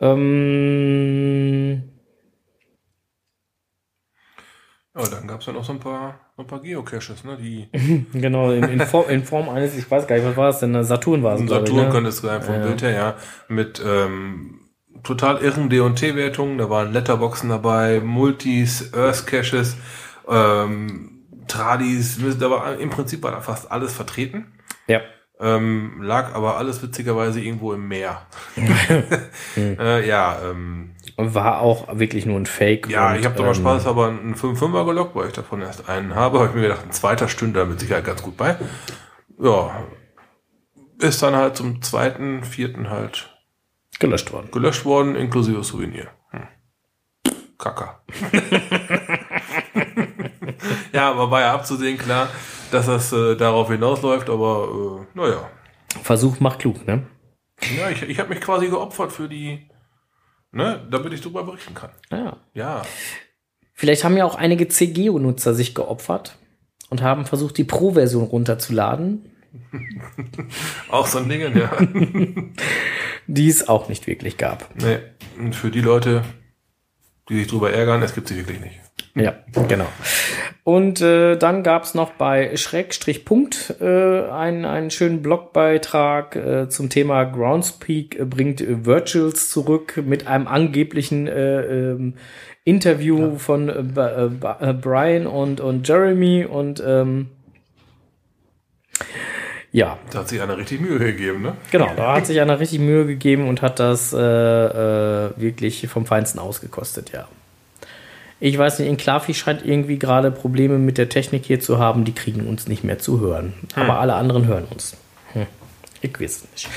Ähm, 0.00 1.82
Ja, 4.98 5.04
dann 5.08 5.28
gab 5.28 5.40
es 5.40 5.46
ja 5.46 5.52
noch 5.52 5.64
so 5.64 5.72
ein 5.72 5.78
paar, 5.78 6.18
so 6.36 6.42
ein 6.42 6.48
paar 6.48 6.60
Geocaches, 6.60 7.22
ne? 7.22 7.36
Die 7.40 7.68
genau, 8.18 8.50
in, 8.50 8.64
in, 8.64 8.80
Form, 8.80 9.08
in 9.08 9.22
Form 9.24 9.48
eines, 9.48 9.76
ich 9.76 9.88
weiß 9.88 10.06
gar 10.08 10.16
nicht, 10.16 10.26
was 10.26 10.36
war 10.36 10.48
es 10.48 10.58
denn? 10.58 10.82
Saturn 10.82 11.22
war 11.22 11.36
es. 11.36 11.46
glaub 11.46 11.62
ich, 11.62 11.68
Saturn 11.68 11.86
ne? 11.86 11.92
könnte 11.92 12.08
es 12.08 12.18
sein 12.18 12.42
vom 12.42 12.54
Ja. 12.56 12.62
Bild 12.66 12.82
her, 12.82 12.90
ja. 12.90 13.14
Mit 13.48 13.80
ähm, 13.84 14.60
total 15.04 15.38
irren 15.38 15.68
D&T-Wertungen. 15.68 16.58
Da 16.58 16.68
waren 16.68 16.92
Letterboxen 16.92 17.48
dabei, 17.48 18.00
Multis, 18.00 18.92
Earth 18.92 19.26
Caches, 19.26 19.76
ähm, 20.28 21.17
Tradis. 21.48 22.18
Da 22.38 22.50
war 22.50 22.78
im 22.78 22.90
Prinzip 22.90 23.22
war 23.22 23.32
da 23.32 23.40
fast 23.40 23.70
alles 23.70 23.92
vertreten. 23.92 24.52
Ja. 24.86 25.00
Ähm, 25.40 26.02
lag 26.02 26.34
aber 26.34 26.56
alles 26.56 26.82
witzigerweise 26.82 27.40
irgendwo 27.40 27.72
im 27.72 27.86
Meer. 27.86 28.26
äh, 29.56 30.06
ja, 30.06 30.38
ähm, 30.50 30.96
War 31.16 31.60
auch 31.60 31.86
wirklich 31.96 32.26
nur 32.26 32.38
ein 32.38 32.46
Fake. 32.46 32.88
ja, 32.88 33.10
und, 33.10 33.20
ich 33.20 33.24
habe 33.24 33.36
da 33.36 33.42
mal 33.42 33.48
ähm, 33.48 33.54
Spaß, 33.54 33.86
aber 33.86 34.08
einen 34.08 34.34
5-5er 34.34 34.84
gelockt, 34.84 35.14
weil 35.14 35.28
ich 35.28 35.34
davon 35.34 35.62
erst 35.62 35.88
einen 35.88 36.14
habe. 36.14 36.40
Habe 36.40 36.48
ich 36.48 36.54
mir 36.54 36.62
gedacht, 36.62 36.84
ein 36.84 36.92
zweiter 36.92 37.28
stünde 37.28 37.60
da 37.60 37.66
mit 37.66 37.78
Sicherheit 37.78 38.04
ganz 38.04 38.22
gut 38.22 38.36
bei. 38.36 38.56
Ja, 39.40 39.84
ist 41.00 41.22
dann 41.22 41.36
halt 41.36 41.56
zum 41.56 41.82
zweiten, 41.82 42.42
vierten 42.42 42.90
halt 42.90 43.38
gelöscht 44.00 44.32
worden. 44.32 44.50
gelöscht 44.50 44.84
worden, 44.84 45.14
inklusive 45.14 45.62
Souvenir. 45.62 46.08
Hm. 46.30 46.48
Kacker. 47.58 48.02
ja, 50.92 51.10
aber 51.10 51.30
war 51.30 51.40
ja 51.40 51.54
abzusehen, 51.54 51.98
klar, 51.98 52.28
dass 52.70 52.86
das 52.86 53.12
äh, 53.12 53.36
darauf 53.36 53.70
hinausläuft, 53.70 54.28
aber 54.30 55.06
äh, 55.14 55.18
naja. 55.18 55.50
Versuch 56.02 56.40
macht 56.40 56.60
klug, 56.60 56.86
ne? 56.86 57.06
Ja, 57.76 57.90
ich, 57.90 58.02
ich 58.02 58.18
habe 58.20 58.28
mich 58.30 58.40
quasi 58.40 58.68
geopfert 58.68 59.12
für 59.12 59.28
die, 59.28 59.68
ne, 60.52 60.86
damit 60.90 61.12
ich 61.12 61.20
darüber 61.20 61.44
berichten 61.44 61.74
kann. 61.74 61.90
Ja. 62.10 62.36
Ja, 62.54 62.82
Vielleicht 63.78 64.02
haben 64.02 64.16
ja 64.16 64.24
auch 64.24 64.34
einige 64.34 64.66
CGO-Nutzer 64.66 65.54
sich 65.54 65.72
geopfert 65.72 66.36
und 66.90 67.00
haben 67.00 67.26
versucht, 67.26 67.56
die 67.58 67.64
Pro-Version 67.64 68.24
runterzuladen, 68.24 69.30
auch 70.90 71.06
so 71.06 71.18
ein 71.18 71.28
Ding, 71.28 71.56
ja. 71.56 71.70
die 73.28 73.48
es 73.48 73.68
auch 73.68 73.88
nicht 73.88 74.08
wirklich 74.08 74.36
gab. 74.36 74.68
nee, 74.82 74.98
und 75.38 75.54
für 75.54 75.70
die 75.70 75.80
Leute, 75.80 76.24
die 77.28 77.36
sich 77.36 77.46
drüber 77.46 77.72
ärgern, 77.72 78.02
es 78.02 78.16
gibt 78.16 78.26
sie 78.26 78.36
wirklich 78.36 78.58
nicht. 78.58 78.80
Ja, 79.14 79.34
genau. 79.68 79.86
Und 80.64 81.00
äh, 81.00 81.36
dann 81.36 81.62
gab 81.62 81.84
es 81.84 81.94
noch 81.94 82.12
bei 82.12 82.56
Schrägstrich 82.56 83.24
Punkt 83.24 83.74
äh, 83.80 84.28
einen, 84.30 84.64
einen 84.64 84.90
schönen 84.90 85.22
Blogbeitrag 85.22 86.36
äh, 86.36 86.68
zum 86.68 86.90
Thema 86.90 87.24
Groundspeak 87.24 88.18
äh, 88.18 88.24
bringt 88.24 88.62
Virtuals 88.84 89.50
zurück 89.50 90.02
mit 90.04 90.26
einem 90.26 90.46
angeblichen 90.46 91.26
äh, 91.26 91.60
ähm, 91.62 92.14
Interview 92.64 93.38
von 93.38 93.68
äh, 93.70 94.00
äh, 94.00 94.70
äh, 94.70 94.72
Brian 94.74 95.26
und, 95.26 95.60
und 95.60 95.88
Jeremy 95.88 96.44
und 96.44 96.82
ähm, 96.86 97.30
ja, 99.70 99.98
Da 100.10 100.20
hat 100.20 100.28
sich 100.28 100.40
einer 100.40 100.56
richtig 100.56 100.80
Mühe 100.80 100.98
gegeben, 100.98 101.42
ne? 101.42 101.56
Genau, 101.70 101.90
da 101.94 102.16
hat 102.16 102.26
sich 102.26 102.40
einer 102.40 102.58
richtig 102.58 102.80
Mühe 102.80 103.06
gegeben 103.06 103.48
und 103.48 103.60
hat 103.60 103.78
das 103.78 104.12
äh, 104.12 104.18
äh, 104.18 105.30
wirklich 105.36 105.86
vom 105.88 106.06
Feinsten 106.06 106.38
ausgekostet, 106.38 107.12
ja. 107.12 107.28
Ich 108.40 108.56
weiß 108.56 108.78
nicht, 108.78 108.88
Enklavi 108.88 109.34
scheint 109.34 109.64
irgendwie 109.64 109.98
gerade 109.98 110.30
Probleme 110.30 110.78
mit 110.78 110.98
der 110.98 111.08
Technik 111.08 111.44
hier 111.44 111.60
zu 111.60 111.78
haben, 111.78 112.04
die 112.04 112.12
kriegen 112.12 112.46
uns 112.46 112.68
nicht 112.68 112.84
mehr 112.84 112.98
zu 112.98 113.20
hören. 113.20 113.54
Aber 113.74 113.98
alle 113.98 114.14
anderen 114.14 114.46
hören 114.46 114.64
uns. 114.70 114.96
Hm. 115.32 115.46
Ich 116.00 116.20
weiß 116.20 116.46
nicht. 116.52 116.68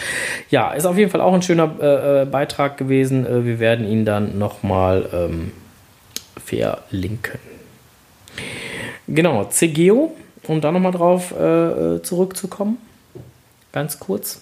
Ja, 0.49 0.72
ist 0.72 0.86
auf 0.86 0.97
jeden 0.97 1.12
Fall 1.12 1.22
auch 1.22 1.34
ein 1.34 1.43
schöner 1.43 1.72
äh, 1.80 2.22
äh, 2.22 2.26
Beitrag 2.26 2.78
gewesen. 2.78 3.28
Äh, 3.28 3.45
wir 3.45 3.59
werden 3.59 3.88
ihn 3.88 4.05
dann 4.05 4.39
nochmal 4.39 5.08
ähm, 5.13 5.51
verlinken. 6.43 7.39
Genau, 9.08 9.43
CGO, 9.46 10.16
um 10.47 10.62
da 10.62 10.71
nochmal 10.71 10.93
drauf 10.93 11.33
äh, 11.38 11.96
äh, 11.96 12.01
zurückzukommen 12.01 12.78
ganz 13.71 14.00
kurz. 14.00 14.42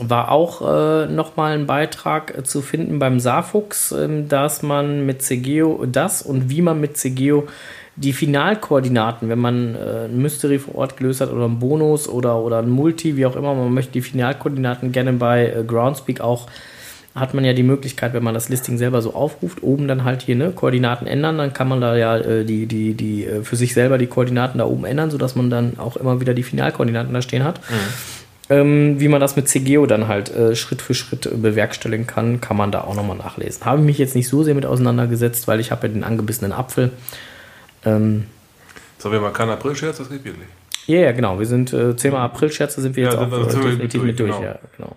War 0.00 0.30
auch 0.30 0.62
äh, 0.62 1.06
nochmal 1.06 1.54
ein 1.54 1.66
Beitrag 1.66 2.36
äh, 2.36 2.44
zu 2.44 2.62
finden 2.62 2.98
beim 2.98 3.20
Saarfuchs, 3.20 3.92
ähm, 3.92 4.28
dass 4.28 4.62
man 4.62 5.06
mit 5.06 5.22
CGO 5.22 5.86
das 5.86 6.22
und 6.22 6.50
wie 6.50 6.62
man 6.62 6.80
mit 6.80 6.96
CGO 6.96 7.48
die 7.96 8.12
Finalkoordinaten, 8.12 9.28
wenn 9.28 9.40
man 9.40 9.74
äh, 9.74 10.04
ein 10.04 10.22
Mystery 10.22 10.58
vor 10.58 10.76
Ort 10.76 10.96
gelöst 10.96 11.20
hat 11.20 11.32
oder 11.32 11.46
ein 11.46 11.58
Bonus 11.58 12.08
oder, 12.08 12.38
oder 12.38 12.58
ein 12.58 12.70
Multi, 12.70 13.16
wie 13.16 13.26
auch 13.26 13.34
immer, 13.34 13.54
man 13.54 13.74
möchte 13.74 13.92
die 13.92 14.02
Finalkoordinaten 14.02 14.92
gerne 14.92 15.12
bei 15.14 15.46
äh, 15.46 15.64
Groundspeak 15.66 16.20
auch, 16.20 16.46
hat 17.14 17.34
man 17.34 17.44
ja 17.44 17.52
die 17.52 17.64
Möglichkeit, 17.64 18.14
wenn 18.14 18.22
man 18.22 18.34
das 18.34 18.48
Listing 18.48 18.78
selber 18.78 19.02
so 19.02 19.14
aufruft, 19.14 19.64
oben 19.64 19.88
dann 19.88 20.04
halt 20.04 20.22
hier 20.22 20.36
ne, 20.36 20.52
Koordinaten 20.52 21.08
ändern, 21.08 21.38
dann 21.38 21.52
kann 21.52 21.68
man 21.68 21.80
da 21.80 21.96
ja 21.96 22.16
äh, 22.18 22.44
die, 22.44 22.66
die, 22.66 22.94
die 22.94 23.24
äh, 23.24 23.42
für 23.42 23.56
sich 23.56 23.74
selber 23.74 23.98
die 23.98 24.06
Koordinaten 24.06 24.58
da 24.58 24.66
oben 24.66 24.84
ändern, 24.84 25.10
sodass 25.10 25.34
man 25.34 25.50
dann 25.50 25.78
auch 25.78 25.96
immer 25.96 26.20
wieder 26.20 26.34
die 26.34 26.44
Finalkoordinaten 26.44 27.12
da 27.12 27.20
stehen 27.20 27.42
hat. 27.42 27.60
Ähm, 28.50 28.98
wie 28.98 29.08
man 29.08 29.20
das 29.20 29.36
mit 29.36 29.46
CGO 29.48 29.84
dann 29.86 30.08
halt 30.08 30.30
äh, 30.34 30.56
Schritt 30.56 30.80
für 30.80 30.94
Schritt 30.94 31.26
äh, 31.26 31.30
bewerkstelligen 31.36 32.06
kann, 32.06 32.40
kann 32.40 32.56
man 32.56 32.72
da 32.72 32.80
auch 32.82 32.94
nochmal 32.94 33.16
nachlesen. 33.18 33.64
Habe 33.66 33.80
ich 33.80 33.84
mich 33.86 33.98
jetzt 33.98 34.14
nicht 34.14 34.28
so 34.28 34.42
sehr 34.42 34.54
mit 34.54 34.64
auseinandergesetzt, 34.64 35.46
weil 35.48 35.60
ich 35.60 35.70
habe 35.70 35.86
ja 35.86 35.92
den 35.92 36.02
angebissenen 36.04 36.52
Apfel. 36.52 36.90
Ähm, 37.84 38.24
So, 38.98 39.12
wenn 39.12 39.20
man 39.20 39.32
kein 39.34 39.50
April-Scherz, 39.50 39.98
das 39.98 40.08
geht 40.08 40.24
wirklich. 40.24 40.48
ja, 40.86 41.00
ja, 41.00 41.12
genau. 41.12 41.38
Wir 41.38 41.46
sind 41.46 41.72
äh, 41.74 41.94
Thema 41.94 42.20
April-Scherze 42.20 42.80
sind 42.80 42.96
wir 42.96 43.04
Ja, 43.04 43.10
jetzt 43.10 43.18
auch 43.18 43.30
wir 43.30 43.38
äh, 43.38 43.52
wir 43.54 43.60
definitiv 43.60 44.02
mit 44.02 44.18
durch. 44.18 44.30
genau. 44.32 44.42
Ja, 44.42 44.58
genau. 44.76 44.96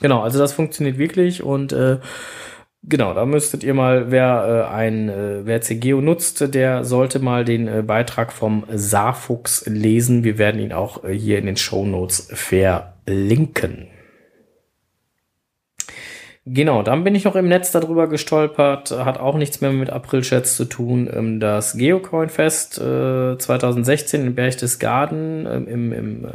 genau, 0.00 0.22
also 0.22 0.38
das 0.38 0.52
funktioniert 0.52 0.98
wirklich 0.98 1.42
und 1.42 1.72
äh, 1.72 1.96
genau, 2.82 3.14
da 3.14 3.26
müsstet 3.26 3.64
ihr 3.64 3.74
mal, 3.74 4.10
wer 4.10 4.66
äh, 4.70 4.74
ein 4.74 5.08
äh, 5.08 5.46
wer 5.46 5.60
CGO 5.60 6.00
nutzt, 6.00 6.54
der 6.54 6.84
sollte 6.84 7.18
mal 7.18 7.44
den 7.44 7.68
äh, 7.68 7.82
Beitrag 7.82 8.32
vom 8.32 8.64
Saarfuchs 8.72 9.66
lesen. 9.66 10.24
Wir 10.24 10.38
werden 10.38 10.60
ihn 10.60 10.72
auch 10.72 11.04
äh, 11.04 11.12
hier 11.12 11.38
in 11.38 11.46
den 11.46 11.56
Show 11.56 11.84
Notes 11.84 12.28
verlinken. 12.32 13.88
Genau, 16.48 16.84
dann 16.84 17.02
bin 17.02 17.16
ich 17.16 17.24
noch 17.24 17.34
im 17.34 17.48
Netz 17.48 17.72
darüber 17.72 18.06
gestolpert, 18.06 18.92
hat 18.92 19.18
auch 19.18 19.36
nichts 19.36 19.60
mehr 19.60 19.72
mit 19.72 19.90
April-Chats 19.90 20.56
zu 20.56 20.64
tun. 20.66 21.10
Ähm, 21.12 21.40
Das 21.40 21.76
Geocoin-Fest 21.76 22.78
äh, 22.78 23.36
2016 23.36 24.24
in 24.24 24.34
Berchtesgaden 24.36 25.44
ähm, 25.50 25.66
im, 25.66 25.92
im 25.92 26.24
äh, 26.24 26.30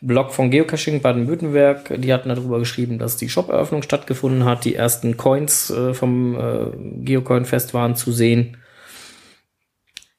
Blog 0.00 0.32
von 0.32 0.50
Geocaching 0.50 1.02
Baden-Württemberg, 1.02 2.00
die 2.00 2.10
hatten 2.10 2.30
darüber 2.30 2.58
geschrieben, 2.58 2.98
dass 2.98 3.18
die 3.18 3.28
Shop-Eröffnung 3.28 3.82
stattgefunden 3.82 4.46
hat. 4.46 4.64
Die 4.64 4.74
ersten 4.74 5.18
Coins 5.18 5.68
äh, 5.68 5.92
vom 5.92 6.34
äh, 6.34 7.04
Geocoin-Fest 7.04 7.74
waren 7.74 7.96
zu 7.96 8.12
sehen. 8.12 8.56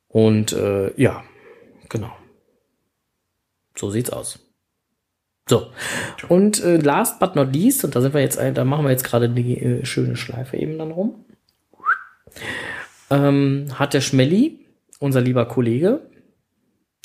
Und 0.07 0.53
äh, 0.53 0.93
ja, 1.01 1.23
genau. 1.89 2.11
So 3.75 3.89
sieht's 3.89 4.11
aus. 4.11 4.42
So. 5.47 5.67
Und 6.29 6.63
äh, 6.63 6.77
last 6.77 7.19
but 7.19 7.35
not 7.35 7.53
least, 7.53 7.83
und 7.83 7.95
da 7.95 8.01
sind 8.01 8.13
wir 8.13 8.21
jetzt, 8.21 8.39
da 8.39 8.63
machen 8.63 8.85
wir 8.85 8.91
jetzt 8.91 9.03
gerade 9.03 9.29
die 9.29 9.57
äh, 9.57 9.85
schöne 9.85 10.15
Schleife 10.15 10.57
eben 10.57 10.77
dann 10.77 10.91
rum, 10.91 11.25
ähm, 13.09 13.67
hat 13.73 13.93
der 13.93 14.01
Schmelli, 14.01 14.59
unser 14.99 15.21
lieber 15.21 15.45
Kollege, 15.45 16.01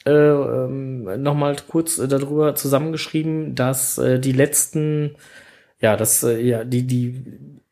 äh, 0.07 0.11
ähm, 0.13 1.23
nochmal 1.23 1.57
kurz 1.69 1.99
äh, 1.99 2.07
darüber 2.07 2.55
zusammengeschrieben, 2.55 3.55
dass 3.55 3.99
äh, 3.99 4.21
die 4.21 4.33
letzten, 4.33 5.17
ja, 5.81 5.97
das, 5.97 6.23
äh, 6.23 6.41
ja, 6.41 6.65
die, 6.65 6.87
die, 6.87 7.25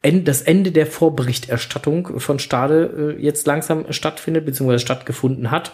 End, 0.02 0.28
das 0.28 0.42
Ende 0.42 0.70
der 0.70 0.86
Vorberichterstattung 0.86 2.20
von 2.20 2.38
Stade 2.38 3.16
äh, 3.18 3.22
jetzt 3.22 3.46
langsam 3.46 3.92
stattfindet, 3.92 4.44
beziehungsweise 4.44 4.84
stattgefunden 4.84 5.50
hat, 5.50 5.72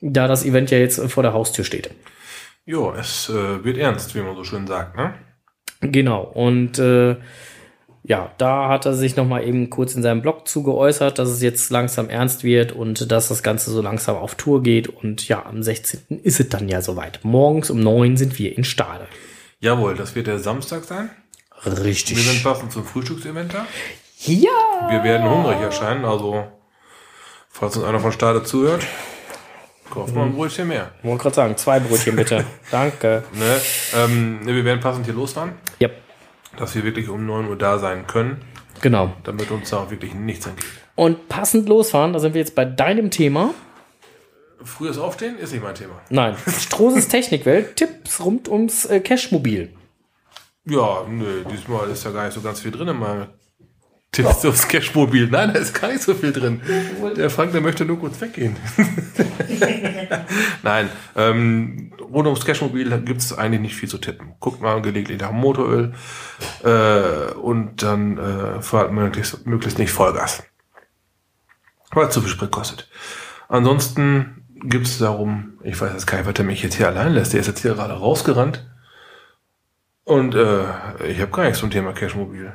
da 0.00 0.28
das 0.28 0.44
Event 0.44 0.70
ja 0.70 0.78
jetzt 0.78 1.00
vor 1.10 1.22
der 1.22 1.32
Haustür 1.32 1.64
steht. 1.64 1.90
Jo, 2.68 2.92
es 2.92 3.28
äh, 3.28 3.64
wird 3.64 3.78
ernst, 3.78 4.16
wie 4.16 4.20
man 4.20 4.34
so 4.34 4.42
schön 4.42 4.66
sagt, 4.66 4.96
ne? 4.96 5.14
Genau, 5.80 6.22
und 6.22 6.80
äh, 6.80 7.16
ja, 8.02 8.32
da 8.38 8.68
hat 8.68 8.86
er 8.86 8.94
sich 8.94 9.14
noch 9.14 9.26
mal 9.26 9.46
eben 9.46 9.70
kurz 9.70 9.94
in 9.94 10.02
seinem 10.02 10.20
Blog 10.20 10.48
zu 10.48 10.64
geäußert, 10.64 11.20
dass 11.20 11.28
es 11.28 11.42
jetzt 11.42 11.70
langsam 11.70 12.08
ernst 12.08 12.42
wird 12.42 12.72
und 12.72 13.12
dass 13.12 13.28
das 13.28 13.44
Ganze 13.44 13.70
so 13.70 13.80
langsam 13.82 14.16
auf 14.16 14.34
Tour 14.34 14.64
geht. 14.64 14.88
Und 14.88 15.28
ja, 15.28 15.46
am 15.46 15.62
16. 15.62 16.20
ist 16.24 16.40
es 16.40 16.48
dann 16.48 16.68
ja 16.68 16.82
soweit. 16.82 17.20
Morgens 17.22 17.70
um 17.70 17.80
9 17.80 18.16
sind 18.16 18.36
wir 18.38 18.56
in 18.56 18.64
Stade. 18.64 19.06
Jawohl, 19.60 19.94
das 19.94 20.16
wird 20.16 20.26
der 20.26 20.40
Samstag 20.40 20.84
sein. 20.84 21.10
Wir 21.62 21.72
sind 21.72 21.84
Richtig. 21.84 22.42
passend 22.42 22.72
zum 22.72 22.84
Frühstücksevent 22.84 23.54
da. 23.54 23.66
Ja! 24.18 24.90
Wir 24.90 25.04
werden 25.04 25.28
hungrig 25.30 25.60
erscheinen, 25.60 26.04
also 26.04 26.46
falls 27.48 27.76
uns 27.76 27.86
einer 27.86 28.00
von 28.00 28.12
Stade 28.12 28.42
zuhört, 28.42 28.84
kauft 29.90 30.14
mal 30.14 30.24
ein 30.24 30.34
Brötchen 30.34 30.68
mehr. 30.68 30.90
Ich 30.98 31.04
wollte 31.04 31.22
gerade 31.22 31.34
sagen, 31.34 31.56
zwei 31.56 31.80
Brötchen 31.80 32.16
bitte. 32.16 32.44
Danke. 32.70 33.24
Ne? 33.32 33.60
Ähm, 33.94 34.40
ne, 34.44 34.54
wir 34.54 34.64
werden 34.64 34.80
passend 34.80 35.06
hier 35.06 35.14
losfahren, 35.14 35.52
Ja, 35.78 35.88
dass 36.56 36.74
wir 36.74 36.84
wirklich 36.84 37.08
um 37.08 37.26
9 37.26 37.48
Uhr 37.48 37.56
da 37.56 37.78
sein 37.78 38.06
können, 38.06 38.42
genau. 38.80 39.12
damit 39.24 39.50
uns 39.50 39.70
da 39.70 39.78
auch 39.78 39.90
wirklich 39.90 40.14
nichts 40.14 40.46
entgeht. 40.46 40.66
Und 40.94 41.28
passend 41.28 41.68
losfahren, 41.68 42.12
da 42.12 42.18
sind 42.18 42.34
wir 42.34 42.40
jetzt 42.40 42.54
bei 42.54 42.64
deinem 42.64 43.10
Thema. 43.10 43.52
Frühes 44.64 44.98
Aufstehen 44.98 45.38
ist 45.38 45.52
nicht 45.52 45.62
mein 45.62 45.74
Thema. 45.74 46.00
Nein, 46.08 46.36
Strohses 46.60 47.08
Technikwelt, 47.08 47.76
Tipps 47.76 48.20
rund 48.24 48.48
ums 48.48 48.86
äh, 48.86 49.00
Cashmobil. 49.00 49.70
Ja, 50.64 51.04
nö, 51.08 51.44
diesmal 51.50 51.88
ist 51.90 52.04
ja 52.04 52.10
gar 52.10 52.24
nicht 52.24 52.34
so 52.34 52.40
ganz 52.40 52.60
viel 52.60 52.72
drin 52.72 52.88
in 52.88 52.98
meinem 52.98 53.26
Tipps 54.12 54.44
aufs 54.46 54.68
Cashmobil. 54.68 55.28
Nein, 55.28 55.52
da 55.52 55.58
ist 55.58 55.78
gar 55.78 55.88
nicht 55.88 56.02
so 56.02 56.14
viel 56.14 56.32
drin. 56.32 56.62
Der 57.16 57.28
Frank, 57.28 57.52
der 57.52 57.60
möchte 57.60 57.84
nur 57.84 57.98
kurz 57.98 58.20
weggehen. 58.20 58.56
Nein, 60.62 60.88
ähm, 61.16 61.92
rund 62.00 62.26
ums 62.26 62.44
Cashmobil 62.44 62.98
gibt 63.02 63.20
es 63.20 63.36
eigentlich 63.36 63.60
nicht 63.60 63.76
viel 63.76 63.88
zu 63.88 63.98
tippen. 63.98 64.34
Guckt 64.40 64.62
mal 64.62 64.80
gelegentlich 64.80 65.20
nach 65.20 65.32
Motoröl 65.32 65.92
äh, 66.64 67.32
und 67.34 67.82
dann 67.82 68.18
äh, 68.18 68.62
fahrt 68.62 68.92
möglichst, 68.92 69.46
möglichst 69.46 69.78
nicht 69.78 69.92
Vollgas. 69.92 70.44
Weil 71.92 72.06
es 72.06 72.14
zu 72.14 72.20
viel 72.20 72.30
Sprit 72.30 72.50
kostet. 72.50 72.88
Ansonsten 73.48 74.46
gibt 74.62 74.86
es 74.86 74.98
darum, 74.98 75.58
ich 75.62 75.80
weiß 75.80 75.92
jetzt 75.92 76.06
gar 76.06 76.18
nicht, 76.18 76.26
was 76.26 76.34
der 76.34 76.44
mich 76.44 76.62
jetzt 76.62 76.76
hier 76.76 76.88
allein 76.88 77.12
lässt. 77.12 77.32
Der 77.32 77.40
ist 77.40 77.46
jetzt 77.46 77.62
hier 77.62 77.74
gerade 77.74 77.94
rausgerannt. 77.94 78.66
Und 80.04 80.34
äh, 80.34 80.64
ich 81.06 81.20
habe 81.20 81.32
gar 81.32 81.44
nichts 81.44 81.58
zum 81.58 81.70
Thema 81.70 81.92
Cashmobil. 81.92 82.52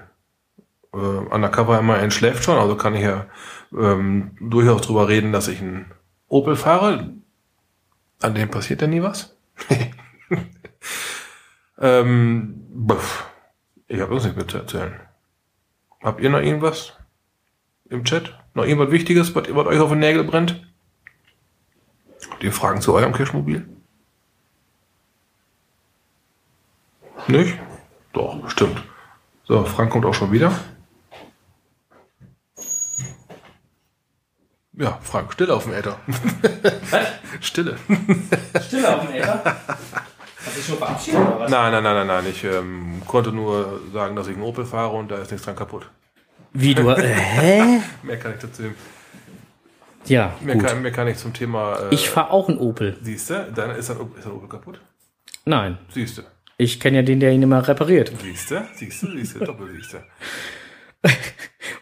Äh, 0.94 0.98
undercover 0.98 1.80
immer 1.80 1.96
ein 1.96 2.12
schläft 2.12 2.44
schon, 2.44 2.58
also 2.58 2.76
kann 2.76 2.96
ich 2.96 3.04
ja 3.04 3.26
ähm, 3.72 4.32
durchaus 4.42 4.82
drüber 4.82 5.08
reden, 5.08 5.32
dass 5.32 5.48
ich 5.48 5.62
einen 5.62 5.92
Opel 6.28 6.56
fahre. 6.56 7.14
An 8.22 8.36
dem 8.36 8.50
passiert 8.50 8.82
ja 8.82 8.88
nie 8.88 9.02
was. 9.02 9.36
ähm, 11.80 12.68
ich 13.88 14.02
habe 14.02 14.14
uns 14.14 14.26
nicht 14.26 14.36
mehr 14.36 14.48
zu 14.48 14.58
erzählen. 14.58 15.00
Habt 16.02 16.22
ihr 16.22 16.30
noch 16.30 16.42
irgendwas 16.42 16.94
im 17.90 18.04
Chat? 18.04 18.38
Noch 18.54 18.66
irgendwas 18.66 18.92
Wichtiges, 18.92 19.34
was, 19.34 19.44
was 19.56 19.68
euch 19.68 19.80
auf 19.80 19.90
den 19.90 20.00
Nägel 20.00 20.24
brennt? 20.24 20.66
Habt 22.30 22.44
ihr 22.44 22.52
Fragen 22.52 22.82
zu 22.82 22.94
eurem 22.94 23.14
Cashmobil? 23.14 23.68
Nicht? 27.28 27.58
Doch, 28.14 28.50
stimmt. 28.50 28.84
So, 29.46 29.64
Frank 29.64 29.92
kommt 29.92 30.06
auch 30.06 30.14
schon 30.14 30.32
wieder. 30.32 30.52
Ja, 34.82 34.98
Frank, 35.04 35.34
Stille 35.34 35.54
auf 35.54 35.64
dem 35.66 35.74
Äther. 35.74 35.98
Stille. 37.42 37.78
Stille 38.66 38.96
auf 38.96 39.06
dem 39.06 39.16
Äther. 39.16 39.44
Hast 40.44 40.58
du 40.58 40.62
schon 40.62 40.78
verabschiedet 40.78 41.20
oder 41.22 41.40
was? 41.42 41.52
Nein, 41.52 41.72
nein, 41.72 41.84
nein, 41.84 41.96
nein, 41.96 42.08
nein. 42.08 42.26
Ich 42.32 42.44
ähm, 42.44 43.02
konnte 43.06 43.32
nur 43.32 43.80
sagen, 43.94 44.16
dass 44.16 44.28
ich 44.28 44.34
einen 44.34 44.44
Opel 44.44 44.66
fahre 44.66 44.96
und 44.96 45.12
da 45.12 45.18
ist 45.18 45.30
nichts 45.32 45.46
dran 45.46 45.56
kaputt. 45.56 45.88
Wie 46.54 46.74
du. 46.74 46.90
Äh, 46.98 47.04
hä? 47.14 47.82
Mehr 48.02 48.18
kann 48.18 48.34
ich 48.34 48.40
dazu. 48.40 48.64
Ja, 50.06 50.34
Mehr, 50.42 50.56
gut. 50.56 50.66
kann, 50.66 50.82
mehr 50.82 50.92
kann 50.92 51.08
ich 51.08 51.18
zum 51.18 51.32
Thema. 51.32 51.78
Äh, 51.92 51.94
Ich 51.94 52.10
fahre 52.10 52.32
auch 52.32 52.50
einen 52.50 52.58
Opel. 52.58 52.98
Siehst 53.04 53.30
du? 53.30 53.52
Dann 53.54 53.70
ist 53.76 53.92
ein, 53.92 53.98
Opel- 53.98 54.18
ist 54.20 54.26
ein 54.26 54.32
Opel 54.32 54.50
kaputt. 54.50 54.82
Nein. 55.46 55.78
Siehst 55.94 56.18
du? 56.18 56.24
Ich 56.58 56.80
kenne 56.80 56.98
ja 56.98 57.04
den, 57.04 57.20
der 57.20 57.32
ihn 57.34 57.44
immer 57.44 57.68
repariert. 57.68 58.12
Siehst 58.22 58.50
du? 58.50 58.68
Siehst 58.76 59.04
du? 59.04 59.12
Siehst 59.16 59.36
du? 59.36 59.46
Doppel 59.46 59.70
siehst 59.76 59.94
du. 59.94 59.98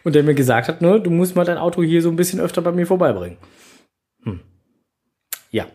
Und 0.04 0.14
der 0.14 0.22
mir 0.22 0.34
gesagt 0.34 0.68
hat, 0.68 0.82
ne, 0.82 1.00
du 1.00 1.10
musst 1.10 1.36
mal 1.36 1.44
dein 1.44 1.58
Auto 1.58 1.82
hier 1.82 2.02
so 2.02 2.10
ein 2.10 2.16
bisschen 2.16 2.40
öfter 2.40 2.62
bei 2.62 2.72
mir 2.72 2.86
vorbeibringen. 2.86 3.38
Hm. 4.24 4.40
Ja. 5.50 5.66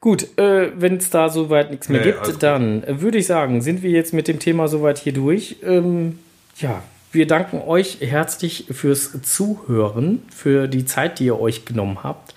Gut, 0.00 0.38
äh, 0.38 0.70
wenn 0.76 0.96
es 0.96 1.10
da 1.10 1.28
soweit 1.28 1.70
nichts 1.70 1.88
mehr 1.88 2.00
Nee, 2.00 2.12
gibt, 2.12 2.42
dann 2.42 2.84
äh, 2.84 3.00
würde 3.00 3.18
ich 3.18 3.26
sagen, 3.26 3.60
sind 3.60 3.82
wir 3.82 3.90
jetzt 3.90 4.14
mit 4.14 4.28
dem 4.28 4.38
Thema 4.38 4.68
soweit 4.68 4.98
hier 4.98 5.12
durch. 5.12 5.56
Ähm, 5.64 6.18
ja, 6.58 6.82
wir 7.10 7.26
danken 7.26 7.60
euch 7.66 7.98
herzlich 8.00 8.66
fürs 8.70 9.22
Zuhören, 9.22 10.22
für 10.34 10.68
die 10.68 10.84
Zeit, 10.84 11.18
die 11.18 11.24
ihr 11.24 11.40
euch 11.40 11.64
genommen 11.64 12.04
habt. 12.04 12.34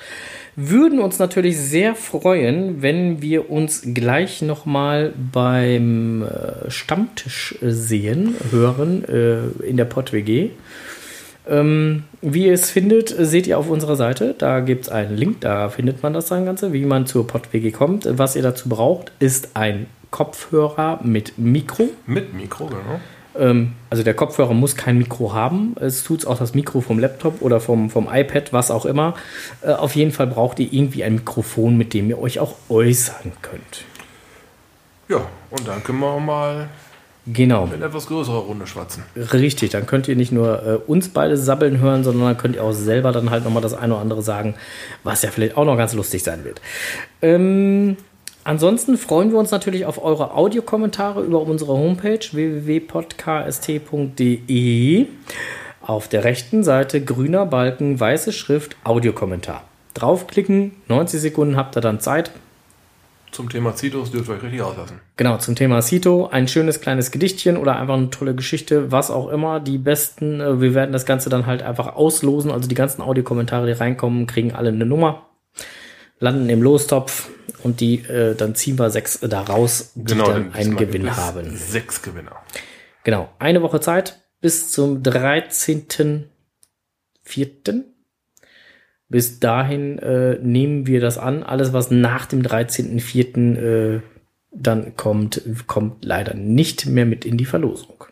Würden 0.56 0.99
uns 0.99 1.18
natürlich 1.19 1.57
sehr 1.57 1.95
freuen, 1.95 2.82
wenn 2.82 3.22
wir 3.22 3.49
uns 3.49 3.84
gleich 3.94 4.41
nochmal 4.41 5.14
beim 5.32 6.23
äh, 6.23 6.69
Stammtisch 6.69 7.56
äh, 7.61 7.69
sehen, 7.69 8.36
hören, 8.52 9.06
äh, 9.06 9.65
in 9.65 9.78
der 9.78 9.86
PodWG. 9.86 10.49
Ähm, 11.52 12.06
wie 12.22 12.45
ihr 12.45 12.53
es 12.53 12.72
findet, 12.72 13.10
seht 13.10 13.45
ihr 13.45 13.60
auf 13.60 13.69
unserer 13.69 13.98
Seite. 13.98 14.34
Da 14.38 14.61
gibt 14.61 14.86
es 14.86 14.90
einen 14.90 15.18
Link, 15.18 15.41
da 15.41 15.68
findet 15.69 16.02
man 16.02 16.14
das 16.14 16.28
dann 16.28 16.45
Ganze, 16.45 16.72
wie 16.72 16.86
man 16.86 17.06
zur 17.06 17.28
PodWG 17.28 17.72
kommt. 17.72 18.07
Was 18.10 18.38
ihr 18.38 18.41
dazu 18.41 18.69
braucht, 18.69 19.11
ist 19.19 19.49
ein 19.56 19.88
Kopfhörer 20.11 21.02
mit 21.03 21.38
Mikro. 21.38 21.90
Mit 22.07 22.34
Mikro, 22.34 22.68
genau. 22.68 23.02
Ähm, 23.38 23.73
also 23.90 24.03
der 24.03 24.14
Kopfhörer 24.14 24.53
muss 24.53 24.78
kein 24.78 24.98
Mikro 24.98 25.34
haben. 25.34 25.76
Es 25.80 26.03
tut 26.03 26.26
auch 26.26 26.38
das 26.38 26.53
Mikro 26.53 26.80
vom 26.80 26.99
Laptop 26.99 27.41
oder 27.41 27.60
vom, 27.60 27.90
vom 27.90 28.07
iPad, 28.10 28.53
was 28.53 28.72
auch 28.72 28.86
immer. 28.86 29.15
Äh, 29.61 29.73
auf 29.73 29.95
jeden 29.95 30.11
Fall 30.11 30.28
braucht 30.28 30.60
ihr 30.60 30.72
irgendwie 30.72 31.03
ein 31.03 31.15
Mikrofon, 31.15 31.78
mit 31.78 31.94
dem 31.94 32.10
ihr 32.10 32.19
euch 32.19 32.40
auch 32.40 32.56
äußern 32.69 33.34
könnt. 33.41 33.86
Ja, 35.10 35.28
und 35.49 35.68
dann 35.68 35.84
können 35.84 35.99
wir 35.99 36.18
mal 36.19 36.69
Genau. 37.34 37.70
in 37.74 37.82
etwas 37.82 38.08
größerer 38.08 38.40
Runde 38.40 38.68
schwatzen. 38.68 39.03
Richtig, 39.16 39.72
dann 39.72 39.86
könnt 39.86 40.08
ihr 40.08 40.16
nicht 40.16 40.32
nur 40.32 40.66
äh, 40.66 40.76
uns 40.90 41.10
beide 41.10 41.38
sabbeln 41.38 41.80
hören, 41.80 42.03
sondern 42.03 42.28
dann 42.28 42.38
könnt 42.38 42.56
ihr 42.56 42.64
auch 42.64 42.72
selber 42.72 43.12
dann 43.12 43.30
halt 43.30 43.44
nochmal 43.44 43.62
das 43.62 43.74
eine 43.74 43.94
oder 43.94 44.02
andere 44.02 44.22
sagen, 44.22 44.56
was 45.03 45.22
ja 45.22 45.32
vielleicht 45.32 45.58
auch 45.58 45.66
noch 45.66 45.78
ganz 45.78 45.94
lustig 45.94 46.24
sein 46.24 46.44
wird. 46.44 46.62
Ähm, 47.22 47.98
ansonsten 48.44 48.98
freuen 48.98 49.32
wir 49.32 49.38
uns 49.38 49.52
natürlich 49.52 49.86
auf 49.86 50.03
eure 50.03 50.34
Audiokommentare 50.34 51.24
über 51.24 51.41
unsere 51.41 51.74
Homepage 51.74 52.20
www.podkst.de. 52.32 55.06
Auf 55.82 56.08
der 56.08 56.24
rechten 56.24 56.64
Seite 56.64 57.03
grüner 57.03 57.45
Balken, 57.45 57.99
weiße 57.99 58.32
Schrift, 58.32 58.76
Audiokommentar. 58.84 59.64
Draufklicken, 59.94 60.72
90 60.88 61.20
Sekunden 61.20 61.58
habt 61.58 61.76
ihr 61.76 61.82
dann 61.82 61.99
Zeit. 61.99 62.32
Zum 63.32 63.49
Thema 63.49 63.76
Zitos 63.76 64.12
dürft 64.12 64.30
ihr 64.30 64.36
euch 64.36 64.44
richtig 64.44 64.62
auslassen. 64.62 64.99
Genau, 65.16 65.38
zum 65.38 65.56
Thema 65.56 65.82
Sito. 65.82 66.28
Ein 66.28 66.49
schönes 66.49 66.82
kleines 66.82 67.12
Gedichtchen 67.12 67.56
oder 67.56 67.78
einfach 67.78 67.94
eine 67.94 68.10
tolle 68.10 68.36
Geschichte, 68.36 68.91
was 68.91 69.10
auch 69.10 69.30
immer. 69.30 69.62
Die 69.62 69.78
besten, 69.78 70.41
äh, 70.41 70.60
wir 70.60 70.74
werden 70.74 70.91
das 70.91 71.06
Ganze 71.06 71.30
dann 71.30 71.45
halt 71.45 71.64
einfach 71.64 71.95
auslosen. 71.95 72.52
Also 72.52 72.68
die 72.68 72.76
ganzen 72.76 73.02
Audiokommentare, 73.02 73.68
die 73.68 73.72
reinkommen, 73.72 74.28
kriegen 74.28 74.53
alle 74.53 74.68
eine 74.70 74.86
Nummer, 74.86 75.28
landen 76.20 76.49
im 76.49 76.62
Lostopf 76.62 77.30
und 77.64 77.80
die, 77.80 77.99
äh, 77.99 78.36
dann 78.36 78.53
ziehen 78.56 78.78
wir 78.78 78.90
sechs 78.90 79.24
äh, 79.24 79.30
da 79.30 79.41
raus, 79.41 79.91
die 79.95 80.16
dann 80.16 80.26
denn 80.26 80.53
einen 80.53 80.76
Gewinn 80.76 81.16
haben. 81.16 81.56
Sechs 81.56 82.02
Gewinner. 82.02 82.36
Genau, 83.03 83.30
eine 83.40 83.62
Woche 83.62 83.80
Zeit. 83.80 84.18
bis 84.41 84.72
zum 84.72 85.03
13.04. 85.03 87.84
Bis 89.11 89.39
dahin 89.39 89.99
äh, 89.99 90.39
nehmen 90.41 90.88
wir 90.88 91.01
das 91.01 91.17
an. 91.17 91.43
Alles, 91.43 91.73
was 91.73 91.91
nach 91.91 92.25
dem 92.25 92.41
13.04. 92.41 93.55
Äh, 93.97 94.01
dann 94.53 94.95
kommt, 94.97 95.41
kommt 95.67 96.03
leider 96.03 96.33
nicht 96.33 96.85
mehr 96.85 97.05
mit 97.05 97.23
in 97.25 97.38
die 97.38 97.45
Verlosung. 97.45 98.05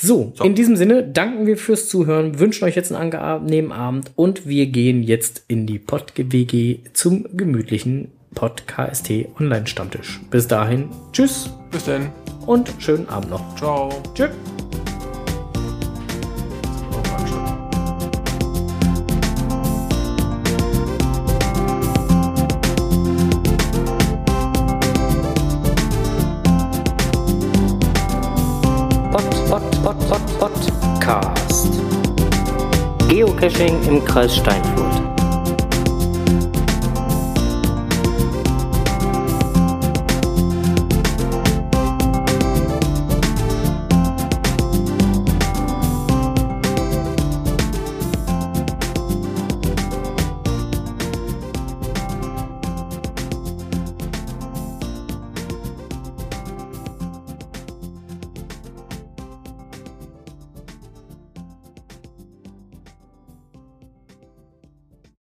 So, 0.00 0.32
So. 0.34 0.44
in 0.44 0.54
diesem 0.54 0.76
Sinne 0.76 1.02
danken 1.02 1.46
wir 1.46 1.56
fürs 1.56 1.88
Zuhören, 1.88 2.38
wünschen 2.38 2.64
euch 2.64 2.76
jetzt 2.76 2.92
einen 2.92 3.12
angenehmen 3.14 3.72
Abend 3.72 4.10
und 4.16 4.46
wir 4.46 4.66
gehen 4.66 5.02
jetzt 5.02 5.44
in 5.48 5.66
die 5.66 5.78
Pod-WG 5.78 6.80
zum 6.92 7.26
gemütlichen 7.36 8.12
Pod-KST 8.34 9.26
Online-Stammtisch. 9.40 10.20
Bis 10.30 10.46
dahin, 10.46 10.88
tschüss 11.12 11.50
Bis 11.70 11.84
denn. 11.84 12.08
und 12.46 12.70
schönen 12.78 13.08
Abend 13.08 13.30
noch. 13.30 13.56
Ciao. 13.56 13.90
Tschüss. 14.14 14.30
Geocaching 33.58 33.82
im 33.88 34.04
Kreis 34.04 34.36
Steinfurt. 34.36 34.97